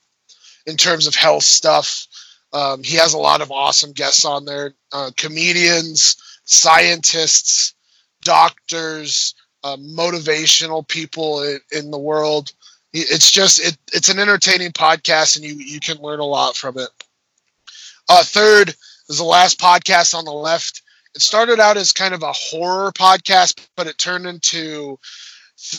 in 0.66 0.78
terms 0.78 1.08
of 1.08 1.16
health 1.16 1.44
stuff. 1.44 2.08
Um, 2.52 2.84
he 2.84 2.96
has 2.98 3.14
a 3.14 3.18
lot 3.18 3.42
of 3.42 3.52
awesome 3.52 3.92
guests 3.92 4.26
on 4.26 4.46
there 4.46 4.74
uh, 4.92 5.12
comedians, 5.16 6.18
scientists, 6.46 7.76
doctors, 8.24 9.36
uh, 9.64 9.78
motivational 9.78 10.88
people 10.88 11.44
in, 11.44 11.60
in, 11.72 11.92
the 11.92 12.00
world. 12.00 12.52
It's 12.92 13.30
just 13.30 13.60
it, 13.60 13.78
it's 13.94 14.10
an 14.10 14.18
entertaining 14.18 14.72
podcast, 14.72 15.36
and 15.36 15.46
you 15.46 15.54
you 15.54 15.80
can 15.80 15.98
learn 15.98 16.20
a 16.20 16.26
lot 16.26 16.56
from 16.56 16.78
it. 16.80 16.90
Uh, 18.08 18.24
third 18.24 18.74
is 19.10 19.18
the 19.18 19.24
last 19.24 19.60
podcast 19.60 20.16
on 20.16 20.26
the 20.26 20.32
left. 20.32 20.82
It 21.14 21.22
started 21.22 21.60
out 21.60 21.78
as 21.78 21.92
kind 21.92 22.14
of 22.16 22.24
a 22.24 22.34
horror 22.34 22.92
podcast, 22.92 23.68
but 23.76 23.86
it 23.86 24.00
turned 24.00 24.26
into 24.26 24.98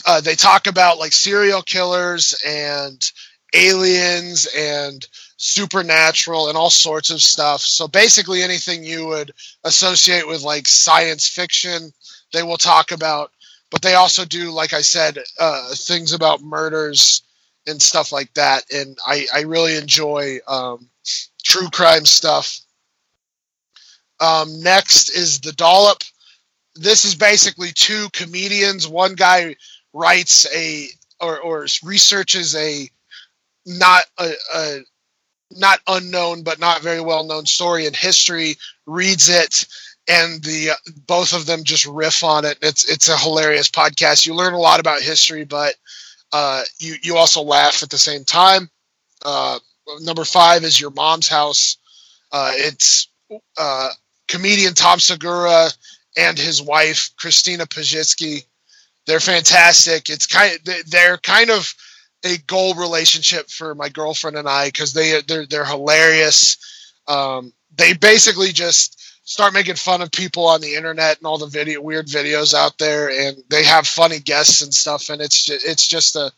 uh, 0.05 0.21
they 0.21 0.35
talk 0.35 0.67
about 0.67 0.99
like 0.99 1.13
serial 1.13 1.61
killers 1.61 2.35
and 2.45 3.11
aliens 3.53 4.47
and 4.55 5.05
supernatural 5.37 6.49
and 6.49 6.57
all 6.57 6.69
sorts 6.69 7.09
of 7.09 7.21
stuff. 7.21 7.61
So 7.61 7.87
basically, 7.87 8.43
anything 8.43 8.83
you 8.83 9.07
would 9.07 9.31
associate 9.63 10.27
with 10.27 10.43
like 10.43 10.67
science 10.67 11.27
fiction, 11.27 11.91
they 12.33 12.43
will 12.43 12.57
talk 12.57 12.91
about. 12.91 13.31
But 13.71 13.81
they 13.81 13.95
also 13.95 14.25
do, 14.25 14.51
like 14.51 14.73
I 14.73 14.81
said, 14.81 15.17
uh, 15.39 15.73
things 15.73 16.13
about 16.13 16.41
murders 16.41 17.23
and 17.67 17.81
stuff 17.81 18.11
like 18.11 18.33
that. 18.33 18.63
And 18.71 18.97
I, 19.07 19.27
I 19.33 19.41
really 19.41 19.77
enjoy 19.77 20.39
um, 20.47 20.89
true 21.43 21.69
crime 21.69 22.05
stuff. 22.05 22.59
Um, 24.19 24.61
next 24.61 25.09
is 25.09 25.39
the 25.39 25.53
dollop. 25.53 26.03
This 26.75 27.05
is 27.05 27.15
basically 27.15 27.71
two 27.73 28.09
comedians. 28.13 28.87
One 28.87 29.15
guy 29.15 29.55
writes 29.93 30.47
a 30.53 30.87
or, 31.19 31.39
or 31.39 31.67
researches 31.83 32.55
a 32.55 32.89
not 33.65 34.03
a, 34.17 34.31
a 34.55 34.79
not 35.51 35.79
unknown 35.87 36.43
but 36.43 36.59
not 36.59 36.81
very 36.81 37.01
well 37.01 37.23
known 37.23 37.45
story 37.45 37.85
in 37.85 37.93
history 37.93 38.55
reads 38.85 39.29
it 39.29 39.65
and 40.07 40.43
the 40.43 40.71
both 41.05 41.33
of 41.33 41.45
them 41.45 41.63
just 41.63 41.85
riff 41.85 42.23
on 42.23 42.45
it. 42.45 42.57
It's 42.61 42.89
it's 42.89 43.09
a 43.09 43.17
hilarious 43.17 43.69
podcast. 43.69 44.25
You 44.25 44.33
learn 44.33 44.53
a 44.53 44.59
lot 44.59 44.79
about 44.79 45.01
history 45.01 45.45
but 45.45 45.75
uh, 46.33 46.63
you 46.79 46.95
you 47.03 47.17
also 47.17 47.41
laugh 47.41 47.83
at 47.83 47.89
the 47.89 47.97
same 47.97 48.23
time. 48.23 48.69
Uh, 49.23 49.59
number 49.99 50.23
five 50.23 50.63
is 50.63 50.79
your 50.79 50.91
mom's 50.91 51.27
house. 51.27 51.77
Uh, 52.31 52.51
it's 52.55 53.09
uh, 53.57 53.89
comedian 54.27 54.73
tom 54.73 54.99
segura 54.99 55.67
and 56.17 56.37
his 56.37 56.61
wife 56.61 57.11
christina 57.17 57.65
pazsitzky 57.65 58.43
they're 59.05 59.19
fantastic. 59.19 60.09
It's 60.09 60.27
kind 60.27 60.53
of, 60.53 60.89
they're 60.89 61.17
kind 61.17 61.49
of 61.49 61.73
a 62.23 62.37
goal 62.47 62.75
relationship 62.75 63.49
for 63.49 63.75
my 63.75 63.89
girlfriend 63.89 64.37
and 64.37 64.47
I 64.47 64.67
because 64.67 64.93
they 64.93 65.21
they're 65.21 65.45
they're 65.45 65.65
hilarious. 65.65 66.57
Um, 67.07 67.53
they 67.75 67.93
basically 67.93 68.51
just 68.51 69.01
start 69.23 69.53
making 69.53 69.75
fun 69.75 70.01
of 70.01 70.11
people 70.11 70.45
on 70.47 70.61
the 70.61 70.75
internet 70.75 71.17
and 71.17 71.25
all 71.25 71.37
the 71.37 71.47
video 71.47 71.81
weird 71.81 72.07
videos 72.07 72.53
out 72.53 72.77
there, 72.77 73.09
and 73.09 73.37
they 73.49 73.63
have 73.63 73.87
funny 73.87 74.19
guests 74.19 74.61
and 74.61 74.73
stuff, 74.73 75.09
and 75.09 75.21
it's 75.21 75.45
just, 75.45 75.65
it's 75.65 75.87
just 75.87 76.15
a 76.15 76.31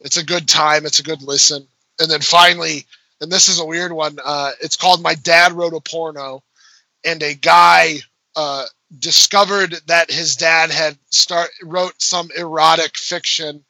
it's 0.00 0.16
a 0.16 0.24
good 0.24 0.48
time. 0.48 0.86
It's 0.86 1.00
a 1.00 1.04
good 1.04 1.22
listen. 1.22 1.66
And 2.00 2.10
then 2.10 2.20
finally, 2.20 2.86
and 3.20 3.30
this 3.30 3.48
is 3.48 3.60
a 3.60 3.64
weird 3.64 3.92
one. 3.92 4.18
Uh, 4.24 4.52
it's 4.60 4.76
called 4.76 5.02
"My 5.02 5.14
Dad 5.14 5.52
Wrote 5.52 5.74
a 5.74 5.80
Porno," 5.80 6.42
and 7.04 7.22
a 7.22 7.34
guy 7.34 7.98
uh, 8.36 8.64
discovered 8.98 9.76
that 9.86 10.10
his 10.10 10.36
dad 10.36 10.70
had 10.70 10.96
start 11.10 11.50
wrote 11.62 12.00
some 12.00 12.30
erotic 12.36 12.96
fiction 12.96 13.64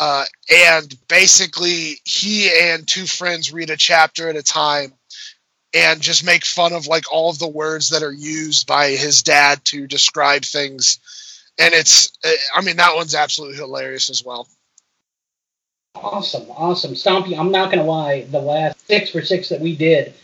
uh, 0.00 0.24
and 0.52 0.94
basically, 1.08 2.00
he 2.04 2.50
and 2.50 2.86
two 2.86 3.06
friends 3.06 3.52
read 3.52 3.70
a 3.70 3.76
chapter 3.76 4.28
at 4.28 4.36
a 4.36 4.42
time 4.42 4.92
and 5.74 6.00
just 6.00 6.24
make 6.24 6.44
fun 6.44 6.72
of 6.72 6.86
like 6.86 7.12
all 7.12 7.30
of 7.30 7.38
the 7.38 7.48
words 7.48 7.90
that 7.90 8.02
are 8.02 8.12
used 8.12 8.66
by 8.66 8.90
his 8.90 9.22
dad 9.22 9.64
to 9.64 9.86
describe 9.86 10.44
things. 10.44 10.98
And 11.58 11.72
it's, 11.74 12.12
I 12.54 12.62
mean, 12.62 12.76
that 12.76 12.96
one's 12.96 13.14
absolutely 13.14 13.56
hilarious 13.56 14.10
as 14.10 14.24
well. 14.24 14.48
Awesome, 15.94 16.50
awesome. 16.50 16.94
Stompy, 16.94 17.38
I'm 17.38 17.52
not 17.52 17.70
to 17.72 17.82
lie, 17.82 18.22
the 18.22 18.40
last 18.40 18.84
six 18.86 19.10
for 19.10 19.22
six 19.22 19.48
that 19.48 19.60
we 19.60 19.76
did, 19.76 20.14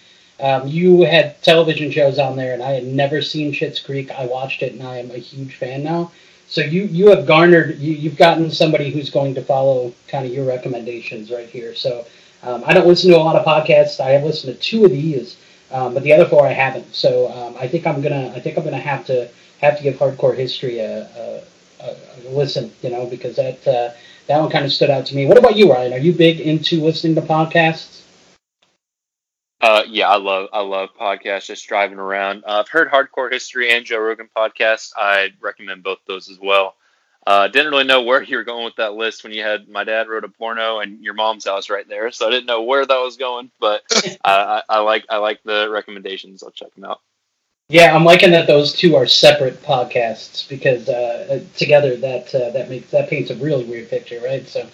um, 0.40 0.66
you 0.66 1.02
had 1.02 1.40
television 1.42 1.92
shows 1.92 2.18
on 2.18 2.36
there, 2.36 2.54
and 2.54 2.62
I 2.62 2.72
had 2.72 2.84
never 2.84 3.22
seen 3.22 3.52
Schitt's 3.52 3.78
Creek. 3.78 4.10
I 4.10 4.26
watched 4.26 4.62
it, 4.62 4.72
and 4.72 4.82
I 4.82 4.98
am 4.98 5.10
a 5.10 5.18
huge 5.18 5.56
fan 5.56 5.84
now. 5.84 6.10
So 6.50 6.62
you 6.62 6.82
you 6.84 7.10
have 7.10 7.26
garnered 7.26 7.78
you, 7.78 7.92
you've 7.94 8.16
gotten 8.16 8.50
somebody 8.50 8.90
who's 8.90 9.08
going 9.10 9.34
to 9.36 9.42
follow 9.42 9.94
kind 10.08 10.26
of 10.26 10.32
your 10.32 10.44
recommendations 10.44 11.30
right 11.30 11.48
here. 11.48 11.74
So 11.76 12.06
um, 12.42 12.64
I 12.66 12.74
don't 12.74 12.88
listen 12.88 13.10
to 13.12 13.16
a 13.16 13.20
lot 13.22 13.36
of 13.36 13.46
podcasts. 13.46 14.00
I 14.00 14.10
have 14.10 14.24
listened 14.24 14.54
to 14.54 14.60
two 14.60 14.84
of 14.84 14.90
these, 14.90 15.36
um, 15.70 15.94
but 15.94 16.02
the 16.02 16.12
other 16.12 16.26
four 16.26 16.46
I 16.46 16.52
haven't. 16.52 16.94
So 16.94 17.30
um, 17.32 17.56
I 17.60 17.68
think 17.68 17.86
I'm 17.86 18.02
gonna 18.02 18.32
I 18.34 18.40
think 18.40 18.58
I'm 18.58 18.64
gonna 18.64 18.78
have 18.78 19.06
to 19.06 19.30
have 19.60 19.76
to 19.78 19.82
give 19.84 19.94
hardcore 19.96 20.36
history 20.36 20.80
a, 20.80 21.02
a, 21.04 21.42
a, 21.84 21.96
listen. 22.30 22.72
You 22.82 22.90
know 22.90 23.06
because 23.06 23.36
that 23.36 23.66
uh, 23.68 23.90
that 24.26 24.40
one 24.40 24.50
kind 24.50 24.64
of 24.64 24.72
stood 24.72 24.90
out 24.90 25.06
to 25.06 25.14
me. 25.16 25.26
What 25.26 25.38
about 25.38 25.56
you, 25.56 25.72
Ryan? 25.72 25.92
Are 25.92 25.98
you 25.98 26.12
big 26.12 26.40
into 26.40 26.82
listening 26.82 27.14
to 27.14 27.22
podcasts? 27.22 27.99
Uh, 29.60 29.82
yeah, 29.88 30.08
I 30.08 30.16
love 30.16 30.48
I 30.52 30.62
love 30.62 30.90
podcasts. 30.98 31.46
Just 31.46 31.68
driving 31.68 31.98
around. 31.98 32.44
Uh, 32.46 32.60
I've 32.60 32.68
heard 32.68 32.90
Hardcore 32.90 33.30
History 33.30 33.70
and 33.70 33.84
Joe 33.84 33.98
Rogan 33.98 34.28
podcast. 34.34 34.92
I 34.96 35.30
recommend 35.40 35.82
both 35.82 35.98
those 36.06 36.30
as 36.30 36.38
well. 36.40 36.76
Uh, 37.26 37.48
didn't 37.48 37.70
really 37.70 37.84
know 37.84 38.00
where 38.00 38.22
you 38.22 38.38
were 38.38 38.44
going 38.44 38.64
with 38.64 38.76
that 38.76 38.94
list 38.94 39.22
when 39.22 39.32
you 39.34 39.42
had 39.42 39.68
my 39.68 39.84
dad 39.84 40.08
wrote 40.08 40.24
a 40.24 40.28
porno 40.28 40.78
and 40.78 41.04
your 41.04 41.12
mom's 41.12 41.44
house 41.44 41.68
right 41.68 41.86
there, 41.86 42.10
so 42.10 42.26
I 42.26 42.30
didn't 42.30 42.46
know 42.46 42.62
where 42.62 42.86
that 42.86 42.96
was 42.96 43.18
going. 43.18 43.50
But 43.60 43.82
I, 44.24 44.62
I 44.68 44.80
like 44.80 45.04
I 45.10 45.18
like 45.18 45.42
the 45.44 45.68
recommendations. 45.70 46.42
I'll 46.42 46.50
check 46.50 46.74
them 46.74 46.84
out. 46.84 47.00
Yeah, 47.68 47.94
I'm 47.94 48.04
liking 48.04 48.32
that 48.32 48.48
those 48.48 48.72
two 48.72 48.96
are 48.96 49.06
separate 49.06 49.62
podcasts 49.62 50.48
because 50.48 50.88
uh, 50.88 51.44
together 51.54 51.94
that 51.98 52.34
uh, 52.34 52.50
that 52.50 52.70
makes 52.70 52.90
that 52.90 53.10
paints 53.10 53.30
a 53.30 53.36
really 53.36 53.64
weird 53.64 53.90
picture, 53.90 54.20
right? 54.24 54.48
So, 54.48 54.66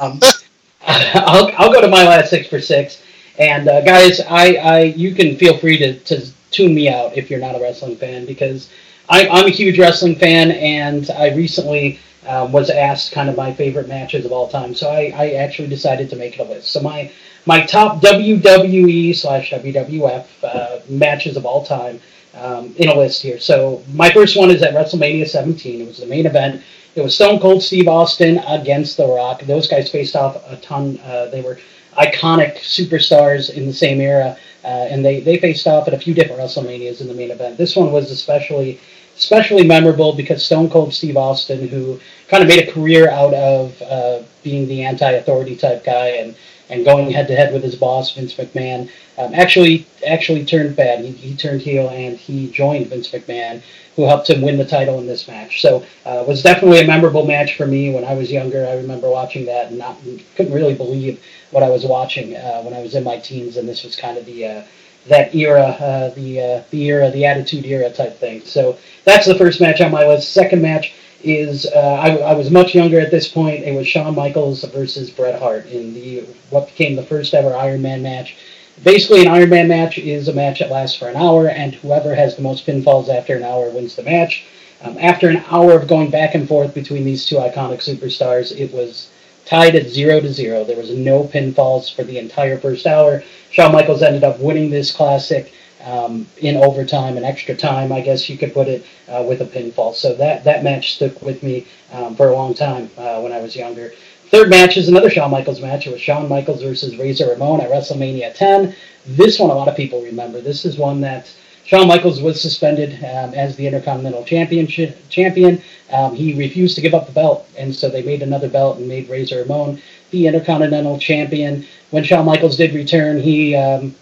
um, 0.00 0.18
I'll 0.86 1.52
I'll 1.58 1.72
go 1.72 1.82
to 1.82 1.88
my 1.88 2.04
last 2.04 2.30
six 2.30 2.48
for 2.48 2.60
six, 2.60 3.02
and 3.38 3.68
uh, 3.68 3.80
guys, 3.82 4.20
I, 4.20 4.54
I 4.54 4.80
you 4.82 5.14
can 5.14 5.36
feel 5.36 5.56
free 5.58 5.78
to, 5.78 5.98
to 6.00 6.26
tune 6.50 6.74
me 6.74 6.88
out 6.88 7.16
if 7.16 7.30
you're 7.30 7.40
not 7.40 7.54
a 7.54 7.60
wrestling 7.60 7.96
fan 7.96 8.26
because 8.26 8.70
I, 9.08 9.28
I'm 9.28 9.46
a 9.46 9.50
huge 9.50 9.78
wrestling 9.78 10.16
fan, 10.16 10.50
and 10.52 11.10
I 11.10 11.34
recently 11.34 11.98
um, 12.26 12.52
was 12.52 12.70
asked 12.70 13.12
kind 13.12 13.28
of 13.28 13.36
my 13.36 13.52
favorite 13.52 13.88
matches 13.88 14.24
of 14.24 14.32
all 14.32 14.48
time, 14.48 14.74
so 14.74 14.88
I, 14.88 15.12
I 15.14 15.30
actually 15.32 15.68
decided 15.68 16.10
to 16.10 16.16
make 16.16 16.38
it 16.38 16.40
a 16.40 16.44
list. 16.44 16.70
So 16.70 16.80
my 16.80 17.10
my 17.44 17.66
top 17.66 18.00
WWE 18.00 19.16
slash 19.16 19.50
WWF 19.50 20.26
uh, 20.44 20.80
matches 20.88 21.36
of 21.36 21.44
all 21.44 21.64
time 21.64 22.00
um, 22.34 22.72
in 22.76 22.88
a 22.88 22.94
list 22.94 23.20
here. 23.20 23.40
So 23.40 23.82
my 23.92 24.10
first 24.10 24.36
one 24.36 24.50
is 24.50 24.62
at 24.62 24.74
WrestleMania 24.74 25.28
17. 25.28 25.80
It 25.80 25.86
was 25.86 25.98
the 25.98 26.06
main 26.06 26.26
event. 26.26 26.62
It 26.94 27.02
was 27.02 27.14
Stone 27.14 27.40
Cold 27.40 27.62
Steve 27.62 27.88
Austin 27.88 28.38
against 28.46 28.96
The 28.96 29.06
Rock. 29.06 29.42
Those 29.42 29.66
guys 29.66 29.90
faced 29.90 30.14
off 30.14 30.42
a 30.48 30.56
ton. 30.56 31.00
Uh, 31.00 31.26
they 31.26 31.40
were 31.40 31.58
iconic 31.98 32.56
superstars 32.56 33.50
in 33.50 33.66
the 33.66 33.72
same 33.72 34.00
era, 34.00 34.36
uh, 34.64 34.66
and 34.66 35.04
they, 35.04 35.20
they 35.20 35.38
faced 35.38 35.66
off 35.66 35.88
at 35.88 35.94
a 35.94 35.98
few 35.98 36.14
different 36.14 36.40
WrestleManias 36.40 37.00
in 37.00 37.08
the 37.08 37.14
main 37.14 37.30
event. 37.30 37.56
This 37.56 37.76
one 37.76 37.92
was 37.92 38.10
especially 38.10 38.80
especially 39.16 39.66
memorable 39.66 40.14
because 40.14 40.42
Stone 40.42 40.70
Cold 40.70 40.92
Steve 40.92 41.16
Austin, 41.16 41.68
who 41.68 42.00
kind 42.28 42.42
of 42.42 42.48
made 42.48 42.66
a 42.66 42.72
career 42.72 43.10
out 43.10 43.34
of 43.34 43.80
uh, 43.82 44.22
being 44.42 44.66
the 44.66 44.82
anti-authority 44.82 45.54
type 45.54 45.84
guy 45.84 46.08
and 46.08 46.34
and 46.72 46.84
going 46.84 47.10
head 47.10 47.28
to 47.28 47.36
head 47.36 47.52
with 47.52 47.62
his 47.62 47.76
boss 47.76 48.14
Vince 48.14 48.34
McMahon, 48.34 48.90
um, 49.18 49.34
actually 49.34 49.86
actually 50.06 50.44
turned 50.44 50.74
bad. 50.74 51.04
He, 51.04 51.12
he, 51.12 51.36
turned 51.36 51.60
heel 51.60 51.88
and 51.90 52.16
he 52.16 52.50
joined 52.50 52.86
Vince 52.88 53.10
McMahon, 53.10 53.62
who 53.94 54.06
helped 54.06 54.30
him 54.30 54.40
win 54.40 54.56
the 54.56 54.64
title 54.64 54.98
in 54.98 55.06
this 55.06 55.28
match. 55.28 55.60
So 55.60 55.84
uh, 56.06 56.22
it 56.22 56.26
was 56.26 56.42
definitely 56.42 56.80
a 56.80 56.86
memorable 56.86 57.26
match 57.26 57.56
for 57.56 57.66
me 57.66 57.92
when 57.92 58.04
I 58.04 58.14
was 58.14 58.32
younger. 58.32 58.66
I 58.66 58.76
remember 58.76 59.10
watching 59.10 59.44
that 59.46 59.68
and 59.68 59.78
not 59.78 59.98
couldn't 60.34 60.52
really 60.52 60.74
believe 60.74 61.22
what 61.50 61.62
I 61.62 61.68
was 61.68 61.84
watching 61.84 62.34
uh, 62.34 62.62
when 62.62 62.72
I 62.72 62.80
was 62.80 62.94
in 62.94 63.04
my 63.04 63.18
teens, 63.18 63.58
and 63.58 63.68
this 63.68 63.84
was 63.84 63.94
kind 63.94 64.16
of 64.16 64.24
the 64.24 64.46
uh, 64.46 64.62
that 65.08 65.34
era, 65.34 65.62
uh, 65.62 66.14
the 66.14 66.40
uh, 66.40 66.62
the 66.70 66.84
era, 66.84 67.10
the 67.10 67.26
Attitude 67.26 67.66
Era 67.66 67.90
type 67.90 68.18
thing. 68.18 68.40
So 68.44 68.78
that's 69.04 69.26
the 69.26 69.34
first 69.34 69.60
match 69.60 69.80
on 69.80 69.90
my 69.90 70.06
list. 70.06 70.32
Second 70.32 70.62
match 70.62 70.94
is 71.24 71.66
uh, 71.66 71.78
I, 71.78 72.16
I, 72.16 72.34
was 72.34 72.50
much 72.50 72.74
younger 72.74 73.00
at 73.00 73.10
this 73.10 73.28
point. 73.28 73.64
It 73.64 73.74
was 73.74 73.86
Shawn 73.86 74.14
Michaels 74.14 74.64
versus 74.64 75.10
Bret 75.10 75.40
Hart 75.40 75.66
in 75.66 75.94
the 75.94 76.20
what 76.50 76.66
became 76.66 76.96
the 76.96 77.02
first 77.02 77.34
ever 77.34 77.54
Iron 77.54 77.82
Man 77.82 78.02
match. 78.02 78.36
Basically, 78.82 79.22
an 79.22 79.28
Iron 79.28 79.50
Man 79.50 79.68
match 79.68 79.98
is 79.98 80.28
a 80.28 80.32
match 80.32 80.58
that 80.58 80.70
lasts 80.70 80.98
for 80.98 81.08
an 81.08 81.16
hour, 81.16 81.48
and 81.48 81.74
whoever 81.74 82.14
has 82.14 82.36
the 82.36 82.42
most 82.42 82.66
pinfalls 82.66 83.08
after 83.08 83.36
an 83.36 83.44
hour 83.44 83.70
wins 83.70 83.96
the 83.96 84.02
match. 84.02 84.44
Um, 84.82 84.98
after 84.98 85.28
an 85.28 85.44
hour 85.50 85.72
of 85.72 85.86
going 85.86 86.10
back 86.10 86.34
and 86.34 86.48
forth 86.48 86.74
between 86.74 87.04
these 87.04 87.24
two 87.24 87.36
iconic 87.36 87.78
superstars, 87.78 88.50
it 88.58 88.72
was 88.72 89.10
tied 89.44 89.76
at 89.76 89.88
zero 89.88 90.20
to 90.20 90.32
zero. 90.32 90.64
There 90.64 90.76
was 90.76 90.90
no 90.90 91.24
pinfalls 91.24 91.94
for 91.94 92.02
the 92.02 92.18
entire 92.18 92.58
first 92.58 92.86
hour. 92.86 93.22
Shawn 93.50 93.72
Michaels 93.72 94.02
ended 94.02 94.24
up 94.24 94.40
winning 94.40 94.70
this 94.70 94.90
classic 94.90 95.52
um, 95.84 96.26
in 96.38 96.56
overtime 96.56 97.16
and 97.16 97.26
extra 97.26 97.54
time, 97.54 97.92
I 97.92 98.00
guess 98.00 98.28
you 98.28 98.38
could 98.38 98.54
put 98.54 98.68
it, 98.68 98.84
uh, 99.08 99.24
with 99.26 99.40
a 99.40 99.46
pinfall. 99.46 99.94
So 99.94 100.14
that, 100.14 100.44
that 100.44 100.64
match 100.64 100.94
stuck 100.94 101.20
with 101.22 101.42
me 101.42 101.66
um, 101.92 102.14
for 102.14 102.28
a 102.28 102.34
long 102.34 102.54
time 102.54 102.90
uh, 102.96 103.20
when 103.20 103.32
I 103.32 103.40
was 103.40 103.56
younger. 103.56 103.92
Third 104.30 104.48
match 104.48 104.76
is 104.76 104.88
another 104.88 105.10
Shawn 105.10 105.30
Michaels 105.30 105.60
match. 105.60 105.86
It 105.86 105.92
was 105.92 106.00
Shawn 106.00 106.28
Michaels 106.28 106.62
versus 106.62 106.96
Razor 106.96 107.28
Ramon 107.28 107.60
at 107.60 107.70
WrestleMania 107.70 108.34
10. 108.34 108.74
This 109.06 109.38
one 109.38 109.50
a 109.50 109.54
lot 109.54 109.68
of 109.68 109.76
people 109.76 110.00
remember. 110.02 110.40
This 110.40 110.64
is 110.64 110.78
one 110.78 111.00
that 111.02 111.30
Shawn 111.64 111.86
Michaels 111.86 112.20
was 112.20 112.40
suspended 112.40 112.94
um, 113.04 113.34
as 113.34 113.56
the 113.56 113.66
Intercontinental 113.66 114.24
Championship 114.24 114.98
champion. 115.10 115.62
Um, 115.90 116.14
he 116.14 116.34
refused 116.34 116.76
to 116.76 116.80
give 116.80 116.94
up 116.94 117.06
the 117.06 117.12
belt, 117.12 117.46
and 117.58 117.74
so 117.74 117.90
they 117.90 118.02
made 118.02 118.22
another 118.22 118.48
belt 118.48 118.78
and 118.78 118.88
made 118.88 119.08
Razor 119.08 119.42
Ramon 119.42 119.80
the 120.10 120.26
Intercontinental 120.26 120.98
Champion. 120.98 121.66
When 121.90 122.04
Shawn 122.04 122.24
Michaels 122.24 122.56
did 122.56 122.74
return, 122.74 123.20
he 123.20 123.56
um, 123.56 123.94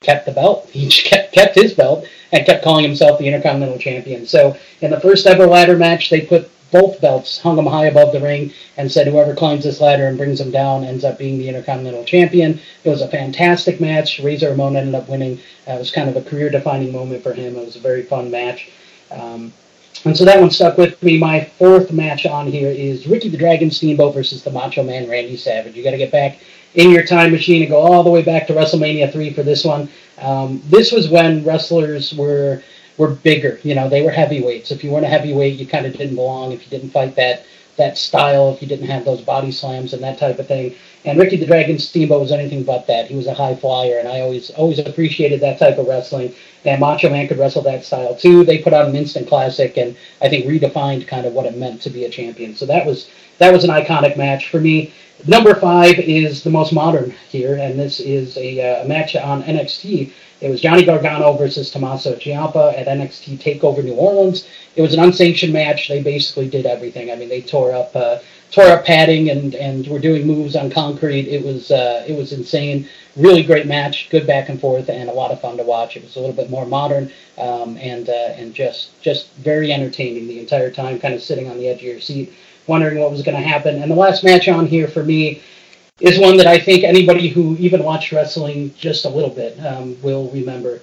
kept 0.00 0.26
the 0.26 0.32
belt. 0.32 0.68
He 0.72 0.88
kept, 0.90 1.32
kept 1.32 1.54
his 1.54 1.74
belt 1.74 2.06
and 2.32 2.44
kept 2.44 2.64
calling 2.64 2.84
himself 2.84 3.18
the 3.18 3.26
Intercontinental 3.26 3.78
Champion. 3.78 4.26
So 4.26 4.56
in 4.80 4.90
the 4.90 5.00
first 5.00 5.26
ever 5.26 5.46
ladder 5.46 5.76
match, 5.76 6.10
they 6.10 6.20
put 6.20 6.50
both 6.70 7.00
belts, 7.00 7.38
hung 7.38 7.56
them 7.56 7.66
high 7.66 7.86
above 7.86 8.12
the 8.12 8.20
ring, 8.20 8.52
and 8.76 8.90
said 8.90 9.06
whoever 9.06 9.34
climbs 9.34 9.64
this 9.64 9.80
ladder 9.80 10.06
and 10.06 10.18
brings 10.18 10.38
them 10.38 10.50
down 10.50 10.84
ends 10.84 11.04
up 11.04 11.18
being 11.18 11.38
the 11.38 11.48
Intercontinental 11.48 12.04
Champion. 12.04 12.60
It 12.84 12.90
was 12.90 13.02
a 13.02 13.08
fantastic 13.08 13.80
match. 13.80 14.18
Razor 14.18 14.50
Ramon 14.50 14.76
ended 14.76 14.94
up 14.94 15.08
winning. 15.08 15.38
Uh, 15.66 15.72
it 15.72 15.78
was 15.78 15.90
kind 15.90 16.10
of 16.10 16.16
a 16.16 16.28
career-defining 16.28 16.92
moment 16.92 17.22
for 17.22 17.32
him. 17.32 17.56
It 17.56 17.64
was 17.64 17.76
a 17.76 17.80
very 17.80 18.02
fun 18.02 18.30
match. 18.30 18.70
Um, 19.10 19.52
and 20.04 20.16
so 20.16 20.24
that 20.24 20.40
one 20.40 20.50
stuck 20.50 20.76
with 20.76 21.02
me. 21.02 21.18
My 21.18 21.44
fourth 21.58 21.90
match 21.92 22.26
on 22.26 22.46
here 22.46 22.68
is 22.68 23.06
Ricky 23.06 23.28
the 23.28 23.38
Dragon 23.38 23.70
Steamboat 23.70 24.14
versus 24.14 24.42
the 24.44 24.50
Macho 24.50 24.82
Man 24.82 25.08
Randy 25.08 25.36
Savage. 25.36 25.74
You 25.74 25.82
got 25.82 25.92
to 25.92 25.98
get 25.98 26.12
back 26.12 26.38
in 26.76 26.90
your 26.90 27.04
time 27.04 27.32
machine 27.32 27.62
and 27.62 27.70
go 27.70 27.80
all 27.80 28.04
the 28.04 28.10
way 28.10 28.22
back 28.22 28.46
to 28.46 28.52
WrestleMania 28.52 29.10
three 29.12 29.32
for 29.32 29.42
this 29.42 29.64
one. 29.64 29.88
Um, 30.18 30.62
this 30.66 30.92
was 30.92 31.08
when 31.08 31.44
wrestlers 31.44 32.14
were 32.14 32.62
were 32.98 33.08
bigger. 33.08 33.58
You 33.62 33.74
know, 33.74 33.88
they 33.88 34.02
were 34.02 34.10
heavyweights. 34.10 34.70
If 34.70 34.84
you 34.84 34.90
weren't 34.90 35.04
a 35.04 35.08
heavyweight, 35.08 35.58
you 35.58 35.66
kind 35.66 35.86
of 35.86 35.94
didn't 35.94 36.16
belong. 36.16 36.52
If 36.52 36.64
you 36.64 36.70
didn't 36.70 36.90
fight 36.90 37.16
that 37.16 37.44
that 37.76 37.98
style, 37.98 38.54
if 38.54 38.62
you 38.62 38.68
didn't 38.68 38.86
have 38.86 39.04
those 39.04 39.20
body 39.20 39.50
slams 39.50 39.92
and 39.92 40.02
that 40.02 40.18
type 40.18 40.38
of 40.38 40.46
thing. 40.46 40.74
And 41.06 41.20
Ricky 41.20 41.36
the 41.36 41.46
Dragon 41.46 41.78
Steamboat 41.78 42.20
was 42.20 42.32
anything 42.32 42.64
but 42.64 42.88
that. 42.88 43.06
He 43.06 43.14
was 43.14 43.28
a 43.28 43.34
high 43.34 43.54
flyer, 43.54 43.98
and 43.98 44.08
I 44.08 44.20
always 44.20 44.50
always 44.50 44.80
appreciated 44.80 45.40
that 45.40 45.58
type 45.58 45.78
of 45.78 45.86
wrestling. 45.86 46.34
And 46.64 46.80
Macho 46.80 47.08
Man 47.08 47.28
could 47.28 47.38
wrestle 47.38 47.62
that 47.62 47.84
style 47.84 48.16
too. 48.16 48.44
They 48.44 48.58
put 48.58 48.72
out 48.72 48.88
an 48.88 48.96
instant 48.96 49.28
classic, 49.28 49.76
and 49.76 49.96
I 50.20 50.28
think 50.28 50.46
redefined 50.46 51.06
kind 51.06 51.24
of 51.24 51.32
what 51.32 51.46
it 51.46 51.56
meant 51.56 51.80
to 51.82 51.90
be 51.90 52.04
a 52.04 52.10
champion. 52.10 52.56
So 52.56 52.66
that 52.66 52.84
was 52.84 53.08
that 53.38 53.52
was 53.52 53.62
an 53.62 53.70
iconic 53.70 54.16
match 54.16 54.48
for 54.50 54.60
me. 54.60 54.92
Number 55.26 55.54
five 55.54 55.98
is 55.98 56.42
the 56.42 56.50
most 56.50 56.72
modern 56.72 57.10
here, 57.30 57.56
and 57.56 57.78
this 57.78 58.00
is 58.00 58.36
a, 58.36 58.82
uh, 58.82 58.86
match 58.86 59.16
on 59.16 59.42
NXT. 59.44 60.12
It 60.42 60.50
was 60.50 60.60
Johnny 60.60 60.84
Gargano 60.84 61.32
versus 61.32 61.70
Tommaso 61.70 62.16
Ciampa 62.16 62.78
at 62.78 62.86
NXT 62.86 63.38
Takeover 63.38 63.82
New 63.82 63.94
Orleans. 63.94 64.46
It 64.74 64.82
was 64.82 64.92
an 64.92 65.00
unsanctioned 65.00 65.54
match. 65.54 65.88
They 65.88 66.02
basically 66.02 66.48
did 66.48 66.66
everything. 66.66 67.10
I 67.10 67.16
mean, 67.16 67.30
they 67.30 67.40
tore 67.40 67.72
up 67.72 67.96
uh, 67.96 68.18
tore 68.50 68.66
up 68.66 68.84
padding 68.84 69.30
and 69.30 69.54
and 69.54 69.86
were 69.88 69.98
doing 69.98 70.26
moves 70.26 70.56
on 70.56 70.70
concrete. 70.70 71.28
It 71.28 71.44
was 71.44 71.70
uh, 71.70 72.04
it 72.06 72.16
was 72.16 72.32
insane. 72.32 72.88
Really 73.16 73.42
great 73.42 73.66
match, 73.66 74.08
good 74.10 74.26
back 74.26 74.48
and 74.48 74.60
forth, 74.60 74.88
and 74.90 75.08
a 75.08 75.12
lot 75.12 75.30
of 75.30 75.40
fun 75.40 75.56
to 75.56 75.62
watch. 75.62 75.96
It 75.96 76.02
was 76.02 76.16
a 76.16 76.20
little 76.20 76.36
bit 76.36 76.50
more 76.50 76.66
modern 76.66 77.10
um, 77.38 77.76
and 77.78 78.08
uh, 78.08 78.34
and 78.36 78.54
just 78.54 79.00
just 79.02 79.32
very 79.34 79.72
entertaining 79.72 80.26
the 80.26 80.40
entire 80.40 80.70
time. 80.70 80.98
Kind 80.98 81.14
of 81.14 81.22
sitting 81.22 81.48
on 81.48 81.58
the 81.58 81.68
edge 81.68 81.78
of 81.78 81.84
your 81.84 82.00
seat 82.00 82.32
wondering 82.66 82.98
what 82.98 83.10
was 83.10 83.22
going 83.22 83.36
to 83.36 83.46
happen. 83.46 83.82
And 83.82 83.90
the 83.90 83.96
last 83.96 84.24
match 84.24 84.48
on 84.48 84.66
here 84.66 84.88
for 84.88 85.04
me 85.04 85.42
is 86.00 86.18
one 86.18 86.36
that 86.36 86.46
I 86.46 86.58
think 86.58 86.84
anybody 86.84 87.28
who 87.28 87.56
even 87.58 87.82
watched 87.82 88.12
wrestling 88.12 88.74
just 88.76 89.04
a 89.04 89.08
little 89.08 89.30
bit 89.30 89.58
um, 89.64 90.00
will 90.02 90.30
remember. 90.30 90.80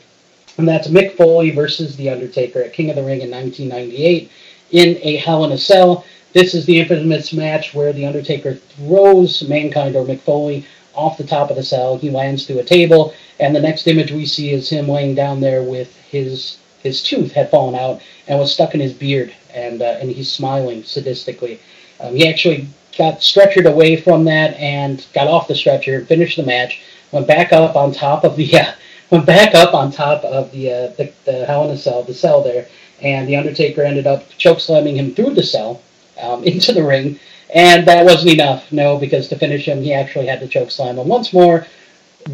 And 0.57 0.67
that's 0.67 0.87
Mick 0.87 1.15
Foley 1.17 1.51
versus 1.51 1.95
The 1.95 2.09
Undertaker 2.09 2.61
at 2.61 2.73
King 2.73 2.89
of 2.89 2.95
the 2.95 3.03
Ring 3.03 3.21
in 3.21 3.31
1998 3.31 4.31
in 4.71 4.97
a 5.01 5.17
Hell 5.17 5.45
in 5.45 5.51
a 5.51 5.57
Cell. 5.57 6.05
This 6.33 6.55
is 6.55 6.65
the 6.65 6.79
infamous 6.79 7.31
match 7.31 7.75
where 7.75 7.93
The 7.93 8.07
Undertaker 8.07 8.55
throws 8.55 9.47
Mankind 9.47 9.95
or 9.95 10.03
Mick 10.03 10.19
Foley 10.21 10.65
off 10.95 11.19
the 11.19 11.23
top 11.23 11.51
of 11.51 11.55
the 11.55 11.61
cell. 11.61 11.95
He 11.99 12.09
lands 12.09 12.47
through 12.47 12.57
a 12.57 12.63
table, 12.63 13.13
and 13.39 13.55
the 13.55 13.61
next 13.61 13.85
image 13.85 14.11
we 14.11 14.25
see 14.25 14.49
is 14.49 14.67
him 14.67 14.87
laying 14.87 15.13
down 15.13 15.41
there 15.41 15.61
with 15.61 15.95
his 15.95 16.57
his 16.81 17.03
tooth 17.03 17.31
had 17.31 17.51
fallen 17.51 17.75
out 17.75 18.01
and 18.27 18.39
was 18.39 18.51
stuck 18.51 18.73
in 18.73 18.79
his 18.79 18.93
beard, 18.93 19.31
and 19.53 19.83
uh, 19.83 19.97
and 20.01 20.09
he's 20.09 20.31
smiling 20.31 20.81
sadistically. 20.81 21.59
Um, 21.99 22.15
he 22.15 22.27
actually 22.27 22.67
got 22.97 23.19
stretchered 23.19 23.71
away 23.71 23.95
from 23.95 24.25
that 24.25 24.55
and 24.55 25.05
got 25.13 25.27
off 25.27 25.47
the 25.47 25.55
stretcher, 25.55 26.03
finished 26.03 26.37
the 26.37 26.43
match, 26.43 26.81
went 27.11 27.27
back 27.27 27.53
up 27.53 27.75
on 27.75 27.91
top 27.91 28.23
of 28.23 28.35
the 28.37 28.55
uh, 28.59 28.73
went 29.11 29.27
back 29.27 29.53
up 29.53 29.75
on 29.75 29.91
top 29.91 30.23
of 30.23 30.51
the 30.51 30.71
uh, 30.71 30.87
the, 30.97 31.13
the 31.25 31.45
Hell 31.45 31.65
in 31.65 31.69
a 31.69 31.77
Cell, 31.77 32.01
the 32.01 32.13
cell 32.15 32.41
there, 32.41 32.67
and 33.03 33.27
the 33.27 33.35
Undertaker 33.35 33.83
ended 33.83 34.07
up 34.07 34.27
choke 34.39 34.59
slamming 34.59 34.95
him 34.95 35.13
through 35.13 35.35
the 35.35 35.43
cell 35.43 35.79
um, 36.21 36.43
into 36.45 36.73
the 36.73 36.83
ring, 36.83 37.19
and 37.53 37.87
that 37.87 38.05
wasn't 38.05 38.33
enough. 38.33 38.71
No, 38.71 38.97
because 38.97 39.27
to 39.29 39.37
finish 39.37 39.67
him, 39.67 39.81
he 39.81 39.93
actually 39.93 40.27
had 40.27 40.39
to 40.39 40.47
choke 40.47 40.71
slam 40.71 40.97
him 40.97 41.07
once 41.07 41.33
more 41.33 41.65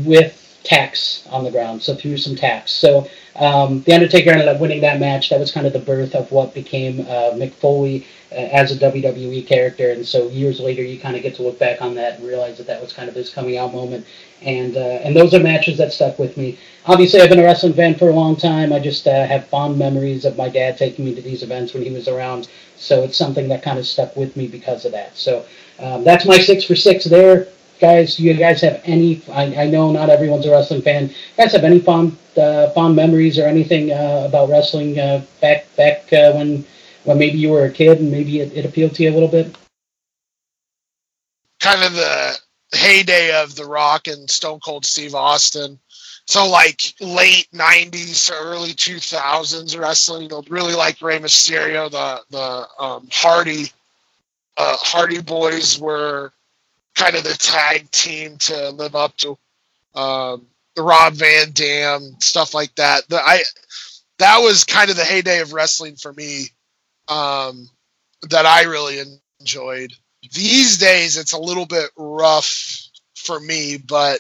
with 0.06 0.36
tacks 0.64 1.28
on 1.32 1.44
the 1.44 1.52
ground, 1.52 1.82
so 1.82 1.96
threw 1.96 2.18
some 2.18 2.36
tacks. 2.36 2.72
So 2.72 3.08
um, 3.36 3.82
the 3.84 3.94
Undertaker 3.94 4.32
ended 4.32 4.48
up 4.48 4.60
winning 4.60 4.82
that 4.82 5.00
match. 5.00 5.30
That 5.30 5.40
was 5.40 5.52
kind 5.52 5.66
of 5.66 5.74
the 5.74 5.80
birth 5.80 6.14
of 6.16 6.32
what 6.32 6.54
became 6.54 7.02
uh, 7.02 7.32
Mick 7.34 7.54
Foley 7.54 8.06
uh, 8.32 8.36
as 8.36 8.72
a 8.72 8.76
WWE 8.76 9.48
character. 9.48 9.92
And 9.92 10.06
so 10.06 10.28
years 10.28 10.60
later, 10.60 10.84
you 10.84 11.00
kind 11.00 11.16
of 11.16 11.24
get 11.24 11.36
to 11.36 11.44
look 11.44 11.58
back 11.58 11.82
on 11.82 11.96
that 11.96 12.20
and 12.20 12.28
realize 12.28 12.58
that 12.58 12.68
that 12.68 12.82
was 12.82 12.94
kind 12.94 13.10
of 13.10 13.16
his 13.16 13.30
coming 13.30 13.58
out 13.58 13.74
moment. 13.74 14.06
And 14.42 14.76
uh, 14.76 15.00
and 15.04 15.16
those 15.16 15.34
are 15.34 15.40
matches 15.40 15.78
that 15.78 15.94
stuck 15.94 16.20
with 16.20 16.38
me. 16.38 16.58
Obviously, 16.86 17.22
I've 17.22 17.30
been 17.30 17.40
a 17.40 17.44
wrestling 17.44 17.74
fan 17.74 17.96
for 17.96 18.10
a 18.10 18.14
long 18.14 18.36
time. 18.36 18.74
I 18.74 18.80
just 18.80 19.06
uh, 19.08 19.26
have 19.26 19.48
fond 19.48 19.78
memories 19.78 20.26
of 20.26 20.38
my 20.38 20.50
dad 20.50 20.78
taking 20.78 21.06
me 21.06 21.14
to 21.16 21.22
these 21.22 21.44
events 21.44 21.74
when 21.74 21.84
he 21.84 21.92
was 21.92 22.08
around. 22.08 22.48
So 22.78 23.04
it's 23.04 23.18
something 23.18 23.48
that 23.50 23.62
kind 23.62 23.78
of 23.78 23.86
stuck 23.86 24.16
with 24.16 24.36
me 24.36 24.48
because 24.48 24.86
of 24.86 24.92
that. 24.94 25.18
So 25.18 25.46
um, 25.80 26.04
that's 26.04 26.26
my 26.26 26.38
six 26.38 26.64
for 26.64 26.76
six 26.76 27.06
there 27.06 27.48
guys, 27.80 28.20
you 28.20 28.34
guys 28.34 28.62
have 28.62 28.82
any? 28.84 29.22
I, 29.32 29.64
I 29.64 29.68
know 29.68 29.92
not 29.92 30.10
everyone's 30.10 30.46
a 30.46 30.52
wrestling 30.52 30.82
fan. 30.82 31.10
You 31.10 31.16
guys 31.38 31.54
have 31.54 31.64
any 31.64 31.80
fond 31.80 32.18
uh, 32.38 32.70
fond 32.72 32.96
memories 32.96 33.40
or 33.40 33.46
anything 33.46 33.92
uh, 33.92 34.26
about 34.28 34.50
wrestling 34.50 35.00
uh, 35.00 35.26
back 35.42 35.74
back 35.76 36.12
uh, 36.14 36.34
when 36.34 36.66
when 37.06 37.18
maybe 37.18 37.38
you 37.38 37.50
were 37.50 37.66
a 37.66 37.72
kid 37.72 38.00
and 38.00 38.12
maybe 38.12 38.40
it, 38.40 38.54
it 38.56 38.66
appealed 38.66 38.94
to 38.96 39.04
you 39.04 39.12
a 39.12 39.14
little 39.14 39.30
bit? 39.30 39.56
Kind 41.60 41.84
of 41.84 41.94
the 41.94 42.38
heyday 42.74 43.42
of 43.42 43.56
The 43.56 43.66
Rock 43.66 44.08
and 44.08 44.30
Stone 44.30 44.60
Cold 44.60 44.86
Steve 44.86 45.16
Austin. 45.16 45.80
So 46.30 46.48
like 46.48 46.94
late 47.00 47.48
'90s, 47.56 48.30
early 48.32 48.74
2000s 48.74 49.80
wrestling. 49.80 50.30
Really 50.48 50.76
like 50.76 51.02
Rey 51.02 51.18
Mysterio. 51.18 51.90
The 51.90 52.22
the 52.30 52.68
um, 52.84 53.10
Hardy 53.12 53.72
uh, 54.56 54.78
Hardy 54.78 55.22
Boys 55.22 55.80
were 55.80 56.32
kind 56.94 57.16
of 57.16 57.24
the 57.24 57.34
tag 57.34 57.90
team 57.90 58.38
to 58.42 58.70
live 58.70 58.94
up 58.94 59.18
to. 59.18 59.40
Um, 59.96 60.46
the 60.76 60.84
Rob 60.84 61.14
Van 61.14 61.50
Dam 61.52 62.18
stuff 62.20 62.54
like 62.54 62.76
that. 62.76 63.10
The, 63.10 63.18
I 63.18 63.42
that 64.20 64.38
was 64.38 64.64
kind 64.66 64.92
of 64.92 64.98
the 64.98 65.06
heyday 65.06 65.40
of 65.40 65.54
wrestling 65.54 65.96
for 65.96 66.14
me. 66.14 66.50
Um, 67.08 67.68
that 68.30 68.46
I 68.46 68.66
really 68.66 69.00
enjoyed. 69.40 69.94
These 70.32 70.78
days, 70.78 71.18
it's 71.18 71.34
a 71.34 71.40
little 71.40 71.66
bit 71.66 71.90
rough 71.98 72.84
for 73.16 73.40
me, 73.40 73.78
but 73.78 74.20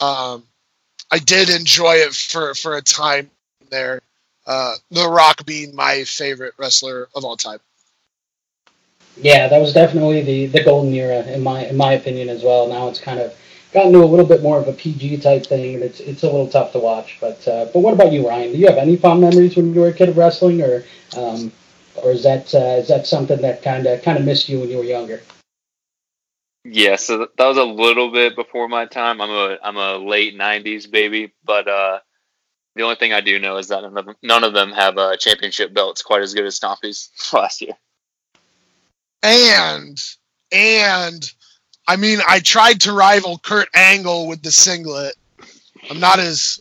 um, 0.00 0.42
I 1.10 1.18
did 1.18 1.48
enjoy 1.50 1.96
it 1.96 2.14
for 2.14 2.54
for 2.54 2.76
a 2.76 2.82
time 2.82 3.30
there. 3.70 4.02
Uh, 4.46 4.74
the 4.90 5.08
Rock 5.08 5.44
being 5.44 5.74
my 5.74 6.04
favorite 6.04 6.54
wrestler 6.56 7.08
of 7.14 7.24
all 7.24 7.36
time. 7.36 7.58
Yeah, 9.16 9.48
that 9.48 9.60
was 9.60 9.72
definitely 9.72 10.22
the, 10.22 10.46
the 10.46 10.62
golden 10.62 10.92
era 10.92 11.22
in 11.22 11.42
my 11.42 11.66
in 11.66 11.76
my 11.76 11.92
opinion 11.92 12.28
as 12.28 12.42
well. 12.42 12.68
Now 12.68 12.88
it's 12.88 13.00
kind 13.00 13.18
of 13.18 13.34
gotten 13.72 13.92
to 13.92 14.02
a 14.02 14.06
little 14.06 14.26
bit 14.26 14.42
more 14.42 14.58
of 14.58 14.68
a 14.68 14.72
PG 14.72 15.18
type 15.18 15.46
thing, 15.46 15.74
and 15.74 15.82
it's 15.82 16.00
it's 16.00 16.22
a 16.22 16.26
little 16.26 16.48
tough 16.48 16.72
to 16.72 16.78
watch. 16.78 17.18
But 17.20 17.46
uh, 17.48 17.66
but 17.72 17.80
what 17.80 17.94
about 17.94 18.12
you, 18.12 18.28
Ryan? 18.28 18.52
Do 18.52 18.58
you 18.58 18.66
have 18.66 18.78
any 18.78 18.96
fond 18.96 19.20
memories 19.20 19.56
when 19.56 19.72
you 19.74 19.80
were 19.80 19.88
a 19.88 19.92
kid 19.92 20.08
of 20.08 20.16
wrestling, 20.16 20.62
or 20.62 20.84
um, 21.16 21.52
or 21.96 22.10
is 22.12 22.22
that 22.24 22.54
uh, 22.54 22.80
is 22.80 22.88
that 22.88 23.06
something 23.06 23.40
that 23.40 23.62
kind 23.62 23.86
of 23.86 24.02
kind 24.02 24.18
of 24.18 24.24
missed 24.24 24.48
you 24.48 24.60
when 24.60 24.68
you 24.68 24.78
were 24.78 24.84
younger? 24.84 25.22
Yeah, 26.68 26.96
so 26.96 27.28
that 27.36 27.46
was 27.46 27.58
a 27.58 27.64
little 27.64 28.10
bit 28.10 28.34
before 28.34 28.68
my 28.68 28.86
time. 28.86 29.20
I'm 29.20 29.30
a 29.30 29.58
I'm 29.62 29.76
a 29.76 29.96
late 29.96 30.36
'90s 30.36 30.90
baby, 30.90 31.32
but 31.44 31.68
uh, 31.68 32.00
the 32.74 32.82
only 32.82 32.96
thing 32.96 33.12
I 33.12 33.20
do 33.20 33.38
know 33.38 33.56
is 33.56 33.68
that 33.68 33.82
none 33.82 33.96
of 33.96 34.04
them, 34.06 34.16
none 34.22 34.44
of 34.44 34.52
them 34.54 34.72
have 34.72 34.98
uh, 34.98 35.16
championship 35.16 35.72
belts 35.72 36.02
quite 36.02 36.22
as 36.22 36.34
good 36.34 36.44
as 36.44 36.56
Stompy's 36.56 37.10
last 37.32 37.60
year 37.60 37.76
and 39.26 40.00
and 40.52 41.32
I 41.88 41.96
mean, 41.96 42.18
I 42.26 42.40
tried 42.40 42.80
to 42.82 42.92
rival 42.92 43.38
Kurt 43.38 43.68
Angle 43.74 44.26
with 44.26 44.42
the 44.42 44.50
singlet. 44.50 45.14
I'm 45.90 46.00
not 46.00 46.18
as 46.18 46.60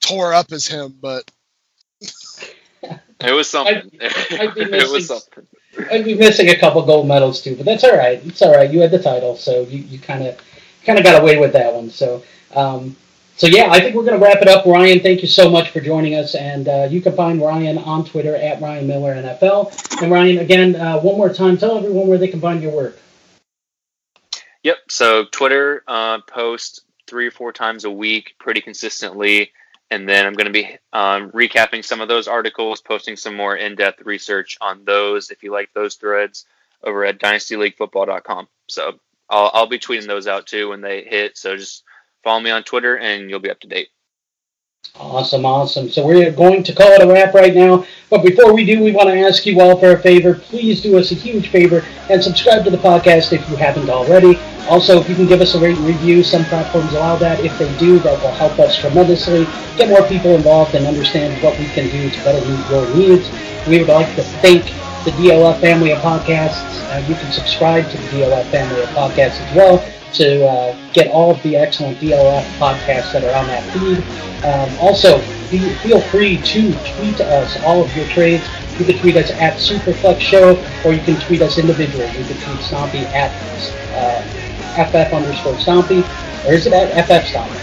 tore 0.00 0.34
up 0.34 0.52
as 0.52 0.66
him, 0.66 0.96
but 1.00 1.30
it 2.00 3.32
was 3.32 3.48
something. 3.48 3.90
I'd, 4.00 4.40
I'd 4.40 4.56
missing, 4.56 4.74
it 4.74 4.90
was 4.90 5.06
something. 5.08 5.46
I'd 5.90 6.04
be 6.04 6.14
missing 6.14 6.48
a 6.48 6.56
couple 6.56 6.84
gold 6.84 7.06
medals 7.06 7.42
too, 7.42 7.56
but 7.56 7.66
that's 7.66 7.84
all 7.84 7.96
right. 7.96 8.20
It's 8.24 8.42
all 8.42 8.52
right. 8.52 8.70
You 8.70 8.80
had 8.80 8.90
the 8.90 9.02
title, 9.02 9.36
so 9.36 9.62
you 9.62 9.78
you 9.78 9.98
kind 9.98 10.24
of 10.24 10.38
kind 10.84 10.98
of 10.98 11.04
got 11.04 11.20
away 11.20 11.38
with 11.38 11.52
that 11.52 11.72
one. 11.72 11.90
So 11.90 12.22
um, 12.54 12.96
so 13.36 13.46
yeah, 13.46 13.68
I 13.70 13.80
think 13.80 13.94
we're 13.94 14.04
going 14.04 14.18
to 14.18 14.24
wrap 14.24 14.40
it 14.40 14.48
up. 14.48 14.64
Ryan, 14.64 15.00
thank 15.00 15.20
you 15.20 15.28
so 15.28 15.50
much 15.50 15.70
for 15.70 15.80
joining 15.80 16.14
us, 16.14 16.34
and 16.34 16.68
uh, 16.68 16.88
you 16.90 17.02
can 17.02 17.14
find 17.14 17.40
Ryan 17.40 17.76
on 17.76 18.04
Twitter 18.06 18.34
at 18.34 18.62
Ryan 18.62 18.86
Miller 18.86 19.14
NFL. 19.14 20.02
And 20.02 20.10
Ryan, 20.10 20.38
again, 20.38 20.74
uh, 20.74 20.98
one 21.00 21.18
more 21.18 21.28
time, 21.30 21.58
tell 21.58 21.76
everyone 21.76 22.06
where 22.06 22.16
they 22.16 22.28
can 22.28 22.40
find 22.40 22.62
your 22.62 22.72
work. 22.72 22.98
Yep. 24.62 24.78
So 24.88 25.26
Twitter 25.30 25.84
uh, 25.86 26.20
post 26.22 26.86
three 27.06 27.26
or 27.26 27.30
four 27.30 27.52
times 27.52 27.84
a 27.84 27.90
week, 27.90 28.34
pretty 28.38 28.62
consistently, 28.62 29.52
and 29.90 30.08
then 30.08 30.26
I'm 30.26 30.34
going 30.34 30.46
to 30.46 30.52
be 30.52 30.76
um, 30.92 31.30
recapping 31.30 31.84
some 31.84 32.00
of 32.00 32.08
those 32.08 32.28
articles, 32.28 32.80
posting 32.80 33.16
some 33.16 33.36
more 33.36 33.56
in-depth 33.56 34.02
research 34.04 34.58
on 34.60 34.84
those. 34.84 35.30
If 35.30 35.42
you 35.42 35.52
like 35.52 35.70
those 35.74 35.94
threads, 35.94 36.44
over 36.82 37.04
at 37.04 37.18
DynastyLeagueFootball.com. 37.18 38.48
So 38.68 38.98
I'll, 39.28 39.50
I'll 39.52 39.66
be 39.66 39.78
tweeting 39.78 40.06
those 40.06 40.26
out 40.26 40.46
too 40.46 40.70
when 40.70 40.80
they 40.80 41.02
hit. 41.02 41.36
So 41.36 41.56
just 41.56 41.82
follow 42.22 42.40
me 42.40 42.50
on 42.50 42.62
Twitter 42.62 42.96
and 42.96 43.28
you'll 43.30 43.40
be 43.40 43.50
up 43.50 43.60
to 43.60 43.68
date. 43.68 43.88
Awesome, 44.98 45.44
awesome. 45.44 45.90
So 45.90 46.06
we're 46.06 46.30
going 46.30 46.62
to 46.62 46.74
call 46.74 46.90
it 46.92 47.02
a 47.02 47.06
wrap 47.06 47.34
right 47.34 47.54
now. 47.54 47.86
But 48.08 48.24
before 48.24 48.54
we 48.54 48.64
do, 48.64 48.82
we 48.82 48.92
want 48.92 49.08
to 49.08 49.18
ask 49.18 49.44
you 49.44 49.60
all 49.60 49.78
for 49.78 49.92
a 49.92 49.98
favor. 49.98 50.34
Please 50.34 50.80
do 50.80 50.96
us 50.98 51.12
a 51.12 51.14
huge 51.14 51.48
favor 51.48 51.84
and 52.08 52.22
subscribe 52.22 52.64
to 52.64 52.70
the 52.70 52.78
podcast 52.78 53.32
if 53.32 53.48
you 53.50 53.56
haven't 53.56 53.90
already. 53.90 54.38
Also, 54.68 55.00
if 55.00 55.08
you 55.08 55.14
can 55.14 55.26
give 55.26 55.40
us 55.40 55.54
a 55.54 55.60
rate 55.60 55.76
and 55.76 55.86
review, 55.86 56.24
some 56.24 56.44
platforms 56.46 56.92
allow 56.92 57.16
that. 57.16 57.44
If 57.44 57.56
they 57.58 57.76
do, 57.78 57.98
that 58.00 58.20
will 58.22 58.32
help 58.32 58.58
us 58.58 58.78
tremendously. 58.78 59.44
Get 59.76 59.88
more 59.88 60.06
people 60.08 60.34
involved 60.34 60.74
and 60.74 60.86
understand 60.86 61.42
what 61.42 61.58
we 61.58 61.66
can 61.66 61.88
do 61.90 62.10
to 62.10 62.24
better 62.24 62.44
meet 62.48 62.70
your 62.70 62.96
needs. 62.96 63.30
We 63.68 63.78
would 63.78 63.88
like 63.88 64.14
to 64.16 64.22
thank 64.22 64.64
the 65.04 65.12
DLF 65.12 65.60
family 65.60 65.92
of 65.92 65.98
podcasts. 65.98 66.64
Uh, 66.90 66.98
you 67.06 67.14
can 67.14 67.30
subscribe 67.32 67.88
to 67.90 67.96
the 67.96 68.08
DLF 68.08 68.50
family 68.50 68.82
of 68.82 68.88
podcasts 68.88 69.40
as 69.40 69.56
well 69.56 69.78
to 70.14 70.46
uh, 70.46 70.75
get 70.96 71.12
all 71.12 71.30
of 71.30 71.42
the 71.42 71.54
excellent 71.54 71.98
DLF 71.98 72.42
podcasts 72.58 73.12
that 73.12 73.22
are 73.22 73.36
on 73.36 73.46
that 73.48 73.62
feed. 73.70 73.98
Um, 74.42 74.70
also, 74.80 75.18
be, 75.50 75.74
feel 75.84 76.00
free 76.00 76.38
to 76.38 76.72
tweet 76.72 77.20
us 77.20 77.62
all 77.62 77.84
of 77.84 77.94
your 77.94 78.06
trades. 78.06 78.48
You 78.78 78.86
can 78.86 78.98
tweet 78.98 79.16
us 79.16 79.30
at 79.32 79.58
Superflex 79.58 80.18
Show, 80.20 80.56
or 80.84 80.94
you 80.94 81.02
can 81.02 81.20
tweet 81.20 81.42
us 81.42 81.58
individually. 81.58 82.06
You 82.06 82.24
can 82.24 82.36
tweet 82.40 82.60
Stompy 82.64 83.04
at 83.12 83.30
uh, 83.92 84.22
FF 84.86 85.12
underscore 85.12 85.54
Stompy, 85.56 86.00
or 86.48 86.54
is 86.54 86.66
it 86.66 86.72
at 86.72 86.88
FF 87.04 87.28
Stompy? 87.30 87.62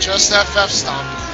Just 0.00 0.32
FF 0.32 0.70
Stompy. 0.70 1.33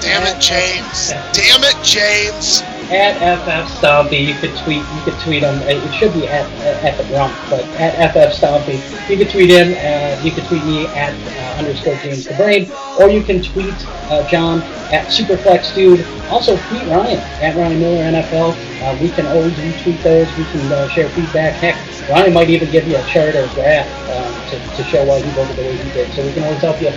Damn 0.00 0.26
it, 0.26 0.40
James. 0.40 1.10
Damn 1.32 1.64
it, 1.64 1.76
James 1.84 2.62
at 2.90 3.20
FF 3.44 3.80
Stompy. 3.80 4.26
You 4.26 4.34
could 4.34 4.56
tweet. 4.58 4.78
You 4.78 5.02
could 5.04 5.18
tweet 5.20 5.42
him. 5.42 5.60
It 5.68 5.92
should 5.94 6.12
be 6.14 6.26
at 6.26 6.48
at 6.84 6.96
the 6.96 7.04
Rump, 7.14 7.34
but 7.50 7.64
at 7.80 8.12
FF 8.12 8.32
Stompy. 8.40 8.80
You 9.10 9.16
could 9.16 9.30
tweet 9.30 9.50
him. 9.50 9.74
Uh, 9.76 10.22
you 10.22 10.30
could 10.30 10.44
tweet 10.44 10.64
me 10.64 10.86
at 10.86 11.12
uh, 11.12 11.58
underscore 11.58 11.96
James 11.96 12.24
the 12.24 12.34
Brain, 12.34 12.70
or 12.98 13.10
you 13.10 13.22
can 13.22 13.42
tweet 13.42 13.74
uh, 14.10 14.26
John 14.28 14.62
at 14.92 15.06
Superflex 15.08 15.74
Dude. 15.74 16.04
Also 16.30 16.56
tweet 16.68 16.82
Ryan 16.88 17.18
at 17.42 17.56
Ryan 17.56 17.80
Miller 17.80 18.22
NFL. 18.22 18.56
Uh, 18.82 18.98
we 19.02 19.10
can 19.10 19.26
always 19.26 19.52
retweet 19.54 20.02
those. 20.02 20.28
We 20.38 20.44
can 20.44 20.72
uh, 20.72 20.88
share 20.88 21.08
feedback. 21.10 21.54
Heck, 21.54 21.76
Ryan 22.08 22.32
might 22.32 22.48
even 22.50 22.70
give 22.70 22.86
you 22.88 22.96
a 22.96 23.04
chart 23.04 23.34
or 23.34 23.46
graph 23.54 23.88
um, 24.08 24.50
to, 24.50 24.76
to 24.76 24.84
show 24.84 25.04
why 25.04 25.20
he 25.20 25.30
voted 25.32 25.56
the 25.56 25.62
way 25.62 25.76
he 25.76 25.90
did. 25.92 26.12
So 26.14 26.24
we 26.24 26.32
can 26.32 26.44
always 26.44 26.60
help 26.60 26.80
you 26.80 26.90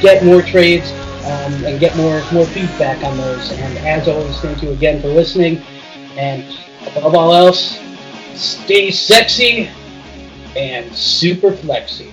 get 0.00 0.24
more 0.24 0.42
trades 0.42 0.92
um, 1.24 1.64
and 1.64 1.80
get 1.80 1.96
more 1.96 2.22
more 2.32 2.46
feedback 2.46 3.02
on 3.04 3.16
those. 3.16 3.50
And 3.52 3.78
as 3.78 4.08
always, 4.08 4.38
thank 4.40 4.62
you 4.62 4.70
again 4.70 5.00
for 5.00 5.08
listening. 5.08 5.58
And 6.16 6.44
above 6.86 7.14
all 7.14 7.34
else, 7.34 7.80
stay 8.34 8.90
sexy 8.90 9.70
and 10.56 10.94
super 10.94 11.52
flexy. 11.52 12.12